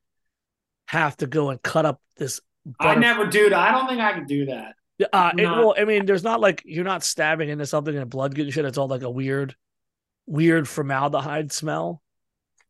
have 0.87 1.17
to 1.17 1.27
go 1.27 1.49
and 1.49 1.61
cut 1.61 1.85
up 1.85 2.01
this. 2.17 2.41
I 2.79 2.95
never 2.95 3.25
do. 3.25 3.53
I 3.53 3.71
don't 3.71 3.87
think 3.87 4.01
I 4.01 4.13
could 4.13 4.27
do 4.27 4.45
that. 4.45 4.75
Uh, 5.11 5.31
it, 5.35 5.45
well, 5.45 5.73
I 5.77 5.85
mean, 5.85 6.05
there's 6.05 6.23
not 6.23 6.39
like 6.39 6.61
you're 6.65 6.83
not 6.83 7.03
stabbing 7.03 7.49
into 7.49 7.65
something 7.65 7.95
and 7.95 8.09
blood 8.09 8.35
getting 8.35 8.51
shit. 8.51 8.65
It's 8.65 8.77
all 8.77 8.87
like 8.87 9.01
a 9.01 9.09
weird, 9.09 9.55
weird 10.27 10.67
formaldehyde 10.67 11.51
smell, 11.51 12.01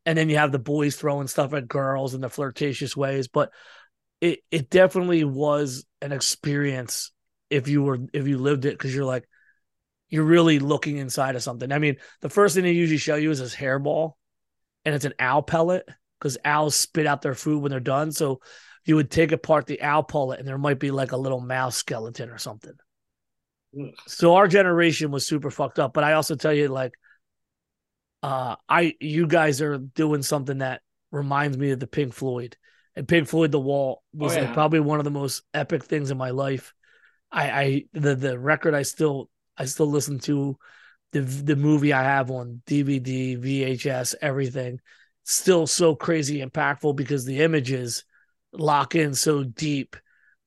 and 0.06 0.16
then 0.16 0.30
you 0.30 0.38
have 0.38 0.52
the 0.52 0.58
boys 0.58 0.96
throwing 0.96 1.26
stuff 1.26 1.52
at 1.52 1.68
girls 1.68 2.14
in 2.14 2.20
the 2.20 2.30
flirtatious 2.30 2.96
ways. 2.96 3.28
But 3.28 3.50
it 4.20 4.40
it 4.50 4.70
definitely 4.70 5.24
was 5.24 5.84
an 6.02 6.12
experience 6.12 7.12
if 7.48 7.68
you 7.68 7.82
were 7.82 7.98
if 8.12 8.26
you 8.26 8.38
lived 8.38 8.64
it 8.64 8.76
because 8.76 8.94
you're 8.94 9.04
like 9.04 9.26
you're 10.08 10.24
really 10.24 10.58
looking 10.58 10.98
inside 10.98 11.36
of 11.36 11.42
something. 11.42 11.72
I 11.72 11.78
mean, 11.78 11.96
the 12.20 12.28
first 12.28 12.54
thing 12.54 12.64
they 12.64 12.72
usually 12.72 12.98
show 12.98 13.14
you 13.14 13.30
is 13.30 13.38
this 13.38 13.54
hairball, 13.54 14.12
and 14.84 14.94
it's 14.94 15.06
an 15.06 15.14
owl 15.18 15.42
pellet 15.42 15.88
because 16.18 16.36
owls 16.44 16.74
spit 16.74 17.06
out 17.06 17.22
their 17.22 17.34
food 17.34 17.62
when 17.62 17.70
they're 17.70 17.80
done. 17.80 18.12
So 18.12 18.40
you 18.84 18.96
would 18.96 19.10
take 19.10 19.32
apart 19.32 19.66
the 19.66 19.80
owl 19.80 20.02
pellet, 20.02 20.38
and 20.38 20.46
there 20.46 20.58
might 20.58 20.78
be 20.78 20.90
like 20.90 21.12
a 21.12 21.16
little 21.16 21.40
mouse 21.40 21.76
skeleton 21.76 22.28
or 22.28 22.36
something. 22.36 22.74
So 24.06 24.34
our 24.34 24.48
generation 24.48 25.10
was 25.10 25.26
super 25.26 25.50
fucked 25.50 25.78
up. 25.78 25.94
But 25.94 26.04
I 26.04 26.12
also 26.12 26.34
tell 26.34 26.52
you, 26.52 26.68
like, 26.68 26.92
uh, 28.22 28.56
I 28.68 28.94
you 29.00 29.26
guys 29.26 29.62
are 29.62 29.78
doing 29.78 30.22
something 30.22 30.58
that 30.58 30.82
reminds 31.10 31.56
me 31.56 31.70
of 31.70 31.80
the 31.80 31.86
Pink 31.86 32.12
Floyd. 32.12 32.56
And 32.94 33.08
Pink 33.08 33.28
Floyd 33.28 33.52
The 33.52 33.60
Wall 33.60 34.02
was 34.12 34.32
oh, 34.32 34.36
yeah. 34.36 34.44
like 34.44 34.54
probably 34.54 34.80
one 34.80 34.98
of 34.98 35.04
the 35.04 35.10
most 35.10 35.42
epic 35.54 35.84
things 35.84 36.10
in 36.10 36.18
my 36.18 36.30
life. 36.30 36.74
I, 37.30 37.50
I 37.50 37.84
the 37.94 38.14
the 38.14 38.38
record 38.38 38.74
I 38.74 38.82
still 38.82 39.30
I 39.56 39.64
still 39.64 39.86
listen 39.86 40.18
to 40.20 40.58
the 41.12 41.20
the 41.20 41.56
movie 41.56 41.92
I 41.92 42.02
have 42.02 42.30
on 42.30 42.60
DVD, 42.66 43.38
VHS, 43.38 44.14
everything 44.20 44.80
still 45.24 45.66
so 45.66 45.94
crazy 45.94 46.44
impactful 46.44 46.96
because 46.96 47.24
the 47.24 47.40
images 47.40 48.04
lock 48.52 48.94
in 48.94 49.14
so 49.14 49.44
deep 49.44 49.96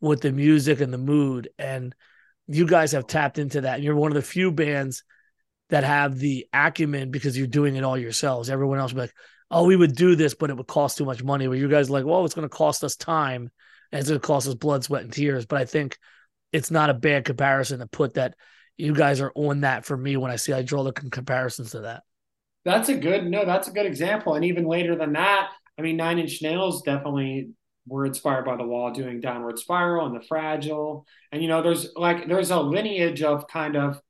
with 0.02 0.22
the 0.22 0.32
music 0.32 0.82
and 0.82 0.94
the 0.94 0.98
mood. 0.98 1.50
And 1.58 1.96
you 2.48 2.68
guys 2.68 2.92
have 2.92 3.08
tapped 3.08 3.40
into 3.40 3.62
that. 3.62 3.76
And 3.76 3.84
you're 3.84 3.96
one 3.96 4.12
of 4.12 4.16
the 4.16 4.22
few 4.22 4.52
bands 4.52 5.04
that 5.70 5.84
have 5.84 6.18
the 6.18 6.48
acumen 6.54 7.10
because 7.10 7.38
you're 7.38 7.48
doing 7.48 7.76
it 7.76 7.84
all 7.84 7.98
yourselves. 7.98 8.50
Everyone 8.50 8.80
else 8.80 8.92
will 8.92 8.98
be 8.98 9.02
like, 9.02 9.16
oh, 9.52 9.66
we 9.66 9.76
would 9.76 9.96
do 9.96 10.16
this, 10.16 10.34
but 10.34 10.50
it 10.50 10.58
would 10.58 10.68
cost 10.68 10.98
too 10.98 11.06
much 11.06 11.24
money. 11.24 11.48
Where 11.48 11.58
you 11.58 11.70
guys 11.70 11.90
like, 11.90 12.06
well, 12.06 12.26
it's 12.26 12.34
going 12.34 12.48
to 12.48 12.56
cost 12.56 12.84
us 12.84 12.96
time 12.96 13.52
and 13.92 14.00
it's 14.00 14.10
going 14.10 14.20
to 14.20 14.26
cost 14.28 14.48
us 14.48 14.56
blood, 14.56 14.84
sweat, 14.84 15.04
and 15.04 15.14
tears. 15.14 15.46
But 15.46 15.62
I 15.62 15.66
think 15.66 15.98
it's 16.52 16.72
not 16.72 16.90
a 16.90 16.94
bad 16.94 17.26
comparison 17.26 17.80
to 17.80 17.88
put 17.88 18.16
that 18.16 18.36
you 18.78 18.94
guys 18.94 19.22
are 19.22 19.32
on 19.36 19.62
that 19.62 19.86
for 19.86 19.96
me 19.96 20.18
when 20.18 20.32
I 20.32 20.36
see 20.36 20.54
I 20.54 20.62
draw 20.62 20.84
the 20.84 20.92
comparisons 20.92 21.72
to 21.72 21.82
that. 21.82 22.04
That's 22.66 22.90
a 22.90 22.96
good 22.96 23.26
no. 23.26 23.46
That's 23.46 23.68
a 23.68 23.72
good 23.72 23.86
example. 23.86 24.34
And 24.36 24.44
even 24.44 24.66
later 24.66 24.96
than 24.96 25.14
that, 25.14 25.52
I 25.78 25.82
mean, 25.82 25.98
Nine 25.98 26.18
Inch 26.18 26.42
Nails 26.42 26.82
definitely 26.82 27.52
were 27.88 28.06
inspired 28.06 28.46
by 28.46 28.58
the 28.58 28.66
wall 28.66 28.92
doing 28.92 29.22
Downward 29.22 29.60
Spiral 29.60 30.08
and 30.08 30.16
the 30.16 30.26
Fragile. 30.26 31.06
And 31.32 31.42
you 31.42 31.48
know, 31.48 31.62
there's 31.62 31.90
like 31.96 32.28
there's 32.28 32.50
a 32.50 32.60
lineage 32.60 33.22
of 33.22 33.48
kind 33.48 33.76
of 33.76 34.02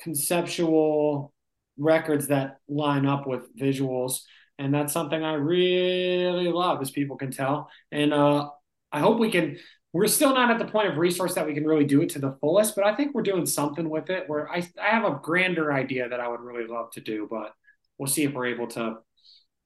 conceptual 0.00 1.32
records 1.78 2.28
that 2.28 2.58
line 2.68 3.06
up 3.06 3.26
with 3.26 3.56
visuals, 3.56 4.22
and 4.58 4.74
that's 4.74 4.92
something 4.92 5.22
I 5.22 5.34
really 5.34 6.50
love, 6.50 6.82
as 6.82 6.90
people 6.90 7.16
can 7.16 7.30
tell. 7.30 7.70
And 7.92 8.12
uh, 8.12 8.50
I 8.92 9.00
hope 9.00 9.18
we 9.18 9.30
can. 9.30 9.58
We're 9.92 10.06
still 10.06 10.34
not 10.34 10.50
at 10.50 10.58
the 10.58 10.70
point 10.70 10.88
of 10.88 10.98
resource 10.98 11.34
that 11.34 11.46
we 11.46 11.54
can 11.54 11.64
really 11.64 11.86
do 11.86 12.02
it 12.02 12.10
to 12.10 12.18
the 12.18 12.36
fullest, 12.40 12.76
but 12.76 12.84
I 12.84 12.94
think 12.94 13.14
we're 13.14 13.22
doing 13.22 13.46
something 13.46 13.88
with 13.88 14.10
it. 14.10 14.24
Where 14.26 14.50
I 14.50 14.66
I 14.80 14.88
have 14.88 15.04
a 15.04 15.18
grander 15.22 15.72
idea 15.72 16.08
that 16.08 16.20
I 16.20 16.28
would 16.28 16.40
really 16.40 16.66
love 16.66 16.90
to 16.92 17.00
do, 17.00 17.26
but 17.30 17.52
we'll 17.96 18.08
see 18.08 18.24
if 18.24 18.32
we're 18.32 18.46
able 18.46 18.66
to 18.68 18.98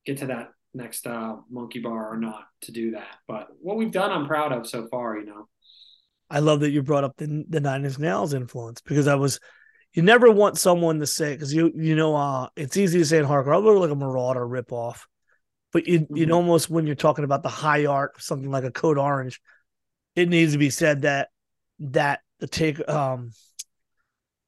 get 0.06 0.18
to 0.18 0.26
that 0.26 0.50
next 0.74 1.06
uh, 1.06 1.36
monkey 1.50 1.80
bar 1.80 2.12
or 2.12 2.16
not 2.16 2.44
to 2.62 2.72
do 2.72 2.92
that. 2.92 3.16
But 3.26 3.48
what 3.60 3.76
we've 3.76 3.90
done, 3.90 4.10
I'm 4.10 4.26
proud 4.26 4.52
of 4.52 4.66
so 4.66 4.86
far. 4.88 5.18
You 5.18 5.26
know, 5.26 5.48
I 6.30 6.38
love 6.38 6.60
that 6.60 6.70
you 6.70 6.82
brought 6.82 7.04
up 7.04 7.16
the 7.16 7.44
the 7.48 7.60
Nine 7.60 7.84
Inch 7.84 7.98
Nails 7.98 8.34
influence 8.34 8.80
because 8.80 9.08
I 9.08 9.14
was. 9.14 9.40
You 9.94 10.02
never 10.02 10.30
want 10.30 10.58
someone 10.58 11.00
to 11.00 11.06
say 11.06 11.34
because 11.34 11.52
you 11.52 11.72
you 11.74 11.94
know 11.94 12.14
uh 12.14 12.48
it's 12.56 12.76
easy 12.76 12.98
to 12.98 13.04
say 13.04 13.18
in 13.18 13.26
hardcore. 13.26 13.54
I'll 13.54 13.62
look 13.62 13.80
like 13.80 13.90
a 13.90 13.94
Marauder 13.94 14.46
ripoff, 14.46 15.02
but 15.72 15.86
you 15.86 16.00
mm-hmm. 16.00 16.16
you 16.16 16.30
almost 16.30 16.70
when 16.70 16.86
you're 16.86 16.96
talking 16.96 17.24
about 17.24 17.42
the 17.42 17.48
high 17.48 17.86
art, 17.86 18.20
something 18.22 18.50
like 18.50 18.64
a 18.64 18.70
Code 18.70 18.98
Orange, 18.98 19.40
it 20.16 20.28
needs 20.28 20.52
to 20.52 20.58
be 20.58 20.70
said 20.70 21.02
that 21.02 21.28
that 21.80 22.20
the 22.40 22.46
take 22.46 22.86
um 22.88 23.32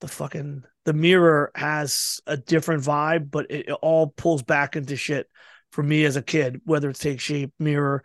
the 0.00 0.08
fucking 0.08 0.64
the 0.84 0.92
mirror 0.92 1.50
has 1.54 2.20
a 2.26 2.36
different 2.36 2.82
vibe, 2.82 3.30
but 3.30 3.50
it, 3.50 3.68
it 3.68 3.72
all 3.80 4.08
pulls 4.08 4.42
back 4.42 4.76
into 4.76 4.96
shit 4.96 5.28
for 5.72 5.82
me 5.82 6.04
as 6.04 6.16
a 6.16 6.22
kid, 6.22 6.60
whether 6.64 6.90
it's 6.90 7.00
take 7.00 7.20
shape, 7.20 7.52
mirror, 7.58 8.04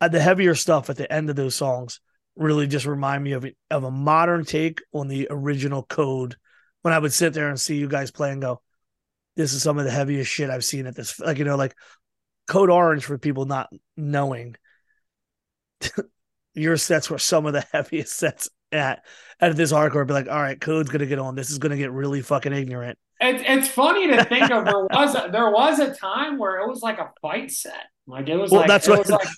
uh, 0.00 0.08
the 0.08 0.20
heavier 0.20 0.54
stuff 0.54 0.90
at 0.90 0.96
the 0.96 1.12
end 1.12 1.28
of 1.28 1.36
those 1.36 1.54
songs 1.54 2.00
really 2.36 2.66
just 2.66 2.86
remind 2.86 3.22
me 3.22 3.32
of 3.32 3.46
of 3.70 3.84
a 3.84 3.90
modern 3.90 4.44
take 4.44 4.80
on 4.92 5.08
the 5.08 5.26
original 5.30 5.82
code. 5.82 6.36
When 6.82 6.94
I 6.94 6.98
would 6.98 7.12
sit 7.12 7.32
there 7.34 7.48
and 7.48 7.60
see 7.60 7.76
you 7.76 7.88
guys 7.88 8.10
play 8.10 8.30
and 8.32 8.40
go, 8.40 8.60
this 9.36 9.52
is 9.52 9.62
some 9.62 9.78
of 9.78 9.84
the 9.84 9.90
heaviest 9.90 10.30
shit 10.30 10.50
I've 10.50 10.64
seen 10.64 10.86
at 10.86 10.96
this. 10.96 11.18
Like 11.20 11.38
you 11.38 11.44
know, 11.44 11.56
like 11.56 11.74
Code 12.48 12.70
Orange 12.70 13.04
for 13.04 13.18
people 13.18 13.44
not 13.46 13.68
knowing. 13.96 14.56
your 16.54 16.76
sets 16.76 17.08
were 17.10 17.18
some 17.18 17.46
of 17.46 17.52
the 17.52 17.64
heaviest 17.72 18.16
sets 18.16 18.48
at 18.72 19.04
at 19.40 19.56
this 19.56 19.72
hardcore. 19.72 20.06
Be 20.06 20.14
like, 20.14 20.28
all 20.28 20.40
right, 20.40 20.60
Code's 20.60 20.90
gonna 20.90 21.06
get 21.06 21.18
on. 21.18 21.34
This 21.34 21.50
is 21.50 21.58
gonna 21.58 21.76
get 21.76 21.92
really 21.92 22.22
fucking 22.22 22.52
ignorant. 22.52 22.98
It's 23.20 23.42
it's 23.46 23.68
funny 23.68 24.08
to 24.08 24.24
think 24.24 24.50
of. 24.50 24.64
There 24.64 24.84
was 24.90 25.14
a, 25.14 25.28
there 25.30 25.50
was 25.50 25.78
a 25.78 25.94
time 25.94 26.38
where 26.38 26.60
it 26.60 26.68
was 26.68 26.80
like 26.82 26.98
a 26.98 27.10
fight 27.22 27.50
set. 27.50 27.84
Like 28.06 28.28
it 28.28 28.36
was 28.36 28.50
Well, 28.50 28.60
like 28.60 28.68
that's 28.68 28.88
it 28.88 28.90
what- 28.90 28.98
was 29.00 29.10
like 29.10 29.28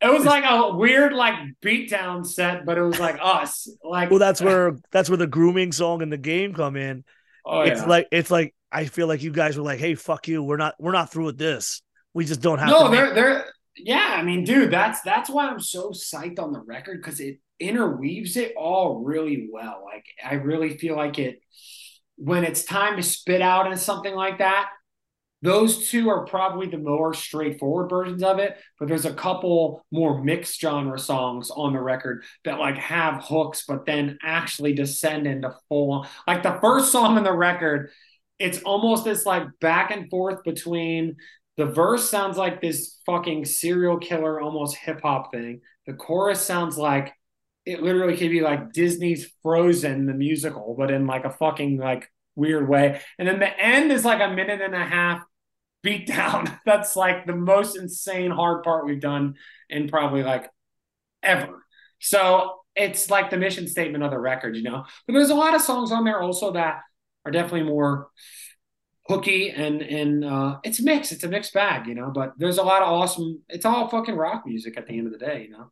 it 0.00 0.12
was 0.12 0.24
like 0.24 0.44
a 0.44 0.76
weird 0.76 1.12
like 1.12 1.34
beatdown 1.62 2.26
set, 2.26 2.64
but 2.64 2.78
it 2.78 2.82
was 2.82 2.98
like 2.98 3.18
us. 3.20 3.68
Like 3.84 4.10
Well, 4.10 4.18
that's 4.18 4.40
where 4.40 4.76
that's 4.90 5.08
where 5.08 5.16
the 5.16 5.26
grooming 5.26 5.72
song 5.72 6.02
and 6.02 6.12
the 6.12 6.18
game 6.18 6.54
come 6.54 6.76
in. 6.76 7.04
oh, 7.44 7.60
it's 7.62 7.80
yeah. 7.80 7.86
like 7.86 8.08
it's 8.10 8.30
like 8.30 8.54
I 8.70 8.86
feel 8.86 9.06
like 9.06 9.22
you 9.22 9.30
guys 9.30 9.56
were 9.56 9.62
like, 9.62 9.78
hey, 9.78 9.94
fuck 9.94 10.28
you. 10.28 10.42
We're 10.42 10.56
not 10.56 10.74
we're 10.78 10.92
not 10.92 11.12
through 11.12 11.26
with 11.26 11.38
this. 11.38 11.82
We 12.14 12.24
just 12.24 12.40
don't 12.40 12.58
have 12.58 12.68
no, 12.68 12.84
to 12.84 12.90
make- 12.90 13.00
they're 13.00 13.14
they're 13.14 13.44
yeah. 13.76 14.14
I 14.16 14.22
mean, 14.22 14.44
dude, 14.44 14.70
that's 14.70 15.00
that's 15.02 15.30
why 15.30 15.48
I'm 15.48 15.60
so 15.60 15.90
psyched 15.90 16.38
on 16.38 16.52
the 16.52 16.60
record 16.60 17.02
because 17.02 17.20
it 17.20 17.38
interweaves 17.60 18.36
it 18.36 18.54
all 18.56 19.02
really 19.04 19.48
well. 19.50 19.82
Like 19.84 20.04
I 20.24 20.34
really 20.34 20.76
feel 20.76 20.96
like 20.96 21.18
it 21.18 21.40
when 22.16 22.44
it's 22.44 22.64
time 22.64 22.96
to 22.96 23.02
spit 23.02 23.42
out 23.42 23.66
and 23.66 23.78
something 23.78 24.14
like 24.14 24.38
that. 24.38 24.68
Those 25.42 25.88
two 25.90 26.08
are 26.08 26.24
probably 26.24 26.68
the 26.68 26.78
more 26.78 27.12
straightforward 27.12 27.90
versions 27.90 28.22
of 28.22 28.38
it, 28.38 28.56
but 28.78 28.88
there's 28.88 29.04
a 29.04 29.12
couple 29.12 29.84
more 29.90 30.22
mixed 30.22 30.60
genre 30.60 30.98
songs 30.98 31.50
on 31.50 31.72
the 31.72 31.80
record 31.80 32.24
that 32.44 32.60
like 32.60 32.76
have 32.76 33.24
hooks, 33.24 33.64
but 33.66 33.84
then 33.84 34.18
actually 34.22 34.72
descend 34.72 35.26
into 35.26 35.54
full. 35.68 36.06
Like 36.28 36.44
the 36.44 36.58
first 36.60 36.92
song 36.92 37.16
on 37.16 37.24
the 37.24 37.32
record, 37.32 37.90
it's 38.38 38.62
almost 38.62 39.04
this 39.04 39.26
like 39.26 39.44
back 39.60 39.90
and 39.90 40.08
forth 40.08 40.44
between 40.44 41.16
the 41.56 41.66
verse 41.66 42.08
sounds 42.08 42.36
like 42.36 42.60
this 42.60 43.00
fucking 43.04 43.44
serial 43.44 43.98
killer, 43.98 44.40
almost 44.40 44.76
hip 44.76 45.00
hop 45.02 45.32
thing. 45.32 45.60
The 45.86 45.92
chorus 45.92 46.40
sounds 46.40 46.78
like 46.78 47.12
it 47.66 47.82
literally 47.82 48.16
could 48.16 48.30
be 48.30 48.40
like 48.40 48.72
Disney's 48.72 49.30
Frozen, 49.42 50.06
the 50.06 50.14
musical, 50.14 50.74
but 50.78 50.90
in 50.90 51.06
like 51.06 51.24
a 51.24 51.30
fucking 51.30 51.78
like 51.78 52.08
weird 52.34 52.68
way. 52.68 53.00
And 53.18 53.28
then 53.28 53.38
the 53.38 53.58
end 53.58 53.92
is 53.92 54.04
like 54.04 54.20
a 54.20 54.34
minute 54.34 54.60
and 54.60 54.74
a 54.74 54.84
half 54.84 55.22
beat 55.82 56.06
down. 56.06 56.58
That's 56.66 56.96
like 56.96 57.26
the 57.26 57.34
most 57.34 57.76
insane 57.76 58.30
hard 58.30 58.62
part 58.62 58.86
we've 58.86 59.00
done 59.00 59.34
in 59.68 59.88
probably 59.88 60.22
like 60.22 60.50
ever. 61.22 61.64
So 62.00 62.60
it's 62.74 63.10
like 63.10 63.30
the 63.30 63.36
mission 63.36 63.68
statement 63.68 64.04
of 64.04 64.10
the 64.10 64.18
record, 64.18 64.56
you 64.56 64.62
know. 64.62 64.84
But 65.06 65.14
there's 65.14 65.30
a 65.30 65.34
lot 65.34 65.54
of 65.54 65.60
songs 65.62 65.92
on 65.92 66.04
there 66.04 66.20
also 66.20 66.52
that 66.52 66.80
are 67.24 67.32
definitely 67.32 67.64
more 67.68 68.08
hooky 69.08 69.50
and 69.50 69.82
and 69.82 70.24
uh 70.24 70.58
it's 70.62 70.80
mixed 70.80 71.10
it's 71.10 71.24
a 71.24 71.28
mixed 71.28 71.52
bag 71.52 71.88
you 71.88 71.94
know 71.94 72.10
but 72.14 72.32
there's 72.38 72.58
a 72.58 72.62
lot 72.62 72.82
of 72.82 72.88
awesome 72.88 73.40
it's 73.48 73.64
all 73.64 73.88
fucking 73.88 74.14
rock 74.14 74.44
music 74.46 74.78
at 74.78 74.86
the 74.86 74.96
end 74.96 75.06
of 75.06 75.12
the 75.12 75.18
day 75.18 75.42
you 75.42 75.50
know 75.50 75.70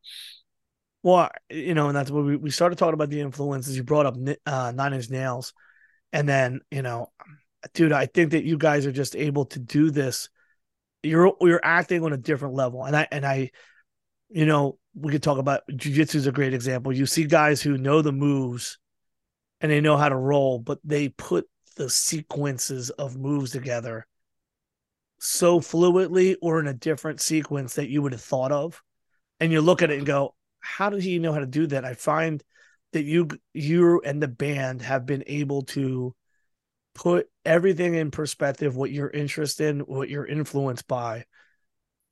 Well, 1.03 1.31
you 1.49 1.75
know, 1.75 1.89
and 1.89 1.97
that's 1.97 2.11
what 2.11 2.25
we, 2.25 2.37
we 2.37 2.51
started 2.51 2.77
talking 2.77 2.95
about 2.95 3.11
the 3.11 3.21
influences. 3.21 3.77
You 3.77 3.85
brought 3.85 4.07
up 4.07 4.17
uh, 4.47 4.73
Nine 4.75 4.93
Inch 4.93 5.09
Nails, 5.09 5.55
and 6.13 6.29
then 6.29 6.61
you 6.71 6.83
know, 6.83 7.11
dude, 7.75 7.93
I 7.93 8.07
think 8.07 8.33
that 8.33 8.45
you 8.45 8.59
guys 8.59 8.87
are 8.87 8.93
just 8.93 9.17
able 9.17 9.47
to 9.47 9.59
do 9.59 9.91
this. 9.91 10.29
You're 11.03 11.35
you're 11.41 11.61
acting 11.63 12.05
on 12.05 12.13
a 12.13 12.19
different 12.19 12.55
level, 12.55 12.85
and 12.85 12.97
I 12.97 13.09
and 13.11 13.25
I, 13.25 13.51
you 14.29 14.47
know, 14.47 14.79
we 14.95 15.13
could 15.13 15.23
talk 15.23 15.39
about 15.39 15.63
jujitsu 15.71 16.17
is 16.17 16.27
a 16.27 16.33
great 16.33 16.55
example. 16.55 16.93
You 16.93 17.07
see 17.07 17.25
guys 17.25 17.63
who 17.63 17.79
know 17.79 18.03
the 18.03 18.13
moves, 18.13 18.79
and 19.61 19.71
they 19.71 19.81
know 19.81 19.97
how 19.97 20.09
to 20.09 20.17
roll, 20.17 20.59
but 20.59 20.79
they 20.85 21.09
put 21.09 21.49
the 21.77 21.89
sequences 21.89 22.91
of 22.91 23.17
moves 23.17 23.53
together 23.53 24.07
so 25.19 25.61
fluidly 25.61 26.37
or 26.41 26.61
in 26.61 26.67
a 26.67 26.75
different 26.75 27.21
sequence 27.21 27.75
that 27.75 27.91
you 27.91 28.03
would 28.03 28.13
have 28.13 28.21
thought 28.21 28.53
of, 28.53 28.83
and 29.39 29.53
you 29.53 29.61
look 29.61 29.83
at 29.83 29.91
it 29.91 29.99
and 29.99 30.07
go, 30.07 30.35
how 30.61 30.91
did 30.91 31.03
he 31.03 31.19
know 31.19 31.33
how 31.33 31.41
to 31.41 31.47
do 31.47 31.67
that? 31.69 31.85
I 31.85 31.95
find 31.95 32.43
that 32.93 33.05
you 33.05 33.29
you 33.53 34.01
and 34.05 34.23
the 34.23 34.29
band 34.29 34.83
have 34.83 35.07
been 35.07 35.25
able 35.27 35.63
to 35.63 36.15
put 36.95 37.29
everything 37.45 37.95
in 37.95 38.11
perspective, 38.11 38.77
what 38.77 38.91
you're 38.91 39.11
interested 39.11 39.71
in, 39.71 39.81
what 39.81 40.09
you're 40.09 40.27
influenced 40.27 40.87
by, 40.87 41.25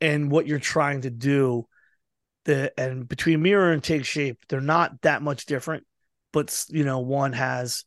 and 0.00 0.30
what 0.30 0.46
you're 0.46 0.59
trying 0.59 1.02
to 1.02 1.10
do. 1.10 1.66
The 2.44 2.72
and 2.78 3.06
between 3.06 3.42
mirror 3.42 3.72
and 3.72 3.82
take 3.82 4.05
shape, 4.05 4.38
they're 4.48 4.60
not 4.60 5.02
that 5.02 5.20
much 5.22 5.46
different, 5.46 5.84
but 6.32 6.64
you 6.70 6.84
know, 6.84 7.00
one 7.00 7.32
has 7.34 7.84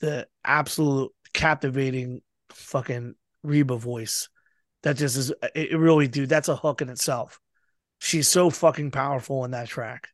the 0.00 0.28
absolute 0.44 1.12
captivating 1.32 2.22
fucking 2.50 3.14
Reba 3.42 3.76
voice. 3.76 4.28
That 4.82 4.96
just 4.96 5.16
is 5.16 5.32
uh, 5.32 5.48
it 5.54 5.72
it 5.72 5.78
really, 5.78 6.06
dude. 6.06 6.28
That's 6.28 6.48
a 6.48 6.56
hook 6.56 6.82
in 6.82 6.88
itself. 6.88 7.40
She's 7.98 8.28
so 8.28 8.50
fucking 8.50 8.90
powerful 8.90 9.44
in 9.44 9.52
that 9.52 9.68
track. 9.68 10.08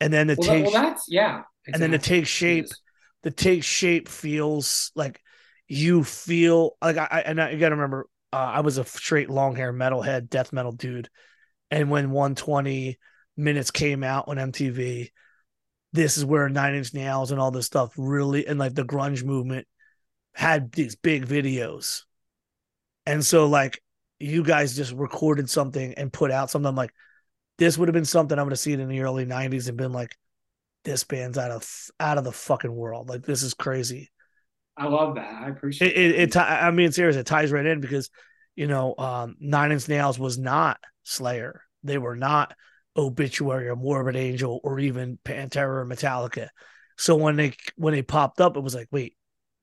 And 0.00 0.12
then 0.12 0.26
the 0.26 0.36
well, 0.38 0.48
that- 0.48 0.54
take 0.54 0.64
well 0.64 0.82
that's 0.82 1.04
yeah 1.08 1.42
and 1.66 1.82
then 1.82 1.90
the 1.90 1.96
exactly. 1.96 2.18
take 2.18 2.26
shape, 2.26 2.66
The 3.22 3.30
take 3.30 3.64
shape 3.64 4.08
feels 4.08 4.90
like 4.94 5.20
you 5.68 6.04
feel 6.04 6.76
like 6.82 6.96
I, 6.96 7.22
and 7.24 7.40
I, 7.40 7.50
you 7.50 7.58
gotta 7.58 7.76
remember 7.76 8.08
uh, 8.32 8.36
I 8.36 8.60
was 8.60 8.78
a 8.78 8.84
straight 8.84 9.30
long 9.30 9.56
hair 9.56 9.72
metalhead, 9.72 10.28
death 10.28 10.52
metal 10.52 10.72
dude. 10.72 11.08
And 11.70 11.90
when 11.90 12.10
120 12.10 12.98
minutes 13.36 13.70
came 13.70 14.02
out 14.02 14.28
on 14.28 14.36
MTV, 14.36 15.10
this 15.92 16.16
is 16.16 16.24
where 16.24 16.48
Nine 16.48 16.74
Inch 16.74 16.94
Nails 16.94 17.30
and 17.30 17.40
all 17.40 17.50
this 17.50 17.66
stuff 17.66 17.92
really 17.96 18.46
and 18.46 18.58
like 18.58 18.74
the 18.74 18.84
grunge 18.84 19.22
movement 19.22 19.66
had 20.34 20.72
these 20.72 20.96
big 20.96 21.26
videos. 21.26 22.02
And 23.06 23.24
so 23.24 23.46
like 23.46 23.82
you 24.18 24.42
guys 24.42 24.76
just 24.76 24.92
recorded 24.92 25.50
something 25.50 25.94
and 25.94 26.12
put 26.12 26.30
out 26.30 26.50
something 26.50 26.68
I'm 26.68 26.76
like 26.76 26.92
this 27.58 27.76
would 27.76 27.88
have 27.88 27.94
been 27.94 28.04
something 28.04 28.38
I 28.38 28.42
would 28.42 28.52
have 28.52 28.58
seen 28.58 28.80
in 28.80 28.88
the 28.88 29.00
early 29.00 29.26
90s 29.26 29.68
and 29.68 29.76
been 29.76 29.92
like 29.92 30.16
this 30.84 31.04
band's 31.04 31.38
out 31.38 31.50
of 31.50 31.68
out 32.00 32.18
of 32.18 32.24
the 32.24 32.32
fucking 32.32 32.74
world. 32.74 33.08
Like 33.08 33.22
this 33.22 33.42
is 33.42 33.54
crazy. 33.54 34.10
I 34.76 34.86
love 34.86 35.16
that 35.16 35.42
I 35.42 35.48
appreciate 35.48 35.92
It, 35.96 36.14
it, 36.14 36.20
it 36.20 36.36
I 36.36 36.70
mean, 36.70 36.92
serious. 36.92 37.16
It 37.16 37.26
ties 37.26 37.52
right 37.52 37.66
in 37.66 37.80
because 37.80 38.10
you 38.54 38.66
know, 38.66 38.94
um, 38.98 39.36
Nine 39.40 39.72
Inch 39.72 39.88
Nails 39.88 40.18
was 40.18 40.38
not 40.38 40.78
Slayer. 41.04 41.62
They 41.82 41.98
were 41.98 42.16
not 42.16 42.54
Obituary 42.96 43.68
or 43.68 43.76
Morbid 43.76 44.16
Angel 44.16 44.60
or 44.62 44.78
even 44.78 45.18
Pantera 45.24 45.82
or 45.82 45.86
Metallica. 45.86 46.48
So 46.98 47.16
when 47.16 47.36
they 47.36 47.54
when 47.76 47.94
they 47.94 48.02
popped 48.02 48.40
up, 48.40 48.56
it 48.56 48.62
was 48.62 48.74
like, 48.74 48.88
wait, 48.90 49.16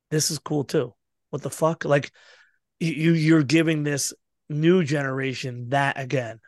this 0.10 0.32
is 0.32 0.40
cool 0.40 0.64
too. 0.64 0.94
What 1.30 1.42
the 1.44 1.50
fuck? 1.50 1.86
Like 1.86 2.12
you- 2.80 3.14
you're 3.14 3.44
giving 3.44 3.84
this 3.84 4.14
new 4.50 4.84
generation 4.84 5.70
that 5.70 6.00
again. 6.00 6.40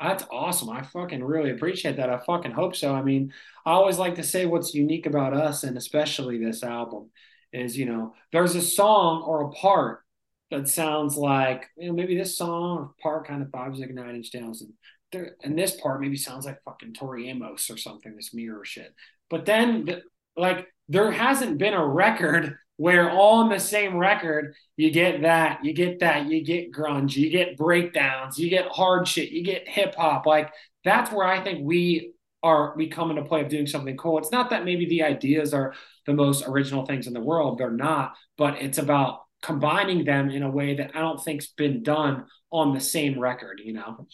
That's 0.00 0.24
awesome. 0.30 0.70
I 0.70 0.82
fucking 0.82 1.24
really 1.24 1.50
appreciate 1.50 1.96
that. 1.96 2.10
I 2.10 2.18
fucking 2.18 2.52
hope 2.52 2.76
so. 2.76 2.94
I 2.94 3.02
mean, 3.02 3.32
I 3.66 3.72
always 3.72 3.98
like 3.98 4.14
to 4.16 4.22
say 4.22 4.46
what's 4.46 4.74
unique 4.74 5.06
about 5.06 5.34
us 5.34 5.64
and 5.64 5.76
especially 5.76 6.38
this 6.38 6.62
album 6.62 7.10
is, 7.52 7.76
you 7.76 7.86
know, 7.86 8.14
there's 8.32 8.54
a 8.54 8.62
song 8.62 9.22
or 9.22 9.42
a 9.42 9.50
part 9.50 10.04
that 10.50 10.68
sounds 10.68 11.16
like, 11.16 11.68
you 11.76 11.88
know, 11.88 11.94
maybe 11.94 12.16
this 12.16 12.38
song 12.38 12.78
or 12.78 12.94
part 13.02 13.26
kind 13.26 13.42
of 13.42 13.48
vibes 13.48 13.78
like 13.78 13.90
Nine 13.90 14.16
Inch 14.16 14.32
Nails 14.34 14.62
and 14.62 14.72
there, 15.10 15.36
and 15.42 15.58
this 15.58 15.80
part 15.80 16.00
maybe 16.00 16.16
sounds 16.16 16.46
like 16.46 16.62
fucking 16.64 16.94
Tori 16.94 17.28
Amos 17.28 17.68
or 17.70 17.76
something, 17.76 18.14
this 18.14 18.34
mirror 18.34 18.64
shit. 18.64 18.94
But 19.30 19.46
then 19.46 19.84
the, 19.84 20.02
like 20.36 20.66
there 20.88 21.10
hasn't 21.10 21.58
been 21.58 21.74
a 21.74 21.86
record 21.86 22.56
where 22.78 23.10
all 23.10 23.40
on 23.40 23.50
the 23.50 23.58
same 23.58 23.96
record 23.96 24.54
you 24.76 24.90
get 24.90 25.22
that, 25.22 25.64
you 25.64 25.74
get 25.74 25.98
that, 25.98 26.26
you 26.26 26.42
get 26.42 26.72
grunge, 26.72 27.16
you 27.16 27.28
get 27.28 27.56
breakdowns, 27.56 28.38
you 28.38 28.48
get 28.48 28.68
hard 28.68 29.06
shit, 29.06 29.30
you 29.30 29.42
get 29.44 29.68
hip 29.68 29.94
hop. 29.96 30.24
Like 30.24 30.50
that's 30.84 31.12
where 31.12 31.26
I 31.26 31.42
think 31.42 31.60
we 31.62 32.12
are 32.42 32.74
we 32.76 32.86
come 32.88 33.10
into 33.10 33.24
play 33.24 33.42
of 33.42 33.48
doing 33.48 33.66
something 33.66 33.96
cool. 33.96 34.18
It's 34.18 34.30
not 34.30 34.50
that 34.50 34.64
maybe 34.64 34.86
the 34.86 35.02
ideas 35.02 35.52
are 35.52 35.74
the 36.06 36.14
most 36.14 36.46
original 36.46 36.86
things 36.86 37.08
in 37.08 37.12
the 37.12 37.20
world, 37.20 37.58
they're 37.58 37.70
not, 37.70 38.14
but 38.38 38.62
it's 38.62 38.78
about 38.78 39.22
combining 39.42 40.04
them 40.04 40.30
in 40.30 40.44
a 40.44 40.50
way 40.50 40.76
that 40.76 40.92
I 40.94 41.00
don't 41.00 41.22
think's 41.22 41.48
been 41.48 41.82
done 41.82 42.26
on 42.50 42.74
the 42.74 42.80
same 42.80 43.18
record, 43.18 43.60
you 43.62 43.72
know. 43.72 44.06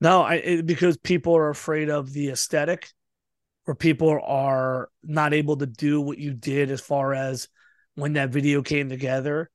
No, 0.00 0.22
I 0.22 0.34
it, 0.34 0.66
because 0.66 0.96
people 0.96 1.36
are 1.36 1.50
afraid 1.50 1.90
of 1.90 2.12
the 2.12 2.30
aesthetic, 2.30 2.90
or 3.66 3.74
people 3.74 4.20
are 4.22 4.88
not 5.02 5.32
able 5.34 5.56
to 5.56 5.66
do 5.66 6.00
what 6.00 6.18
you 6.18 6.32
did 6.34 6.70
as 6.70 6.80
far 6.80 7.14
as 7.14 7.48
when 7.94 8.14
that 8.14 8.30
video 8.30 8.62
came 8.62 8.88
together. 8.88 9.50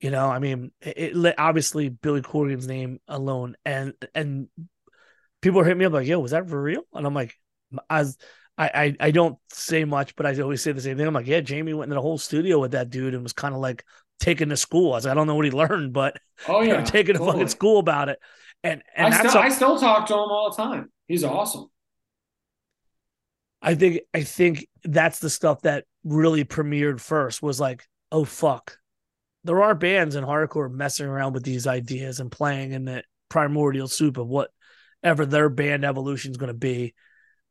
You 0.00 0.10
know, 0.10 0.28
I 0.28 0.38
mean, 0.40 0.72
it, 0.80 1.16
it 1.16 1.34
obviously 1.38 1.88
Billy 1.88 2.22
Corgan's 2.22 2.66
name 2.66 3.00
alone, 3.08 3.56
and 3.64 3.94
and 4.14 4.48
people 5.40 5.60
are 5.60 5.64
hitting 5.64 5.78
me 5.78 5.84
up 5.84 5.92
like, 5.92 6.06
"Yo, 6.06 6.18
was 6.18 6.32
that 6.32 6.48
for 6.48 6.60
real?" 6.60 6.82
And 6.92 7.06
I'm 7.06 7.14
like, 7.14 7.34
as 7.88 8.16
I, 8.58 8.68
I 8.74 8.96
I 9.08 9.10
don't 9.10 9.38
say 9.52 9.84
much, 9.84 10.16
but 10.16 10.26
I 10.26 10.38
always 10.40 10.62
say 10.62 10.72
the 10.72 10.80
same 10.80 10.96
thing. 10.96 11.06
I'm 11.06 11.14
like, 11.14 11.26
yeah, 11.26 11.40
Jami 11.40 11.72
went 11.74 11.88
into 11.88 11.94
the 11.96 12.02
whole 12.02 12.18
studio 12.18 12.58
with 12.58 12.72
that 12.72 12.90
dude 12.90 13.14
and 13.14 13.22
was 13.22 13.32
kind 13.32 13.54
of 13.54 13.60
like 13.60 13.84
taking 14.20 14.48
to 14.50 14.56
school. 14.56 14.92
I 14.92 14.96
was 14.96 15.04
like, 15.04 15.12
I 15.12 15.14
don't 15.14 15.26
know 15.26 15.34
what 15.34 15.44
he 15.44 15.50
learned, 15.50 15.92
but 15.92 16.18
Oh 16.48 16.60
yeah, 16.62 16.82
to 16.82 17.18
totally. 17.18 17.32
fucking 17.32 17.48
school 17.48 17.78
about 17.78 18.08
it. 18.08 18.18
And 18.62 18.82
and 18.94 19.08
I 19.08 19.10
that's 19.10 19.20
still, 19.20 19.30
some- 19.32 19.44
I 19.44 19.48
still 19.48 19.78
talk 19.78 20.06
to 20.08 20.14
him 20.14 20.20
all 20.20 20.50
the 20.50 20.56
time. 20.62 20.90
He's 21.08 21.24
awesome. 21.24 21.68
I 23.62 23.74
think 23.74 24.00
I 24.14 24.22
think 24.22 24.66
that's 24.84 25.18
the 25.18 25.30
stuff 25.30 25.62
that 25.62 25.84
really 26.04 26.44
premiered 26.44 27.00
first 27.00 27.42
was 27.42 27.60
like, 27.60 27.86
oh 28.12 28.24
fuck. 28.24 28.78
There 29.44 29.62
are 29.62 29.74
bands 29.74 30.16
in 30.16 30.24
hardcore 30.24 30.70
messing 30.70 31.06
around 31.06 31.32
with 31.32 31.44
these 31.44 31.66
ideas 31.66 32.18
and 32.20 32.32
playing 32.32 32.72
in 32.72 32.84
the 32.84 33.04
primordial 33.28 33.88
soup 33.88 34.18
of 34.18 34.26
whatever 34.26 35.24
their 35.24 35.48
band 35.48 35.84
evolution 35.84 36.32
is 36.32 36.36
going 36.36 36.48
to 36.48 36.54
be. 36.54 36.94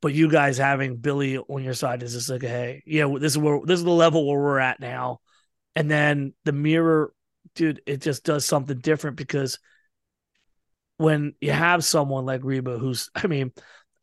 But 0.01 0.13
you 0.13 0.29
guys 0.29 0.57
having 0.57 0.97
Billy 0.97 1.37
on 1.37 1.63
your 1.63 1.73
side 1.73 2.03
is 2.03 2.13
just 2.13 2.29
like, 2.29 2.41
hey, 2.41 2.83
yeah, 2.85 3.07
this 3.19 3.33
is 3.33 3.37
where 3.37 3.61
this 3.63 3.79
is 3.79 3.85
the 3.85 3.91
level 3.91 4.27
where 4.27 4.39
we're 4.39 4.59
at 4.59 4.79
now. 4.79 5.19
And 5.75 5.89
then 5.89 6.33
the 6.43 6.51
mirror, 6.51 7.13
dude, 7.55 7.81
it 7.85 8.01
just 8.01 8.23
does 8.23 8.45
something 8.45 8.77
different 8.77 9.15
because 9.17 9.57
when 10.97 11.33
you 11.41 11.51
have 11.51 11.83
someone 11.83 12.25
like 12.25 12.43
Reba, 12.43 12.77
who's, 12.77 13.09
I 13.15 13.27
mean, 13.27 13.51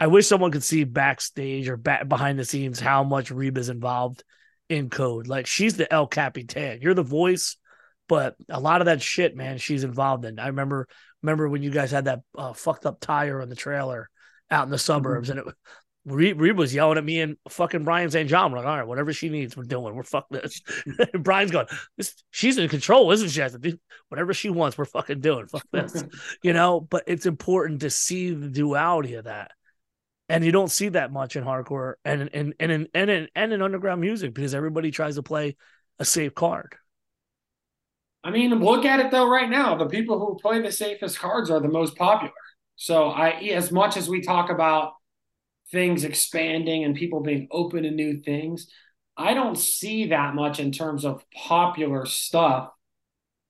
I 0.02 0.08
wish 0.08 0.26
someone 0.26 0.50
could 0.50 0.64
see 0.64 0.82
backstage 0.82 1.68
or 1.68 1.76
back 1.76 2.08
behind 2.08 2.36
the 2.36 2.44
scenes 2.44 2.80
how 2.80 3.04
much 3.04 3.30
Reba's 3.30 3.68
involved 3.68 4.24
in 4.68 4.90
code. 4.90 5.28
Like 5.28 5.46
she's 5.46 5.76
the 5.76 5.90
El 5.92 6.08
Capitan. 6.08 6.80
You're 6.82 6.92
the 6.92 7.04
voice, 7.04 7.56
but 8.08 8.34
a 8.48 8.58
lot 8.58 8.80
of 8.80 8.86
that 8.86 9.00
shit, 9.00 9.36
man, 9.36 9.58
she's 9.58 9.84
involved 9.84 10.24
in. 10.24 10.40
I 10.40 10.48
remember 10.48 10.88
remember 11.22 11.48
when 11.48 11.62
you 11.62 11.70
guys 11.70 11.92
had 11.92 12.06
that 12.06 12.22
uh, 12.36 12.52
fucked 12.52 12.84
up 12.84 12.98
tire 12.98 13.40
on 13.40 13.48
the 13.48 13.54
trailer 13.54 14.10
out 14.50 14.64
in 14.64 14.70
the 14.72 14.76
suburbs, 14.78 15.30
and 15.30 15.38
it 15.38 15.44
Re- 16.04 16.32
Reba 16.32 16.58
was 16.58 16.74
yelling 16.74 16.98
at 16.98 17.04
me 17.04 17.20
and 17.20 17.36
fucking 17.48 17.84
Brian 17.84 18.10
St. 18.10 18.28
John. 18.28 18.50
Like, 18.50 18.66
all 18.66 18.76
right, 18.76 18.88
whatever 18.88 19.12
she 19.12 19.28
needs, 19.28 19.56
we're 19.56 19.62
doing. 19.62 19.94
We're 19.94 20.02
fuck 20.02 20.26
this. 20.30 20.62
and 21.14 21.22
Brian's 21.22 21.52
going, 21.52 21.68
this, 21.96 22.12
she's 22.32 22.58
in 22.58 22.68
control, 22.68 23.12
isn't 23.12 23.28
she? 23.28 23.40
I 23.40 23.46
said, 23.46 23.62
"Dude, 23.62 23.78
whatever 24.08 24.34
she 24.34 24.50
wants, 24.50 24.76
we're 24.76 24.84
fucking 24.84 25.20
doing. 25.20 25.46
Fuck 25.46 25.68
this 25.70 26.02
you 26.42 26.54
know 26.54 26.80
but 26.80 27.04
it's 27.06 27.26
important 27.26 27.82
to 27.82 27.90
see 27.90 28.34
the 28.34 28.48
duality 28.48 29.14
of 29.14 29.26
that 29.26 29.52
and 30.32 30.44
you 30.44 30.52
don't 30.52 30.70
see 30.70 30.88
that 30.88 31.12
much 31.12 31.36
in 31.36 31.44
hardcore 31.44 31.94
and 32.04 32.30
and 32.32 32.54
and 32.58 32.72
in 32.72 32.88
and 32.94 33.10
in, 33.10 33.28
and 33.34 33.52
in 33.52 33.62
underground 33.62 34.00
music 34.00 34.34
because 34.34 34.54
everybody 34.54 34.90
tries 34.90 35.14
to 35.16 35.22
play 35.22 35.56
a 35.98 36.04
safe 36.04 36.34
card 36.34 36.74
I 38.24 38.30
mean, 38.30 38.54
look 38.54 38.84
at 38.84 39.00
it 39.00 39.10
though. 39.10 39.28
Right 39.28 39.50
now, 39.50 39.76
the 39.76 39.88
people 39.88 40.18
who 40.18 40.38
play 40.40 40.62
the 40.62 40.70
safest 40.70 41.18
cards 41.18 41.50
are 41.50 41.60
the 41.60 41.68
most 41.68 41.96
popular. 41.96 42.32
So, 42.76 43.08
I 43.08 43.30
as 43.30 43.72
much 43.72 43.96
as 43.96 44.08
we 44.08 44.20
talk 44.20 44.50
about 44.50 44.92
things 45.72 46.04
expanding 46.04 46.84
and 46.84 46.94
people 46.94 47.20
being 47.20 47.48
open 47.50 47.82
to 47.82 47.90
new 47.90 48.20
things, 48.20 48.68
I 49.16 49.34
don't 49.34 49.58
see 49.58 50.06
that 50.08 50.34
much 50.34 50.60
in 50.60 50.70
terms 50.70 51.04
of 51.04 51.24
popular 51.34 52.06
stuff 52.06 52.70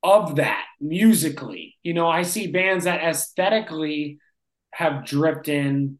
of 0.02 0.36
that 0.36 0.64
musically. 0.80 1.76
You 1.82 1.94
know, 1.94 2.08
I 2.08 2.22
see 2.22 2.46
bands 2.46 2.84
that 2.84 3.02
aesthetically 3.02 4.18
have 4.72 5.04
dripped 5.04 5.48
in, 5.48 5.98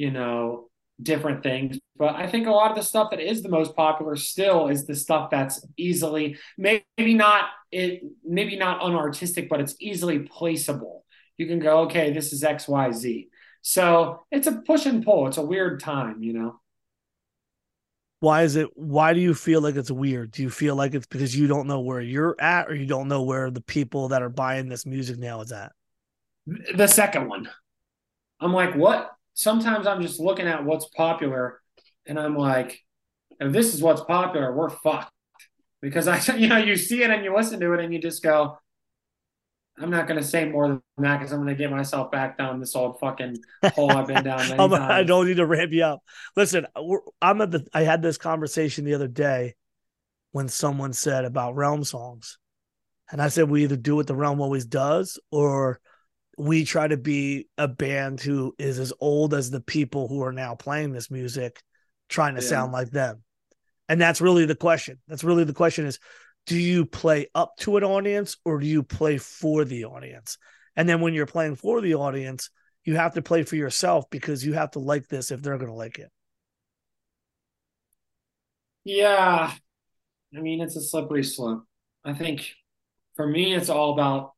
you 0.00 0.10
know, 0.10 0.70
different 1.02 1.42
things. 1.42 1.78
But 1.96 2.14
I 2.16 2.26
think 2.26 2.46
a 2.46 2.50
lot 2.50 2.70
of 2.70 2.76
the 2.76 2.82
stuff 2.82 3.10
that 3.10 3.20
is 3.20 3.42
the 3.42 3.50
most 3.50 3.76
popular 3.76 4.16
still 4.16 4.68
is 4.68 4.86
the 4.86 4.94
stuff 4.94 5.30
that's 5.30 5.64
easily 5.76 6.38
maybe 6.56 7.14
not 7.14 7.44
it 7.70 8.02
maybe 8.24 8.56
not 8.56 8.80
unartistic, 8.80 9.48
but 9.50 9.60
it's 9.60 9.76
easily 9.80 10.20
placeable. 10.20 11.00
You 11.36 11.46
can 11.46 11.58
go, 11.58 11.80
okay, 11.80 12.12
this 12.12 12.32
is 12.32 12.42
XYZ. 12.42 13.28
So 13.62 14.22
it's 14.30 14.46
a 14.46 14.62
push 14.66 14.86
and 14.86 15.04
pull. 15.04 15.26
It's 15.28 15.36
a 15.38 15.42
weird 15.44 15.80
time, 15.80 16.22
you 16.22 16.32
know. 16.32 16.60
why 18.20 18.42
is 18.42 18.56
it 18.56 18.68
why 18.76 19.14
do 19.14 19.20
you 19.20 19.34
feel 19.34 19.60
like 19.60 19.76
it's 19.76 19.90
weird 19.90 20.30
do 20.30 20.42
you 20.42 20.50
feel 20.50 20.76
like 20.76 20.94
it's 20.94 21.06
because 21.06 21.34
you 21.36 21.46
don't 21.46 21.66
know 21.66 21.80
where 21.80 22.00
you're 22.00 22.36
at 22.38 22.68
or 22.68 22.74
you 22.74 22.86
don't 22.86 23.08
know 23.08 23.22
where 23.22 23.50
the 23.50 23.62
people 23.62 24.08
that 24.08 24.22
are 24.22 24.28
buying 24.28 24.68
this 24.68 24.84
music 24.84 25.18
now 25.18 25.40
is 25.40 25.52
at 25.52 25.72
The 26.74 26.86
second 26.86 27.28
one. 27.28 27.48
I'm 28.40 28.52
like, 28.52 28.74
what? 28.74 29.12
Sometimes 29.40 29.86
I'm 29.86 30.02
just 30.02 30.20
looking 30.20 30.46
at 30.46 30.66
what's 30.66 30.84
popular 30.88 31.62
and 32.04 32.20
I'm 32.20 32.36
like, 32.36 32.78
if 33.40 33.50
this 33.54 33.72
is 33.72 33.82
what's 33.82 34.02
popular, 34.02 34.54
we're 34.54 34.68
fucked. 34.68 35.12
Because 35.80 36.06
I 36.06 36.20
you 36.36 36.46
know, 36.46 36.58
you 36.58 36.76
see 36.76 37.02
it 37.02 37.08
and 37.08 37.24
you 37.24 37.34
listen 37.34 37.58
to 37.58 37.72
it 37.72 37.80
and 37.80 37.90
you 37.90 38.02
just 38.02 38.22
go, 38.22 38.58
I'm 39.78 39.88
not 39.88 40.06
gonna 40.06 40.22
say 40.22 40.44
more 40.44 40.68
than 40.68 40.82
that 40.98 41.20
because 41.20 41.32
I'm 41.32 41.38
gonna 41.38 41.54
get 41.54 41.70
myself 41.70 42.10
back 42.10 42.36
down 42.36 42.60
this 42.60 42.76
old 42.76 43.00
fucking 43.00 43.38
hole 43.72 43.90
I've 43.90 44.08
been 44.08 44.24
down 44.24 44.40
I 44.74 45.04
don't 45.04 45.26
need 45.26 45.38
to 45.38 45.46
ramp 45.46 45.72
you 45.72 45.84
up. 45.84 46.02
Listen, 46.36 46.66
I'm 47.22 47.40
at 47.40 47.50
the. 47.50 47.66
I 47.72 47.80
had 47.80 48.02
this 48.02 48.18
conversation 48.18 48.84
the 48.84 48.92
other 48.92 49.08
day 49.08 49.54
when 50.32 50.48
someone 50.48 50.92
said 50.92 51.24
about 51.24 51.56
realm 51.56 51.82
songs, 51.84 52.36
and 53.10 53.22
I 53.22 53.28
said 53.28 53.48
we 53.48 53.64
either 53.64 53.76
do 53.78 53.96
what 53.96 54.06
the 54.06 54.14
realm 54.14 54.42
always 54.42 54.66
does, 54.66 55.18
or 55.30 55.80
we 56.40 56.64
try 56.64 56.88
to 56.88 56.96
be 56.96 57.48
a 57.58 57.68
band 57.68 58.20
who 58.20 58.54
is 58.58 58.78
as 58.78 58.92
old 59.00 59.34
as 59.34 59.50
the 59.50 59.60
people 59.60 60.08
who 60.08 60.22
are 60.22 60.32
now 60.32 60.54
playing 60.54 60.92
this 60.92 61.10
music, 61.10 61.60
trying 62.08 62.34
to 62.34 62.40
Yeah. 62.40 62.48
sound 62.48 62.72
like 62.72 62.90
them. 62.90 63.22
And 63.88 64.00
that's 64.00 64.20
really 64.20 64.46
the 64.46 64.54
question. 64.56 65.00
That's 65.06 65.24
really 65.24 65.44
the 65.44 65.52
question: 65.52 65.84
is 65.86 65.98
do 66.46 66.56
you 66.56 66.86
play 66.86 67.28
up 67.34 67.56
to 67.58 67.76
an 67.76 67.84
audience 67.84 68.36
or 68.44 68.58
do 68.58 68.66
you 68.66 68.82
play 68.82 69.18
for 69.18 69.64
the 69.64 69.84
audience? 69.84 70.38
And 70.76 70.88
then 70.88 71.00
when 71.00 71.12
you're 71.12 71.26
playing 71.26 71.56
for 71.56 71.80
the 71.80 71.94
audience, 71.96 72.50
you 72.84 72.96
have 72.96 73.14
to 73.14 73.22
play 73.22 73.42
for 73.42 73.56
yourself 73.56 74.08
because 74.10 74.44
you 74.44 74.54
have 74.54 74.70
to 74.72 74.78
like 74.78 75.08
this 75.08 75.30
if 75.30 75.42
they're 75.42 75.58
going 75.58 75.70
to 75.70 75.76
like 75.76 75.98
it. 75.98 76.10
Yeah. 78.84 79.52
I 80.34 80.40
mean, 80.40 80.60
it's 80.60 80.76
a 80.76 80.80
slippery 80.80 81.24
slope. 81.24 81.64
I 82.04 82.14
think 82.14 82.54
for 83.16 83.26
me, 83.26 83.52
it's 83.54 83.68
all 83.68 83.92
about 83.92 84.32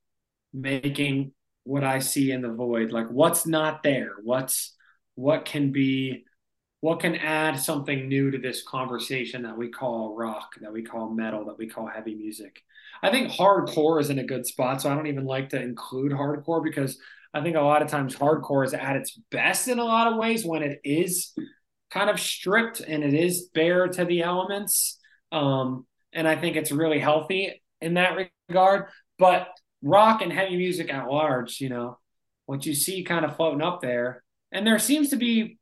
making 0.52 1.32
what 1.64 1.84
I 1.84 2.00
see 2.00 2.32
in 2.32 2.42
the 2.42 2.52
void. 2.52 2.92
Like 2.92 3.08
what's 3.08 3.46
not 3.46 3.82
there? 3.82 4.12
What's 4.22 4.74
what 5.14 5.44
can 5.44 5.72
be 5.72 6.24
what 6.80 6.98
can 6.98 7.14
add 7.14 7.60
something 7.60 8.08
new 8.08 8.32
to 8.32 8.38
this 8.38 8.64
conversation 8.66 9.42
that 9.42 9.56
we 9.56 9.70
call 9.70 10.16
rock, 10.16 10.54
that 10.60 10.72
we 10.72 10.82
call 10.82 11.10
metal, 11.10 11.44
that 11.44 11.56
we 11.56 11.68
call 11.68 11.86
heavy 11.86 12.16
music. 12.16 12.60
I 13.04 13.10
think 13.10 13.30
hardcore 13.30 14.00
is 14.00 14.10
in 14.10 14.18
a 14.18 14.24
good 14.24 14.44
spot, 14.46 14.82
so 14.82 14.90
I 14.90 14.96
don't 14.96 15.06
even 15.06 15.24
like 15.24 15.50
to 15.50 15.62
include 15.62 16.10
hardcore 16.10 16.62
because 16.62 16.98
I 17.32 17.40
think 17.40 17.54
a 17.54 17.60
lot 17.60 17.82
of 17.82 17.88
times 17.88 18.16
hardcore 18.16 18.66
is 18.66 18.74
at 18.74 18.96
its 18.96 19.16
best 19.30 19.68
in 19.68 19.78
a 19.78 19.84
lot 19.84 20.12
of 20.12 20.18
ways 20.18 20.44
when 20.44 20.64
it 20.64 20.80
is 20.82 21.32
kind 21.90 22.10
of 22.10 22.18
stripped 22.18 22.80
and 22.80 23.04
it 23.04 23.14
is 23.14 23.48
bare 23.54 23.86
to 23.86 24.04
the 24.04 24.22
elements. 24.22 24.98
Um, 25.30 25.86
and 26.12 26.26
I 26.26 26.34
think 26.34 26.56
it's 26.56 26.72
really 26.72 26.98
healthy 26.98 27.62
in 27.80 27.94
that 27.94 28.28
regard. 28.48 28.86
But 29.18 29.48
rock 29.82 30.22
and 30.22 30.32
heavy 30.32 30.56
music 30.56 30.92
at 30.92 31.08
large, 31.08 31.60
you 31.60 31.68
know, 31.68 31.98
what 32.46 32.66
you 32.66 32.74
see 32.74 33.04
kind 33.04 33.24
of 33.24 33.36
floating 33.36 33.62
up 33.62 33.80
there, 33.82 34.22
and 34.52 34.66
there 34.66 34.78
seems 34.78 35.10
to 35.10 35.16
be 35.16 35.58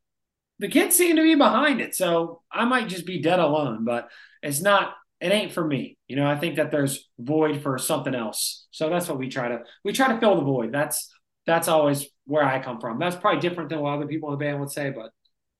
the 0.59 0.67
kids 0.67 0.95
seem 0.95 1.15
to 1.15 1.23
be 1.23 1.35
behind 1.35 1.81
it. 1.81 1.95
So 1.95 2.41
I 2.51 2.65
might 2.65 2.87
just 2.87 3.05
be 3.05 3.21
dead 3.21 3.39
alone, 3.39 3.83
but 3.85 4.09
it's 4.43 4.61
not. 4.61 4.93
It 5.19 5.31
ain't 5.31 5.51
for 5.53 5.65
me. 5.65 5.97
You 6.07 6.15
know, 6.15 6.27
I 6.27 6.35
think 6.37 6.55
that 6.55 6.71
there's 6.71 7.07
void 7.19 7.61
for 7.61 7.77
something 7.77 8.15
else. 8.15 8.65
So 8.71 8.89
that's 8.89 9.07
what 9.07 9.19
we 9.19 9.29
try 9.29 9.49
to 9.49 9.61
we 9.83 9.93
try 9.93 10.13
to 10.13 10.19
fill 10.19 10.35
the 10.35 10.43
void. 10.43 10.71
That's 10.71 11.11
that's 11.45 11.67
always 11.67 12.07
where 12.25 12.43
I 12.43 12.61
come 12.61 12.79
from. 12.79 12.99
That's 12.99 13.15
probably 13.15 13.41
different 13.41 13.69
than 13.69 13.79
what 13.79 13.93
other 13.93 14.07
people 14.07 14.29
in 14.29 14.39
the 14.39 14.45
band 14.45 14.59
would 14.59 14.71
say, 14.71 14.89
but 14.91 15.11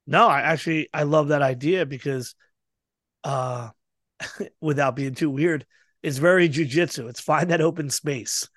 No, 0.08 0.28
I 0.28 0.42
actually 0.42 0.90
I 0.94 1.04
love 1.04 1.30
that 1.30 1.42
idea 1.42 1.86
because 1.86 2.36
uh 3.24 3.70
without 4.62 4.96
being 4.96 5.16
too 5.16 5.30
weird, 5.30 5.66
it's 6.03 6.18
very 6.18 6.49
jujitsu. 6.49 7.10
It's 7.10 7.22
find 7.22 7.49
that 7.52 7.61
open 7.61 7.90
space. 7.90 8.49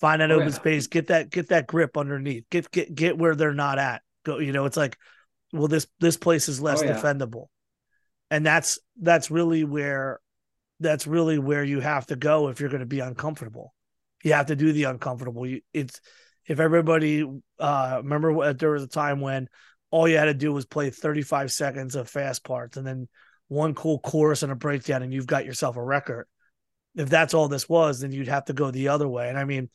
Find 0.00 0.20
that 0.20 0.30
open 0.30 0.48
yeah. 0.48 0.54
space. 0.54 0.86
Get 0.86 1.08
that 1.08 1.30
get 1.30 1.48
that 1.48 1.66
grip 1.66 1.96
underneath. 1.96 2.44
Get 2.50 2.70
get 2.70 2.94
get 2.94 3.18
where 3.18 3.34
they're 3.34 3.54
not 3.54 3.78
at. 3.78 4.02
Go, 4.24 4.38
you 4.38 4.52
know, 4.52 4.64
it's 4.64 4.76
like, 4.76 4.96
well, 5.52 5.68
this 5.68 5.86
this 6.00 6.16
place 6.16 6.48
is 6.48 6.60
less 6.60 6.82
Oh, 6.82 6.86
yeah. 6.86 6.94
defendable. 7.00 7.46
And 8.30 8.44
that's 8.44 8.78
that's 9.00 9.30
really 9.30 9.64
where 9.64 10.20
that's 10.80 11.06
really 11.06 11.38
where 11.38 11.64
you 11.64 11.80
have 11.80 12.06
to 12.06 12.16
go 12.16 12.48
if 12.48 12.60
you're 12.60 12.70
going 12.70 12.80
to 12.80 12.86
be 12.86 13.00
uncomfortable. 13.00 13.72
You 14.22 14.32
have 14.32 14.46
to 14.46 14.56
do 14.56 14.72
the 14.72 14.84
uncomfortable. 14.84 15.46
You, 15.46 15.60
it's 15.72 16.00
if 16.46 16.60
everybody 16.60 17.24
uh 17.58 18.00
remember 18.02 18.32
what 18.32 18.58
there 18.58 18.70
was 18.70 18.82
a 18.82 18.88
time 18.88 19.20
when 19.20 19.48
all 19.90 20.08
you 20.08 20.16
had 20.16 20.24
to 20.24 20.34
do 20.34 20.52
was 20.52 20.66
play 20.66 20.90
35 20.90 21.52
seconds 21.52 21.94
of 21.94 22.10
fast 22.10 22.44
parts 22.44 22.76
and 22.76 22.86
then 22.86 23.08
one 23.48 23.74
cool 23.74 24.00
chorus 24.00 24.42
and 24.42 24.50
a 24.50 24.56
breakdown 24.56 25.02
and 25.02 25.12
you've 25.12 25.26
got 25.26 25.44
yourself 25.46 25.76
a 25.76 25.82
record. 25.82 26.26
If 26.94 27.08
that's 27.08 27.34
all 27.34 27.48
this 27.48 27.68
was, 27.68 28.00
then 28.00 28.12
you'd 28.12 28.28
have 28.28 28.46
to 28.46 28.52
go 28.52 28.70
the 28.70 28.88
other 28.88 29.08
way. 29.08 29.28
And 29.28 29.38
I 29.38 29.44
mean, 29.44 29.68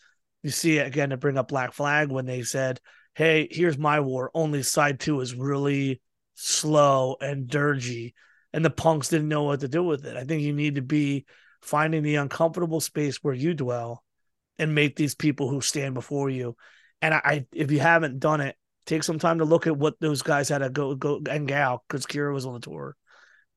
you 0.44 0.52
see 0.52 0.78
it 0.78 0.88
again 0.88 1.10
to 1.10 1.18
bring 1.18 1.38
up 1.38 1.50
Black 1.50 1.74
Flag 1.74 2.10
when 2.10 2.26
they 2.26 2.44
said, 2.44 2.80
Hey, 3.16 3.48
here's 3.52 3.78
my 3.78 4.00
war. 4.00 4.32
Only 4.34 4.64
side 4.64 5.00
two 5.00 5.20
is 5.20 5.36
really 5.36 6.02
slow 6.36 7.18
and 7.20 7.48
dirgy. 7.48 8.14
And 8.54 8.64
the 8.64 8.70
punks 8.70 9.10
didn't 9.10 9.28
know 9.28 9.44
what 9.44 9.60
to 9.60 9.68
do 9.68 9.84
with 9.84 10.06
it. 10.06 10.16
I 10.16 10.24
think 10.24 10.42
you 10.42 10.54
need 10.54 10.76
to 10.76 10.82
be 10.82 11.26
finding 11.62 12.04
the 12.04 12.16
uncomfortable 12.16 12.80
space 12.80 13.18
where 13.18 13.34
you 13.34 13.54
dwell 13.54 14.04
and 14.58 14.74
make 14.74 14.96
these 14.96 15.16
people 15.16 15.50
who 15.50 15.62
stand 15.62 15.94
before 15.94 16.30
you. 16.30 16.56
And 17.02 17.14
I, 17.14 17.22
I 17.24 17.46
if 17.52 17.72
you 17.72 17.80
haven't 17.80 18.20
done 18.20 18.42
it, 18.42 18.56
Take 18.90 19.04
some 19.04 19.20
time 19.20 19.38
to 19.38 19.46
look 19.46 19.68
at 19.68 19.78
what 19.78 20.00
those 20.00 20.24
guys 20.24 20.50
had 20.50 20.58
to 20.60 20.70
go 20.72 20.96
go 20.96 21.22
and 21.30 21.48
gal 21.48 21.86
because 21.88 22.08
Kira 22.08 22.34
was 22.34 22.48
on 22.48 22.56
the 22.56 22.60
tour. 22.60 22.96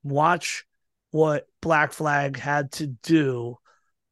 Watch 0.02 0.66
what 1.12 1.46
Black 1.60 1.92
Flag 1.92 2.36
had 2.36 2.72
to 2.72 2.88
do 2.88 3.56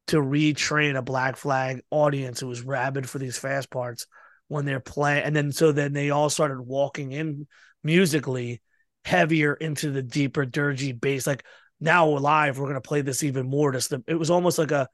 to 0.07 0.17
retrain 0.17 0.95
a 0.97 1.01
Black 1.01 1.35
Flag 1.35 1.81
audience 1.91 2.39
who 2.39 2.47
was 2.47 2.61
rabid 2.61 3.09
for 3.09 3.19
these 3.19 3.37
fast 3.37 3.69
parts 3.69 4.07
when 4.47 4.65
they're 4.65 4.79
playing, 4.79 5.23
and 5.23 5.35
then 5.35 5.51
so 5.51 5.71
then 5.71 5.93
they 5.93 6.09
all 6.09 6.29
started 6.29 6.61
walking 6.61 7.11
in 7.11 7.47
musically 7.83 8.61
heavier 9.03 9.53
into 9.53 9.91
the 9.91 10.03
deeper 10.03 10.45
dirgy 10.45 10.99
bass. 10.99 11.25
Like 11.27 11.43
now 11.79 12.07
live, 12.07 12.59
we're 12.59 12.67
gonna 12.67 12.81
play 12.81 13.01
this 13.01 13.23
even 13.23 13.47
more. 13.49 13.71
Just 13.71 13.89
the, 13.89 14.03
it 14.07 14.15
was 14.15 14.29
almost 14.29 14.57
like 14.57 14.71
a 14.71 14.87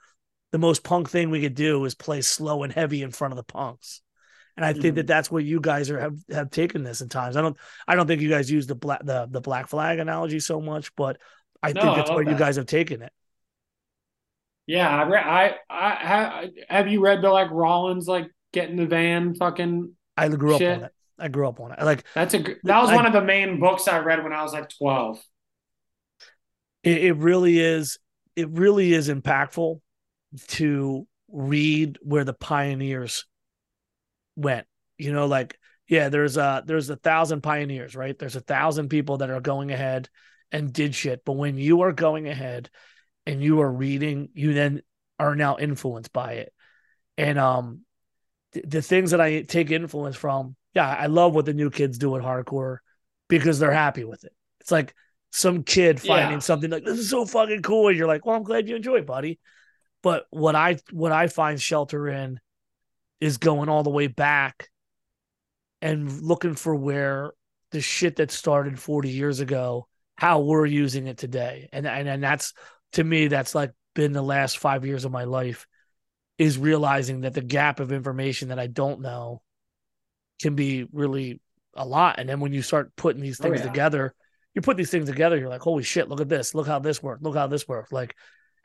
the 0.52 0.58
most 0.58 0.84
punk 0.84 1.10
thing 1.10 1.30
we 1.30 1.42
could 1.42 1.56
do 1.56 1.84
is 1.86 1.94
play 1.94 2.22
slow 2.22 2.64
and 2.64 2.72
heavy 2.72 3.04
in 3.04 3.12
front 3.12 3.34
of 3.34 3.38
the 3.38 3.44
punks. 3.44 4.02
And 4.56 4.66
I 4.66 4.74
think 4.74 4.94
Mhm. 4.94 4.96
that 4.96 5.08
that's 5.08 5.30
where 5.30 5.42
you 5.42 5.60
guys 5.60 5.90
are 5.92 6.00
have, 6.00 6.18
have 6.32 6.50
taken 6.50 6.84
this 6.84 7.02
in 7.02 7.10
times. 7.10 7.36
I 7.36 7.42
don't 7.42 7.58
I 7.88 7.96
don't 7.96 8.08
think 8.08 8.22
you 8.22 8.30
guys 8.30 8.50
use 8.50 8.66
the 8.66 8.76
black 8.76 9.04
the, 9.04 9.28
the 9.30 9.42
black 9.42 9.68
flag 9.68 10.00
analogy 10.00 10.40
so 10.40 10.62
much, 10.62 10.96
but 10.96 11.20
I 11.64 11.74
No, 11.74 11.82
think 11.82 11.94
I 11.94 11.96
that's 11.98 12.10
love 12.10 12.16
where 12.18 12.30
you 12.30 12.36
guys 12.36 12.56
have 12.58 12.66
taken 12.66 13.02
it. 13.02 13.12
Yeah, 14.66 14.90
I, 14.90 15.08
re- 15.08 15.20
I, 15.20 15.56
I, 15.70 15.90
ha- 15.96 16.44
have 16.68 16.88
you 16.90 17.02
read 17.02 17.22
the 17.22 17.30
like 17.30 17.50
Rollins 17.52 18.08
like 18.08 18.30
get 18.52 18.70
in 18.70 18.76
the 18.76 18.86
van 18.86 19.34
fucking? 19.36 19.94
I 20.18 20.28
grew 20.30 20.56
up 20.56 20.62
on 20.62 20.84
it. 20.84 20.92
I 21.20 21.28
grew 21.30 21.48
up 21.48 21.60
on 21.60 21.72
it. 21.72 21.82
Like 21.82 22.04
That's 22.14 22.34
a 22.34 22.40
that 22.64 22.82
was 22.82 22.90
I- 22.90 22.96
one 22.96 23.06
of 23.06 23.14
the 23.14 23.24
main 23.24 23.60
books 23.60 23.88
I 23.88 24.00
read 24.00 24.24
when 24.24 24.34
I 24.34 24.44
was 24.44 24.54
like 24.54 24.70
twelve. 24.70 25.20
it, 26.84 26.98
it 27.06 27.14
really 27.18 27.60
is 27.60 27.98
it 28.36 28.50
really 28.50 28.94
is 28.94 29.10
impactful 29.10 29.80
to 30.48 31.08
read 31.30 31.98
where 32.02 32.24
the 32.24 32.34
pioneers 32.34 33.26
went 34.36 34.68
you 34.98 35.12
know 35.12 35.26
like 35.26 35.58
yeah 35.88 36.10
there's 36.10 36.38
a 36.38 36.64
there's 36.66 36.90
a 36.90 36.96
thousand 36.96 37.42
pioneers 37.42 37.96
right 37.96 38.18
there's 38.20 38.36
a 38.36 38.42
thousand 38.42 38.90
people 38.90 39.18
that 39.18 39.30
are 39.30 39.42
going 39.42 39.72
ahead 39.72 40.10
and 40.52 40.72
did 40.72 40.96
shit. 40.96 41.24
But 41.26 41.34
when 41.34 41.58
you 41.58 41.82
are 41.82 41.92
going 41.92 42.28
ahead 42.28 42.70
and 43.26 43.42
you 43.44 43.62
are 43.62 43.72
reading 43.72 44.30
you 44.34 44.54
then 44.54 44.82
are 45.20 45.36
now 45.36 45.58
influenced 45.58 46.14
by 46.14 46.34
it. 46.34 46.54
And 47.18 47.38
um 47.38 47.82
th- 48.54 48.66
the 48.68 48.82
things 48.82 49.12
that 49.12 49.20
i 49.22 49.42
take 49.42 49.72
influence 49.72 50.16
from 50.16 50.56
yeah 50.74 50.88
i 50.88 51.08
love 51.08 51.34
what 51.36 51.46
the 51.46 51.54
new 51.54 51.70
kids 51.70 51.98
do 51.98 52.16
at 52.16 52.22
hardcore 52.24 52.78
because 53.28 53.60
they're 53.60 53.72
happy 53.72 54.04
with 54.06 54.24
it. 54.24 54.34
It's 54.62 54.72
like 54.72 54.94
some 55.32 55.64
kid 55.64 56.00
finding 56.00 56.38
Yeah. 56.38 56.40
something 56.40 56.70
like 56.72 56.86
this 56.86 57.00
is 57.00 57.10
so 57.10 57.26
fucking 57.26 57.62
cool 57.62 57.90
and 57.90 57.98
you're 57.98 58.08
like 58.08 58.26
well 58.26 58.36
i'm 58.38 58.44
glad 58.44 58.70
you 58.70 58.76
enjoy 58.76 58.96
it 58.98 59.06
buddy. 59.08 59.40
But 60.04 60.26
what 60.30 60.56
i 60.56 60.78
what 60.92 61.12
i 61.12 61.28
find 61.28 61.60
shelter 61.62 62.08
in 62.08 62.40
is 63.20 63.38
going 63.38 63.68
all 63.68 63.84
the 63.84 63.90
way 63.90 64.08
back 64.08 64.70
and 65.82 66.22
looking 66.22 66.56
for 66.56 66.76
where 66.76 67.34
the 67.72 67.82
shit 67.82 68.16
that 68.18 68.32
started 68.32 68.80
40 68.80 69.10
years 69.10 69.40
ago 69.40 69.88
how 70.18 70.40
we're 70.42 70.66
using 70.66 71.08
it 71.08 71.18
today. 71.18 71.70
And 71.72 71.88
and, 71.88 72.08
and 72.08 72.24
that's 72.24 72.54
to 72.94 73.04
me 73.04 73.28
that's 73.28 73.56
like 73.56 73.72
been 73.94 74.14
the 74.14 74.22
last 74.22 74.58
5 74.58 74.86
years 74.86 75.06
of 75.06 75.12
my 75.12 75.24
life 75.24 75.66
is 76.38 76.58
realizing 76.58 77.22
that 77.22 77.34
the 77.34 77.42
gap 77.42 77.80
of 77.80 77.92
information 77.92 78.50
that 78.50 78.60
I 78.60 78.68
don't 78.68 79.02
know 79.02 79.42
can 80.42 80.56
be 80.56 80.88
really 80.92 81.42
a 81.76 81.86
lot. 81.86 82.20
And 82.20 82.28
then 82.28 82.40
when 82.40 82.54
you 82.54 82.62
start 82.62 82.96
putting 82.96 83.22
these 83.22 83.40
Oh, 83.40 83.44
things 83.44 83.60
yeah. 83.60 83.68
together 83.68 84.14
you 84.54 84.62
put 84.62 84.78
these 84.78 84.90
things 84.90 85.08
together 85.08 85.38
you're 85.38 85.50
like 85.50 85.62
holy 85.62 85.84
shit 85.84 86.10
look 86.10 86.22
at 86.22 86.30
this. 86.30 86.56
Look 86.56 86.68
how 86.68 86.80
this 86.80 87.02
worked. 87.02 87.24
Look 87.24 87.36
how 87.36 87.48
this 87.48 87.68
worked. 87.68 87.94
Like 87.94 88.16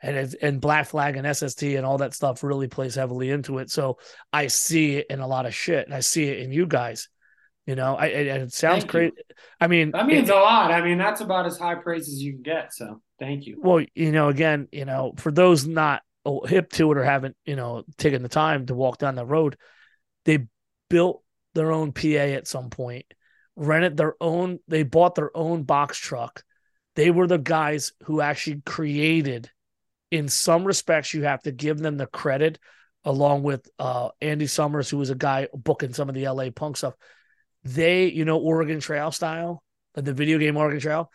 and 0.01 0.17
it's, 0.17 0.33
and 0.33 0.59
black 0.59 0.87
flag 0.87 1.15
and 1.15 1.35
SST 1.35 1.63
and 1.63 1.85
all 1.85 1.99
that 1.99 2.13
stuff 2.13 2.43
really 2.43 2.67
plays 2.67 2.95
heavily 2.95 3.29
into 3.29 3.59
it. 3.59 3.71
So 3.71 3.99
I 4.33 4.47
see 4.47 4.97
it 4.97 5.07
in 5.09 5.21
a 5.21 5.27
lot 5.27 5.45
of 5.45 5.55
shit 5.55 5.85
and 5.85 5.95
I 5.95 6.01
see 6.01 6.25
it 6.25 6.39
in 6.39 6.51
you 6.51 6.65
guys 6.65 7.07
you 7.65 7.75
know 7.75 7.95
I 7.95 8.07
it 8.07 8.53
sounds 8.53 8.83
great 8.85 9.13
I 9.59 9.67
mean 9.67 9.91
That 9.91 10.05
means 10.07 10.29
it- 10.29 10.35
a 10.35 10.39
lot. 10.39 10.71
I 10.71 10.81
mean, 10.81 10.97
that's 10.97 11.21
about 11.21 11.45
as 11.45 11.57
high 11.57 11.75
praise 11.75 12.07
as 12.07 12.21
you 12.21 12.33
can 12.33 12.41
get. 12.41 12.73
So 12.73 13.01
thank 13.19 13.45
you. 13.45 13.59
Well, 13.61 13.85
you 13.95 14.11
know, 14.11 14.29
again, 14.29 14.67
you 14.71 14.85
know, 14.85 15.13
for 15.17 15.31
those 15.31 15.65
not 15.65 16.01
hip 16.45 16.71
to 16.73 16.91
it 16.91 16.97
or 16.97 17.03
haven't, 17.03 17.35
you 17.45 17.55
know, 17.55 17.83
taken 17.97 18.23
the 18.23 18.29
time 18.29 18.65
to 18.65 18.75
walk 18.75 18.97
down 18.97 19.15
the 19.15 19.25
road, 19.25 19.57
they 20.25 20.47
built 20.89 21.23
their 21.53 21.71
own 21.71 21.91
PA 21.91 22.33
at 22.35 22.47
some 22.47 22.69
point, 22.69 23.05
rented 23.55 23.97
their 23.97 24.15
own, 24.19 24.59
they 24.67 24.83
bought 24.83 25.15
their 25.15 25.35
own 25.35 25.63
box 25.63 25.97
truck. 25.97 26.43
They 26.95 27.11
were 27.11 27.27
the 27.27 27.37
guys 27.39 27.93
who 28.03 28.21
actually 28.21 28.61
created, 28.65 29.49
in 30.11 30.27
some 30.27 30.63
respects, 30.63 31.13
you 31.13 31.23
have 31.23 31.41
to 31.43 31.51
give 31.51 31.79
them 31.79 31.97
the 31.97 32.07
credit, 32.07 32.59
along 33.03 33.43
with 33.43 33.67
uh, 33.79 34.09
Andy 34.21 34.47
Summers, 34.47 34.89
who 34.89 34.97
was 34.97 35.09
a 35.09 35.15
guy 35.15 35.47
booking 35.53 35.93
some 35.93 36.07
of 36.09 36.15
the 36.15 36.27
LA 36.27 36.49
punk 36.51 36.77
stuff. 36.77 36.93
They, 37.63 38.07
you 38.07 38.25
know, 38.25 38.37
Oregon 38.37 38.79
Trail 38.79 39.11
style, 39.11 39.63
the 39.95 40.13
video 40.13 40.37
game 40.37 40.57
Oregon 40.57 40.79
Trail, 40.79 41.11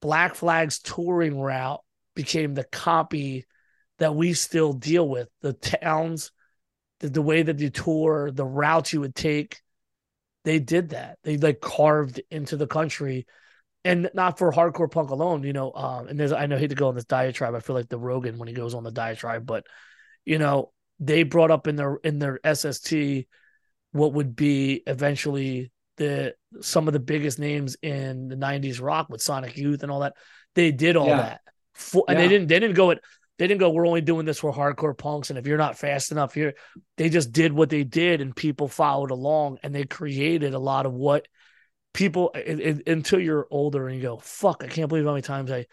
Black 0.00 0.34
Flag's 0.34 0.78
touring 0.78 1.38
route 1.38 1.80
became 2.14 2.54
the 2.54 2.64
copy 2.64 3.46
that 3.98 4.14
we 4.14 4.34
still 4.34 4.72
deal 4.72 5.08
with. 5.08 5.28
The 5.40 5.54
towns, 5.54 6.32
the, 7.00 7.08
the 7.08 7.22
way 7.22 7.42
that 7.42 7.58
you 7.58 7.70
tour, 7.70 8.30
the 8.30 8.44
routes 8.44 8.92
you 8.92 9.00
would 9.00 9.14
take, 9.14 9.60
they 10.44 10.58
did 10.58 10.90
that. 10.90 11.18
They 11.22 11.36
like 11.38 11.60
carved 11.60 12.20
into 12.30 12.56
the 12.56 12.66
country. 12.66 13.26
And 13.84 14.10
not 14.14 14.36
for 14.36 14.50
hardcore 14.50 14.90
punk 14.90 15.10
alone, 15.10 15.44
you 15.44 15.52
know. 15.52 15.72
Um, 15.72 16.08
and 16.08 16.18
there's 16.18 16.32
I 16.32 16.46
know 16.46 16.56
I 16.56 16.58
hate 16.58 16.70
to 16.70 16.74
go 16.74 16.88
on 16.88 16.96
this 16.96 17.04
diatribe. 17.04 17.54
I 17.54 17.60
feel 17.60 17.76
like 17.76 17.88
the 17.88 17.98
Rogan 17.98 18.36
when 18.36 18.48
he 18.48 18.54
goes 18.54 18.74
on 18.74 18.82
the 18.82 18.90
diatribe, 18.90 19.46
but 19.46 19.64
you 20.24 20.38
know, 20.38 20.72
they 20.98 21.22
brought 21.22 21.52
up 21.52 21.68
in 21.68 21.76
their 21.76 21.96
in 22.02 22.18
their 22.18 22.40
SST 22.44 23.28
what 23.92 24.12
would 24.12 24.34
be 24.34 24.82
eventually 24.86 25.70
the 25.96 26.34
some 26.60 26.86
of 26.88 26.92
the 26.92 27.00
biggest 27.00 27.38
names 27.38 27.76
in 27.82 28.28
the 28.28 28.36
90s 28.36 28.80
rock 28.80 29.08
with 29.08 29.22
Sonic 29.22 29.56
Youth 29.56 29.82
and 29.82 29.90
all 29.92 30.00
that. 30.00 30.14
They 30.54 30.72
did 30.72 30.96
all 30.96 31.08
Yeah. 31.08 31.16
that. 31.16 31.40
For, 31.74 32.04
and 32.08 32.18
they 32.18 32.28
didn't 32.28 32.48
they 32.48 32.58
didn't 32.58 32.74
go 32.76 32.88
it 32.90 33.00
they 33.38 33.46
didn't 33.46 33.60
go 33.60 33.68
we're 33.68 33.86
only 33.86 34.00
doing 34.00 34.24
this 34.24 34.38
for 34.38 34.50
hardcore 34.50 34.96
punks 34.96 35.28
and 35.28 35.38
if 35.38 35.46
you're 35.46 35.58
not 35.58 35.76
fast 35.76 36.10
enough 36.10 36.32
here 36.32 36.54
they 36.96 37.10
just 37.10 37.32
did 37.32 37.52
what 37.52 37.68
they 37.68 37.84
did 37.84 38.22
and 38.22 38.34
people 38.34 38.66
followed 38.66 39.10
along 39.10 39.58
and 39.62 39.74
they 39.74 39.84
created 39.84 40.54
a 40.54 40.58
lot 40.58 40.86
of 40.86 40.94
what 40.94 41.28
people 41.92 42.30
it, 42.34 42.60
it- 42.60 42.88
until 42.88 43.20
you're 43.20 43.46
older 43.50 43.86
and 43.88 43.96
you 43.96 44.02
go 44.02 44.16
fuck 44.16 44.64
I 44.64 44.68
can't 44.68 44.88
believe 44.88 45.04
how 45.04 45.10
many 45.10 45.20
times 45.20 45.50
I 45.50 45.66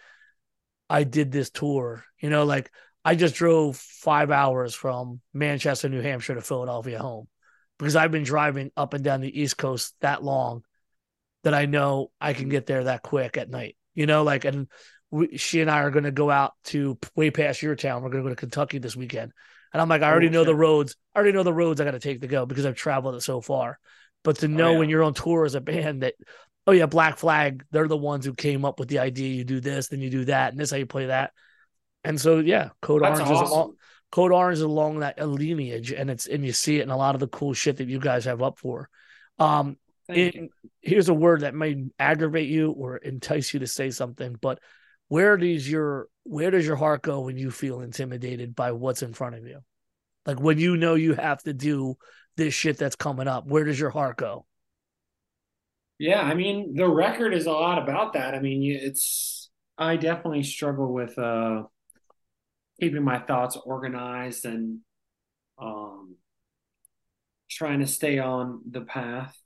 I 0.89 1.05
did 1.05 1.31
this 1.31 1.49
tour 1.49 2.03
you 2.19 2.29
know 2.29 2.43
like 2.43 2.69
I 3.05 3.15
just 3.15 3.35
drove 3.35 3.77
5 3.77 4.29
hours 4.29 4.75
from 4.75 5.21
Manchester 5.33 5.87
New 5.87 6.01
Hampshire 6.01 6.35
to 6.35 6.41
Philadelphia 6.41 6.99
home 6.99 7.29
because 7.79 7.95
I've 7.95 8.11
been 8.11 8.23
driving 8.23 8.71
up 8.77 8.93
and 8.93 9.03
down 9.03 9.21
the 9.21 9.41
East 9.41 9.57
Coast 9.57 9.95
that 10.01 10.23
long 10.23 10.63
that 11.43 11.53
I 11.53 11.65
know 11.65 12.11
I 12.21 12.33
can 12.33 12.49
get 12.49 12.65
there 12.65 12.85
that 12.85 13.03
quick 13.03 13.37
at 13.37 13.49
night. 13.49 13.75
You 13.95 14.05
know, 14.05 14.23
like, 14.23 14.45
and 14.45 14.67
we, 15.11 15.37
she 15.37 15.61
and 15.61 15.69
I 15.69 15.81
are 15.81 15.91
going 15.91 16.05
to 16.05 16.11
go 16.11 16.31
out 16.31 16.53
to 16.65 16.97
way 17.15 17.31
past 17.31 17.61
your 17.61 17.75
town. 17.75 18.01
We're 18.01 18.09
going 18.09 18.23
to 18.23 18.29
go 18.29 18.33
to 18.33 18.39
Kentucky 18.39 18.77
this 18.77 18.95
weekend. 18.95 19.31
And 19.71 19.81
I'm 19.81 19.89
like, 19.89 20.01
I 20.01 20.09
already 20.09 20.27
Oh, 20.27 20.31
know 20.31 20.43
the 20.43 20.55
roads. 20.55 20.95
I 21.13 21.19
already 21.19 21.33
know 21.33 21.43
the 21.43 21.53
roads 21.53 21.81
I 21.81 21.85
got 21.85 21.91
to 21.91 21.99
take 21.99 22.21
to 22.21 22.27
go 22.27 22.45
because 22.45 22.65
I've 22.65 22.75
traveled 22.75 23.15
it 23.15 23.21
so 23.21 23.41
far. 23.41 23.79
But 24.23 24.37
to 24.39 24.45
oh, 24.45 24.49
know 24.49 24.67
Oh, 24.69 24.71
yeah. 24.73 24.77
when 24.79 24.89
you're 24.89 25.03
on 25.03 25.13
tour 25.13 25.45
as 25.45 25.55
a 25.55 25.61
band 25.61 26.03
that, 26.03 26.13
oh 26.65 26.71
yeah, 26.71 26.85
Black 26.85 27.17
Flag, 27.17 27.65
they're 27.71 27.87
the 27.87 27.97
ones 27.97 28.25
who 28.25 28.33
came 28.33 28.65
up 28.65 28.79
with 28.79 28.87
the 28.87 28.99
idea. 28.99 29.33
You 29.33 29.43
do 29.43 29.59
this, 29.59 29.89
then 29.89 29.99
you 29.99 30.09
do 30.09 30.25
that, 30.25 30.51
and 30.51 30.59
this 30.59 30.69
is 30.69 30.71
how 30.71 30.77
you 30.77 30.85
play 30.85 31.07
that. 31.07 31.33
And 32.03 32.19
so 32.19 32.39
yeah, 32.39 32.69
Code 32.81 33.01
That's 33.03 33.19
Orange 33.19 33.31
is 33.35 33.51
awesome. 33.51 33.77
Along, 34.14 34.30
Code 34.30 34.31
Orange 34.31 34.57
is 34.57 34.61
along 34.61 34.99
that 34.99 35.19
lineage, 35.19 35.91
and 35.91 36.10
it's 36.10 36.27
and 36.27 36.45
you 36.45 36.53
see 36.53 36.80
it 36.80 36.84
in 36.84 36.90
a 36.90 36.98
lot 36.98 37.15
of 37.15 37.19
the 37.19 37.27
cool 37.27 37.53
shit 37.53 37.77
that 37.77 37.88
you 37.88 37.99
guys 37.99 38.26
have 38.26 38.41
up 38.41 38.60
for. 38.60 38.90
Um, 39.40 39.77
Thank 40.07 40.35
in, 40.35 40.49
here's 40.81 41.10
a 41.10 41.14
word 41.14 41.41
that 41.41 41.56
may 41.56 41.85
aggravate 41.98 42.49
you 42.49 42.72
or 42.72 42.98
entice 42.98 43.53
you 43.53 43.61
to 43.61 43.68
say 43.68 43.90
something, 43.90 44.35
but 44.40 44.60
where 45.07 45.38
does 45.38 45.69
your 45.69 46.07
where 46.23 46.52
does 46.52 46.65
your 46.65 46.76
heart 46.76 47.02
go 47.02 47.22
when 47.22 47.38
you 47.38 47.52
feel 47.52 47.81
intimidated 47.81 48.56
by 48.56 48.72
what's 48.72 49.03
in 49.03 49.14
front 49.14 49.35
of 49.35 49.45
you? 49.45 49.60
Like 50.26 50.40
when 50.40 50.57
you 50.57 50.77
know 50.77 50.95
you 50.95 51.14
have 51.14 51.44
to 51.44 51.53
do 51.53 51.95
this 52.38 52.53
shit 52.53 52.77
that's 52.77 52.95
coming 52.95 53.27
up, 53.27 53.45
where 53.45 53.64
does 53.64 53.80
your 53.80 53.90
heart 53.90 54.18
go? 54.18 54.45
Yeah, 55.99 56.22
I 56.22 56.34
mean, 56.34 56.76
the 56.76 56.88
record 56.88 57.34
is 57.34 57.45
a 57.45 57.52
lot 57.52 57.81
about 57.81 58.14
that. 58.14 58.34
I 58.34 58.40
mean, 58.40 58.64
it's 58.64 59.49
I 59.77 59.95
definitely 59.98 60.44
struggle 60.44 60.91
with 60.91 61.18
uh 61.18 61.64
keeping 62.84 63.03
my 63.03 63.19
thoughts 63.19 63.57
organized 63.65 64.45
and 64.45 64.80
um 65.60 66.15
trying 67.49 67.80
to 67.80 67.88
stay 67.88 68.19
on 68.19 68.61
the 68.69 68.81
path. 68.81 69.38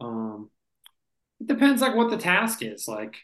Um 0.00 0.50
it 1.40 1.46
depends 1.46 1.80
like 1.82 1.94
what 1.94 2.10
the 2.10 2.16
task 2.16 2.62
is. 2.62 2.86
Like 2.88 3.16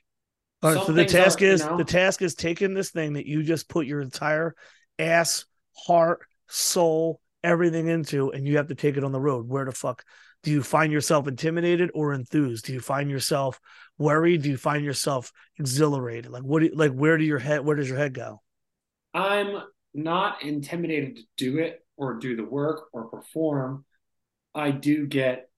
right, 0.63 0.87
so 0.87 0.93
the 0.93 1.05
task 1.05 1.43
are, 1.43 1.47
you 1.47 1.51
is 1.53 1.65
know- 1.65 1.77
the 1.77 1.85
task 1.85 2.23
is 2.23 2.35
taking 2.35 2.75
this 2.75 2.91
thing 2.91 3.15
that 3.15 3.27
you 3.27 3.43
just 3.43 3.69
put 3.69 3.87
your 3.87 4.01
entire 4.01 4.55
ass, 4.99 5.45
heart, 5.77 6.21
soul, 6.49 7.21
everything 7.43 7.89
into, 7.89 8.31
and 8.31 8.47
you 8.47 8.57
have 8.57 8.69
to 8.69 8.75
take 8.75 8.97
it 8.97 9.05
on 9.05 9.13
the 9.13 9.21
road. 9.21 9.49
Where 9.49 9.65
the 9.65 9.73
fuck 9.73 10.05
do 10.45 10.51
you 10.51 10.63
find 10.63 10.93
yourself 10.93 11.27
intimidated 11.27 11.91
or 11.95 12.13
enthused? 12.13 12.67
Do 12.67 12.73
you 12.73 12.81
find 12.81 13.11
yourself 13.11 13.59
worried? 13.99 14.43
Do 14.43 14.51
you 14.51 14.57
find 14.57 14.85
yourself 14.85 15.33
exhilarated? 15.59 16.31
Like 16.31 16.43
what? 16.45 16.61
Do 16.61 16.67
you, 16.67 16.75
like 16.75 16.93
where 16.93 17.19
do 17.19 17.25
your 17.25 17.39
head? 17.39 17.65
Where 17.65 17.77
does 17.77 17.89
your 17.89 17.99
head 17.99 18.15
go? 18.15 18.41
I'm 19.15 19.63
not 19.95 20.43
intimidated 20.43 21.17
to 21.17 21.23
do 21.37 21.59
it 21.59 21.85
or 21.97 22.15
do 22.15 22.37
the 22.37 22.45
work 22.45 22.89
or 22.93 23.05
perform. 23.05 23.85
I 24.55 24.73
do 24.73 25.07
get 25.07 25.49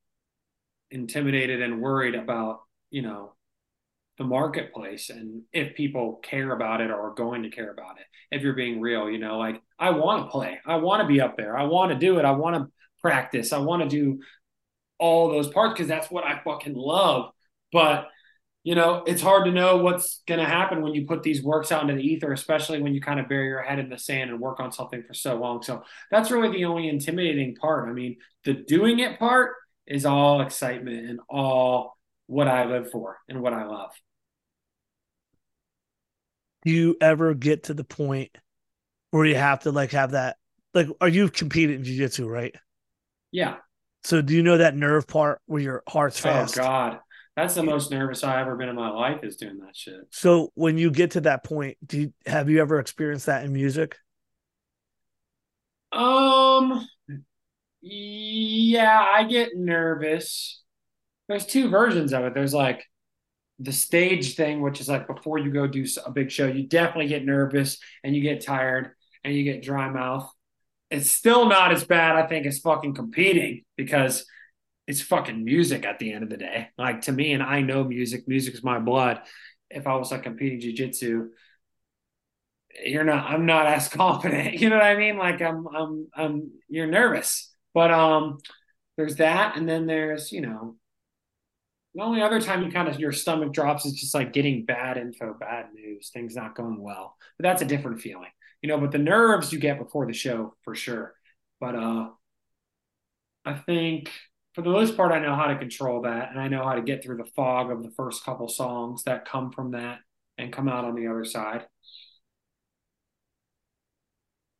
intimidated 0.91 1.63
and 1.63 1.81
worried 1.81 2.15
about, 2.15 2.61
you 2.91 3.03
know, 3.03 3.33
the 4.19 4.25
marketplace 4.25 5.11
and 5.11 5.43
if 5.53 5.75
people 5.75 6.21
care 6.23 6.53
about 6.53 6.81
it 6.81 6.91
or 6.91 7.11
are 7.11 7.15
going 7.15 7.43
to 7.43 7.51
care 7.51 7.71
about 7.71 7.99
it. 7.99 8.07
If 8.31 8.43
you're 8.43 8.55
being 8.55 8.81
real, 8.81 9.11
you 9.11 9.19
know, 9.19 9.39
like 9.39 9.61
I 9.79 9.91
want 9.91 10.25
to 10.25 10.31
play, 10.31 10.59
I 10.65 10.77
want 10.77 11.03
to 11.03 11.09
be 11.09 11.21
up 11.21 11.37
there, 11.37 11.57
I 11.57 11.65
want 11.65 11.93
to 11.93 11.99
do 11.99 12.19
it, 12.19 12.25
I 12.25 12.31
want 12.31 12.57
to 12.57 12.71
practice, 13.03 13.53
I 13.53 13.59
want 13.59 13.83
to 13.83 13.89
do 13.89 14.21
all 14.99 15.29
those 15.29 15.49
parts 15.49 15.75
because 15.75 15.89
that's 15.89 16.11
what 16.11 16.25
I 16.25 16.41
fucking 16.43 16.75
love. 16.75 17.31
But 17.73 18.09
you 18.67 18.75
know, 18.75 19.05
it's 19.07 19.23
hard 19.23 19.45
to 19.45 19.53
know 19.53 19.77
what's 19.77 20.23
going 20.27 20.41
to 20.41 20.45
happen 20.45 20.83
when 20.83 20.93
you 20.93 21.07
put 21.07 21.23
these 21.23 21.41
works 21.41 21.71
out 21.71 21.83
into 21.83 21.95
the 21.95 22.03
ether, 22.03 22.33
especially 22.33 22.83
when 22.83 22.95
you 22.95 23.01
kind 23.01 23.21
of 23.21 23.29
bury 23.29 23.47
your 23.47 23.63
head 23.63 23.79
in 23.79 23.89
the 23.89 23.97
sand 23.97 24.29
and 24.29 24.41
work 24.41 24.59
on 24.59 24.73
something 24.73 25.05
for 25.05 25.15
so 25.15 25.37
long. 25.37 25.63
So 25.63 25.85
that's 26.11 26.33
really 26.33 26.51
the 26.51 26.65
only 26.65 26.89
intimidating 26.89 27.55
part. 27.55 27.89
I 27.89 27.93
mean, 27.93 28.17
the 28.45 28.55
doing 28.55 28.99
it 28.99 29.21
part 29.21 29.53
is 29.87 30.05
all 30.05 30.41
excitement 30.41 31.09
and 31.09 31.21
all 31.29 31.97
what 32.27 32.49
I 32.49 32.65
live 32.65 32.91
for 32.91 33.19
and 33.29 33.41
what 33.41 33.53
I 33.53 33.67
love. 33.67 33.93
Do 36.65 36.73
you 36.73 36.97
ever 37.01 37.35
get 37.35 37.65
to 37.65 37.75
the 37.75 37.85
point 37.85 38.37
where 39.13 39.27
you 39.27 39.37
have 39.37 39.61
to 39.61 39.71
like 39.71 39.93
have 39.93 40.11
that? 40.11 40.39
Like, 40.75 40.89
are 41.01 41.07
you 41.07 41.31
competing 41.31 41.77
in 41.77 41.85
jiu-jitsu, 41.85 42.27
right? 42.27 42.57
Yeah. 43.31 43.59
So 44.03 44.23
do 44.23 44.35
you 44.35 44.43
know 44.43 44.59
that 44.59 44.75
nerve 44.75 45.07
part 45.07 45.41
where 45.47 45.63
your 45.63 45.85
heart's 45.89 46.19
oh, 46.19 46.23
fast? 46.25 46.59
Oh 46.59 46.63
God. 46.63 46.99
That's 47.37 47.55
the 47.55 47.63
most 47.63 47.91
nervous 47.91 48.25
I 48.25 48.41
ever 48.41 48.57
been 48.57 48.71
in 48.71 48.77
my 48.77 48.89
life 48.89 49.23
is 49.23 49.37
doing 49.37 49.59
that 49.59 49.77
shit. 49.77 50.01
So 50.11 50.53
when 50.55 50.79
you 50.79 50.91
get 50.91 51.13
to 51.13 51.21
that 51.23 51.45
point, 51.45 51.77
do 51.85 52.01
you, 52.01 52.13
have 52.25 52.49
you 52.49 52.61
ever 52.63 52.81
experienced 52.81 53.27
that 53.27 53.45
in 53.45 53.53
music? 53.53 53.97
Um 55.93 56.87
yeah, 57.83 59.07
I 59.13 59.25
get 59.25 59.51
nervous. 59.55 60.63
There's 61.29 61.47
two 61.47 61.69
versions 61.69 62.13
of 62.13 62.25
it. 62.25 62.35
There's 62.35 62.55
like 62.55 62.85
the 63.59 63.73
stage 63.73 64.35
thing, 64.35 64.61
which 64.61 64.81
is 64.81 64.89
like 64.89 65.07
before 65.07 65.39
you 65.39 65.51
go 65.51 65.67
do 65.67 65.87
a 66.05 66.11
big 66.11 66.31
show, 66.31 66.47
you 66.47 66.67
definitely 66.67 67.09
get 67.09 67.25
nervous 67.25 67.79
and 68.03 68.15
you 68.17 68.23
get 68.23 68.45
tired 68.45 68.91
and 69.25 69.35
you 69.35 69.45
get 69.45 69.63
dry 69.63 69.89
mouth. 69.89 70.31
It's 70.91 71.11
still 71.11 71.47
not 71.47 71.73
as 71.73 71.85
bad, 71.85 72.17
I 72.17 72.27
think, 72.27 72.47
as 72.47 72.61
fucking 72.61 72.95
competing 72.95 73.63
because 73.77 74.27
it's 74.87 75.01
fucking 75.01 75.45
music 75.45 75.85
at 75.85 75.99
the 75.99 76.13
end 76.13 76.23
of 76.23 76.31
the 76.31 76.37
day. 76.37 76.69
Like 76.79 77.03
to 77.03 77.13
me, 77.13 77.33
and 77.33 77.43
I 77.43 77.61
know 77.61 77.85
music, 77.85 78.29
music 78.29 78.55
is 78.55 78.63
my 78.63 78.79
blood. 78.79 79.21
If 79.71 79.87
I 79.87 79.97
was 79.97 80.13
like 80.13 80.23
competing 80.23 80.61
jujitsu, 80.61 81.29
you're 82.85 83.05
not, 83.05 83.31
I'm 83.31 83.47
not 83.47 83.67
as 83.67 83.89
confident. 83.91 84.55
You 84.55 84.71
know 84.71 84.77
what 84.77 84.85
I 84.85 84.97
mean? 84.97 85.17
Like 85.19 85.43
I'm, 85.43 85.67
I'm, 85.67 86.09
I'm, 86.15 86.51
you're 86.69 86.87
nervous. 86.87 87.53
But 87.75 87.91
um, 87.91 88.39
there's 88.97 89.17
that, 89.17 89.57
and 89.57 89.69
then 89.69 89.87
there's 89.87 90.33
you 90.33 90.41
know, 90.41 90.77
the 91.95 92.03
only 92.03 92.23
other 92.23 92.41
time 92.41 92.63
you 92.63 92.71
kind 92.71 92.89
of 92.89 92.99
your 92.99 93.13
stomach 93.13 93.53
drops 93.53 93.85
is 93.85 93.95
just 93.95 94.15
like 94.15 94.33
getting 94.33 94.65
bad 94.65 94.97
info, 94.97 95.35
bad 95.39 95.67
news, 95.75 96.11
things 96.13 96.35
not 96.35 96.55
going 96.55 96.81
well. 96.81 97.17
But 97.39 97.43
that's 97.43 97.63
a 97.63 97.67
different 97.67 98.01
feeling, 98.01 98.31
you 98.63 98.69
know. 98.69 98.79
But 98.79 98.93
the 98.93 98.99
nerves 98.99 99.53
you 99.53 99.59
get 99.59 99.79
before 99.79 100.07
the 100.07 100.15
show 100.15 100.55
for 100.63 100.75
sure. 100.75 101.15
But 101.61 101.75
uh, 101.75 102.09
I 103.45 103.55
think 103.55 104.11
for 104.57 104.63
the 104.63 104.71
most 104.71 104.97
part, 104.97 105.13
I 105.13 105.19
know 105.19 105.35
how 105.35 105.49
to 105.49 105.59
control 105.59 106.01
that, 106.03 106.31
and 106.31 106.41
I 106.41 106.49
know 106.49 106.65
how 106.65 106.77
to 106.77 106.81
get 106.81 107.05
through 107.05 107.19
the 107.19 107.31
fog 107.37 107.71
of 107.71 107.83
the 107.83 107.91
first 107.91 108.25
couple 108.25 108.49
songs 108.49 109.03
that 109.03 109.29
come 109.29 109.53
from 109.53 109.73
that 109.73 109.99
and 110.39 110.51
come 110.51 110.67
out 110.67 110.87
on 110.87 110.95
the 110.95 111.09
other 111.09 111.27
side. 111.27 111.67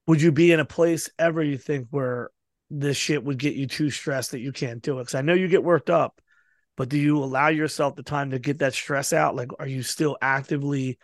Would 0.07 0.21
you 0.21 0.33
be 0.33 0.53
in 0.53 0.61
a 0.61 0.67
place 0.67 1.09
ever 1.19 1.43
you 1.43 1.57
think 1.57 1.87
where 1.89 2.29
this 2.69 2.99
shit 2.99 3.25
would 3.25 3.39
get 3.39 3.55
you 3.55 3.67
too 3.67 3.89
stressed 3.89 4.33
that 4.33 4.41
you 4.41 4.53
can't 4.53 4.83
do 4.83 4.99
it? 4.99 5.05
Because 5.05 5.15
I 5.15 5.23
know 5.23 5.33
you 5.33 5.49
get 5.49 5.65
worked 5.65 5.89
up, 5.89 6.21
but 6.77 6.91
do 6.91 6.99
you 6.99 7.17
allow 7.17 7.49
yourself 7.49 7.97
the 7.97 8.03
time 8.03 8.33
to 8.33 8.39
get 8.39 8.59
that 8.59 8.75
stress 8.75 9.15
out? 9.15 9.35
Like, 9.35 9.49
are 9.59 9.67
you 9.67 9.83
still 9.83 10.19
actively 10.21 10.99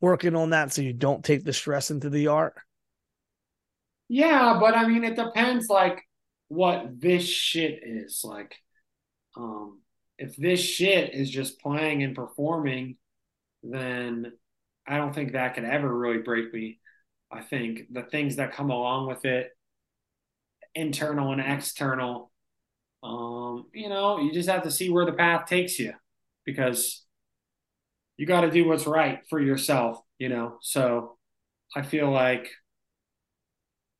working 0.00 0.34
on 0.34 0.50
that 0.50 0.72
so 0.72 0.80
you 0.80 0.94
don't 0.94 1.22
take 1.22 1.44
the 1.44 1.52
stress 1.52 1.90
into 1.90 2.08
the 2.08 2.28
art? 2.28 2.54
Yeah, 4.08 4.56
but 4.58 4.74
I 4.74 4.88
mean, 4.88 5.04
it 5.04 5.16
depends. 5.16 5.68
Like, 5.68 6.07
what 6.48 7.00
this 7.00 7.26
shit 7.26 7.80
is. 7.84 8.22
Like, 8.24 8.56
um, 9.36 9.80
if 10.18 10.36
this 10.36 10.60
shit 10.60 11.14
is 11.14 11.30
just 11.30 11.60
playing 11.60 12.02
and 12.02 12.14
performing, 12.14 12.96
then 13.62 14.32
I 14.86 14.96
don't 14.96 15.14
think 15.14 15.32
that 15.32 15.54
could 15.54 15.64
ever 15.64 15.96
really 15.96 16.18
break 16.18 16.52
me. 16.52 16.80
I 17.30 17.42
think 17.42 17.92
the 17.92 18.02
things 18.02 18.36
that 18.36 18.52
come 18.52 18.70
along 18.70 19.06
with 19.06 19.24
it, 19.24 19.50
internal 20.74 21.32
and 21.32 21.40
external, 21.40 22.30
um, 23.02 23.66
you 23.72 23.88
know, 23.88 24.18
you 24.18 24.32
just 24.32 24.48
have 24.48 24.62
to 24.62 24.70
see 24.70 24.90
where 24.90 25.04
the 25.04 25.12
path 25.12 25.46
takes 25.46 25.78
you 25.78 25.92
because 26.44 27.04
you 28.16 28.26
got 28.26 28.40
to 28.40 28.50
do 28.50 28.66
what's 28.66 28.86
right 28.86 29.20
for 29.28 29.40
yourself, 29.40 30.00
you 30.18 30.28
know. 30.28 30.58
So 30.62 31.18
I 31.76 31.82
feel 31.82 32.10
like 32.10 32.48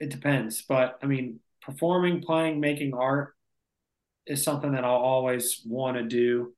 it 0.00 0.10
depends, 0.10 0.62
but 0.62 0.98
I 1.02 1.06
mean, 1.06 1.40
performing, 1.69 2.23
playing, 2.23 2.61
making 2.61 2.95
art 2.95 3.35
is 4.27 4.43
something 4.43 4.73
that 4.73 4.85
I'll 4.85 4.93
always 4.93 5.61
want 5.66 5.99
to 5.99 6.03
do. 6.03 6.55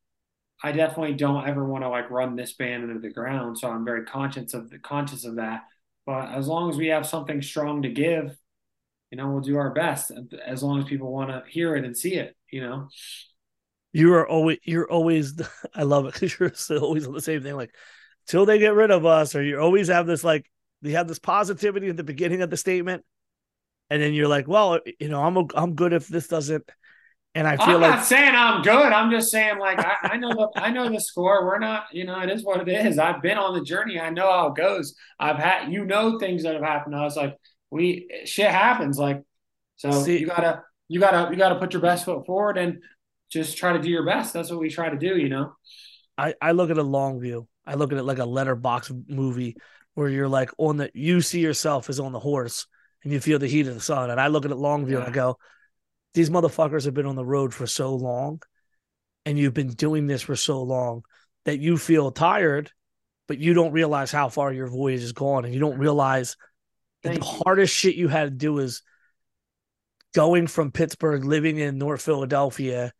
I 0.63 0.73
definitely 0.73 1.15
don't 1.15 1.49
ever 1.49 1.65
want 1.65 1.83
to 1.83 1.89
like 1.89 2.11
run 2.11 2.37
this 2.37 2.53
band 2.53 2.85
into 2.85 3.01
the 3.01 3.13
ground, 3.13 3.59
so 3.59 3.69
I'm 3.69 3.85
very 3.85 4.05
conscious 4.05 4.55
of 4.55 4.71
the 4.71 4.79
conscious 4.79 5.25
of 5.25 5.37
that. 5.37 5.63
But 6.07 6.31
as 6.31 6.47
long 6.47 6.71
as 6.71 6.77
we 6.77 6.89
have 6.89 7.07
something 7.07 7.43
strong 7.43 7.83
to 7.83 7.89
give, 7.89 8.37
you 9.11 9.19
know, 9.19 9.29
we'll 9.29 9.41
do 9.41 9.57
our 9.57 9.71
best. 9.71 10.13
As 10.47 10.63
long 10.63 10.79
as 10.79 10.85
people 10.85 11.13
want 11.13 11.31
to 11.31 11.43
hear 11.51 11.75
it 11.75 11.85
and 11.85 11.97
see 11.97 12.15
it, 12.15 12.37
you 12.51 12.61
know. 12.61 12.89
You 13.93 14.15
are 14.15 14.29
always 14.29 14.59
you're 14.65 14.91
always 14.91 15.41
I 15.75 15.83
love 15.83 16.07
it 16.07 16.15
because 16.15 16.39
you're 16.39 16.55
still 16.55 16.85
always 16.85 17.07
on 17.07 17.15
the 17.15 17.21
same 17.21 17.43
thing. 17.43 17.57
Like 17.57 17.75
till 18.29 18.47
they 18.47 18.59
get 18.59 18.75
rid 18.75 18.91
of 18.91 19.07
us, 19.07 19.35
or 19.35 19.43
you 19.43 19.59
always 19.59 19.89
have 19.89 20.07
this 20.07 20.23
like 20.23 20.49
you 20.83 20.97
have 20.97 21.09
this 21.09 21.19
positivity 21.19 21.89
at 21.89 21.97
the 21.97 22.05
beginning 22.05 22.43
of 22.43 22.51
the 22.51 22.57
statement, 22.57 23.05
and 23.91 24.01
then 24.01 24.15
you're 24.15 24.29
like, 24.29 24.49
well, 24.49 24.81
you 24.99 25.09
know, 25.09 25.23
I'm 25.23 25.37
a, 25.37 25.45
I'm 25.55 25.75
good 25.75 25.93
if 25.93 26.09
this 26.09 26.29
doesn't. 26.29 26.69
And 27.35 27.47
I 27.47 27.57
feel 27.57 27.67
like 27.67 27.75
I'm 27.75 27.81
like 27.83 27.91
not 27.91 28.05
saying 28.05 28.35
I'm 28.35 28.63
good. 28.63 28.93
I'm 28.93 29.11
just 29.11 29.31
saying 29.31 29.59
like 29.59 29.79
I, 29.79 29.95
I 30.03 30.17
know 30.17 30.31
the 30.31 30.49
I 30.57 30.71
know 30.71 30.89
the 30.89 31.01
score. 31.01 31.45
We're 31.45 31.61
not, 31.61 31.85
you 31.93 32.05
know, 32.05 32.19
it 32.21 32.29
is 32.29 32.45
what 32.45 32.67
it 32.67 32.69
is. 32.69 32.99
I've 32.99 33.23
been 33.23 33.39
on 33.39 33.55
the 33.55 33.65
journey. 33.65 34.01
I 34.01 34.11
know 34.11 34.31
how 34.31 34.49
it 34.49 34.57
goes. 34.57 34.97
I've 35.19 35.37
had 35.37 35.71
you 35.73 35.85
know 35.85 36.19
things 36.19 36.43
that 36.43 36.55
have 36.55 36.63
happened 36.63 36.95
to 36.95 36.99
us. 36.99 37.17
Like 37.17 37.37
we 37.71 38.09
shit 38.25 38.51
happens. 38.51 38.99
Like 38.99 39.23
so 39.77 39.93
See- 39.93 40.19
you 40.19 40.27
gotta 40.27 40.63
you 40.89 40.99
gotta 40.99 41.31
you 41.31 41.37
gotta 41.37 41.55
put 41.55 41.73
your 41.73 41.83
best 41.83 42.05
foot 42.05 42.27
forward 42.27 42.59
and 42.59 42.79
just 43.31 43.57
try 43.57 43.75
to 43.75 43.81
do 43.81 43.89
your 43.89 44.05
best. 44.05 44.33
That's 44.33 44.51
what 44.51 44.59
we 44.59 44.69
try 44.69 44.89
to 44.89 44.99
do, 44.99 45.17
you 45.17 45.29
know. 45.29 45.53
I, 46.19 46.35
I 46.43 46.51
look 46.51 46.71
at 46.71 46.79
a 46.79 46.83
long 46.83 47.21
view. 47.21 47.47
I 47.65 47.75
look 47.75 47.93
at 47.93 47.99
it 47.99 48.03
like 48.03 48.19
a 48.19 48.25
letterbox 48.25 48.91
movie 49.07 49.57
where 49.95 50.09
you're 50.09 50.29
like 50.29 50.51
on 50.59 50.79
the 50.79 50.91
you 50.95 51.21
see 51.21 51.41
yourself 51.41 51.89
as 51.89 52.01
on 52.01 52.11
the 52.11 52.19
horse 52.19 52.67
and 53.03 53.13
you 53.13 53.21
feel 53.21 53.39
the 53.39 53.47
heat 53.47 53.67
of 53.67 53.75
the 53.75 53.81
sun. 53.81 54.11
And 54.11 54.21
I 54.21 54.29
look 54.29 54.45
at 54.45 54.51
it 54.51 54.57
long 54.57 54.87
view 54.87 54.99
and 54.99 55.07
I 55.07 55.11
go, 55.11 55.39
these 56.15 56.31
motherfuckers 56.31 56.85
have 56.85 56.95
been 56.95 57.07
on 57.07 57.17
the 57.17 57.25
road 57.25 57.55
for 57.55 57.67
so 57.67 57.95
long 57.95 58.43
and 59.25 59.39
you've 59.39 59.55
been 59.55 59.69
doing 59.69 60.07
this 60.07 60.23
for 60.23 60.37
so 60.37 60.63
long 60.63 61.03
that 61.45 61.59
you 61.59 61.77
feel 61.77 62.11
tired, 62.11 62.71
but 63.29 63.39
you 63.39 63.55
don't 63.55 63.73
realize 63.73 64.11
how 64.11 64.29
far 64.29 64.53
your 64.53 64.67
voyage 64.67 65.01
has 65.01 65.13
gone. 65.13 65.45
And 65.45 65.55
you 65.55 65.61
don't 65.61 65.79
realize 65.79 66.37
that 67.03 67.15
the 67.15 67.27
you. 67.27 67.43
hardest 67.45 67.75
shit 67.75 67.95
you 67.95 68.09
had 68.09 68.25
to 68.25 68.31
do 68.31 68.59
is 68.59 68.83
going 70.15 70.47
from 70.47 70.73
Pittsburgh, 70.73 71.25
living 71.25 71.59
in 71.59 71.79
North 71.79 72.03
Philadelphia, 72.03 72.93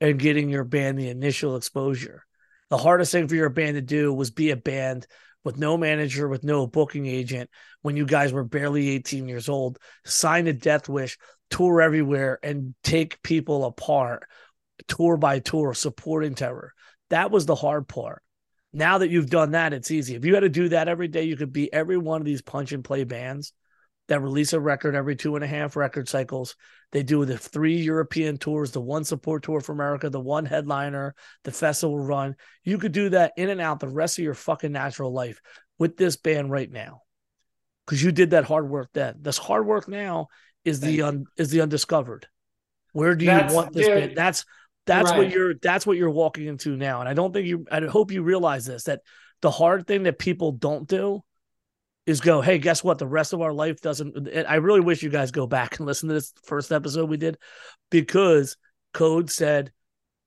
and 0.00 0.18
getting 0.18 0.48
your 0.48 0.64
band 0.64 0.98
the 0.98 1.08
initial 1.08 1.56
exposure. 1.56 2.24
The 2.70 2.78
hardest 2.78 3.12
thing 3.12 3.28
for 3.28 3.34
your 3.34 3.50
band 3.50 3.76
to 3.76 3.82
do 3.82 4.12
was 4.12 4.30
be 4.30 4.50
a 4.50 4.56
band 4.56 5.06
with 5.44 5.58
no 5.58 5.76
manager, 5.76 6.26
with 6.28 6.42
no 6.42 6.66
booking 6.66 7.06
agent, 7.06 7.50
when 7.82 7.96
you 7.96 8.06
guys 8.06 8.32
were 8.32 8.44
barely 8.44 8.88
18 8.90 9.28
years 9.28 9.48
old, 9.48 9.78
sign 10.04 10.48
a 10.48 10.54
Deathwish, 10.54 11.18
tour 11.50 11.80
everywhere, 11.80 12.38
and 12.42 12.74
take 12.82 13.22
people 13.22 13.64
apart, 13.64 14.24
tour 14.88 15.16
by 15.16 15.38
tour, 15.38 15.74
supporting 15.74 16.34
terror. 16.34 16.72
That 17.10 17.30
was 17.30 17.46
the 17.46 17.54
hard 17.54 17.86
part. 17.86 18.22
Now 18.72 18.98
that 18.98 19.10
you've 19.10 19.30
done 19.30 19.52
that, 19.52 19.72
it's 19.72 19.90
easy. 19.90 20.16
If 20.16 20.24
you 20.24 20.34
had 20.34 20.40
to 20.40 20.48
do 20.48 20.70
that 20.70 20.88
every 20.88 21.06
day, 21.06 21.22
you 21.24 21.36
could 21.36 21.52
be 21.52 21.72
every 21.72 21.96
one 21.96 22.20
of 22.20 22.24
these 22.24 22.42
punch 22.42 22.72
and 22.72 22.82
play 22.82 23.04
bands 23.04 23.52
that 24.08 24.20
release 24.20 24.52
a 24.52 24.60
record 24.60 24.94
every 24.94 25.16
two 25.16 25.34
and 25.34 25.44
a 25.44 25.48
half 25.48 25.76
record 25.76 26.08
cycles. 26.08 26.56
They 26.92 27.02
do 27.02 27.24
the 27.24 27.38
three 27.38 27.76
European 27.76 28.36
tours, 28.36 28.70
the 28.70 28.80
one 28.80 29.04
support 29.04 29.42
tour 29.42 29.60
for 29.60 29.72
America, 29.72 30.10
the 30.10 30.20
one 30.20 30.44
headliner, 30.44 31.14
the 31.42 31.52
festival 31.52 31.98
run. 31.98 32.36
You 32.62 32.78
could 32.78 32.92
do 32.92 33.08
that 33.10 33.32
in 33.36 33.48
and 33.48 33.60
out 33.60 33.80
the 33.80 33.88
rest 33.88 34.18
of 34.18 34.24
your 34.24 34.34
fucking 34.34 34.72
natural 34.72 35.12
life 35.12 35.40
with 35.78 35.96
this 35.96 36.16
band 36.16 36.50
right 36.50 36.70
now. 36.70 37.02
Because 37.84 38.02
you 38.02 38.12
did 38.12 38.30
that 38.30 38.44
hard 38.44 38.68
work 38.68 38.90
then. 38.94 39.16
This 39.20 39.38
hard 39.38 39.66
work 39.66 39.88
now 39.88 40.28
is 40.64 40.80
the 40.80 41.02
un, 41.02 41.24
is 41.36 41.50
the 41.50 41.60
undiscovered. 41.62 42.26
Where 42.92 43.14
do 43.14 43.24
you 43.24 43.30
That's- 43.30 43.52
want 43.52 43.72
this 43.72 43.86
dude, 43.86 43.98
band? 43.98 44.16
That's 44.16 44.44
that's 44.86 45.10
what 45.10 45.30
you're 45.30 45.54
that's 45.62 45.86
what 45.86 45.96
you're 45.96 46.10
walking 46.10 46.46
into 46.46 46.76
now. 46.76 47.00
And 47.00 47.08
I 47.08 47.14
don't 47.14 47.32
think 47.32 47.46
you 47.46 47.66
I 47.70 47.80
hope 47.80 48.12
you 48.12 48.22
realize 48.22 48.66
this 48.66 48.84
that 48.84 49.00
the 49.40 49.50
hard 49.50 49.86
thing 49.86 50.04
that 50.04 50.18
people 50.18 50.52
don't 50.52 50.86
do 50.86 51.22
is 52.06 52.20
go, 52.20 52.40
hey, 52.40 52.58
guess 52.58 52.84
what? 52.84 52.98
The 52.98 53.06
rest 53.06 53.32
of 53.32 53.40
our 53.40 53.52
life 53.52 53.80
doesn't. 53.80 54.28
I 54.46 54.56
really 54.56 54.80
wish 54.80 55.02
you 55.02 55.10
guys 55.10 55.30
go 55.30 55.46
back 55.46 55.78
and 55.78 55.86
listen 55.86 56.08
to 56.08 56.14
this 56.14 56.32
first 56.44 56.70
episode 56.72 57.08
we 57.08 57.16
did 57.16 57.38
because 57.90 58.56
Code 58.92 59.30
said 59.30 59.72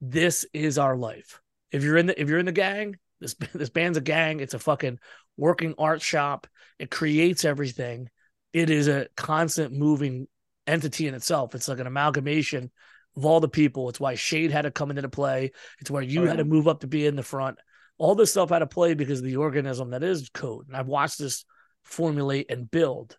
this 0.01 0.45
is 0.53 0.77
our 0.77 0.95
life. 0.95 1.41
If 1.71 1.83
you're 1.83 1.97
in 1.97 2.07
the 2.07 2.19
if 2.19 2.29
you're 2.29 2.39
in 2.39 2.45
the 2.45 2.51
gang, 2.51 2.95
this 3.19 3.35
this 3.53 3.69
band's 3.69 3.97
a 3.97 4.01
gang. 4.01 4.39
It's 4.39 4.53
a 4.53 4.59
fucking 4.59 4.99
working 5.37 5.75
art 5.77 6.01
shop. 6.01 6.47
It 6.79 6.89
creates 6.89 7.45
everything. 7.45 8.09
It 8.53 8.69
is 8.69 8.87
a 8.87 9.07
constant 9.15 9.73
moving 9.73 10.27
entity 10.65 11.07
in 11.07 11.13
itself. 11.13 11.53
It's 11.53 11.67
like 11.67 11.79
an 11.79 11.87
amalgamation 11.87 12.71
of 13.15 13.25
all 13.25 13.39
the 13.39 13.49
people. 13.49 13.89
It's 13.89 13.99
why 13.99 14.15
Shade 14.15 14.51
had 14.51 14.63
to 14.63 14.71
come 14.71 14.89
into 14.89 15.07
play. 15.09 15.51
It's 15.79 15.91
where 15.91 16.01
you 16.01 16.23
Oh, 16.23 16.27
had 16.27 16.37
to 16.37 16.45
move 16.45 16.67
up 16.67 16.81
to 16.81 16.87
be 16.87 17.05
in 17.05 17.15
the 17.15 17.23
front. 17.23 17.57
All 17.97 18.15
this 18.15 18.31
stuff 18.31 18.49
had 18.49 18.59
to 18.59 18.67
play 18.67 18.93
because 18.93 19.19
of 19.19 19.25
the 19.25 19.37
organism 19.37 19.91
that 19.91 20.03
is 20.03 20.29
code. 20.29 20.67
And 20.67 20.77
I've 20.77 20.87
watched 20.87 21.17
this 21.17 21.45
formulate 21.87 22.51
and 22.51 22.69
build. 22.69 23.17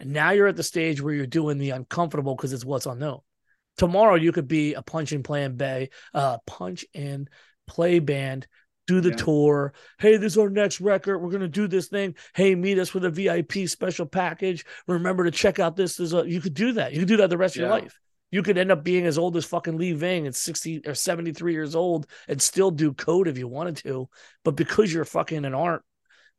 And 0.00 0.12
now 0.12 0.30
you're 0.30 0.46
at 0.46 0.56
the 0.56 0.62
stage 0.62 1.00
where 1.00 1.14
you're 1.14 1.26
doing 1.26 1.58
the 1.58 1.70
uncomfortable 1.70 2.34
because 2.34 2.52
it's 2.52 2.64
what's 2.64 2.86
unknown. 2.86 3.20
Tomorrow 3.76 4.16
you 4.16 4.32
could 4.32 4.46
be 4.46 4.74
a 4.74 4.82
punch 4.82 5.12
and 5.12 5.24
play 5.24 5.44
and 5.44 5.56
bay, 5.56 5.90
uh, 6.12 6.38
punch 6.46 6.84
and 6.94 7.28
play 7.66 7.98
band, 7.98 8.46
do 8.86 9.00
the 9.00 9.10
Yeah. 9.10 9.16
tour. 9.16 9.72
Hey, 9.98 10.16
this 10.16 10.34
is 10.34 10.38
our 10.38 10.50
next 10.50 10.80
record. 10.80 11.18
We're 11.18 11.30
gonna 11.30 11.48
do 11.48 11.66
this 11.66 11.88
thing. 11.88 12.14
Hey, 12.34 12.54
meet 12.54 12.78
us 12.78 12.92
with 12.92 13.04
a 13.04 13.10
VIP 13.10 13.66
special 13.66 14.06
package. 14.06 14.64
Remember 14.86 15.24
to 15.24 15.30
check 15.30 15.58
out 15.58 15.76
this. 15.76 15.98
Is 15.98 16.12
a 16.12 16.28
you 16.28 16.40
could 16.40 16.54
do 16.54 16.72
that. 16.72 16.92
You 16.92 17.00
could 17.00 17.08
do 17.08 17.16
that 17.18 17.30
the 17.30 17.38
rest 17.38 17.56
of 17.56 17.60
your 17.60 17.70
life. 17.70 17.98
You 18.30 18.42
could 18.42 18.58
end 18.58 18.72
up 18.72 18.84
being 18.84 19.06
as 19.06 19.16
old 19.16 19.36
as 19.36 19.44
fucking 19.44 19.78
Lee 19.78 19.92
Ving 19.92 20.26
at 20.26 20.34
60 20.34 20.82
or 20.86 20.94
73 20.94 21.52
years 21.52 21.74
old 21.74 22.06
and 22.28 22.42
still 22.42 22.70
do 22.70 22.92
code 22.92 23.28
if 23.28 23.38
you 23.38 23.48
wanted 23.48 23.76
to. 23.78 24.08
But 24.44 24.56
because 24.56 24.92
you're 24.92 25.04
fucking 25.04 25.44
an 25.44 25.54
art, 25.54 25.84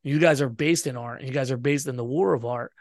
you 0.05 0.19
guys 0.19 0.41
are 0.41 0.49
based 0.49 0.87
in 0.87 0.95
art 0.95 1.19
and 1.19 1.27
you 1.27 1.33
guys 1.33 1.51
are 1.51 1.57
based 1.57 1.87
in 1.87 1.95
the 1.95 2.05
war 2.05 2.33
of 2.33 2.45
art. 2.45 2.71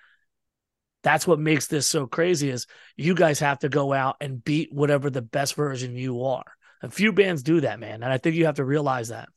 That's 1.02 1.26
what 1.26 1.38
makes 1.38 1.66
this 1.66 1.86
so 1.86 2.06
crazy 2.06 2.50
is 2.50 2.66
you 2.96 3.14
guys 3.14 3.40
have 3.40 3.58
to 3.60 3.68
go 3.68 3.92
out 3.92 4.16
and 4.20 4.42
beat 4.42 4.72
whatever 4.72 5.10
the 5.10 5.22
best 5.22 5.54
version 5.54 5.96
you 5.96 6.24
are. 6.24 6.44
A 6.82 6.90
few 6.90 7.12
bands 7.12 7.42
do 7.42 7.62
that, 7.62 7.80
man. 7.80 8.02
And 8.02 8.12
I 8.12 8.18
think 8.18 8.36
you 8.36 8.46
have 8.46 8.56
to 8.56 8.64
realize 8.64 9.08
that. 9.08 9.28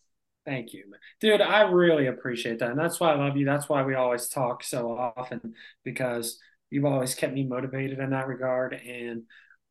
Thank 0.45 0.73
you, 0.73 0.85
dude. 1.19 1.41
I 1.41 1.61
really 1.61 2.07
appreciate 2.07 2.59
that, 2.59 2.69
and 2.69 2.79
that's 2.79 3.01
why 3.01 3.11
I 3.11 3.17
love 3.17 3.35
you. 3.35 3.45
That's 3.45 3.67
why 3.67 3.83
we 3.83 3.95
always 3.95 4.29
talk 4.29 4.63
so 4.63 4.91
often 4.97 5.55
because 5.83 6.39
you've 6.69 6.85
always 6.85 7.15
kept 7.15 7.33
me 7.33 7.45
motivated 7.45 7.99
in 7.99 8.11
that 8.11 8.27
regard, 8.27 8.73
and 8.73 9.23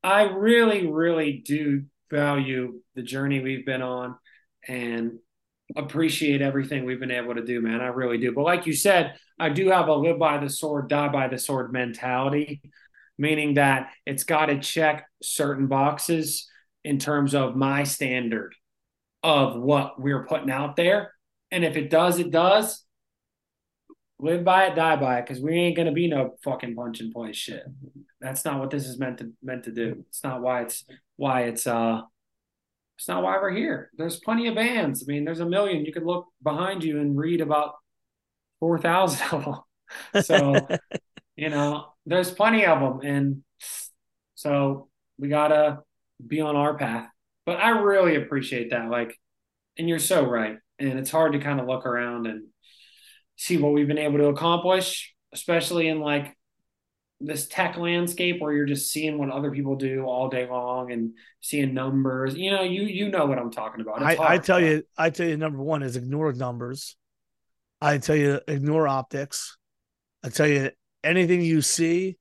I 0.03 0.25
really, 0.25 0.87
really 0.87 1.43
do 1.43 1.85
value 2.11 2.81
the 2.95 3.03
journey 3.03 3.41
we've 3.41 3.65
been 3.65 3.81
on, 3.81 4.17
and 4.69 5.13
appreciate 5.75 6.43
everything 6.43 6.85
we've 6.85 7.01
been 7.01 7.11
able 7.11 7.35
to 7.35 7.45
do, 7.45 7.61
man. 7.61 7.81
I 7.81 7.89
really 7.89 8.19
do. 8.19 8.33
But 8.33 8.45
like 8.45 8.67
you 8.67 8.73
said, 8.73 9.15
I 9.39 9.49
do 9.49 9.69
have 9.71 9.89
a 9.89 9.95
live 9.95 10.19
by 10.19 10.39
the 10.39 10.49
sword, 10.49 10.89
die 10.89 11.09
by 11.09 11.29
the 11.29 11.39
sword 11.39 11.73
mentality, 11.73 12.63
meaning 13.19 13.55
that 13.55 13.91
it's 14.07 14.25
got 14.25 14.47
to 14.47 14.61
check 14.61 15.09
certain 15.23 15.67
boxes 15.67 16.49
in 16.85 16.99
terms 16.99 17.35
of 17.35 17.57
my 17.57 17.83
standard 17.83 18.55
of 19.23 19.57
what 19.57 20.01
we're 20.01 20.25
putting 20.25 20.51
out 20.51 20.77
there. 20.77 21.13
And 21.51 21.65
if 21.65 21.77
it 21.77 21.91
does, 21.91 22.19
it 22.19 22.31
does. 22.31 22.85
Live 24.19 24.45
by 24.45 24.67
it, 24.67 24.77
die 24.77 24.97
by 24.97 25.19
it, 25.19 25.27
because 25.27 25.43
we 25.43 25.59
ain't 25.59 25.77
gonna 25.77 25.93
be 25.93 26.09
no 26.09 26.37
fucking 26.43 26.75
punch 26.75 27.01
and 27.01 27.13
play 27.13 27.35
shit. 27.35 27.65
That's 28.19 28.47
not 28.47 28.61
what 28.61 28.71
this 28.71 28.87
is 28.87 28.99
meant 28.99 29.19
to 29.19 29.33
meant 29.43 29.65
to 29.65 29.73
do. 29.73 30.05
It's 30.09 30.25
not 30.25 30.41
why 30.41 30.63
it's 30.63 30.87
why 31.17 31.43
it's 31.43 31.67
uh 31.67 32.01
it's 32.99 33.09
not 33.09 33.23
why 33.23 33.37
we're 33.37 33.55
here. 33.55 33.91
There's 33.97 34.21
plenty 34.21 34.49
of 34.49 34.55
bands. 34.55 35.05
I 35.07 35.13
mean, 35.13 35.25
there's 35.25 35.41
a 35.41 35.47
million. 35.47 35.85
You 35.85 35.93
could 35.93 36.07
look 36.07 36.27
behind 36.43 36.83
you 36.83 37.01
and 37.01 37.17
read 37.17 37.41
about 37.41 37.75
four 38.61 38.79
thousand 38.79 39.27
of 39.33 39.45
them. 39.45 39.55
So 40.25 40.67
you 41.37 41.49
know, 41.49 41.93
there's 42.07 42.31
plenty 42.33 42.67
of 42.67 42.81
them, 42.81 43.01
and 43.09 43.43
so 44.35 44.89
we 45.19 45.29
gotta 45.29 45.81
be 46.25 46.41
on 46.41 46.57
our 46.57 46.77
path. 46.77 47.09
But 47.45 47.59
I 47.61 47.71
really 47.71 48.17
appreciate 48.17 48.71
that. 48.71 48.91
Like, 48.91 49.17
and 49.79 49.89
you're 49.89 49.99
so 49.99 50.25
right. 50.25 50.59
And 50.79 50.99
it's 50.99 51.11
hard 51.11 51.33
to 51.33 51.39
kind 51.39 51.61
of 51.61 51.67
look 51.67 51.87
around 51.87 52.27
and 52.27 52.49
see 53.37 53.57
what 53.57 53.73
we've 53.73 53.87
been 53.87 53.99
able 53.99 54.19
to 54.19 54.27
accomplish, 54.27 55.15
especially 55.33 55.89
in 55.89 56.01
like 56.01 56.36
this 57.21 57.47
tech 57.49 57.77
landscape 57.77 58.41
where 58.41 58.53
you're 58.53 58.67
just 58.67 58.91
seeing 58.91 59.19
what 59.19 59.31
other 59.31 59.51
people 59.51 59.77
do 59.77 60.05
all 60.05 60.29
day 60.29 60.47
long 60.49 60.93
and 60.93 61.13
seeing 61.41 61.73
numbers. 61.73 62.35
You 62.37 62.51
know, 62.51 62.63
you 62.63 62.83
you 62.83 63.09
know 63.09 63.27
what 63.27 63.39
I'm 63.39 63.51
talking 63.51 63.81
about. 63.81 64.03
I, 64.03 64.35
I 64.35 64.39
tell 64.39 64.61
you, 64.61 64.83
I 64.99 65.11
tell 65.11 65.27
you, 65.27 65.37
number 65.37 65.63
one 65.63 65.83
is 65.83 65.97
ignore 65.97 66.33
numbers. 66.33 66.97
I 67.81 67.99
tell 67.99 68.17
you, 68.17 68.41
ignore 68.47 68.87
optics. 68.87 69.57
I 70.23 70.29
tell 70.29 70.47
you, 70.47 70.71
anything 71.03 71.41
you 71.41 71.63
see. 71.63 72.19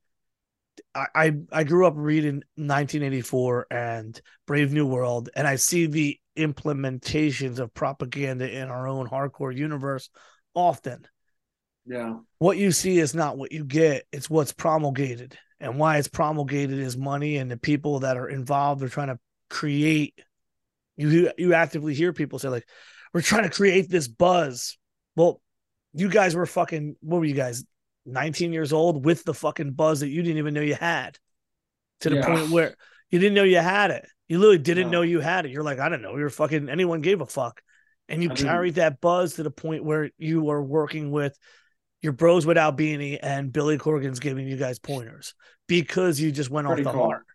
I, 0.94 1.06
I 1.14 1.32
I 1.52 1.64
grew 1.64 1.86
up 1.86 1.94
reading 1.96 2.42
1984 2.56 3.66
and 3.70 4.20
Brave 4.46 4.72
New 4.72 4.86
World, 4.86 5.28
and 5.36 5.46
I 5.46 5.56
see 5.56 5.86
the 5.86 6.18
implementations 6.38 7.58
of 7.58 7.72
propaganda 7.74 8.50
in 8.50 8.68
our 8.68 8.86
own 8.86 9.08
hardcore 9.08 9.54
universe 9.54 10.10
often. 10.54 11.06
Yeah. 11.86 12.18
What 12.38 12.56
you 12.58 12.72
see 12.72 12.98
is 12.98 13.14
not 13.14 13.38
what 13.38 13.52
you 13.52 13.64
get; 13.64 14.04
it's 14.12 14.28
what's 14.28 14.52
promulgated, 14.52 15.38
and 15.60 15.78
why 15.78 15.98
it's 15.98 16.08
promulgated 16.08 16.78
is 16.78 16.96
money, 16.96 17.36
and 17.36 17.50
the 17.50 17.56
people 17.56 18.00
that 18.00 18.16
are 18.16 18.28
involved 18.28 18.82
are 18.82 18.88
trying 18.88 19.08
to 19.08 19.18
create. 19.50 20.18
You 20.96 21.30
you 21.38 21.54
actively 21.54 21.94
hear 21.94 22.12
people 22.12 22.38
say 22.38 22.48
like, 22.48 22.66
"We're 23.14 23.20
trying 23.22 23.44
to 23.44 23.50
create 23.50 23.88
this 23.88 24.08
buzz." 24.08 24.76
Well, 25.14 25.40
you 25.92 26.08
guys 26.08 26.34
were 26.34 26.46
fucking. 26.46 26.96
What 27.00 27.18
were 27.18 27.24
you 27.24 27.34
guys? 27.34 27.64
19 28.08 28.52
years 28.52 28.72
old 28.72 29.04
with 29.04 29.24
the 29.24 29.34
fucking 29.34 29.72
buzz 29.72 29.98
that 30.00 30.08
you 30.08 30.22
didn't 30.22 30.38
even 30.38 30.54
know 30.54 30.60
you 30.60 30.76
had 30.76 31.18
to 32.00 32.10
the 32.10 32.16
Yeah. 32.16 32.26
point 32.26 32.50
where 32.50 32.76
you 33.10 33.18
didn't 33.18 33.34
know 33.34 33.42
you 33.42 33.58
had 33.58 33.90
it. 33.90 34.06
You 34.28 34.38
literally 34.38 34.58
didn't 34.58 34.92
No. 34.92 34.98
know 34.98 35.02
you 35.02 35.18
had 35.18 35.44
it. 35.44 35.50
You're 35.50 35.64
like, 35.64 35.80
I 35.80 35.88
don't 35.88 36.02
know. 36.02 36.12
We 36.14 36.22
were 36.22 36.30
fucking 36.30 36.68
anyone 36.68 37.00
gave 37.00 37.20
a 37.20 37.26
fuck. 37.26 37.60
And 38.08 38.22
you 38.22 38.30
I 38.30 38.34
didn't. 38.34 38.48
carried 38.48 38.74
that 38.76 39.00
buzz 39.00 39.34
to 39.34 39.42
the 39.42 39.50
point 39.50 39.82
where 39.84 40.10
you 40.18 40.40
were 40.40 40.62
working 40.62 41.10
with 41.10 41.36
your 42.02 42.12
bros 42.12 42.46
without 42.46 42.76
beanie 42.76 43.18
and 43.22 43.52
Billy 43.52 43.78
Corgan's 43.78 44.20
giving 44.20 44.46
you 44.46 44.56
guys 44.56 44.78
pointers 44.78 45.34
because 45.66 46.20
you 46.20 46.30
just 46.30 46.50
went 46.50 46.66
Pretty 46.66 46.82
off 46.82 46.92
the 46.92 46.98
cool. 46.98 47.06
heart. 47.06 47.26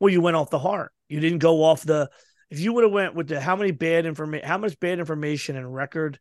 Well, 0.00 0.10
you 0.10 0.20
went 0.20 0.36
off 0.36 0.50
the 0.50 0.58
heart. 0.58 0.92
You 1.08 1.20
didn't 1.20 1.38
go 1.38 1.62
off 1.62 1.82
the 1.82 2.10
if 2.50 2.60
you 2.60 2.72
would 2.72 2.84
have 2.84 2.92
went 2.92 3.14
with 3.14 3.28
the 3.28 3.40
how 3.40 3.56
many 3.56 3.70
bad 3.70 4.06
information 4.06 4.46
how 4.46 4.58
much 4.58 4.78
bad 4.80 4.98
information 4.98 5.56
and 5.56 5.74
record 5.74 6.18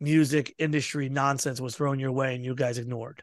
music 0.00 0.54
industry 0.58 1.08
nonsense 1.08 1.60
was 1.60 1.76
thrown 1.76 1.98
your 1.98 2.12
way 2.12 2.34
and 2.34 2.44
you 2.44 2.54
guys 2.54 2.78
ignored. 2.78 3.22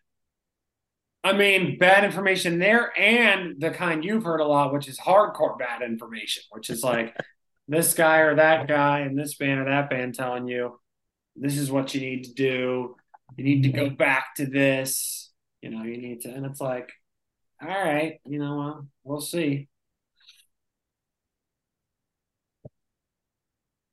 I 1.25 1.31
mean, 1.33 1.77
bad 1.77 2.03
information 2.03 2.59
there, 2.59 2.91
and 2.99 3.55
the 3.57 3.69
kind 3.71 4.03
you've 4.03 4.25
heard 4.25 4.41
a 4.41 4.45
lot, 4.45 4.73
which 4.73 4.89
is 4.89 4.99
hardcore 4.99 5.57
bad 5.57 5.81
information, 5.81 6.43
which 6.49 6.69
is 6.69 6.83
like 6.83 7.15
this 7.67 7.93
guy 7.93 8.17
or 8.19 8.35
that 8.35 8.67
guy 8.67 9.01
and 9.01 9.17
this 9.17 9.35
band 9.35 9.61
or 9.61 9.65
that 9.65 9.89
band 9.89 10.15
telling 10.15 10.47
you 10.47 10.79
this 11.35 11.57
is 11.57 11.71
what 11.71 11.95
you 11.95 12.01
need 12.01 12.25
to 12.25 12.33
do. 12.33 12.95
You 13.37 13.43
need 13.43 13.63
to 13.63 13.69
go 13.69 13.89
back 13.89 14.35
to 14.35 14.45
this. 14.45 15.31
You 15.61 15.71
know, 15.71 15.83
you 15.83 15.97
need 15.97 16.21
to, 16.21 16.29
and 16.29 16.45
it's 16.45 16.59
like, 16.61 16.91
all 17.61 17.67
right, 17.69 18.19
you 18.25 18.39
know, 18.39 18.57
well, 18.57 18.87
we'll 19.03 19.21
see. 19.21 19.69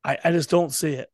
I, 0.04 0.18
I 0.24 0.30
just 0.32 0.50
don't 0.50 0.72
see 0.72 0.94
it. 0.94 1.08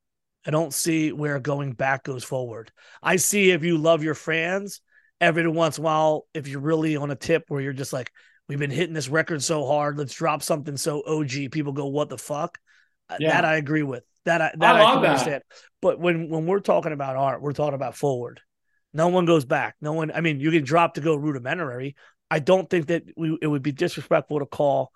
I 0.46 0.50
don't 0.50 0.72
see 0.72 1.12
where 1.12 1.38
going 1.40 1.72
back 1.72 2.04
goes 2.04 2.22
forward. 2.24 2.70
I 3.02 3.16
see 3.16 3.50
if 3.50 3.64
you 3.64 3.78
love 3.78 4.02
your 4.02 4.14
fans, 4.14 4.80
every 5.20 5.46
once 5.48 5.78
in 5.78 5.82
a 5.82 5.84
while, 5.84 6.26
if 6.34 6.46
you're 6.46 6.60
really 6.60 6.96
on 6.96 7.10
a 7.10 7.16
tip 7.16 7.44
where 7.48 7.60
you're 7.60 7.72
just 7.72 7.92
like, 7.92 8.12
we've 8.48 8.58
been 8.58 8.70
hitting 8.70 8.94
this 8.94 9.08
record 9.08 9.42
so 9.42 9.66
hard, 9.66 9.98
let's 9.98 10.14
drop 10.14 10.42
something 10.42 10.76
so 10.76 11.02
OG. 11.04 11.50
People 11.50 11.72
go, 11.72 11.86
what 11.86 12.08
the 12.08 12.18
fuck? 12.18 12.58
Uh, 13.08 13.16
Yeah. 13.18 13.32
That 13.32 13.44
I 13.44 13.56
agree 13.56 13.82
with. 13.82 14.04
That 14.26 14.42
I 14.42 14.52
that 14.58 14.74
I 14.76 14.82
I, 14.82 14.92
can 14.92 15.02
that. 15.02 15.08
understand. 15.10 15.42
But 15.80 15.98
when 15.98 16.28
when 16.28 16.46
we're 16.46 16.60
talking 16.60 16.92
about 16.92 17.16
art, 17.16 17.40
we're 17.40 17.52
talking 17.52 17.74
about 17.74 17.96
forward. 17.96 18.40
No 18.92 19.08
one 19.08 19.24
goes 19.24 19.44
back. 19.44 19.76
No 19.80 19.92
one. 19.94 20.10
I 20.12 20.20
mean, 20.20 20.38
you 20.40 20.50
can 20.50 20.64
drop 20.64 20.94
to 20.94 21.00
go 21.00 21.16
rudimentary. 21.16 21.96
I 22.30 22.40
don't 22.40 22.68
think 22.68 22.86
that 22.88 23.04
we 23.16 23.38
it 23.40 23.46
would 23.46 23.62
be 23.62 23.72
disrespectful 23.72 24.40
to 24.40 24.46
call 24.46 24.92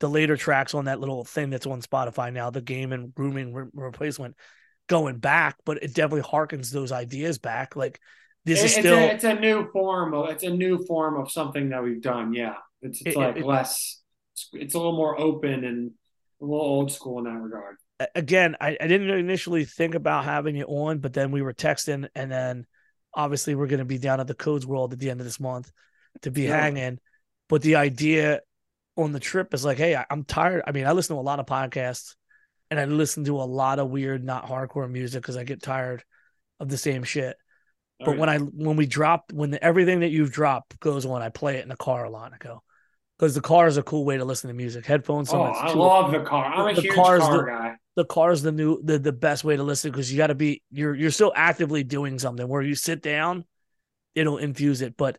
the 0.00 0.08
later 0.08 0.36
tracks 0.36 0.74
on 0.74 0.84
that 0.84 1.00
little 1.00 1.24
thing 1.24 1.50
that's 1.50 1.66
on 1.66 1.80
Spotify 1.80 2.32
now, 2.32 2.50
the 2.50 2.60
game 2.60 2.92
and 2.92 3.14
grooming 3.14 3.54
re- 3.54 3.66
replacement, 3.72 4.36
going 4.88 5.18
back. 5.18 5.56
But 5.64 5.82
it 5.82 5.94
definitely 5.94 6.28
harkens 6.30 6.70
those 6.70 6.92
ideas 6.92 7.38
back. 7.38 7.76
Like 7.76 7.98
this 8.44 8.60
It- 8.60 8.64
is 8.66 8.72
it's, 8.72 8.80
still. 8.80 8.98
a, 8.98 9.06
it's 9.06 9.24
a 9.24 9.34
new 9.34 9.70
form 9.70 10.12
of 10.12 10.28
it's 10.28 10.44
a 10.44 10.50
new 10.50 10.84
form 10.84 11.18
of 11.18 11.30
something 11.30 11.70
that 11.70 11.82
we've 11.82 12.02
done. 12.02 12.34
Yeah, 12.34 12.56
it's 12.82 13.00
it's 13.00 13.16
It- 13.16 13.18
like 13.18 13.36
it- 13.38 13.46
less. 13.46 14.02
It's, 14.34 14.50
it's 14.52 14.74
a 14.74 14.78
little 14.78 14.96
more 14.96 15.18
open 15.18 15.64
and 15.64 15.92
a 16.42 16.44
little 16.44 16.60
old 16.60 16.92
school 16.92 17.18
in 17.20 17.24
that 17.24 17.40
regard. 17.40 17.76
Again, 18.14 18.56
I, 18.60 18.76
I 18.80 18.86
didn't 18.86 19.10
initially 19.10 19.64
think 19.64 19.94
about 19.94 20.24
having 20.24 20.56
you 20.56 20.64
on, 20.64 20.98
but 20.98 21.12
then 21.12 21.30
we 21.30 21.42
were 21.42 21.54
texting, 21.54 22.08
and 22.14 22.30
then 22.30 22.66
obviously 23.14 23.54
we're 23.54 23.66
going 23.66 23.78
to 23.78 23.84
be 23.84 23.98
down 23.98 24.20
at 24.20 24.26
the 24.26 24.34
Codes 24.34 24.66
World 24.66 24.92
at 24.92 24.98
the 24.98 25.10
end 25.10 25.20
of 25.20 25.26
this 25.26 25.40
month 25.40 25.70
to 26.22 26.30
be 26.30 26.42
Yeah. 26.42 26.60
hanging. 26.60 26.98
But 27.48 27.62
the 27.62 27.76
idea 27.76 28.40
on 28.96 29.12
the 29.12 29.20
trip 29.20 29.54
is 29.54 29.64
like, 29.64 29.78
hey, 29.78 29.94
I, 29.96 30.04
I'm 30.10 30.24
tired. 30.24 30.62
I 30.66 30.72
mean, 30.72 30.86
I 30.86 30.92
listen 30.92 31.16
to 31.16 31.20
a 31.20 31.22
lot 31.22 31.40
of 31.40 31.46
podcasts, 31.46 32.14
and 32.70 32.80
I 32.80 32.84
listen 32.86 33.24
to 33.24 33.36
a 33.40 33.44
lot 33.44 33.78
of 33.78 33.88
weird, 33.90 34.24
not 34.24 34.46
hardcore 34.46 34.90
music 34.90 35.22
because 35.22 35.36
I 35.36 35.44
get 35.44 35.62
tired 35.62 36.02
of 36.60 36.68
the 36.68 36.78
same 36.78 37.04
shit. 37.04 37.36
But 37.98 38.18
when 38.18 38.28
I 38.28 38.36
when 38.38 38.76
we 38.76 38.84
drop 38.84 39.32
when 39.32 39.52
the, 39.52 39.64
everything 39.64 40.00
that 40.00 40.10
you've 40.10 40.30
dropped 40.30 40.78
goes 40.80 41.06
on, 41.06 41.22
I 41.22 41.30
play 41.30 41.56
it 41.56 41.62
in 41.62 41.70
the 41.70 41.76
car 41.76 42.04
a 42.04 42.10
lot. 42.10 42.32
I 42.34 42.36
go, 42.36 42.62
because 43.18 43.34
the 43.34 43.40
car 43.40 43.68
is 43.68 43.78
a 43.78 43.82
cool 43.82 44.04
way 44.04 44.18
to 44.18 44.24
listen 44.26 44.48
to 44.48 44.54
music. 44.54 44.84
Headphones, 44.84 45.32
Oh, 45.32 45.40
I 45.40 45.72
love 45.72 46.12
the 46.12 46.20
car. 46.20 46.44
I'm 46.44 46.68
a 46.68 46.74
The 46.74 46.82
huge 46.82 46.94
car 46.94 47.18
the- 47.18 47.42
guy. 47.44 47.76
The 47.96 48.04
car 48.04 48.30
is 48.30 48.42
the 48.42 48.52
new 48.52 48.80
the, 48.82 48.98
the 48.98 49.12
best 49.12 49.42
way 49.42 49.56
to 49.56 49.62
listen 49.62 49.90
because 49.90 50.12
you 50.12 50.18
got 50.18 50.28
to 50.28 50.34
be 50.34 50.62
you're 50.70 50.94
you're 50.94 51.10
still 51.10 51.32
actively 51.34 51.82
doing 51.82 52.18
something 52.18 52.46
where 52.46 52.62
you 52.62 52.74
sit 52.74 53.02
down 53.02 53.44
it'll 54.14 54.38
infuse 54.38 54.82
it 54.82 54.96
but 54.96 55.18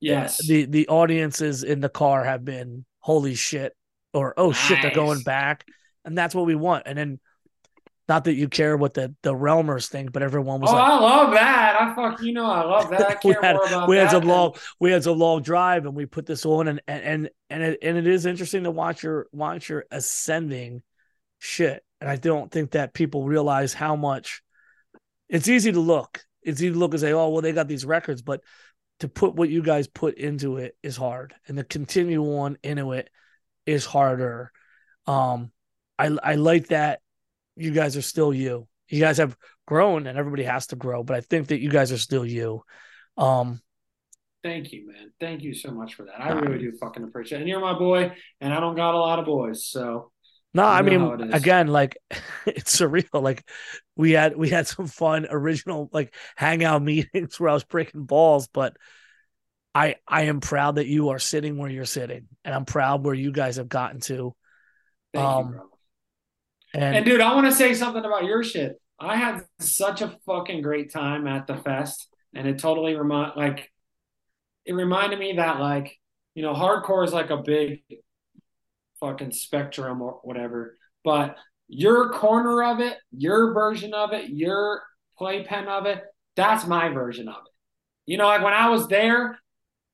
Yes. 0.00 0.46
the 0.46 0.66
the 0.66 0.88
audiences 0.88 1.62
in 1.62 1.80
the 1.80 1.88
car 1.88 2.24
have 2.24 2.44
been 2.44 2.84
holy 3.00 3.34
shit 3.34 3.74
or 4.12 4.34
oh 4.36 4.52
shit 4.52 4.82
they're 4.82 4.94
going 4.94 5.22
back 5.22 5.66
and 6.04 6.16
that's 6.16 6.34
what 6.34 6.46
we 6.46 6.54
want 6.54 6.82
and 6.86 6.98
then 6.98 7.20
not 8.06 8.24
that 8.24 8.34
you 8.34 8.48
care 8.48 8.76
what 8.76 8.92
the 8.92 9.14
the 9.22 9.32
realmers 9.32 9.88
think 9.88 10.12
but 10.12 10.22
everyone 10.22 10.60
was 10.60 10.70
oh, 10.70 10.74
like 10.74 10.82
I 10.82 10.98
love 10.98 11.30
that. 11.32 11.80
I 11.80 11.94
fuck 11.94 12.22
you 12.22 12.32
know 12.32 12.44
I 12.44 12.64
love 12.64 12.90
that. 12.90 13.00
I 13.00 13.18
we 13.24 13.34
had, 13.40 13.88
we 13.88 13.96
had 13.96 14.10
some 14.10 14.24
long 14.24 14.54
we 14.78 14.90
had 14.90 15.04
some 15.04 15.18
long 15.18 15.40
drive 15.42 15.86
and 15.86 15.94
we 15.94 16.04
put 16.04 16.26
this 16.26 16.44
on 16.44 16.68
and 16.68 16.82
and 16.86 17.02
and 17.02 17.30
and 17.48 17.62
it, 17.62 17.78
and 17.80 17.96
it 17.96 18.06
is 18.06 18.26
interesting 18.26 18.64
to 18.64 18.70
watch 18.70 19.02
your 19.02 19.26
watch 19.32 19.70
your 19.70 19.86
ascending 19.90 20.82
shit 21.38 21.82
and 22.04 22.12
i 22.12 22.16
don't 22.16 22.52
think 22.52 22.72
that 22.72 22.92
people 22.92 23.24
realize 23.24 23.72
how 23.72 23.96
much 23.96 24.42
it's 25.30 25.48
easy 25.48 25.72
to 25.72 25.80
look 25.80 26.22
it's 26.42 26.60
easy 26.60 26.70
to 26.70 26.78
look 26.78 26.92
and 26.92 27.00
say 27.00 27.12
oh 27.12 27.30
well 27.30 27.40
they 27.40 27.52
got 27.52 27.66
these 27.66 27.86
records 27.86 28.20
but 28.20 28.42
to 29.00 29.08
put 29.08 29.34
what 29.34 29.48
you 29.48 29.62
guys 29.62 29.88
put 29.88 30.18
into 30.18 30.58
it 30.58 30.76
is 30.82 30.98
hard 30.98 31.34
and 31.48 31.56
to 31.56 31.64
continue 31.64 32.22
on 32.22 32.58
into 32.62 32.92
it 32.92 33.08
is 33.64 33.86
harder 33.86 34.52
um 35.06 35.50
i 35.98 36.14
i 36.22 36.34
like 36.34 36.68
that 36.68 37.00
you 37.56 37.70
guys 37.70 37.96
are 37.96 38.02
still 38.02 38.34
you 38.34 38.68
you 38.88 39.00
guys 39.00 39.16
have 39.16 39.34
grown 39.66 40.06
and 40.06 40.18
everybody 40.18 40.42
has 40.42 40.66
to 40.66 40.76
grow 40.76 41.02
but 41.02 41.16
i 41.16 41.22
think 41.22 41.48
that 41.48 41.60
you 41.60 41.70
guys 41.70 41.90
are 41.90 41.98
still 41.98 42.26
you 42.26 42.62
um 43.16 43.60
Thank 44.42 44.72
you, 44.72 44.86
man. 44.86 45.10
Thank 45.18 45.40
you 45.40 45.54
so 45.54 45.70
much 45.70 45.94
for 45.94 46.04
that. 46.04 46.20
I 46.20 46.32
really 46.32 46.58
do 46.58 46.72
fucking 46.78 47.02
appreciate 47.02 47.38
it. 47.38 47.40
And 47.40 47.48
you're 47.48 47.60
my 47.60 47.78
boy, 47.78 48.12
and 48.42 48.52
I 48.52 48.60
don't 48.60 48.76
got 48.76 48.92
a 48.92 48.98
lot 48.98 49.18
of 49.18 49.24
boys, 49.24 49.66
so 49.66 50.12
No, 50.54 50.64
I 50.64 50.76
how 50.76 50.82
mean, 50.82 51.32
again, 51.32 51.66
like 51.66 51.98
it's 52.46 52.80
surreal. 52.80 53.22
Like 53.22 53.48
we 53.96 54.12
had 54.12 54.36
we 54.36 54.48
had 54.48 54.66
some 54.66 54.86
fun 54.86 55.26
original 55.28 55.90
like 55.92 56.14
hangout 56.36 56.82
meetings 56.84 57.38
where 57.38 57.50
I 57.50 57.54
was 57.54 57.64
breaking 57.64 58.04
balls, 58.04 58.48
but 58.48 58.76
I 59.74 59.96
I 60.06 60.22
am 60.22 60.40
proud 60.40 60.76
that 60.76 60.86
you 60.86 61.08
are 61.10 61.18
sitting 61.18 61.58
where 61.58 61.70
you're 61.70 61.84
sitting, 61.84 62.28
and 62.44 62.54
I'm 62.54 62.64
proud 62.64 63.04
where 63.04 63.14
you 63.14 63.32
guys 63.32 63.56
have 63.56 63.68
gotten 63.68 64.00
to. 64.02 64.34
thank 65.12 65.26
Um, 65.26 65.52
you. 65.54 65.70
And, 66.74 66.96
And 66.96 67.04
dude, 67.04 67.20
I 67.20 67.34
want 67.34 67.46
to 67.46 67.52
say 67.52 67.74
something 67.74 68.04
about 68.04 68.24
your 68.24 68.42
shit. 68.42 68.80
I 68.98 69.16
had 69.16 69.44
such 69.60 70.02
a 70.02 70.16
fucking 70.26 70.62
great 70.62 70.92
time 70.92 71.26
at 71.26 71.46
the 71.46 71.56
fest, 71.56 72.08
and 72.34 72.46
it 72.46 72.58
totally 72.58 72.94
remind 72.94 73.32
like 73.36 73.70
it 74.64 74.72
reminded 74.72 75.18
me 75.18 75.34
that 75.34 75.60
like 75.60 75.98
you 76.34 76.42
know 76.42 76.54
hardcore 76.54 77.04
is 77.04 77.12
like 77.12 77.30
a 77.30 77.36
big 77.38 77.82
fucking 79.04 79.32
spectrum 79.32 80.00
or 80.00 80.20
whatever, 80.22 80.76
but 81.04 81.36
your 81.68 82.10
corner 82.10 82.62
of 82.62 82.80
it, 82.80 82.96
your 83.12 83.52
version 83.52 83.92
of 83.92 84.12
it, 84.12 84.30
your 84.30 84.82
playpen 85.18 85.66
of 85.66 85.86
it, 85.86 86.02
that's 86.36 86.66
my 86.66 86.88
version 86.88 87.28
of 87.28 87.36
it. 87.46 87.52
You 88.06 88.18
know, 88.18 88.26
like 88.26 88.42
when 88.42 88.52
I 88.52 88.68
was 88.70 88.88
there, 88.88 89.38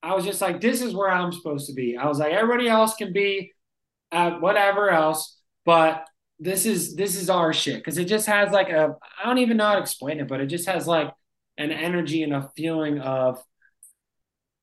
I 0.03 0.15
was 0.15 0.25
just 0.25 0.41
like, 0.41 0.61
this 0.61 0.81
is 0.81 0.95
where 0.95 1.11
I'm 1.11 1.33
supposed 1.33 1.67
to 1.69 1.75
be. 1.75 1.97
I 1.97 2.07
was 2.07 2.19
like, 2.19 2.33
everybody 2.33 2.69
else 2.69 2.95
can 2.95 3.13
be 3.13 3.53
at 4.13 4.41
whatever 4.41 4.91
else, 4.91 5.39
but 5.65 6.07
this 6.39 6.65
is 6.65 6.97
this 6.97 7.17
is 7.17 7.29
our 7.29 7.53
shit 7.53 7.77
because 7.77 7.99
it 7.99 8.07
just 8.07 8.27
has 8.27 8.51
like 8.51 8.71
a 8.71 8.97
I 9.23 9.27
don't 9.27 9.39
even 9.39 9.59
know 9.59 9.67
how 9.67 9.75
to 9.75 9.81
explain 9.81 10.21
it, 10.21 10.29
but 10.29 10.41
it 10.41 10.47
just 10.47 10.67
has 10.67 10.87
like 10.87 11.13
an 11.59 11.71
energy 11.71 12.23
and 12.23 12.33
a 12.33 12.51
feeling 12.57 12.99
of 12.99 13.43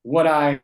what 0.01 0.25
I 0.25 0.61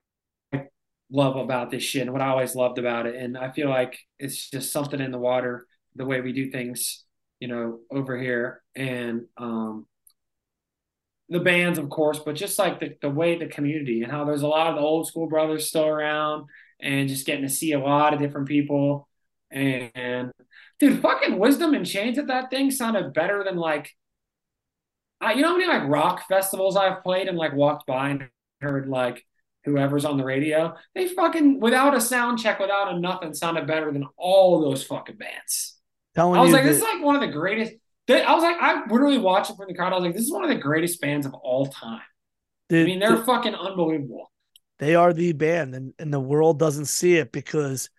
love 1.13 1.35
about 1.35 1.69
this 1.69 1.83
shit 1.83 2.01
and 2.01 2.11
what 2.11 2.21
I 2.21 2.29
always 2.29 2.55
loved 2.55 2.79
about 2.79 3.05
it. 3.05 3.15
And 3.15 3.37
I 3.37 3.51
feel 3.51 3.69
like 3.69 3.99
it's 4.19 4.49
just 4.49 4.73
something 4.73 4.99
in 4.99 5.11
the 5.11 5.19
water, 5.19 5.65
the 5.95 6.05
way 6.05 6.19
we 6.19 6.33
do 6.33 6.49
things, 6.49 7.05
you 7.39 7.47
know, 7.47 7.79
over 7.91 8.17
here. 8.17 8.63
And 8.75 9.25
um 9.37 9.85
the 11.29 11.39
bands, 11.39 11.79
of 11.79 11.89
course, 11.89 12.19
but 12.19 12.35
just 12.35 12.59
like 12.59 12.79
the, 12.79 12.95
the 13.01 13.09
way 13.09 13.37
the 13.37 13.47
community 13.47 14.03
and 14.03 14.11
how 14.11 14.25
there's 14.25 14.41
a 14.41 14.47
lot 14.47 14.67
of 14.67 14.75
the 14.75 14.81
old 14.81 15.07
school 15.07 15.27
brothers 15.27 15.67
still 15.67 15.87
around 15.87 16.45
and 16.81 17.07
just 17.07 17.25
getting 17.25 17.43
to 17.43 17.49
see 17.49 17.71
a 17.71 17.79
lot 17.79 18.13
of 18.13 18.19
different 18.19 18.47
people. 18.47 19.07
And 19.49 20.31
dude, 20.79 21.01
fucking 21.01 21.39
Wisdom 21.39 21.73
in 21.73 21.85
Chains 21.85 22.17
at 22.17 22.27
that 22.27 22.49
thing 22.49 22.71
sounded 22.71 23.13
better 23.13 23.43
than 23.43 23.55
like 23.55 23.91
I, 25.21 25.33
you 25.33 25.41
know 25.41 25.49
how 25.49 25.57
many 25.57 25.67
like 25.67 25.87
rock 25.87 26.27
festivals 26.27 26.75
I've 26.75 27.03
played 27.03 27.27
and 27.27 27.37
like 27.37 27.53
walked 27.53 27.87
by 27.87 28.09
and 28.09 28.27
heard 28.59 28.89
like 28.89 29.23
whoever's 29.65 30.05
on 30.05 30.17
the 30.17 30.23
radio. 30.25 30.75
They 30.95 31.07
fucking 31.07 31.59
without 31.59 31.95
a 31.95 32.01
sound 32.01 32.39
check, 32.39 32.59
without 32.59 32.93
a 32.93 32.99
nothing, 32.99 33.33
sounded 33.33 33.65
better 33.67 33.91
than 33.91 34.05
all 34.17 34.61
those 34.61 34.83
fucking 34.83 35.17
bands. 35.17 35.77
telling 36.15 36.39
I 36.39 36.43
was 36.43 36.51
like, 36.51 36.63
this 36.63 36.77
is 36.77 36.83
like 36.83 37.01
one 37.03 37.15
of 37.15 37.21
the 37.21 37.27
greatest. 37.27 37.73
I 38.09 38.33
was 38.33 38.43
like, 38.43 38.57
I 38.59 38.85
literally 38.89 39.17
watched 39.17 39.49
it 39.51 39.55
from 39.55 39.67
the 39.67 39.73
crowd. 39.73 39.93
I 39.93 39.95
was 39.95 40.03
like, 40.03 40.13
this 40.13 40.23
is 40.23 40.31
one 40.31 40.43
of 40.43 40.49
the 40.49 40.57
greatest 40.61 40.99
bands 40.99 41.25
of 41.25 41.33
all 41.33 41.67
time. 41.67 42.01
the- 42.69 42.81
I 42.81 42.85
mean, 42.85 42.99
they're 42.99 43.15
the- 43.17 43.23
fucking 43.23 43.55
unbelievable. 43.55 44.29
they 44.79 44.95
are 44.95 45.13
the 45.13 45.31
band, 45.33 45.73
and, 45.75 45.93
and 45.99 46.13
the 46.13 46.19
world 46.19 46.59
doesn't 46.59 46.85
see 46.85 47.15
it 47.15 47.31
because, 47.31 47.89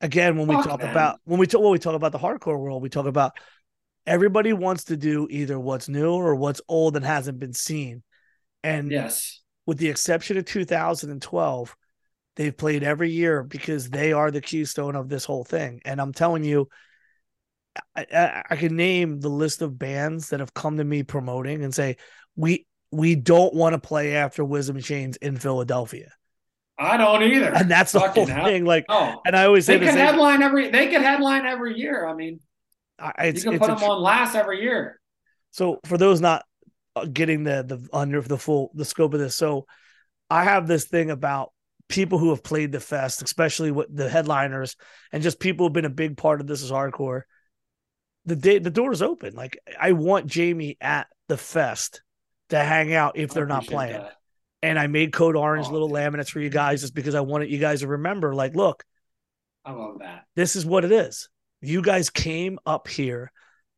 again, 0.00 0.38
when 0.38 0.46
we 0.48 0.54
Fuck 0.54 0.64
talk 0.66 0.80
them. 0.80 0.90
about 0.90 1.20
when 1.24 1.38
we 1.38 1.46
talk 1.46 1.60
when 1.60 1.72
we 1.72 1.78
talk 1.78 1.94
about 1.94 2.12
the 2.12 2.18
hardcore 2.18 2.58
world, 2.58 2.82
we 2.82 2.88
talk 2.88 3.04
about 3.06 3.32
everybody 4.06 4.54
wants 4.54 4.84
to 4.84 4.96
do 4.96 5.26
either 5.30 5.60
what's 5.60 5.88
new 5.88 6.10
or 6.12 6.34
what's 6.34 6.62
old 6.68 6.96
and 6.96 7.04
hasn't 7.04 7.38
been 7.38 7.52
seen, 7.52 8.02
and 8.64 8.90
Yes. 8.90 9.42
With 9.66 9.78
the 9.78 9.88
exception 9.88 10.36
of 10.38 10.44
2012, 10.44 11.76
they've 12.36 12.56
played 12.56 12.82
every 12.82 13.10
year 13.10 13.42
because 13.42 13.90
they 13.90 14.12
are 14.12 14.30
the 14.30 14.40
keystone 14.40 14.96
of 14.96 15.08
this 15.08 15.24
whole 15.24 15.44
thing. 15.44 15.80
And 15.84 16.00
I'm 16.00 16.12
telling 16.12 16.44
you, 16.44 16.68
I, 17.94 18.06
I, 18.12 18.42
I 18.50 18.56
can 18.56 18.76
name 18.76 19.20
the 19.20 19.28
list 19.28 19.62
of 19.62 19.78
bands 19.78 20.30
that 20.30 20.40
have 20.40 20.54
come 20.54 20.78
to 20.78 20.84
me 20.84 21.02
promoting 21.02 21.62
and 21.62 21.74
say 21.74 21.96
we 22.36 22.66
we 22.90 23.14
don't 23.14 23.54
want 23.54 23.74
to 23.74 23.78
play 23.78 24.16
after 24.16 24.44
Wisdom 24.44 24.80
Chains 24.80 25.16
in 25.18 25.36
Philadelphia, 25.36 26.10
I 26.76 26.96
don't 26.96 27.22
either. 27.22 27.54
and 27.54 27.70
that's 27.70 27.92
the 27.92 28.00
Fucking 28.00 28.26
whole 28.26 28.34
hell. 28.34 28.46
thing. 28.46 28.64
Like, 28.64 28.86
Oh, 28.88 29.20
and 29.24 29.36
I 29.36 29.44
always 29.44 29.66
say 29.66 29.74
they 29.76 29.86
the 29.86 29.92
could 29.92 30.00
headline 30.00 30.42
every. 30.42 30.70
They 30.70 30.88
could 30.88 31.02
headline 31.02 31.46
every 31.46 31.78
year. 31.78 32.04
I 32.06 32.14
mean, 32.14 32.40
I- 32.98 33.26
it's, 33.28 33.44
you 33.44 33.50
can 33.52 33.60
put 33.60 33.68
them 33.68 33.88
on 33.88 34.02
last 34.02 34.34
every 34.34 34.60
year. 34.62 35.00
So 35.52 35.78
for 35.84 35.96
those 35.96 36.20
not 36.20 36.44
Uh, 36.96 37.04
getting 37.06 37.44
the 37.44 37.62
the 37.62 37.88
under 37.92 38.20
the 38.20 38.36
full 38.38 38.70
the 38.74 38.84
scope 38.84 39.14
of 39.14 39.20
this, 39.20 39.36
so 39.36 39.66
I 40.28 40.44
have 40.44 40.66
this 40.66 40.86
thing 40.86 41.10
about 41.10 41.52
people 41.88 42.18
who 42.18 42.30
have 42.30 42.42
played 42.42 42.72
the 42.72 42.80
fest, 42.80 43.22
especially 43.22 43.70
with 43.70 43.94
the 43.94 44.08
headliners 44.08 44.76
and 45.12 45.22
just 45.22 45.38
people 45.40 45.66
who've 45.66 45.72
been 45.72 45.84
a 45.84 45.90
big 45.90 46.16
part 46.16 46.40
of 46.40 46.46
this 46.46 46.62
is 46.62 46.70
hardcore. 46.70 47.22
The 48.26 48.36
day 48.36 48.58
the 48.58 48.70
door's 48.70 49.02
open. 49.02 49.34
Like 49.34 49.58
I 49.80 49.92
want 49.92 50.26
Jami 50.26 50.76
at 50.80 51.06
the 51.28 51.36
fest 51.36 52.02
to 52.50 52.58
hang 52.58 52.92
out 52.92 53.16
if 53.16 53.30
they're 53.30 53.46
not 53.46 53.66
playing. 53.66 53.92
that. 54.00 54.14
And 54.62 54.78
I 54.78 54.88
made 54.88 55.12
code 55.12 55.36
orange 55.36 55.68
Oh, 55.68 55.72
little 55.72 55.88
laminates 55.90 56.28
for 56.30 56.40
you 56.40 56.50
guys 56.50 56.80
just 56.80 56.94
because 56.94 57.14
I 57.14 57.20
wanted 57.20 57.50
you 57.50 57.58
guys 57.58 57.80
to 57.80 57.86
remember, 57.88 58.34
like, 58.34 58.54
look, 58.54 58.84
I 59.64 59.72
love 59.72 60.00
that. 60.00 60.24
this 60.36 60.54
is 60.56 60.66
what 60.66 60.84
it 60.84 60.92
is. 60.92 61.28
You 61.62 61.82
guys 61.82 62.10
came 62.10 62.58
up 62.66 62.88
here. 62.88 63.32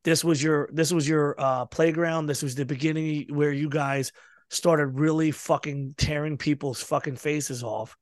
This 0.05 0.25
was 0.25 0.43
your 0.43 0.69
this 0.73 0.93
was 0.93 1.09
your 1.09 1.35
uh 1.39 1.67
playground. 1.67 2.27
This 2.27 2.43
was 2.43 2.55
the 2.55 2.65
beginning 2.65 3.27
where 3.31 3.53
you 3.53 3.69
guys 3.69 4.13
started 4.51 4.87
really 4.99 5.31
fucking 5.31 5.95
tearing 5.97 6.37
people's 6.37 6.83
fucking 6.83 7.17
faces 7.17 7.63
off. 7.63 7.97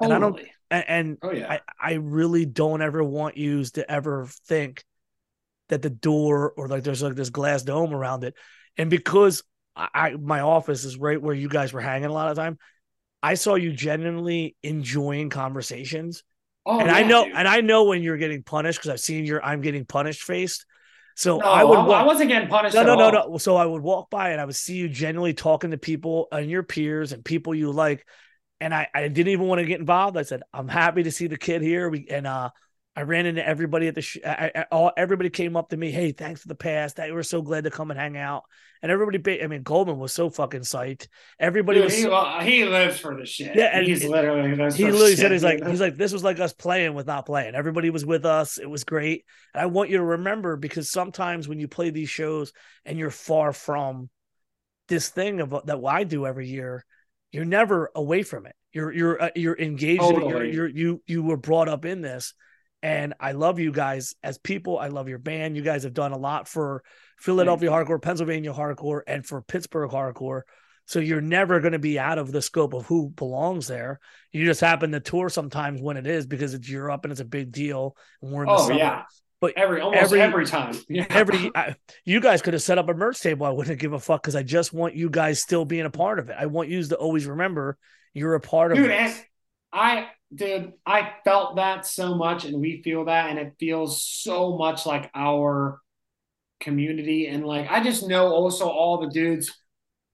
And 0.00 0.12
I 0.12 0.18
don't- 0.18 0.32
Totally. 0.32 0.52
And, 0.70 0.84
and 0.88 1.18
Oh 1.22 1.30
yeah. 1.32 1.52
I, 1.52 1.60
I 1.78 1.92
really 1.94 2.46
don't 2.46 2.82
ever 2.82 3.04
want 3.04 3.36
you 3.36 3.62
to 3.64 3.88
ever 3.90 4.26
think 4.46 4.82
that 5.68 5.82
the 5.82 5.90
door 5.90 6.52
or 6.56 6.66
like 6.68 6.82
there's 6.82 7.02
like 7.02 7.14
this 7.14 7.30
glass 7.30 7.62
dome 7.62 7.94
around 7.94 8.24
it. 8.24 8.34
And 8.76 8.90
because 8.90 9.42
I, 9.76 9.88
I 9.94 10.16
my 10.16 10.40
office 10.40 10.84
is 10.84 10.96
right 10.96 11.20
where 11.20 11.34
you 11.34 11.48
guys 11.48 11.72
were 11.72 11.80
hanging 11.80 12.06
a 12.08 12.12
lot 12.12 12.30
of 12.30 12.36
time, 12.36 12.58
I 13.22 13.34
saw 13.34 13.54
you 13.54 13.72
genuinely 13.72 14.56
enjoying 14.62 15.30
conversations 15.30 16.24
oh, 16.66 16.80
and 16.80 16.90
I 16.90 17.02
know, 17.04 17.24
dude. 17.24 17.34
and 17.36 17.46
I 17.46 17.60
know 17.60 17.84
when 17.84 18.02
you're 18.02 18.16
getting 18.16 18.42
punished 18.42 18.78
because 18.80 18.90
I've 18.90 19.00
seen 19.00 19.24
your 19.26 19.44
I'm 19.44 19.60
getting 19.60 19.84
punished 19.84 20.22
faced. 20.22 20.66
So 21.14 21.38
no, 21.38 21.46
I 21.46 21.62
would 21.62 21.78
I, 21.78 21.86
walk. 21.86 22.06
wasn't 22.06 22.28
getting 22.28 22.48
punished. 22.48 22.74
no, 22.74 22.82
no, 22.82 22.96
no, 22.96 23.10
no. 23.10 23.38
So 23.38 23.56
I 23.56 23.64
would 23.64 23.82
walk 23.82 24.10
by 24.10 24.30
and 24.30 24.40
I 24.40 24.44
would 24.44 24.56
see 24.56 24.74
you 24.74 24.88
genuinely 24.88 25.34
talking 25.34 25.70
to 25.70 25.78
people 25.78 26.26
and 26.32 26.50
your 26.50 26.62
peers 26.62 27.12
and 27.12 27.24
people 27.24 27.54
you 27.54 27.70
like, 27.70 28.06
and 28.60 28.74
I, 28.74 28.88
I 28.94 29.08
didn't 29.08 29.32
even 29.32 29.46
want 29.46 29.60
to 29.60 29.66
get 29.66 29.78
involved. 29.78 30.16
I 30.16 30.22
said 30.22 30.42
I'm 30.52 30.68
happy 30.68 31.04
to 31.04 31.12
see 31.12 31.28
the 31.28 31.38
kid 31.38 31.62
here. 31.62 31.88
We 31.88 32.06
and 32.10 32.26
uh, 32.26 32.50
I 32.96 33.02
ran 33.02 33.26
into 33.26 33.44
everybody 33.46 33.88
at 33.88 33.94
the 33.96 34.02
sh- 34.02 34.18
I, 34.24 34.52
I, 34.54 34.62
all 34.70 34.92
everybody 34.96 35.28
came 35.30 35.56
up 35.56 35.70
to 35.70 35.76
me. 35.76 35.90
Hey, 35.90 36.12
thanks 36.12 36.42
for 36.42 36.48
the 36.48 36.54
pass. 36.54 36.92
That 36.94 37.08
we 37.08 37.12
were 37.14 37.22
so 37.24 37.42
glad 37.42 37.64
to 37.64 37.70
come 37.70 37.90
and 37.90 37.98
hang 37.98 38.16
out. 38.16 38.44
And 38.82 38.92
everybody, 38.92 39.18
ba- 39.18 39.42
I 39.42 39.46
mean, 39.48 39.62
Goldman 39.62 39.98
was 39.98 40.12
so 40.12 40.30
fucking 40.30 40.60
psyched. 40.60 41.08
Everybody 41.40 41.78
Dude, 41.78 41.84
was. 41.86 41.96
he, 41.96 42.02
so- 42.02 42.12
uh, 42.12 42.40
he 42.40 42.64
lives 42.64 42.98
for 43.00 43.16
the 43.18 43.26
shit. 43.26 43.56
Yeah, 43.56 43.70
and 43.72 43.84
he's 43.86 44.04
it- 44.04 44.10
literally 44.10 44.54
lives 44.54 44.76
he 44.76 44.84
literally 44.84 45.16
said 45.16 45.32
he's 45.32 45.42
like 45.42 45.66
he's 45.66 45.80
like 45.80 45.96
this 45.96 46.12
was 46.12 46.22
like 46.22 46.38
us 46.38 46.52
playing 46.52 46.94
with 46.94 47.06
not 47.06 47.26
playing 47.26 47.54
everybody 47.54 47.90
was 47.90 48.06
with 48.06 48.24
us 48.24 48.58
it 48.58 48.68
was 48.70 48.84
great 48.84 49.24
and 49.54 49.62
i 49.62 49.66
want 49.66 49.90
you 49.90 49.96
to 49.96 50.04
remember 50.04 50.56
because 50.56 50.90
sometimes 50.90 51.48
when 51.48 51.58
you 51.58 51.66
play 51.66 51.90
these 51.90 52.10
shows 52.10 52.52
and 52.84 52.98
you're 52.98 53.10
far 53.10 53.52
from 53.52 54.08
this 54.88 55.08
thing 55.08 55.40
of 55.40 55.50
that 55.64 55.80
i 55.86 56.04
do 56.04 56.26
every 56.26 56.46
year 56.48 56.84
you're 57.32 57.44
never 57.44 57.90
away 57.94 58.22
from 58.22 58.46
it 58.46 58.54
You're 58.72 58.92
you're 58.92 59.22
uh, 59.22 59.30
you're 59.34 59.58
engaged. 59.58 60.02
it. 60.02 60.14
You're, 60.28 60.44
you're 60.44 60.68
you 60.68 61.02
you 61.06 61.22
were 61.22 61.36
brought 61.36 61.68
up 61.68 61.84
in 61.84 62.00
this, 62.00 62.34
and 62.84 63.14
I 63.18 63.32
love 63.32 63.58
you 63.58 63.72
guys 63.72 64.14
as 64.22 64.36
people. 64.36 64.78
I 64.78 64.88
love 64.88 65.08
your 65.08 65.18
band. 65.18 65.56
You 65.56 65.62
guys 65.62 65.84
have 65.84 65.94
done 65.94 66.12
a 66.12 66.18
lot 66.18 66.46
for 66.48 66.82
Philadelphia 67.18 67.70
hardcore, 67.70 68.00
Pennsylvania 68.02 68.52
hardcore, 68.52 69.00
and 69.06 69.24
for 69.24 69.40
Pittsburgh 69.40 69.90
hardcore. 69.90 70.42
So 70.86 70.98
you're 71.00 71.22
never 71.22 71.60
going 71.60 71.72
to 71.72 71.78
be 71.78 71.98
out 71.98 72.18
of 72.18 72.30
the 72.30 72.42
scope 72.42 72.74
of 72.74 72.84
who 72.84 73.08
belongs 73.08 73.66
there. 73.68 74.00
You 74.32 74.44
just 74.44 74.60
happen 74.60 74.92
to 74.92 75.00
tour 75.00 75.30
sometimes 75.30 75.80
when 75.80 75.96
it 75.96 76.06
is 76.06 76.26
because 76.26 76.52
it's 76.52 76.68
Europe 76.68 77.04
and 77.04 77.10
it's 77.12 77.22
a 77.22 77.24
big 77.24 77.52
deal. 77.52 77.96
And 78.20 78.30
we're 78.30 78.42
in 78.42 78.48
the 78.48 78.54
Oh 78.54 78.66
summer. 78.66 78.78
yeah, 78.78 79.02
But 79.40 79.54
every 79.56 79.80
almost 79.80 80.02
every- 80.04 80.20
every, 80.20 80.44
time. 80.44 80.74
Yeah. 80.90 81.06
every 81.08 81.50
I, 81.54 81.76
you 82.04 82.20
guys 82.20 82.42
could 82.42 82.52
have 82.52 82.62
set 82.62 82.76
up 82.76 82.90
a 82.90 82.94
merch 82.94 83.18
table. 83.20 83.46
I 83.46 83.50
wouldn't 83.50 83.80
give 83.80 83.94
a 83.94 83.98
fuck 83.98 84.22
because 84.22 84.36
I 84.36 84.42
just 84.42 84.74
want 84.74 84.94
you 84.94 85.08
guys 85.08 85.40
still 85.40 85.64
being 85.64 85.86
a 85.86 85.90
part 85.90 86.18
of 86.18 86.28
it. 86.28 86.36
I 86.38 86.46
want 86.46 86.68
you 86.68 86.82
to 86.84 86.96
always 86.96 87.24
remember 87.26 87.78
you're 88.12 88.34
a 88.34 88.40
part 88.40 88.72
of 88.72 88.76
dude, 88.76 88.90
it. 88.90 89.24
I 89.72 90.08
dude, 90.34 90.72
I 90.86 91.12
felt 91.24 91.56
that 91.56 91.86
so 91.86 92.14
much, 92.14 92.44
and 92.44 92.60
we 92.60 92.82
feel 92.82 93.06
that, 93.06 93.30
and 93.30 93.38
it 93.38 93.54
feels 93.58 94.02
so 94.02 94.56
much 94.56 94.86
like 94.86 95.10
our 95.14 95.80
community, 96.60 97.26
and 97.26 97.44
like 97.44 97.70
I 97.70 97.82
just 97.82 98.06
know 98.06 98.28
also 98.28 98.68
all 98.68 98.98
the 99.00 99.10
dudes. 99.10 99.52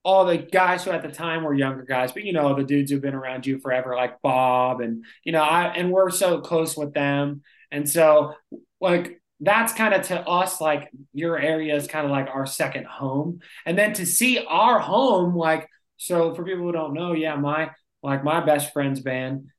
All 0.02 0.24
the 0.24 0.38
guys 0.38 0.82
who 0.82 0.92
at 0.92 1.02
the 1.02 1.12
time 1.12 1.44
were 1.44 1.52
younger 1.52 1.82
guys, 1.82 2.12
but 2.12 2.24
you 2.24 2.32
know 2.32 2.56
the 2.56 2.64
dudes 2.64 2.90
who've 2.90 3.02
been 3.02 3.14
around 3.14 3.46
you 3.46 3.58
forever, 3.60 3.94
like 3.94 4.22
Bob, 4.22 4.80
and 4.80 5.04
you 5.24 5.32
know, 5.32 5.42
I 5.42 5.74
and 5.74 5.92
we're 5.92 6.10
so 6.10 6.40
close 6.40 6.74
with 6.74 6.94
them, 6.94 7.42
and 7.70 7.86
so 7.86 8.34
like 8.80 9.20
that's 9.40 9.74
kind 9.74 9.92
of 9.92 10.02
to 10.08 10.20
us 10.26 10.58
like 10.58 10.90
your 11.12 11.38
area 11.38 11.76
is 11.76 11.86
kind 11.86 12.06
of 12.06 12.10
like 12.10 12.28
our 12.28 12.46
second 12.46 12.86
home, 12.86 13.40
and 13.66 13.76
then 13.76 13.92
to 13.94 14.06
see 14.06 14.38
our 14.38 14.78
home, 14.78 15.36
like 15.36 15.68
so 15.98 16.34
for 16.34 16.44
people 16.44 16.64
who 16.64 16.72
don't 16.72 16.94
know, 16.94 17.12
yeah, 17.12 17.36
my 17.36 17.70
like 18.02 18.24
my 18.24 18.40
best 18.42 18.72
friend's 18.72 19.00
band 19.00 19.50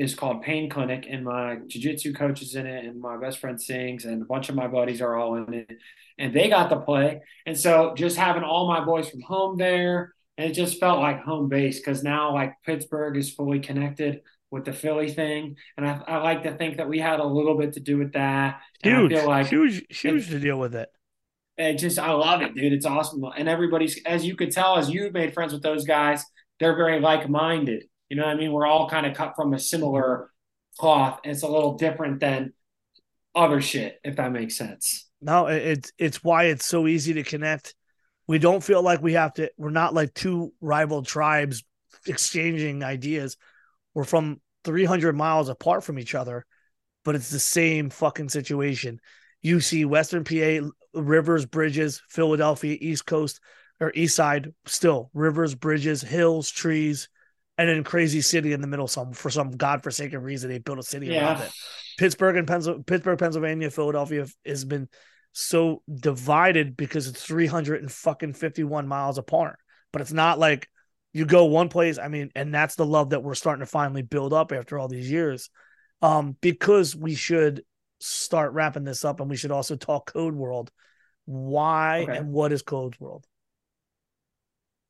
is 0.00 0.14
called 0.14 0.42
Pain 0.42 0.70
Clinic, 0.70 1.06
and 1.08 1.24
my 1.24 1.56
jujitsu 1.68 2.16
coach 2.16 2.40
is 2.42 2.54
in 2.54 2.66
it, 2.66 2.84
and 2.86 3.00
my 3.00 3.16
best 3.18 3.38
friend 3.38 3.60
sings, 3.60 4.04
and 4.06 4.22
a 4.22 4.24
bunch 4.24 4.48
of 4.48 4.54
my 4.54 4.66
buddies 4.66 5.02
are 5.02 5.14
all 5.16 5.36
in 5.36 5.52
it, 5.52 5.76
and 6.18 6.34
they 6.34 6.48
got 6.48 6.68
to 6.70 6.80
play. 6.80 7.20
And 7.46 7.58
so 7.58 7.94
just 7.96 8.16
having 8.16 8.42
all 8.42 8.66
my 8.66 8.82
boys 8.84 9.10
from 9.10 9.20
home 9.20 9.58
there, 9.58 10.14
and 10.38 10.50
it 10.50 10.54
just 10.54 10.80
felt 10.80 11.00
like 11.00 11.20
home 11.22 11.48
base 11.48 11.78
because 11.78 12.02
now 12.02 12.32
like 12.32 12.54
Pittsburgh 12.64 13.16
is 13.18 13.30
fully 13.32 13.60
connected 13.60 14.22
with 14.50 14.64
the 14.64 14.72
Philly 14.72 15.12
thing, 15.12 15.56
and 15.76 15.86
I, 15.86 16.00
I 16.08 16.16
like 16.22 16.42
to 16.44 16.54
think 16.56 16.78
that 16.78 16.88
we 16.88 16.98
had 16.98 17.20
a 17.20 17.24
little 17.24 17.56
bit 17.58 17.74
to 17.74 17.80
do 17.80 17.98
with 17.98 18.12
that. 18.14 18.60
And 18.82 18.94
Huge, 18.96 19.12
I 19.12 19.16
feel 19.20 19.28
like 19.28 19.46
huge, 19.48 19.84
huge 19.90 20.28
to 20.30 20.40
deal 20.40 20.58
with 20.58 20.74
it. 20.74 20.88
it 21.58 21.74
just 21.74 21.98
I 21.98 22.12
love 22.12 22.40
it, 22.42 22.54
dude. 22.54 22.72
It's 22.72 22.86
awesome, 22.86 23.22
and 23.36 23.48
everybody's 23.48 24.00
as 24.06 24.24
you 24.24 24.34
could 24.34 24.50
tell 24.50 24.78
as 24.78 24.88
you've 24.88 25.12
made 25.12 25.34
friends 25.34 25.52
with 25.52 25.62
those 25.62 25.84
guys, 25.84 26.24
they're 26.58 26.76
very 26.76 27.00
like 27.00 27.28
minded. 27.28 27.84
You 28.10 28.16
know 28.16 28.26
what 28.26 28.36
I 28.36 28.38
mean? 28.38 28.52
We're 28.52 28.66
all 28.66 28.90
kind 28.90 29.06
of 29.06 29.16
cut 29.16 29.34
from 29.36 29.54
a 29.54 29.58
similar 29.58 30.30
cloth, 30.78 31.20
it's 31.24 31.42
a 31.42 31.48
little 31.48 31.74
different 31.74 32.20
than 32.20 32.52
other 33.34 33.60
shit, 33.60 34.00
if 34.04 34.16
that 34.16 34.32
makes 34.32 34.56
sense. 34.56 35.08
No, 35.20 35.46
it's 35.46 35.92
it's 35.98 36.24
why 36.24 36.44
it's 36.44 36.66
so 36.66 36.86
easy 36.86 37.14
to 37.14 37.22
connect. 37.22 37.74
We 38.26 38.38
don't 38.38 38.64
feel 38.64 38.82
like 38.82 39.02
we 39.02 39.12
have 39.14 39.34
to. 39.34 39.50
We're 39.56 39.70
not 39.70 39.94
like 39.94 40.14
two 40.14 40.52
rival 40.60 41.02
tribes 41.02 41.62
exchanging 42.06 42.82
ideas. 42.82 43.36
We're 43.92 44.04
from 44.04 44.40
300 44.64 45.14
miles 45.14 45.48
apart 45.48 45.84
from 45.84 45.98
each 45.98 46.14
other, 46.14 46.46
but 47.04 47.14
it's 47.14 47.30
the 47.30 47.38
same 47.38 47.90
fucking 47.90 48.30
situation. 48.30 49.00
You 49.42 49.60
see 49.60 49.84
Western 49.84 50.24
PA, 50.24 50.68
rivers, 50.94 51.44
bridges, 51.44 52.02
Philadelphia, 52.08 52.76
East 52.80 53.04
Coast 53.04 53.40
or 53.80 53.92
East 53.94 54.16
Side, 54.16 54.52
still 54.66 55.10
rivers, 55.12 55.54
bridges, 55.54 56.02
hills, 56.02 56.50
trees, 56.50 57.08
and 57.60 57.68
then 57.68 57.84
crazy 57.84 58.22
city 58.22 58.54
in 58.54 58.62
the 58.62 58.66
middle. 58.66 58.88
Some 58.88 59.12
for 59.12 59.28
some 59.28 59.50
godforsaken 59.50 60.22
reason 60.22 60.48
they 60.48 60.58
built 60.58 60.78
a 60.78 60.82
city 60.82 61.10
around 61.10 61.42
it. 61.42 61.52
Pittsburgh 61.98 62.36
and 62.38 62.48
Pennsylvania, 62.48 62.84
Pittsburgh, 62.84 63.18
Pennsylvania, 63.18 63.70
Philadelphia 63.70 64.26
has 64.46 64.64
been 64.64 64.88
so 65.32 65.82
divided 65.92 66.74
because 66.74 67.06
it's 67.06 67.22
300 67.22 67.82
and 67.82 67.92
fucking 67.92 68.32
51 68.32 68.88
miles 68.88 69.18
apart. 69.18 69.58
But 69.92 70.00
it's 70.00 70.12
not 70.12 70.38
like 70.38 70.70
you 71.12 71.26
go 71.26 71.44
one 71.44 71.68
place. 71.68 71.98
I 71.98 72.08
mean, 72.08 72.30
and 72.34 72.54
that's 72.54 72.76
the 72.76 72.86
love 72.86 73.10
that 73.10 73.22
we're 73.22 73.34
starting 73.34 73.60
to 73.60 73.70
finally 73.70 74.02
build 74.02 74.32
up 74.32 74.52
after 74.52 74.78
all 74.78 74.88
these 74.88 75.10
years. 75.10 75.50
Um, 76.00 76.36
because 76.40 76.96
we 76.96 77.14
should 77.14 77.62
start 77.98 78.54
wrapping 78.54 78.84
this 78.84 79.04
up 79.04 79.20
and 79.20 79.28
we 79.28 79.36
should 79.36 79.50
also 79.50 79.76
talk 79.76 80.10
Code 80.10 80.34
World. 80.34 80.70
Why 81.26 82.06
Okay. 82.08 82.16
and 82.16 82.32
what 82.32 82.52
is 82.52 82.62
Code 82.62 82.96
World? 82.98 83.26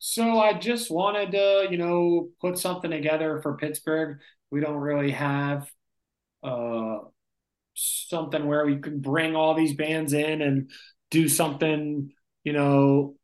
So 0.01 0.39
I 0.41 0.55
just 0.55 0.91
wanted 0.91 1.33
to, 1.33 1.69
you 1.71 1.77
know, 1.79 2.31
put 2.41 2.59
something 2.59 2.91
together 2.91 3.41
for 3.43 3.57
Pittsburgh. 3.59 4.19
We 4.51 4.61
don't 4.61 4.77
really 4.77 5.13
have 5.13 5.71
uh 6.45 6.99
something 7.75 8.47
where 8.47 8.67
we 8.67 8.79
could 8.79 9.03
bring 9.03 9.37
all 9.37 9.55
these 9.55 9.75
bands 9.75 10.13
in 10.15 10.43
and 10.43 10.71
do 11.11 11.29
something, 11.29 12.13
you 12.45 12.53
know, 12.55 13.17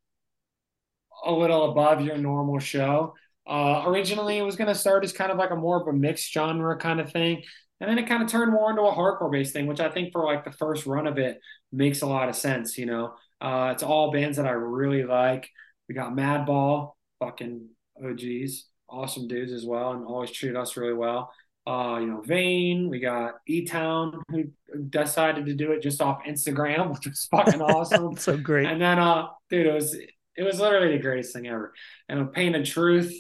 a 1.24 1.32
little 1.32 1.70
above 1.70 2.03
your 2.03 2.16
normal 2.19 2.59
show. 2.59 3.15
Uh 3.48 3.85
originally 3.86 4.39
it 4.39 4.43
was 4.43 4.57
gonna 4.57 4.74
start 4.74 5.05
as 5.05 5.12
kind 5.12 5.31
of 5.31 5.39
like 5.39 5.51
a 5.51 5.57
more 5.57 5.81
of 5.81 5.86
a 5.89 5.93
mixed 5.93 6.32
genre 6.32 6.77
kind 6.78 7.01
of 7.01 7.12
thing. 7.12 7.43
And 7.81 7.90
then 7.90 7.98
it 7.98 8.09
kind 8.09 8.23
of 8.23 8.28
turned 8.31 8.53
more 8.53 8.70
into 8.70 8.82
a 8.82 8.93
hardcore 8.94 9.31
based 9.31 9.53
thing, 9.53 9.66
which 9.66 9.81
I 9.81 9.90
think 9.90 10.12
for 10.12 10.24
like 10.24 10.44
the 10.44 10.53
first 10.53 10.86
run 10.86 11.07
of 11.07 11.19
it 11.19 11.39
makes 11.73 12.03
a 12.03 12.07
lot 12.07 12.28
of 12.28 12.36
sense, 12.36 12.77
you 12.78 12.86
know. 12.86 13.15
Uh 13.40 13.70
it's 13.73 13.82
all 13.82 14.12
bands 14.12 14.36
that 14.39 14.47
I 14.47 14.51
really 14.53 15.05
like. 15.05 15.48
We 15.89 15.95
got 15.95 16.13
Madball, 16.13 16.93
fucking 17.21 17.69
OGs, 18.03 18.67
awesome 18.89 19.29
dudes 19.29 19.53
as 19.53 19.65
well, 19.65 19.93
and 19.93 20.05
always 20.05 20.31
treated 20.31 20.57
us 20.57 20.77
really 20.77 20.95
well. 20.95 21.33
Uh, 21.67 21.99
you 22.01 22.07
know, 22.07 22.21
Vein, 22.21 22.89
we 22.89 23.01
got 23.01 23.35
E 23.47 23.65
Town, 23.65 24.23
who 24.31 24.45
decided 24.89 25.47
to 25.47 25.55
do 25.55 25.73
it 25.73 25.83
just 25.83 26.01
off 26.01 26.23
Instagram, 26.25 26.91
which 26.95 27.07
was 27.07 27.27
fucking 27.31 27.61
awesome. 27.61 28.17
so 28.19 28.37
great. 28.37 28.67
and 28.67 28.81
then, 28.81 28.99
uh, 28.99 29.29
dude, 29.51 29.67
it 29.67 29.73
was 29.73 29.95
it 29.95 30.43
was 30.43 30.61
literally 30.61 30.93
the 30.93 31.03
greatest 31.03 31.33
thing 31.33 31.47
ever. 31.47 31.73
And 32.09 32.21
a 32.21 32.27
Pain 32.27 32.55
of 32.55 32.65
Truth, 32.65 33.15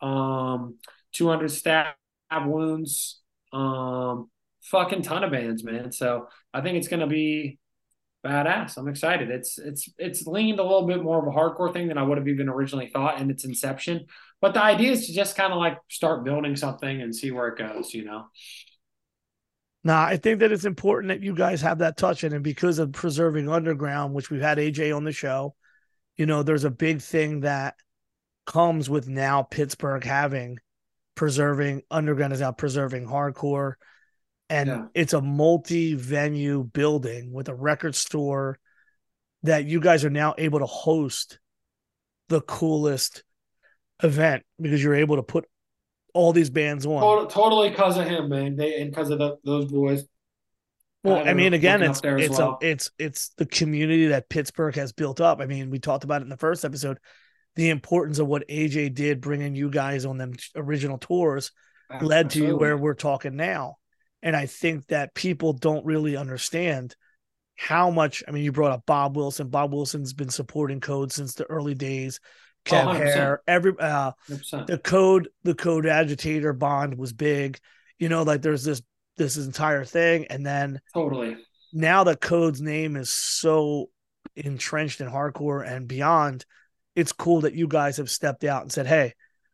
um, 0.00 0.78
200 1.12 1.50
stab 1.50 1.94
wounds, 2.46 3.20
um, 3.52 4.30
fucking 4.62 5.02
ton 5.02 5.22
of 5.22 5.30
bands, 5.30 5.62
man. 5.62 5.92
So 5.92 6.28
I 6.52 6.62
think 6.62 6.78
it's 6.78 6.88
gonna 6.88 7.06
be 7.06 7.58
badass. 8.24 8.76
I'm 8.78 8.88
excited. 8.88 9.30
It's 9.30 9.58
it's 9.58 9.88
it's 9.98 10.26
leaned 10.26 10.58
a 10.58 10.62
little 10.62 10.86
bit 10.86 11.02
more 11.02 11.18
of 11.18 11.26
a 11.26 11.36
hardcore 11.36 11.72
thing 11.72 11.88
than 11.88 11.98
I 11.98 12.02
would 12.02 12.18
have 12.18 12.28
even 12.28 12.48
originally 12.48 12.88
thought 12.88 13.20
in 13.20 13.30
its 13.30 13.44
inception. 13.44 14.06
But 14.40 14.54
the 14.54 14.62
idea 14.62 14.92
is 14.92 15.06
to 15.06 15.12
just 15.12 15.36
kind 15.36 15.52
of 15.52 15.58
like 15.58 15.78
start 15.88 16.24
building 16.24 16.56
something 16.56 17.02
and 17.02 17.14
see 17.14 17.30
where 17.30 17.48
it 17.48 17.58
goes, 17.58 17.94
you 17.94 18.04
know. 18.04 18.26
Nah, 19.84 20.04
I 20.04 20.16
think 20.16 20.40
that 20.40 20.50
it's 20.50 20.64
important 20.64 21.08
that 21.08 21.22
you 21.22 21.34
guys 21.34 21.60
have 21.60 21.78
that 21.78 21.98
touch 21.98 22.24
in 22.24 22.32
it 22.32 22.42
because 22.42 22.78
of 22.78 22.92
preserving 22.92 23.50
underground, 23.50 24.14
which 24.14 24.30
we've 24.30 24.40
had 24.40 24.58
AJ 24.58 24.96
on 24.96 25.04
the 25.04 25.12
show. 25.12 25.54
You 26.16 26.24
know, 26.24 26.42
there's 26.42 26.64
a 26.64 26.70
big 26.70 27.02
thing 27.02 27.40
that 27.40 27.74
comes 28.46 28.88
with 28.88 29.08
now 29.08 29.42
Pittsburgh 29.42 30.04
having 30.04 30.58
preserving 31.14 31.82
underground 31.90 32.32
is 32.32 32.40
now 32.40 32.52
preserving 32.52 33.06
hardcore. 33.06 33.74
And 34.50 34.68
Yeah. 34.68 34.86
it's 34.94 35.12
a 35.12 35.20
multi 35.20 35.94
venue 35.94 36.64
building 36.64 37.32
with 37.32 37.48
a 37.48 37.54
record 37.54 37.94
store 37.94 38.58
that 39.42 39.64
you 39.64 39.80
guys 39.80 40.04
are 40.04 40.10
now 40.10 40.34
able 40.38 40.58
to 40.58 40.66
host 40.66 41.38
the 42.28 42.40
coolest 42.42 43.24
event 44.02 44.42
because 44.60 44.82
you're 44.82 44.94
able 44.94 45.16
to 45.16 45.22
put 45.22 45.46
all 46.14 46.32
these 46.32 46.50
bands 46.50 46.86
on. 46.86 47.28
Totally, 47.28 47.70
because 47.70 47.96
of 47.98 48.06
him, 48.06 48.28
man. 48.28 48.56
They 48.56 48.80
and 48.80 48.90
because 48.90 49.10
of 49.10 49.18
the, 49.18 49.36
those 49.44 49.66
boys. 49.66 50.04
Well, 51.02 51.16
Kind 51.16 51.28
I 51.28 51.34
mean, 51.34 51.52
again, 51.52 51.82
it's 51.82 51.98
up 51.98 52.02
there 52.02 52.18
as 52.18 52.26
it's 52.26 52.38
well. 52.38 52.58
a, 52.62 52.66
it's 52.66 52.90
it's 52.98 53.28
the 53.36 53.44
community 53.46 54.06
that 54.08 54.28
Pittsburgh 54.30 54.74
has 54.76 54.92
built 54.92 55.20
up. 55.20 55.40
I 55.40 55.46
mean, 55.46 55.68
we 55.70 55.78
talked 55.78 56.04
about 56.04 56.22
it 56.22 56.24
in 56.24 56.30
the 56.30 56.36
first 56.38 56.64
episode, 56.64 56.98
the 57.56 57.68
importance 57.68 58.18
of 58.18 58.26
what 58.26 58.48
AJ 58.48 58.94
did, 58.94 59.20
bringing 59.20 59.54
you 59.54 59.68
guys 59.68 60.06
on 60.06 60.16
them 60.16 60.32
original 60.56 60.96
tours, 60.96 61.50
led 62.00 62.30
to 62.30 62.56
where 62.56 62.76
we're 62.76 62.94
talking 62.94 63.36
now. 63.36 63.76
And 64.24 64.34
I 64.34 64.46
think 64.46 64.88
that 64.88 65.14
people 65.14 65.52
don't 65.52 65.86
really 65.86 66.16
understand 66.16 66.96
how 67.56 67.90
much. 67.90 68.24
I 68.26 68.32
mean, 68.32 68.42
you 68.42 68.50
brought 68.50 68.72
up 68.72 68.82
Bob 68.86 69.16
Wilson. 69.16 69.48
Bob 69.48 69.72
Wilson's 69.72 70.12
been 70.12 70.30
supporting 70.30 70.80
Code 70.80 71.12
since 71.12 71.34
the 71.34 71.44
early 71.44 71.74
days. 71.74 72.18
Kev 72.64 72.86
100%. 72.86 72.96
Hare, 72.96 73.42
every 73.46 73.74
uh, 73.78 74.12
the 74.28 74.80
code 74.82 75.28
the 75.44 75.54
code 75.54 75.86
agitator 75.86 76.52
bond 76.54 76.96
was 76.96 77.12
big 77.12 77.60
you 77.98 78.08
know 78.08 78.22
like 78.22 78.42
there's 78.42 78.64
this 78.64 78.82
this 79.16 79.36
entire 79.36 79.84
thing 79.84 80.26
and 80.26 80.44
then 80.44 80.80
Totally. 80.92 81.36
now 81.72 82.04
that 82.04 82.20
code's 82.20 82.60
name 82.60 82.96
is 82.96 83.10
so 83.10 83.90
entrenched 84.34 85.00
in 85.00 85.08
hardcore 85.08 85.66
and 85.66 85.86
beyond 85.86 86.44
it's 86.96 87.12
cool 87.12 87.42
that 87.42 87.54
you 87.54 87.68
guys 87.68 87.98
have 87.98 88.10
stepped 88.10 88.44
out 88.44 88.62
and 88.62 88.72
said 88.72 88.86
hey 88.86 89.12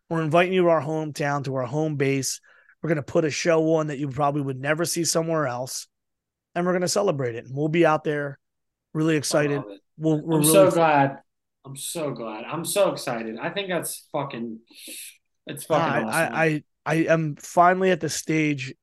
we're 0.09 0.22
inviting 0.22 0.52
you 0.52 0.62
to 0.62 0.68
our 0.68 0.82
hometown 0.82 1.44
to 1.44 1.55
our 1.56 1.66
home 1.66 1.97
base 1.97 2.40
we're 2.82 2.89
going 2.89 2.97
to 2.97 3.02
put 3.02 3.24
a 3.24 3.31
show 3.31 3.74
on 3.74 3.89
that 3.89 3.98
you 3.98 4.09
probably 4.09 4.43
would 4.43 4.61
never 4.61 4.85
see 4.85 5.05
somewhere 5.05 5.47
else 5.47 5.86
and 6.55 6.65
we're 6.65 6.73
going 6.73 6.81
to 6.82 6.89
celebrate 6.89 7.35
it 7.35 7.47
and 7.47 7.57
we'll 7.57 7.69
be 7.69 7.85
out 7.86 8.05
there 8.05 8.39
really 8.94 9.16
excited 9.16 9.62
we'll, 9.98 10.20
we're 10.20 10.36
I'm 10.36 10.40
really 10.40 10.52
so 10.52 10.70
glad. 10.70 11.19
I'm 11.65 11.77
so 11.77 12.11
glad. 12.12 12.44
I'm 12.44 12.65
so 12.65 12.90
excited. 12.90 13.36
I 13.39 13.51
think 13.51 13.69
that's 13.69 14.07
fucking. 14.12 14.61
It's 15.47 15.65
fucking 15.65 15.93
I, 15.93 16.02
awesome. 16.02 16.35
I, 16.35 16.44
I 16.44 16.62
I 16.86 16.94
am 17.12 17.36
finally 17.36 17.90
at 17.90 18.01
the 18.01 18.09
stage 18.09 18.74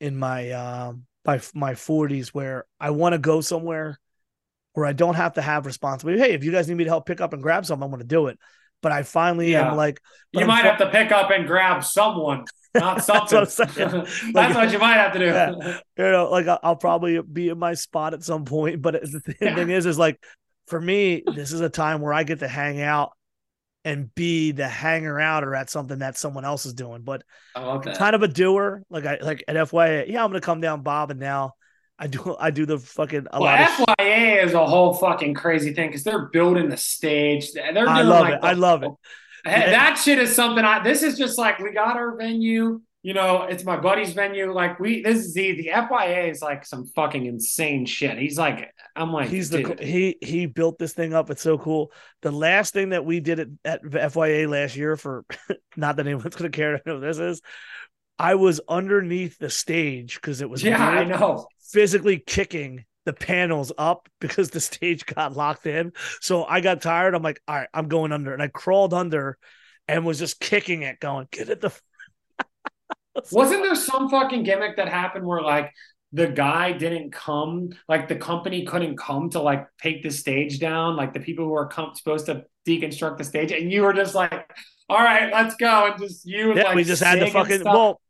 in 0.00 0.16
my 0.18 0.50
um 0.50 1.04
by 1.24 1.40
my 1.54 1.74
40s 1.74 2.28
where 2.28 2.64
I 2.80 2.90
want 2.90 3.12
to 3.12 3.18
go 3.18 3.40
somewhere 3.40 4.00
where 4.72 4.86
I 4.86 4.92
don't 4.92 5.14
have 5.14 5.34
to 5.34 5.42
have 5.42 5.66
responsibility. 5.66 6.20
Hey, 6.20 6.32
if 6.32 6.42
you 6.44 6.50
guys 6.52 6.68
need 6.68 6.74
me 6.74 6.84
to 6.84 6.90
help 6.90 7.06
pick 7.06 7.20
up 7.20 7.32
and 7.32 7.42
grab 7.42 7.64
something, 7.66 7.84
I'm 7.84 7.90
going 7.90 8.00
to 8.00 8.06
do 8.06 8.26
it. 8.26 8.38
But 8.82 8.92
I 8.92 9.02
finally 9.02 9.52
Yeah. 9.52 9.70
am 9.70 9.76
like, 9.76 10.00
You 10.32 10.40
I'm 10.40 10.46
might 10.46 10.62
fu- 10.62 10.68
have 10.68 10.78
to 10.78 10.90
pick 10.90 11.12
up 11.12 11.30
and 11.30 11.46
grab 11.46 11.84
someone, 11.84 12.44
not 12.74 13.04
something. 13.04 13.38
That's 13.40 13.58
what 13.58 13.78
I'm. 13.80 13.90
That's 14.04 14.34
Like- 14.34 14.54
what 14.54 14.72
you 14.72 14.78
might 14.78 14.94
have 14.94 15.12
to 15.14 15.18
do. 15.18 15.24
Yeah. 15.26 15.78
you 15.98 16.12
know, 16.12 16.30
like 16.30 16.46
I'll, 16.48 16.58
I'll 16.62 16.76
probably 16.76 17.20
be 17.20 17.48
in 17.48 17.58
my 17.58 17.74
spot 17.74 18.14
at 18.14 18.22
some 18.22 18.44
point. 18.44 18.82
But 18.82 19.00
the 19.02 19.20
thing, 19.20 19.36
Yeah. 19.40 19.58
is, 19.76 19.86
is 19.86 19.98
like 19.98 20.22
for 20.66 20.80
me, 20.80 21.22
this 21.34 21.52
is 21.52 21.60
a 21.60 21.68
time 21.70 22.00
where 22.00 22.12
I 22.12 22.22
get 22.22 22.40
to 22.40 22.48
hang 22.48 22.80
out 22.80 23.12
and 23.84 24.14
be 24.14 24.52
the 24.52 24.68
hanger 24.68 25.18
out 25.18 25.42
or 25.42 25.54
at 25.54 25.70
something 25.70 26.00
that 26.00 26.18
someone 26.18 26.44
else 26.44 26.66
is 26.66 26.74
doing. 26.74 27.02
But 27.02 27.22
I 27.56 27.62
love 27.64 27.82
that. 27.84 27.96
kind 27.98 28.14
of 28.14 28.22
a 28.22 28.28
doer, 28.28 28.82
like 28.90 29.06
I 29.06 29.18
like 29.22 29.42
at 29.48 29.56
FYA. 29.56 30.06
Yeah, 30.08 30.22
I'm 30.22 30.30
gonna 30.30 30.40
come 30.40 30.60
down, 30.60 30.82
Bob, 30.82 31.10
and 31.10 31.18
now 31.18 31.54
I 31.98 32.06
do 32.06 32.36
I 32.38 32.50
do 32.50 32.66
the 32.66 32.78
fucking 32.78 33.26
a 33.32 33.40
well, 33.40 33.50
lot 33.50 33.60
of. 33.62 33.68
sh- 33.68 33.80
FYA 33.98 34.44
is 34.44 34.52
a 34.52 34.66
whole 34.66 34.92
fucking 34.94 35.34
crazy 35.34 35.72
thing 35.72 35.88
because 35.88 36.04
they're 36.04 36.28
building 36.28 36.68
the 36.68 36.76
stage. 36.76 37.52
They're 37.52 37.72
doing 37.72 37.88
I 37.88 38.02
love 38.02 38.20
like 38.20 38.34
it. 38.34 38.40
the- 38.42 38.46
I 38.48 38.52
love 38.52 38.82
it. 38.82 38.90
That 39.44 39.94
shit 40.02 40.18
is 40.18 40.34
something 40.34 40.64
I 40.64 40.82
this 40.82 41.02
is 41.02 41.16
just 41.16 41.38
like 41.38 41.58
we 41.58 41.72
got 41.72 41.96
our 41.96 42.16
venue, 42.16 42.80
you 43.02 43.14
know, 43.14 43.42
it's 43.44 43.64
my 43.64 43.76
buddy's 43.78 44.12
venue. 44.12 44.52
Like 44.52 44.78
we 44.78 45.02
this 45.02 45.18
is 45.24 45.34
the 45.34 45.52
the 45.52 45.68
FYA 45.68 46.30
is 46.30 46.42
like 46.42 46.66
some 46.66 46.86
fucking 46.86 47.26
insane 47.26 47.86
shit. 47.86 48.18
He's 48.18 48.38
like 48.38 48.72
I'm 48.94 49.12
like 49.12 49.28
He's 49.28 49.48
the 49.50 49.62
dude, 49.62 49.80
he 49.80 50.16
he 50.20 50.46
built 50.46 50.78
this 50.78 50.92
thing 50.92 51.14
up. 51.14 51.30
It's 51.30 51.42
so 51.42 51.56
cool. 51.58 51.92
The 52.22 52.30
last 52.30 52.74
thing 52.74 52.90
that 52.90 53.04
we 53.04 53.20
did 53.20 53.40
at, 53.40 53.48
at 53.64 53.82
FYA 54.12 54.48
last 54.48 54.76
year 54.76 54.96
for 54.96 55.24
not 55.76 55.96
that 55.96 56.06
anyone's 56.06 56.36
gonna 56.36 56.50
care 56.50 56.78
to 56.78 56.82
know 56.86 57.00
this 57.00 57.18
is. 57.18 57.40
I 58.18 58.34
was 58.34 58.60
underneath 58.68 59.38
the 59.38 59.48
stage 59.48 60.16
because 60.16 60.42
it 60.42 60.50
was 60.50 60.62
Yeah, 60.62 60.86
I 60.86 61.04
know. 61.04 61.46
physically 61.72 62.18
kicking 62.18 62.84
the 63.06 63.12
panels 63.12 63.72
up 63.78 64.08
because 64.20 64.50
the 64.50 64.60
stage 64.60 65.06
got 65.06 65.36
locked 65.36 65.66
in. 65.66 65.92
So 66.20 66.44
I 66.44 66.60
got 66.60 66.82
tired. 66.82 67.14
I'm 67.14 67.22
like, 67.22 67.40
all 67.46 67.56
right, 67.56 67.68
I'm 67.72 67.88
going 67.88 68.12
under, 68.12 68.32
and 68.32 68.42
I 68.42 68.48
crawled 68.48 68.94
under 68.94 69.38
and 69.88 70.04
was 70.04 70.18
just 70.18 70.40
kicking 70.40 70.82
it, 70.82 71.00
going, 71.00 71.28
get 71.30 71.48
it 71.48 71.60
the. 71.60 71.72
Wasn't 73.32 73.62
there 73.62 73.74
some 73.74 74.08
fucking 74.08 74.44
gimmick 74.44 74.76
that 74.76 74.88
happened 74.88 75.26
where 75.26 75.42
like 75.42 75.72
the 76.12 76.28
guy 76.28 76.72
didn't 76.72 77.12
come, 77.12 77.70
like 77.88 78.08
the 78.08 78.16
company 78.16 78.64
couldn't 78.64 78.96
come 78.96 79.30
to 79.30 79.40
like 79.40 79.66
take 79.80 80.02
the 80.02 80.10
stage 80.10 80.58
down, 80.58 80.96
like 80.96 81.12
the 81.12 81.20
people 81.20 81.44
who 81.44 81.50
were 81.50 81.66
com- 81.66 81.94
supposed 81.94 82.26
to 82.26 82.44
deconstruct 82.66 83.18
the 83.18 83.24
stage, 83.24 83.52
and 83.52 83.72
you 83.72 83.82
were 83.82 83.92
just 83.92 84.14
like, 84.14 84.50
"All 84.88 84.98
right, 84.98 85.32
let's 85.32 85.56
go," 85.56 85.90
and 85.90 86.00
just 86.00 86.24
you, 86.24 86.54
Yeah, 86.54 86.64
like, 86.64 86.76
we 86.76 86.84
just 86.84 87.02
had 87.02 87.20
to 87.20 87.30
fucking 87.30 87.64
well. 87.64 88.00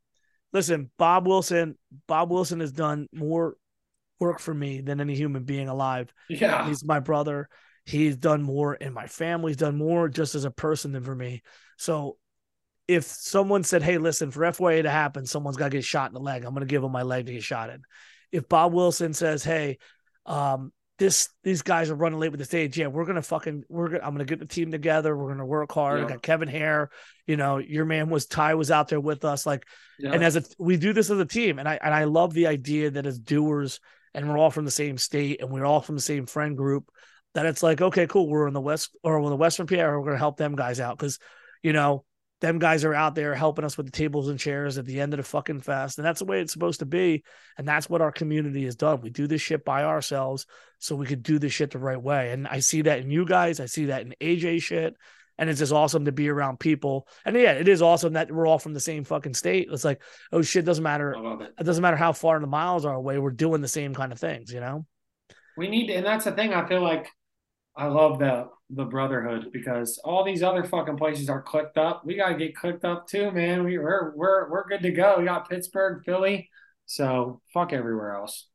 Listen, 0.53 0.91
Bob 0.99 1.27
Wilson. 1.27 1.79
Bob 2.07 2.31
Wilson 2.31 2.61
has 2.61 2.73
done 2.73 3.09
more 3.13 3.55
work 4.21 4.39
for 4.39 4.55
me 4.55 4.81
than 4.81 5.01
any 5.01 5.15
human 5.15 5.45
being 5.45 5.69
alive. 5.69 6.13
yeah, 6.29 6.69
He's 6.69 6.85
my 6.85 7.01
brother. 7.01 7.49
He's 7.85 8.17
done 8.17 8.43
more 8.43 8.75
in 8.75 8.93
my 8.93 9.07
family. 9.07 9.51
He's 9.51 9.57
done 9.57 9.77
more 9.77 10.09
just 10.09 10.35
as 10.35 10.45
a 10.45 10.51
person 10.51 10.93
than 10.93 11.03
for 11.03 11.15
me. 11.15 11.43
So 11.79 12.19
if 12.87 13.05
someone 13.05 13.65
said, 13.65 13.83
Hey, 13.83 13.99
listen, 13.99 14.31
for 14.31 14.43
FYA 14.43 14.83
to 14.83 14.91
happen, 14.91 15.27
someone's 15.27 15.57
got 15.57 15.71
to 15.71 15.77
get 15.79 15.85
shot 15.85 16.11
in 16.11 16.15
the 16.15 16.21
leg. 16.21 16.45
I'm 16.45 16.55
going 16.55 16.67
to 16.67 16.71
give 16.71 16.85
him 16.85 16.93
my 16.93 17.03
leg 17.03 17.27
to 17.27 17.33
get 17.33 17.43
shot 17.43 17.71
in. 17.71 17.83
If 18.31 18.49
Bob 18.49 18.73
Wilson 18.73 19.15
says, 19.15 19.43
Hey, 19.43 19.79
um, 20.27 20.73
this 20.99 21.31
these 21.43 21.63
guys 21.63 21.89
are 21.89 21.95
running 21.95 22.21
late 22.21 22.31
with 22.31 22.41
the 22.41 22.45
stage. 22.45 22.77
Yeah, 22.77 22.89
we're 22.89 23.07
gonna 23.07 23.23
fucking 23.23 23.65
we're 23.71 23.89
gonna 23.89 24.05
I'm 24.05 24.13
gonna 24.13 24.27
get 24.27 24.39
the 24.39 24.45
team 24.45 24.71
together. 24.71 25.17
We're 25.17 25.31
gonna 25.31 25.47
work 25.47 25.73
hard. 25.73 26.05
I 26.05 26.07
got 26.07 26.21
Kevin 26.21 26.47
Hare, 26.47 26.91
you 27.27 27.39
know, 27.39 27.57
your 27.57 27.87
man 27.87 28.11
was 28.11 28.27
Ty 28.27 28.53
was 28.57 28.71
out 28.71 28.89
there 28.89 29.01
with 29.01 29.25
us. 29.25 29.47
Like 29.47 29.65
yeah. 30.01 30.13
and 30.13 30.25
as 30.25 30.37
a 30.37 30.43
we 30.59 30.77
do 30.77 30.93
this 30.93 31.11
as 31.11 31.19
a 31.19 31.25
team 31.25 31.59
and 31.59 31.69
i 31.69 31.79
and 31.83 31.95
i 31.95 32.05
love 32.05 32.33
the 32.35 32.47
idea 32.47 32.91
that 32.91 33.07
as 33.07 33.19
doers 33.19 33.81
and 34.15 34.29
we're 34.29 34.39
all 34.39 34.51
from 34.51 34.65
the 34.65 34.71
same 34.71 34.99
state 34.99 35.41
and 35.41 35.51
we're 35.51 35.65
all 35.65 35.81
from 35.81 35.95
the 35.95 36.01
same 36.01 36.27
friend 36.27 36.57
group 36.57 36.91
that 37.35 37.47
it's 37.47 37.63
like 37.63 37.81
okay 37.81 38.07
cool 38.07 38.29
we're 38.29 38.49
in 38.49 38.55
the 38.55 38.61
west 38.61 38.97
or 39.03 39.19
we're 39.21 39.27
in 39.27 39.31
the 39.31 39.37
western 39.37 39.67
pa 39.67 39.77
we're 39.77 40.01
going 40.01 40.13
to 40.13 40.19
help 40.19 40.37
them 40.37 40.57
guys 40.57 40.81
out 40.81 40.99
because 40.99 41.19
you 41.63 41.73
know 41.73 42.05
them 42.41 42.59
guys 42.59 42.85
are 42.87 42.95
out 42.95 43.15
there 43.15 43.35
helping 43.35 43.67
us 43.67 43.77
with 43.77 43.85
the 43.85 43.93
tables 43.93 44.29
and 44.29 44.41
chairs 44.41 44.79
at 44.79 44.87
the 44.87 44.99
end 44.99 45.13
of 45.13 45.19
the 45.19 45.25
fucking 45.25 45.61
fest 45.61 45.99
and 45.99 46.07
that's 46.07 46.21
the 46.21 46.25
way 46.25 46.41
it's 46.41 46.53
supposed 46.53 46.81
to 46.81 46.87
be 46.87 47.23
and 47.59 47.69
that's 47.69 47.89
what 47.89 48.01
our 48.01 48.11
community 48.11 48.65
has 48.65 48.77
done. 48.77 49.03
We 49.03 49.11
do 49.11 49.27
this 49.27 49.43
shit 49.43 49.63
by 49.63 49.85
ourselves 49.85 50.47
so 50.79 50.97
we 50.97 51.07
could 51.07 51.23
do 51.23 51.39
this 51.39 51.53
shit 51.53 51.71
the 51.71 51.79
right 51.79 52.01
way 52.01 52.33
and 52.33 52.49
i 52.49 52.61
see 52.61 52.83
that 52.83 53.01
in 53.01 53.11
you 53.11 53.27
guys 53.27 53.61
i 53.61 53.67
see 53.67 53.87
that 53.87 54.03
in 54.03 54.15
aj 54.21 54.63
shit 54.63 54.97
and 55.41 55.49
it's 55.49 55.59
just 55.59 55.73
awesome 55.73 56.05
to 56.05 56.13
be 56.13 56.29
around 56.29 56.61
people. 56.61 57.09
And 57.25 57.35
yeah, 57.35 57.53
it 57.53 57.67
is 57.67 57.81
awesome 57.81 58.13
that 58.13 58.31
we're 58.31 58.47
all 58.47 58.59
from 58.59 58.75
the 58.75 58.81
same 58.81 59.05
fucking 59.05 59.33
state. 59.33 59.69
It's 59.73 59.87
like, 59.87 60.03
oh 60.33 60.43
shit, 60.43 60.67
doesn't 60.67 60.85
matter. 60.85 61.13
It. 61.13 61.55
It 61.59 61.65
doesn't 61.65 61.81
matter 61.81 61.97
how 61.97 62.13
far 62.13 62.39
the 62.39 62.47
miles 62.47 62.85
are 62.85 62.95
away. 62.95 63.19
We're 63.19 63.31
doing 63.31 63.63
the 63.63 63.69
same 63.69 63.95
kind 63.95 64.13
of 64.13 64.21
things, 64.21 64.53
you 64.53 64.61
know. 64.61 64.87
We 65.57 65.69
need, 65.69 65.89
and 65.91 66.05
that's 66.05 66.27
the 66.27 66.33
thing. 66.33 66.53
I 66.53 66.69
feel 66.69 66.83
like 66.83 67.09
I 67.75 67.87
love 67.87 68.19
the 68.19 68.49
the 68.69 68.85
brotherhood 68.85 69.47
because 69.51 69.99
all 70.05 70.25
these 70.25 70.43
other 70.43 70.63
fucking 70.63 70.99
places 70.99 71.31
are 71.31 71.43
clicked 71.43 71.79
up. 71.79 72.03
We 72.05 72.17
gotta 72.17 72.37
get 72.37 72.55
clicked 72.55 72.85
up 72.85 73.09
too, 73.09 73.31
man. 73.31 73.65
We, 73.65 73.79
we're 73.79 74.13
we're 74.15 74.51
we're 74.51 74.69
good 74.69 74.83
to 74.83 74.91
go. 74.91 75.17
We 75.19 75.25
got 75.25 75.49
Pittsburgh, 75.49 76.03
Philly, 76.05 76.51
so 76.85 77.41
fuck 77.55 77.73
everywhere 77.73 78.15
else. 78.15 78.47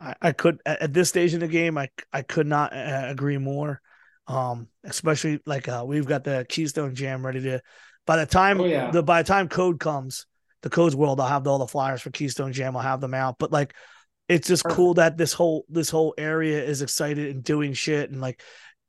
I, 0.00 0.14
I 0.22 0.32
could 0.32 0.60
at, 0.64 0.82
at 0.82 0.94
this 0.94 1.08
stage 1.08 1.34
in 1.34 1.40
the 1.40 1.48
game, 1.48 1.76
I 1.76 1.88
I 2.12 2.22
could 2.22 2.46
not 2.46 2.72
uh, 2.72 3.06
agree 3.08 3.38
more. 3.38 3.80
Um, 4.26 4.68
especially 4.84 5.40
like 5.44 5.68
uh, 5.68 5.84
we've 5.86 6.06
got 6.06 6.24
the 6.24 6.46
Keystone 6.48 6.94
Jam 6.94 7.24
ready 7.24 7.42
to. 7.42 7.60
By 8.06 8.16
the 8.16 8.26
time 8.26 8.60
Oh, 8.60 8.64
yeah. 8.64 8.90
the 8.90 9.02
by 9.02 9.22
the 9.22 9.26
time 9.28 9.48
code 9.48 9.80
comes, 9.80 10.26
the 10.62 10.70
codes 10.70 10.96
world, 10.96 11.20
I'll 11.20 11.28
have 11.28 11.46
all 11.46 11.58
the 11.58 11.66
flyers 11.66 12.00
for 12.02 12.10
Keystone 12.10 12.52
Jam. 12.52 12.76
I'll 12.76 12.82
have 12.82 13.00
them 13.00 13.14
out. 13.14 13.36
But 13.38 13.52
like, 13.52 13.74
it's 14.28 14.48
just 14.48 14.62
Perfect. 14.62 14.76
cool 14.76 14.94
that 14.94 15.16
this 15.18 15.32
whole 15.32 15.64
this 15.68 15.90
whole 15.90 16.14
area 16.16 16.62
is 16.62 16.80
excited 16.82 17.34
and 17.34 17.44
doing 17.44 17.72
shit 17.74 18.10
and 18.10 18.20
like, 18.20 18.42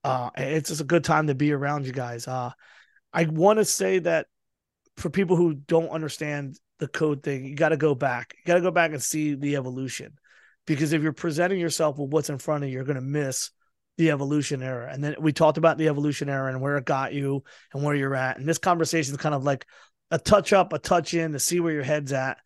uh, 0.03 0.29
it's 0.37 0.69
just 0.69 0.81
a 0.81 0.85
good 0.85 1.03
time 1.03 1.27
to 1.27 1.35
be 1.35 1.51
around 1.51 1.85
you 1.85 1.91
guys. 1.91 2.27
Uh, 2.27 2.51
I 3.11 3.25
want 3.25 3.59
to 3.59 3.65
say 3.65 3.99
that 3.99 4.27
for 4.97 5.09
people 5.09 5.35
who 5.35 5.53
don't 5.53 5.89
understand 5.89 6.57
the 6.79 6.87
code 6.87 7.23
thing, 7.23 7.45
you 7.45 7.55
got 7.55 7.69
to 7.69 7.77
go 7.77 7.95
back. 7.95 8.33
You 8.37 8.43
got 8.45 8.55
to 8.55 8.61
go 8.61 8.71
back 8.71 8.91
and 8.91 9.01
see 9.03 9.35
the 9.35 9.55
evolution 9.55 10.13
because 10.67 10.93
if 10.93 11.01
you're 11.01 11.13
presenting 11.13 11.59
yourself 11.59 11.97
with 11.97 12.11
what's 12.11 12.29
in 12.29 12.37
front 12.37 12.63
of 12.63 12.69
you, 12.69 12.75
you're 12.75 12.85
going 12.85 12.95
to 12.95 13.01
miss 13.01 13.51
the 13.97 14.11
evolution 14.11 14.61
era. 14.61 14.89
And 14.91 15.03
then 15.03 15.15
we 15.19 15.31
talked 15.31 15.57
about 15.57 15.77
the 15.77 15.87
evolution 15.87 16.29
era 16.29 16.49
and 16.49 16.61
where 16.61 16.77
it 16.77 16.85
got 16.85 17.13
you 17.13 17.43
and 17.73 17.83
where 17.83 17.95
you're 17.95 18.15
at. 18.15 18.37
And 18.37 18.47
this 18.47 18.57
conversation 18.57 19.13
is 19.13 19.21
kind 19.21 19.35
of 19.35 19.43
like 19.43 19.65
a 20.11 20.19
touch 20.19 20.53
up, 20.53 20.73
a 20.73 20.79
touch 20.79 21.13
in 21.13 21.31
to 21.31 21.39
see 21.39 21.59
where 21.59 21.73
your 21.73 21.83
head's 21.83 22.13
at. 22.13 22.37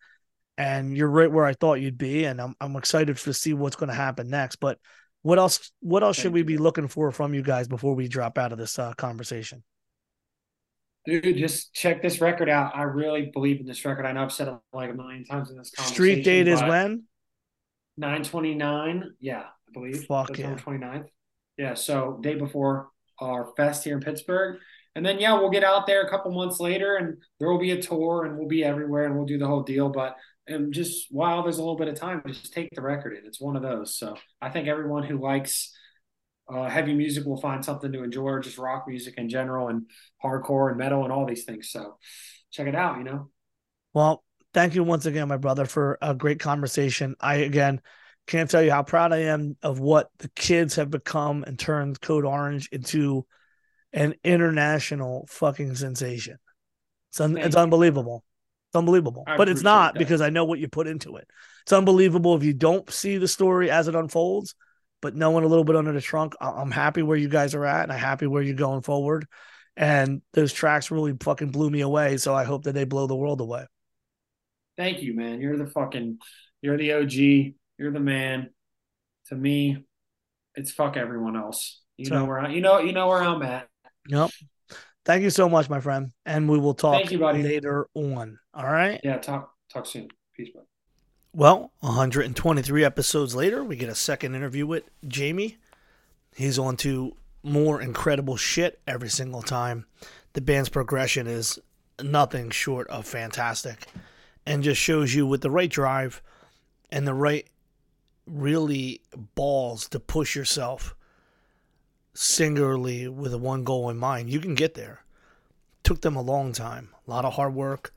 And 0.57 0.95
you're 0.95 1.09
right 1.09 1.31
where 1.31 1.45
I 1.45 1.53
thought 1.53 1.75
you'd 1.75 1.97
be. 1.97 2.25
And 2.25 2.41
I'm 2.41 2.53
I'm 2.59 2.75
excited 2.75 3.15
to 3.15 3.33
see 3.33 3.53
what's 3.53 3.77
going 3.77 3.87
to 3.87 3.95
happen 3.95 4.29
next. 4.29 4.57
But 4.57 4.77
what 5.21 5.39
else? 5.39 5.71
What 5.79 6.03
else 6.03 6.17
should 6.17 6.33
we 6.33 6.41
you. 6.41 6.45
be 6.45 6.57
looking 6.57 6.89
for 6.89 7.11
from 7.11 7.33
you 7.33 7.41
guys 7.41 7.69
before 7.69 7.95
we 7.95 8.09
drop 8.09 8.37
out 8.37 8.51
of 8.51 8.57
this 8.57 8.77
uh, 8.77 8.93
conversation? 8.93 9.63
Dude, 11.05 11.37
just 11.37 11.73
check 11.73 12.01
this 12.01 12.19
record 12.19 12.49
out. 12.49 12.75
I 12.75 12.83
really 12.83 13.31
believe 13.33 13.61
in 13.61 13.65
this 13.65 13.83
record. 13.85 14.05
I 14.05 14.11
know 14.11 14.23
I've 14.23 14.33
said 14.33 14.49
it 14.49 14.55
like 14.73 14.89
a 14.89 14.93
million 14.93 15.23
times 15.23 15.49
in 15.49 15.57
this 15.57 15.71
conversation. 15.71 15.95
Street 15.95 16.23
date 16.25 16.47
is 16.49 16.61
when? 16.61 17.05
929. 17.97 19.15
Yeah, 19.19 19.39
I 19.39 19.71
believe. 19.73 20.03
Fuck 20.05 20.37
yeah. 20.37 20.55
29th. 20.55 21.07
Yeah, 21.59 21.73
so 21.73 22.17
day 22.21 22.35
before 22.35 22.87
our 23.19 23.51
fest 23.57 23.83
here 23.83 23.97
in 23.97 24.01
Pittsburgh. 24.01 24.61
And 24.95 25.05
then 25.05 25.19
yeah, 25.19 25.33
we'll 25.33 25.49
get 25.49 25.65
out 25.65 25.87
there 25.87 26.03
a 26.03 26.09
couple 26.09 26.31
months 26.31 26.61
later 26.61 26.95
and 26.95 27.17
there 27.37 27.51
will 27.51 27.59
be 27.59 27.71
a 27.71 27.81
tour 27.81 28.23
and 28.25 28.37
we'll 28.37 28.47
be 28.47 28.63
everywhere 28.63 29.05
and 29.05 29.15
we'll 29.15 29.25
do 29.25 29.37
the 29.37 29.45
whole 29.45 29.63
deal. 29.63 29.89
But 29.89 30.15
um, 30.49 30.71
just 30.71 31.07
while 31.11 31.43
there's 31.43 31.57
a 31.57 31.61
little 31.61 31.75
bit 31.75 31.89
of 31.89 31.95
time, 31.95 32.23
just 32.25 32.53
take 32.53 32.69
the 32.73 32.81
record 32.81 33.17
in. 33.17 33.25
It's 33.25 33.41
one 33.41 33.57
of 33.57 33.61
those. 33.61 33.97
So 33.97 34.15
I 34.41 34.49
think 34.49 34.69
everyone 34.69 35.03
who 35.03 35.21
likes 35.21 35.75
uh, 36.47 36.69
heavy 36.69 36.93
music 36.93 37.25
will 37.25 37.41
find 37.41 37.63
something 37.63 37.91
to 37.91 38.03
enjoy, 38.03 38.39
just 38.39 38.57
rock 38.57 38.85
music 38.87 39.15
in 39.17 39.27
general 39.27 39.67
and 39.67 39.83
hardcore 40.23 40.69
and 40.69 40.77
metal 40.77 41.03
and 41.03 41.11
all 41.11 41.25
these 41.25 41.43
things. 41.43 41.71
So 41.71 41.97
check 42.51 42.67
it 42.67 42.75
out, 42.75 42.99
you 42.99 43.03
know. 43.03 43.31
Well, 43.93 44.23
thank 44.53 44.75
you 44.75 44.85
once 44.85 45.05
again, 45.05 45.27
my 45.27 45.35
brother, 45.35 45.65
for 45.65 45.97
a 46.01 46.15
great 46.15 46.39
conversation. 46.39 47.17
I 47.19 47.35
again 47.35 47.81
can't 48.27 48.49
tell 48.49 48.61
you 48.61 48.71
how 48.71 48.83
proud 48.83 49.11
I 49.13 49.23
am 49.23 49.57
of 49.61 49.79
what 49.79 50.09
the 50.19 50.29
kids 50.29 50.75
have 50.75 50.89
become 50.91 51.43
and 51.43 51.57
turned 51.57 51.99
Code 51.99 52.25
Orange 52.25 52.69
into 52.71 53.25
an 53.91 54.15
international 54.23 55.25
fucking 55.29 55.75
sensation. 55.75 56.37
It's 57.11 57.19
un- 57.19 57.37
it's 57.37 57.55
unbelievable. 57.55 58.23
It's 58.69 58.75
unbelievable. 58.75 59.23
I 59.25 59.35
but 59.35 59.49
it's 59.49 59.63
not 59.63 59.93
that. 59.95 59.99
because 59.99 60.21
I 60.21 60.29
know 60.29 60.45
what 60.45 60.59
you 60.59 60.67
put 60.67 60.85
into 60.85 61.15
it. 61.17 61.27
It's 61.63 61.73
unbelievable 61.73 62.35
if 62.35 62.43
you 62.43 62.53
don't 62.53 62.87
see 62.91 63.17
the 63.17 63.27
story 63.27 63.71
as 63.71 63.87
it 63.87 63.95
unfolds, 63.95 64.53
but 65.01 65.15
knowing 65.15 65.43
a 65.43 65.47
little 65.47 65.63
bit 65.63 65.75
under 65.75 65.91
the 65.91 66.01
trunk, 66.01 66.35
I- 66.39 66.51
I'm 66.51 66.69
happy 66.69 67.01
where 67.01 67.17
you 67.17 67.29
guys 67.29 67.55
are 67.55 67.65
at 67.65 67.83
and 67.83 67.91
I'm 67.91 67.97
happy 67.99 68.27
where 68.27 68.43
you're 68.43 68.55
going 68.55 68.81
forward. 68.81 69.25
And 69.75 70.21
those 70.33 70.53
tracks 70.53 70.91
really 70.91 71.13
fucking 71.19 71.49
blew 71.49 71.69
me 71.69 71.81
away. 71.81 72.17
So 72.17 72.35
I 72.35 72.43
hope 72.43 72.63
that 72.65 72.73
they 72.73 72.83
blow 72.83 73.07
the 73.07 73.15
world 73.15 73.41
away. 73.41 73.65
Thank 74.77 75.01
you, 75.01 75.15
man. 75.15 75.41
You're 75.41 75.57
the 75.57 75.67
fucking, 75.67 76.19
you're 76.61 76.77
the 76.77 76.93
OG. 76.93 77.55
You're 77.79 77.91
the 77.91 77.99
man. 77.99 78.49
To 79.29 79.35
me, 79.35 79.85
it's 80.55 80.71
fuck 80.71 80.97
everyone 80.97 81.35
else. 81.37 81.81
You 81.97 82.05
So- 82.05 82.15
know 82.15 82.25
where 82.25 82.39
I, 82.39 82.49
you 82.49 82.61
know, 82.61 82.79
you 82.79 82.91
know 82.91 83.07
where 83.07 83.23
I'm 83.23 83.41
at. 83.41 83.67
Yep. 84.07 84.31
thank 85.05 85.23
you 85.23 85.29
so 85.29 85.47
much, 85.49 85.69
my 85.69 85.79
friend, 85.79 86.11
and 86.25 86.49
we 86.49 86.59
will 86.59 86.73
talk 86.73 86.95
Thank 86.95 87.11
you, 87.11 87.19
buddy. 87.19 87.41
later 87.43 87.87
on. 87.93 88.37
All 88.53 88.65
right. 88.65 88.99
Yeah, 89.03 89.17
talk 89.17 89.53
talk 89.71 89.85
soon. 89.85 90.09
Peace, 90.35 90.49
bud. 90.53 90.63
Well, 91.33 91.71
123 91.81 92.83
episodes 92.83 93.35
later, 93.35 93.63
we 93.63 93.75
get 93.75 93.87
a 93.89 93.95
second 93.95 94.35
interview 94.35 94.65
with 94.65 94.83
Jami. 95.07 95.57
He's 96.35 96.57
on 96.59 96.75
to 96.77 97.15
more 97.43 97.81
incredible 97.81 98.35
shit 98.35 98.81
every 98.87 99.09
single 99.09 99.41
time. 99.43 99.85
The 100.33 100.41
band's 100.41 100.69
progression 100.69 101.27
is 101.27 101.59
nothing 102.03 102.49
short 102.49 102.87
of 102.89 103.05
fantastic 103.05 103.85
and 104.45 104.63
just 104.63 104.81
shows 104.81 105.13
you 105.13 105.27
with 105.27 105.41
the 105.41 105.51
right 105.51 105.69
drive 105.69 106.21
and 106.91 107.07
the 107.07 107.13
right 107.13 107.47
really 108.29 109.01
balls 109.35 109.87
to 109.89 109.99
push 109.99 110.35
yourself 110.35 110.95
singularly 112.13 113.07
with 113.07 113.33
one 113.35 113.63
goal 113.63 113.89
in 113.89 113.97
mind, 113.97 114.29
you 114.29 114.39
can 114.39 114.55
get 114.55 114.73
there. 114.73 115.03
Took 115.83 116.01
them 116.01 116.15
a 116.15 116.21
long 116.21 116.51
time, 116.51 116.89
a 117.07 117.09
lot 117.09 117.25
of 117.25 117.33
hard 117.33 117.53
work, 117.53 117.93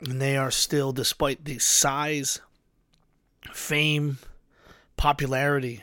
and 0.00 0.20
they 0.20 0.36
are 0.36 0.50
still, 0.50 0.92
despite 0.92 1.44
the 1.44 1.58
size, 1.58 2.40
fame, 3.52 4.18
popularity, 4.96 5.82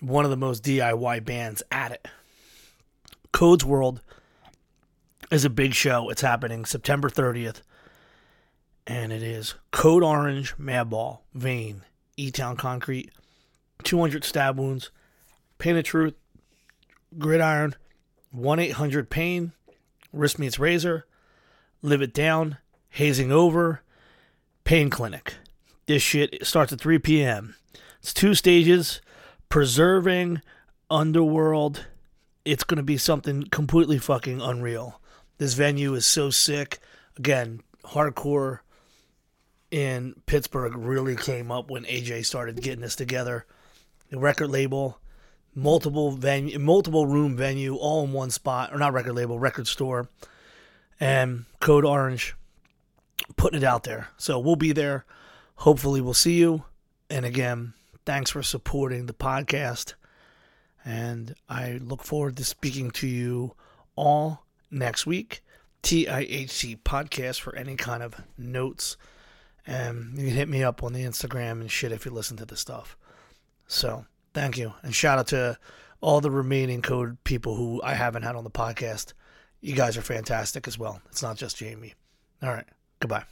one 0.00 0.24
of 0.24 0.30
the 0.30 0.36
most 0.36 0.64
DIY 0.64 1.24
bands 1.24 1.62
at 1.70 1.92
it. 1.92 2.08
Codes 3.32 3.64
World 3.64 4.00
is 5.30 5.44
a 5.44 5.50
big 5.50 5.74
show. 5.74 6.08
It's 6.08 6.22
happening 6.22 6.64
September 6.64 7.10
30th. 7.10 7.60
And 8.86 9.12
it 9.12 9.22
is 9.22 9.54
Code 9.72 10.02
Orange, 10.02 10.56
Madball, 10.56 11.18
Vein, 11.34 11.82
E 12.16 12.30
Town 12.30 12.56
Concrete, 12.56 13.10
200 13.82 14.24
stab 14.24 14.58
wounds, 14.58 14.90
Pain 15.58 15.76
of 15.76 15.84
Truth, 15.84 16.14
Gridiron, 17.18 17.74
1 18.30 18.58
800 18.58 19.10
Pain, 19.10 19.52
Wrist 20.12 20.38
Meets 20.38 20.58
Razor, 20.58 21.06
Live 21.82 22.02
It 22.02 22.14
Down, 22.14 22.58
Hazing 22.90 23.32
Over, 23.32 23.82
Pain 24.64 24.90
Clinic. 24.90 25.34
This 25.86 26.02
shit 26.02 26.44
starts 26.44 26.72
at 26.72 26.80
3 26.80 26.98
p.m. 26.98 27.54
It's 28.00 28.12
two 28.12 28.34
stages, 28.34 29.00
preserving 29.48 30.40
underworld. 30.90 31.86
It's 32.44 32.64
going 32.64 32.78
to 32.78 32.82
be 32.82 32.96
something 32.96 33.44
completely 33.50 33.98
fucking 33.98 34.40
unreal. 34.40 35.00
This 35.38 35.54
venue 35.54 35.94
is 35.94 36.06
so 36.06 36.30
sick. 36.30 36.78
Again, 37.16 37.60
hardcore 37.84 38.60
in 39.76 40.14
Pittsburgh 40.24 40.74
really 40.74 41.16
came 41.16 41.52
up 41.52 41.70
when 41.70 41.84
AJ 41.84 42.24
started 42.24 42.62
getting 42.62 42.80
this 42.80 42.96
together. 42.96 43.44
The 44.08 44.18
record 44.18 44.48
label, 44.48 44.98
multiple 45.54 46.12
venue, 46.12 46.58
multiple 46.58 47.06
room 47.06 47.36
venue, 47.36 47.76
all 47.76 48.02
in 48.04 48.14
one 48.14 48.30
spot, 48.30 48.72
or 48.72 48.78
not 48.78 48.94
record 48.94 49.12
label, 49.12 49.38
record 49.38 49.66
store, 49.66 50.08
and 50.98 51.44
Code 51.60 51.84
Orange 51.84 52.34
putting 53.36 53.60
it 53.60 53.64
out 53.64 53.82
there. 53.82 54.08
So 54.16 54.38
we'll 54.38 54.56
be 54.56 54.72
there. 54.72 55.04
Hopefully, 55.56 56.00
we'll 56.00 56.14
see 56.14 56.38
you. 56.38 56.64
And 57.10 57.26
again, 57.26 57.74
thanks 58.06 58.30
for 58.30 58.42
supporting 58.42 59.04
the 59.04 59.12
podcast. 59.12 59.92
And 60.86 61.34
I 61.50 61.72
look 61.82 62.02
forward 62.02 62.38
to 62.38 62.44
speaking 62.44 62.90
to 62.92 63.06
you 63.06 63.52
all 63.94 64.46
next 64.70 65.04
week. 65.04 65.42
TIHC 65.82 66.78
podcast 66.82 67.40
for 67.40 67.54
any 67.54 67.76
kind 67.76 68.02
of 68.02 68.22
notes. 68.38 68.96
And 69.66 70.16
you 70.16 70.26
can 70.26 70.34
hit 70.36 70.48
me 70.48 70.62
up 70.62 70.82
on 70.82 70.92
the 70.92 71.04
Instagram 71.04 71.60
and 71.60 71.70
shit 71.70 71.92
if 71.92 72.04
you 72.04 72.12
listen 72.12 72.36
to 72.36 72.46
the 72.46 72.56
stuff. 72.56 72.96
So 73.66 74.06
thank 74.32 74.56
you. 74.56 74.74
And 74.82 74.94
shout 74.94 75.18
out 75.18 75.26
to 75.28 75.58
all 76.00 76.20
the 76.20 76.30
remaining 76.30 76.82
code 76.82 77.22
people 77.24 77.56
who 77.56 77.82
I 77.82 77.94
haven't 77.94 78.22
had 78.22 78.36
on 78.36 78.44
the 78.44 78.50
podcast. 78.50 79.12
You 79.60 79.74
guys 79.74 79.96
are 79.96 80.02
fantastic 80.02 80.68
as 80.68 80.78
well. 80.78 81.00
It's 81.10 81.22
not 81.22 81.36
just 81.36 81.56
Jami. 81.56 81.94
All 82.42 82.50
right. 82.50 82.66
Goodbye. 83.00 83.24